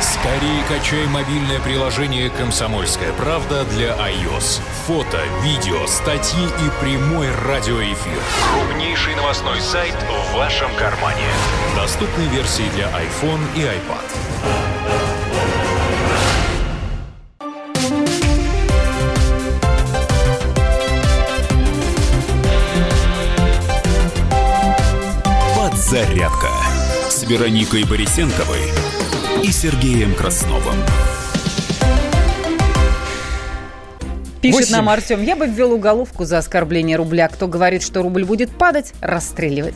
[0.01, 4.61] Скорее качай мобильное приложение «Комсомольская правда» для iOS.
[4.87, 8.19] Фото, видео, статьи и прямой радиоэфир.
[8.53, 9.95] Крупнейший новостной сайт
[10.31, 11.27] в вашем кармане.
[11.75, 14.78] Доступны версии для iPhone и iPad.
[25.89, 26.49] Подзарядка
[27.09, 28.61] с Вероникой Борисенковой
[29.43, 30.75] и Сергеем Красновым.
[34.39, 34.71] Пишет Восемь.
[34.75, 37.27] нам Артем, я бы ввел уголовку за оскорбление рубля.
[37.27, 39.73] Кто говорит, что рубль будет падать, расстреливать.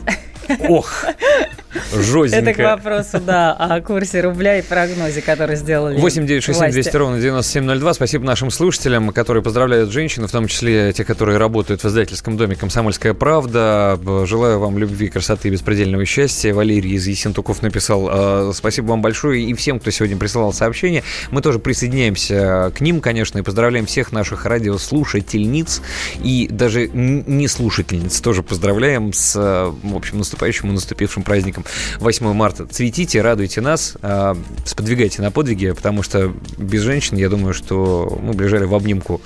[0.68, 1.04] Ох,
[1.74, 2.62] Это к жестенько.
[2.62, 6.96] вопросу, да, о курсе рубля и прогнозе, который сделали 8 9 6 7 200 власти.
[6.96, 7.94] ровно 9702.
[7.94, 12.56] Спасибо нашим слушателям, которые поздравляют женщин, в том числе те, которые работают в издательском доме
[12.56, 13.98] «Комсомольская правда».
[14.26, 16.54] Желаю вам любви, красоты и беспредельного счастья.
[16.54, 21.02] Валерий из Есентуков написал э, спасибо вам большое и всем, кто сегодня присылал сообщения.
[21.30, 25.82] Мы тоже присоединяемся к ним, конечно, и поздравляем всех наших радиослушательниц
[26.22, 28.20] и даже не слушательниц.
[28.20, 31.63] Тоже поздравляем с, э, в общем, наступающим и наступившим праздником
[32.00, 32.66] 8 марта.
[32.66, 34.34] Цветите, радуйте нас, э,
[34.64, 39.20] сподвигайте на подвиги, потому что без женщин, я думаю, что мы бы лежали в обнимку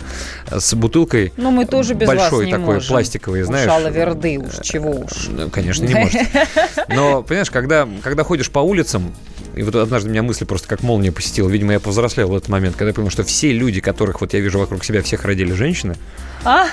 [0.50, 1.32] с бутылкой.
[1.36, 2.88] Ну, мы тоже без большой вас не такой, можем.
[2.88, 3.66] пластиковый, знаешь.
[3.66, 5.28] Уж Алла Верды, уж чего уж.
[5.28, 6.20] Ну, конечно, не может.
[6.88, 9.14] Но, понимаешь, когда, когда ходишь по улицам,
[9.54, 12.76] и вот однажды меня мысль просто как молния посетила, видимо, я повзрослел в этот момент,
[12.76, 15.96] когда я понял, что все люди, которых вот я вижу вокруг себя, всех родили женщины,
[16.44, 16.66] А?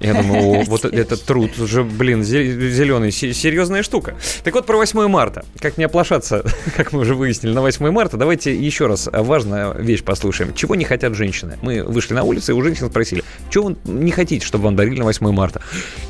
[0.00, 4.14] Я думаю, вот этот труд уже, блин, зеленый, серьезная штука.
[4.44, 5.44] Так вот, про 8 марта.
[5.58, 6.44] Как не оплошаться,
[6.76, 8.16] как мы уже выяснили, на 8 марта.
[8.16, 10.54] Давайте еще раз важную вещь послушаем.
[10.54, 11.58] Чего не хотят женщины?
[11.62, 14.98] Мы вышли на улицу и у женщин спросили, чего вы не хотите, чтобы вам дарили
[14.98, 15.62] на 8 марта?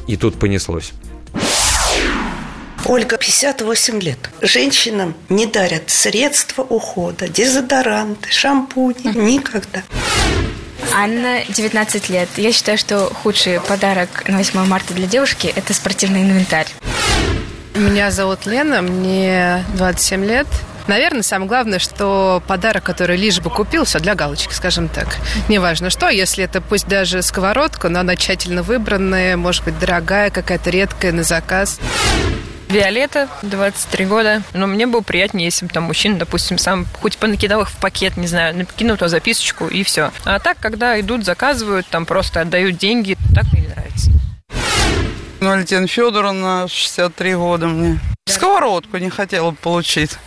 [0.07, 0.93] И тут понеслось.
[2.85, 4.31] Ольга, 58 лет.
[4.43, 9.17] Женщинам не дарят средства ухода, дезодоранты, шампуни.
[9.17, 9.83] Никогда.
[10.95, 12.29] Анна, 19 лет.
[12.37, 16.69] Я считаю, что худший подарок на 8 марта для девушки– это спортивный инвентарь.
[17.75, 20.47] Меня зовут Лена, мне 27 лет.
[20.87, 25.17] Наверное, самое главное, что подарок, который лишь бы купил, все для галочки, скажем так.
[25.49, 30.71] Неважно что, если это пусть даже сковородка, но она тщательно выбранная, может быть, дорогая, какая-то
[30.71, 31.81] редкая, на заказ.
[32.69, 34.43] Виолетта, 23 года.
[34.53, 38.17] Но мне было приятнее, если бы там мужчина, допустим, сам хоть понакидал их в пакет,
[38.17, 40.11] не знаю, накинул туда записочку и все.
[40.25, 44.11] А так, когда идут, заказывают, там просто отдают деньги, так мне не нравится.
[45.41, 48.01] Валентина Федоровна, 63 года мне.
[48.27, 50.19] Сковородку не хотела получить.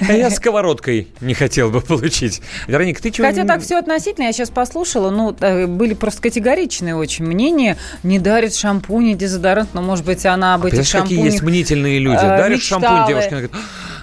[0.00, 2.40] А я сковородкой не хотел бы получить.
[2.66, 3.26] Вероника, ты чего...
[3.26, 7.76] Хотя так все относительно, я сейчас послушала, ну, э, были просто категоричные очень мнения.
[8.02, 11.42] Не дарит шампунь и дезодорант, но, может быть, она об а этих шампунях какие есть
[11.42, 12.20] мнительные люди.
[12.22, 13.56] Э, Дарит шампунь девушке, она говорит,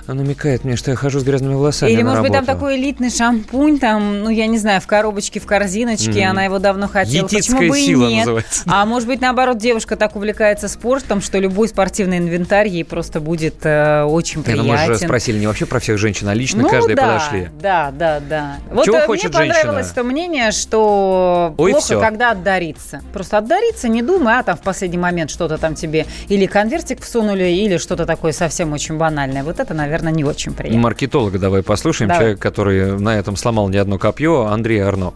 [0.10, 2.34] она намекает мне, что я хожу с грязными волосами Или, может работу.
[2.34, 6.26] быть, там такой элитный шампунь, там, ну, я не знаю, в коробочке, в корзиночке, mm-hmm.
[6.26, 7.26] она его давно хотела.
[7.26, 8.20] Етицкая Почему бы и нет?
[8.26, 8.64] называется.
[8.66, 13.58] А может быть, наоборот, девушка так увлекается спортом, что любой спортивный инвентарь ей просто будет
[13.64, 14.68] э, очень приятен.
[14.68, 17.50] Ну, мы же спросили не вообще про всех женщин, а лично ну, каждой да, подошли.
[17.62, 18.58] Да, да, да.
[18.72, 19.96] Вот Чего э, хочет мне понравилось женщина?
[19.96, 22.02] то мнение, что Ой, плохо, всё.
[22.02, 23.02] когда отдариться.
[23.14, 27.46] Просто отдариться, не думай, а там в последний момент что-то там тебе или конвертик всунули,
[27.46, 29.44] или что-то такое совсем очень банальное.
[29.44, 30.80] Вот это, наверное, не очень приятно.
[30.80, 32.08] Маркетолога давай послушаем.
[32.08, 32.22] Давай.
[32.22, 35.14] Человек, который на этом сломал не одно копье, Андрей Арно.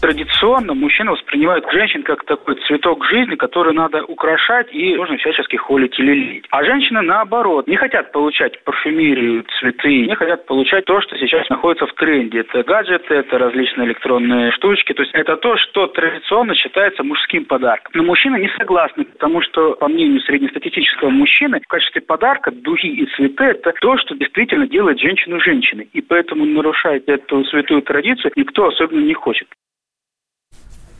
[0.00, 5.98] Традиционно мужчины воспринимают женщин как такой цветок жизни, который надо украшать и нужно всячески холить
[5.98, 6.44] или лить.
[6.50, 11.86] А женщины, наоборот, не хотят получать парфюмерию, цветы, не хотят получать то, что сейчас находится
[11.86, 12.40] в тренде.
[12.40, 14.92] Это гаджеты, это различные электронные штучки.
[14.92, 17.90] То есть это то, что традиционно считается мужским подарком.
[17.94, 23.06] Но мужчины не согласны, потому что, по мнению среднестатистического мужчины, в качестве подарка духи и
[23.16, 25.88] цветы– это то, что действительно делает женщину женщиной.
[25.92, 29.48] И поэтому нарушать эту святую традицию никто особенно не хочет.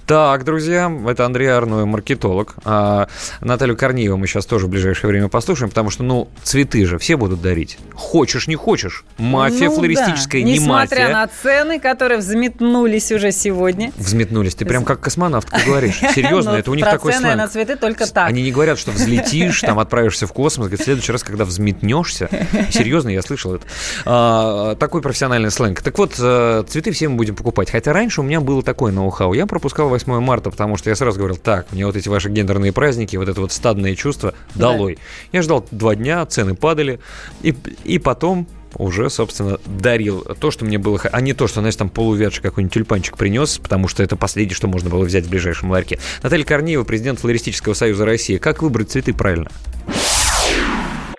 [0.09, 2.55] Так, друзья, это Андрей Арной, маркетолог.
[2.65, 3.09] А
[3.43, 7.19] Наталью Корнееву мы сейчас тоже в ближайшее время послушаем, потому что, ну, цветы же все
[7.19, 7.77] будут дарить.
[7.93, 9.05] Хочешь, не хочешь.
[9.19, 10.47] Мафия Ну флористическая, да.
[10.49, 11.09] не Несмотря мафия.
[11.13, 13.93] на цены, которые взметнулись уже сегодня.
[13.99, 14.55] Взметнулись.
[14.55, 15.99] Ты прям как космонавтка говоришь.
[16.15, 17.37] Серьезно, Ну, это у них такой сленг.
[17.37, 18.31] на цветы только так.
[18.31, 20.69] Они не говорят, что взлетишь, там отправишься в космос.
[20.69, 22.31] Говорят, в следующий раз, когда взметнешься.
[22.71, 23.67] Серьезно, я слышал это.
[24.07, 25.83] А, такой профессиональный сленг.
[25.83, 27.71] Так вот, э, цветы все мы будем покупать.
[27.71, 29.35] Хотя раньше у меня было такое ноу-хау.
[29.35, 32.73] Я пропускал 8 марта, потому что я сразу говорил, так, мне вот эти ваши гендерные
[32.73, 34.73] праздники, вот это вот стадное чувство, Да.
[34.73, 34.99] долой.
[35.33, 37.01] Я ждал два дня, цены падали.
[37.43, 37.55] И,
[37.85, 41.01] и потом уже, собственно, дарил то, что мне было...
[41.11, 44.69] А не то, что, знаешь, там полувядший какой-нибудь тюльпанчик принес, потому что это последнее, что
[44.69, 45.99] можно было взять в ближайшем ларьке.
[46.23, 48.37] Наталья Корнеева, президент Флористического союза России.
[48.37, 49.51] Как выбрать цветы правильно?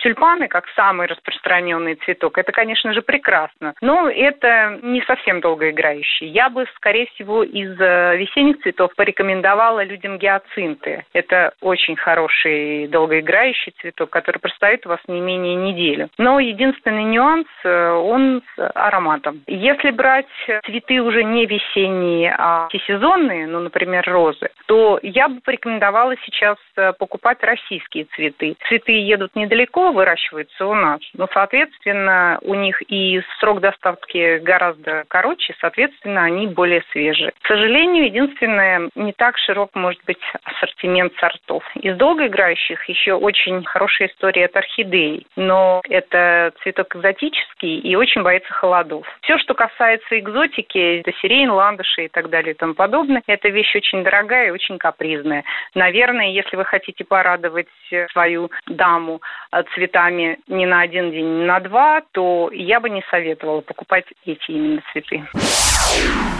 [0.09, 3.75] Тюльпаны, как самый распространенный цветок, это, конечно же, прекрасно.
[3.79, 6.27] Но это не совсем долгоиграющий.
[6.27, 11.05] Я бы, скорее всего, из э, весенних цветов порекомендовала людям гиацинты.
[11.13, 16.07] Это очень хороший долгоиграющий цветок, который простоит у вас не менее недели.
[16.17, 19.43] Но единственный нюанс, э, он с ароматом.
[19.45, 20.25] Если брать
[20.65, 26.93] цветы уже не весенние, а всесезонные, ну, например, розы, то я бы порекомендовала сейчас э,
[26.93, 28.55] покупать российские цветы.
[28.67, 35.53] Цветы едут недалеко, выращиваются у нас, но, соответственно, у них и срок доставки гораздо короче,
[35.59, 37.31] соответственно, они более свежие.
[37.41, 41.63] К сожалению, единственное, не так широк может быть ассортимент сортов.
[41.75, 48.53] Из долгоиграющих еще очень хорошая история от орхидеи, но это цветок экзотический и очень боится
[48.53, 49.05] холодов.
[49.23, 53.75] Все, что касается экзотики, это сирень, ландыши и так далее и тому подобное, это вещь
[53.75, 55.43] очень дорогая и очень капризная.
[55.75, 57.67] Наверное, если вы хотите порадовать
[58.13, 59.21] свою даму
[59.51, 64.03] э, цветами не на один день, не на два, то я бы не советовала покупать
[64.25, 65.23] эти именно цветы.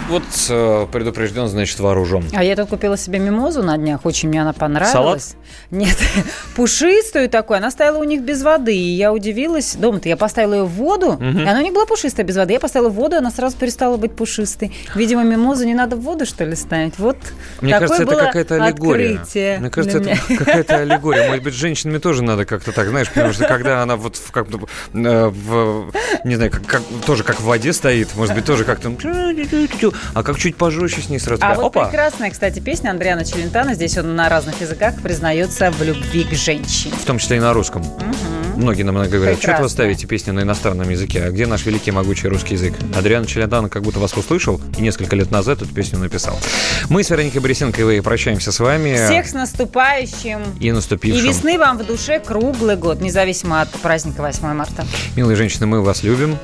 [0.09, 2.23] Вот э, предупрежден, значит, вооружен.
[2.33, 5.35] А я тут купила себе мимозу на днях, очень мне она понравилась.
[5.71, 5.97] Нет,
[6.55, 9.75] пушистую такую, она стояла у них без воды, и я удивилась.
[9.75, 11.39] Дома-то я поставила ее в воду, Мгм.
[11.39, 12.53] и она у них была пушистая без воды.
[12.53, 14.71] Я поставила в воду, и она сразу перестала быть пушистой.
[14.95, 16.97] Видимо, мимозу не надо в воду, что ли, ставить?
[16.97, 17.17] Вот
[17.61, 19.13] Мне такое кажется, это было какая-то аллегория.
[19.19, 21.27] открытие Мне кажется, это какая-то аллегория.
[21.27, 24.31] Может быть, с женщинами тоже надо как-то так, знаешь, потому что когда она вот в,
[24.31, 25.91] как, э, в
[26.23, 28.91] не знаю, как, как- тоже как в воде стоит, может быть, тоже как-то...
[30.13, 31.41] А как чуть пожестче с ней сразу.
[31.43, 31.85] А такая, вот Опа!
[31.85, 33.73] прекрасная, кстати, песня Андриана Челентана.
[33.73, 36.93] Здесь он на разных языках признается в любви к женщине.
[36.95, 37.83] В том числе и на русском.
[38.59, 39.69] Многие нам иногда говорят, что это вы Прекрасно.
[39.69, 42.73] ставите песни на иностранном языке, а где наш великий могучий русский язык?
[42.93, 46.37] Адриан Челентано как будто вас услышал и несколько лет назад эту песню написал.
[46.89, 48.95] Мы с Вероникой Борисенковой прощаемся с вами.
[49.05, 50.41] Всех с наступающим.
[50.59, 51.23] И И наступившим.
[51.25, 54.85] весны вам в душе круглый год, независимо от праздника 8 марта.
[55.15, 56.37] Милые женщины, мы вас любим.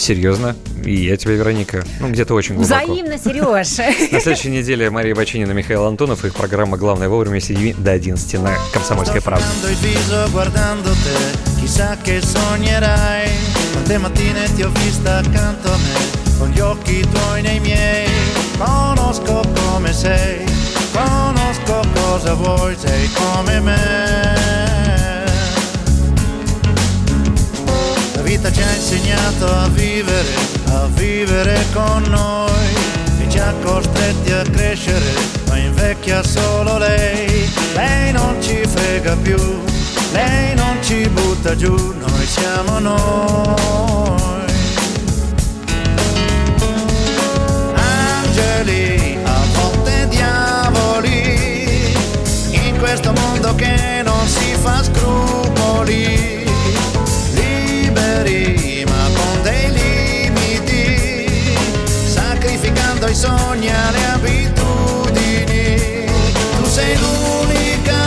[0.00, 0.56] Серьезно.
[0.82, 1.84] И я тебя, Вероника.
[2.00, 2.92] Ну, где-то очень глубоко.
[2.92, 4.10] Взаимно, Сереж.
[4.10, 6.24] На следующей неделе Мария Бачинина, Михаил Антонов.
[6.24, 9.44] Их программа «Главное вовремя» с 7 до 11 на «Комсомольской правде».
[9.68, 13.28] il viso guardando te, chissà che sognerai.
[13.72, 18.08] Quante mattine ti ho vista accanto a me, con gli occhi tuoi nei miei.
[18.56, 20.44] Conosco come sei,
[20.92, 24.39] conosco cosa vuoi, sei come me.
[28.30, 30.28] Vita ci ha insegnato a vivere,
[30.66, 32.74] a vivere con noi
[33.18, 35.12] e ci ha costretti a crescere,
[35.48, 37.50] ma invecchia solo lei.
[37.74, 39.36] Lei non ci frega più,
[40.12, 42.98] lei non ci butta giù, noi siamo noi.
[47.74, 51.96] Angeli, a volte diavoli,
[52.50, 56.19] in questo mondo che non si fa scrupoli
[63.20, 66.06] sogni alle abitudini.
[66.56, 68.02] Tu sei l'unica,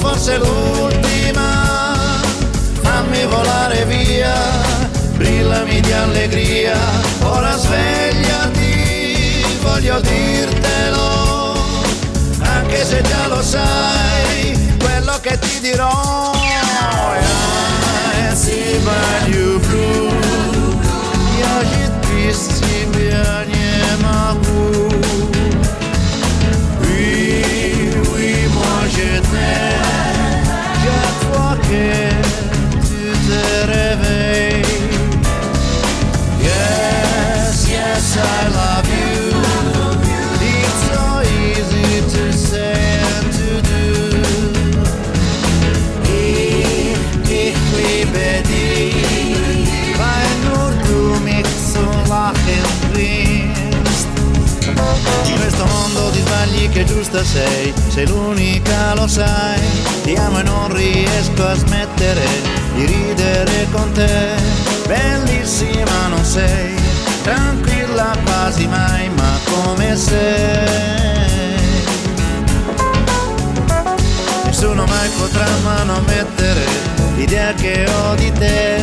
[0.00, 2.20] forse l'ultima,
[2.82, 4.34] fammi volare via,
[5.16, 6.76] brillami di allegria,
[7.22, 11.54] ora svegliati, voglio dirtelo,
[12.40, 16.32] anche se già lo sai, quello che ti dirò.
[18.30, 20.10] I see my new blue
[21.40, 22.67] Ja žít
[31.70, 32.07] Yeah.
[56.58, 59.60] Sbagli che giusta sei, sei l'unica lo sai.
[60.02, 62.26] Ti amo e non riesco a smettere
[62.74, 64.34] di ridere con te.
[64.86, 66.74] Bellissima non sei,
[67.22, 70.96] tranquilla quasi mai, ma come sei.
[74.44, 76.64] Nessuno mai potrà manomettere
[77.16, 78.80] l'idea che ho di te.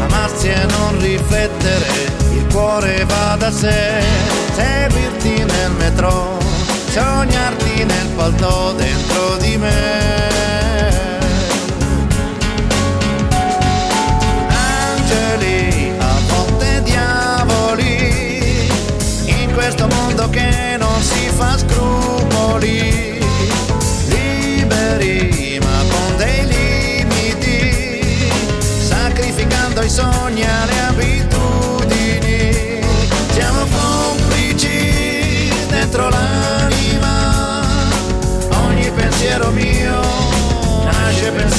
[0.00, 1.86] Amarsi e non riflettere,
[2.32, 4.02] il cuore va da sé.
[4.54, 6.38] Seguirti nel metro,
[6.90, 10.28] sognarti nel palto dentro di me.
[14.48, 18.68] Angeli, a volte diavoli,
[19.24, 23.20] in questo mondo che non si fa scrupoli
[24.08, 28.32] liberi ma con dei limiti,
[28.80, 30.44] sacrificando i sogni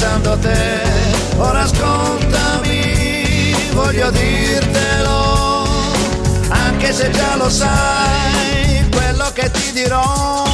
[0.01, 0.81] pensando a te.
[1.37, 5.67] Ora ascoltami, voglio dirtelo,
[6.49, 10.45] anche se già lo sai, quello che ti dirò.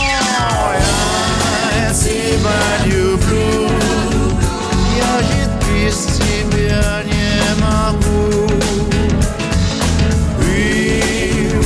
[1.75, 3.67] I see my new blue
[4.97, 8.47] Я жить без тебя не могу
[10.39, 11.01] Oui,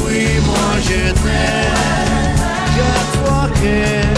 [0.05, 2.37] oui, moi je t'aime
[2.75, 4.10] Chaque fois que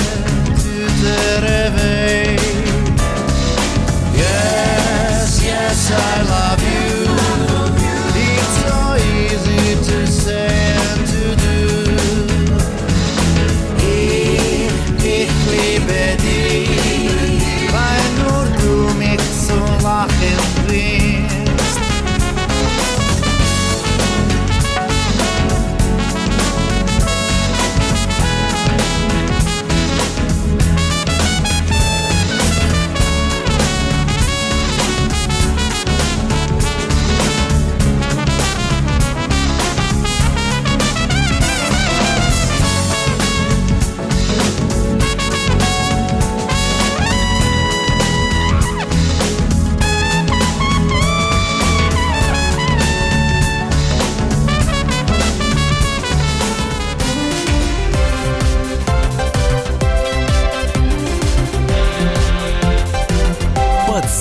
[5.97, 6.34] silence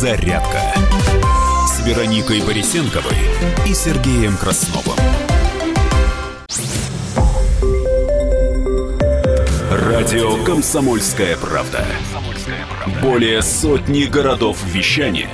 [0.04, 0.60] «Зарядка»
[1.66, 3.16] с Вероникой Борисенковой
[3.66, 4.98] и Сергеем Красновым.
[9.72, 11.86] Радио «Комсомольская правда».
[13.02, 15.30] Более сотни городов вещания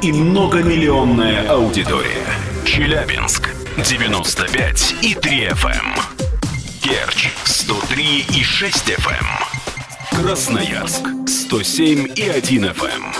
[0.00, 2.24] и многомиллионная аудитория.
[2.64, 6.00] Челябинск 95 и 3 FM.
[6.80, 9.26] Керчь 103 и 6 FM.
[10.12, 13.19] Красноярск 107 и 1 FM.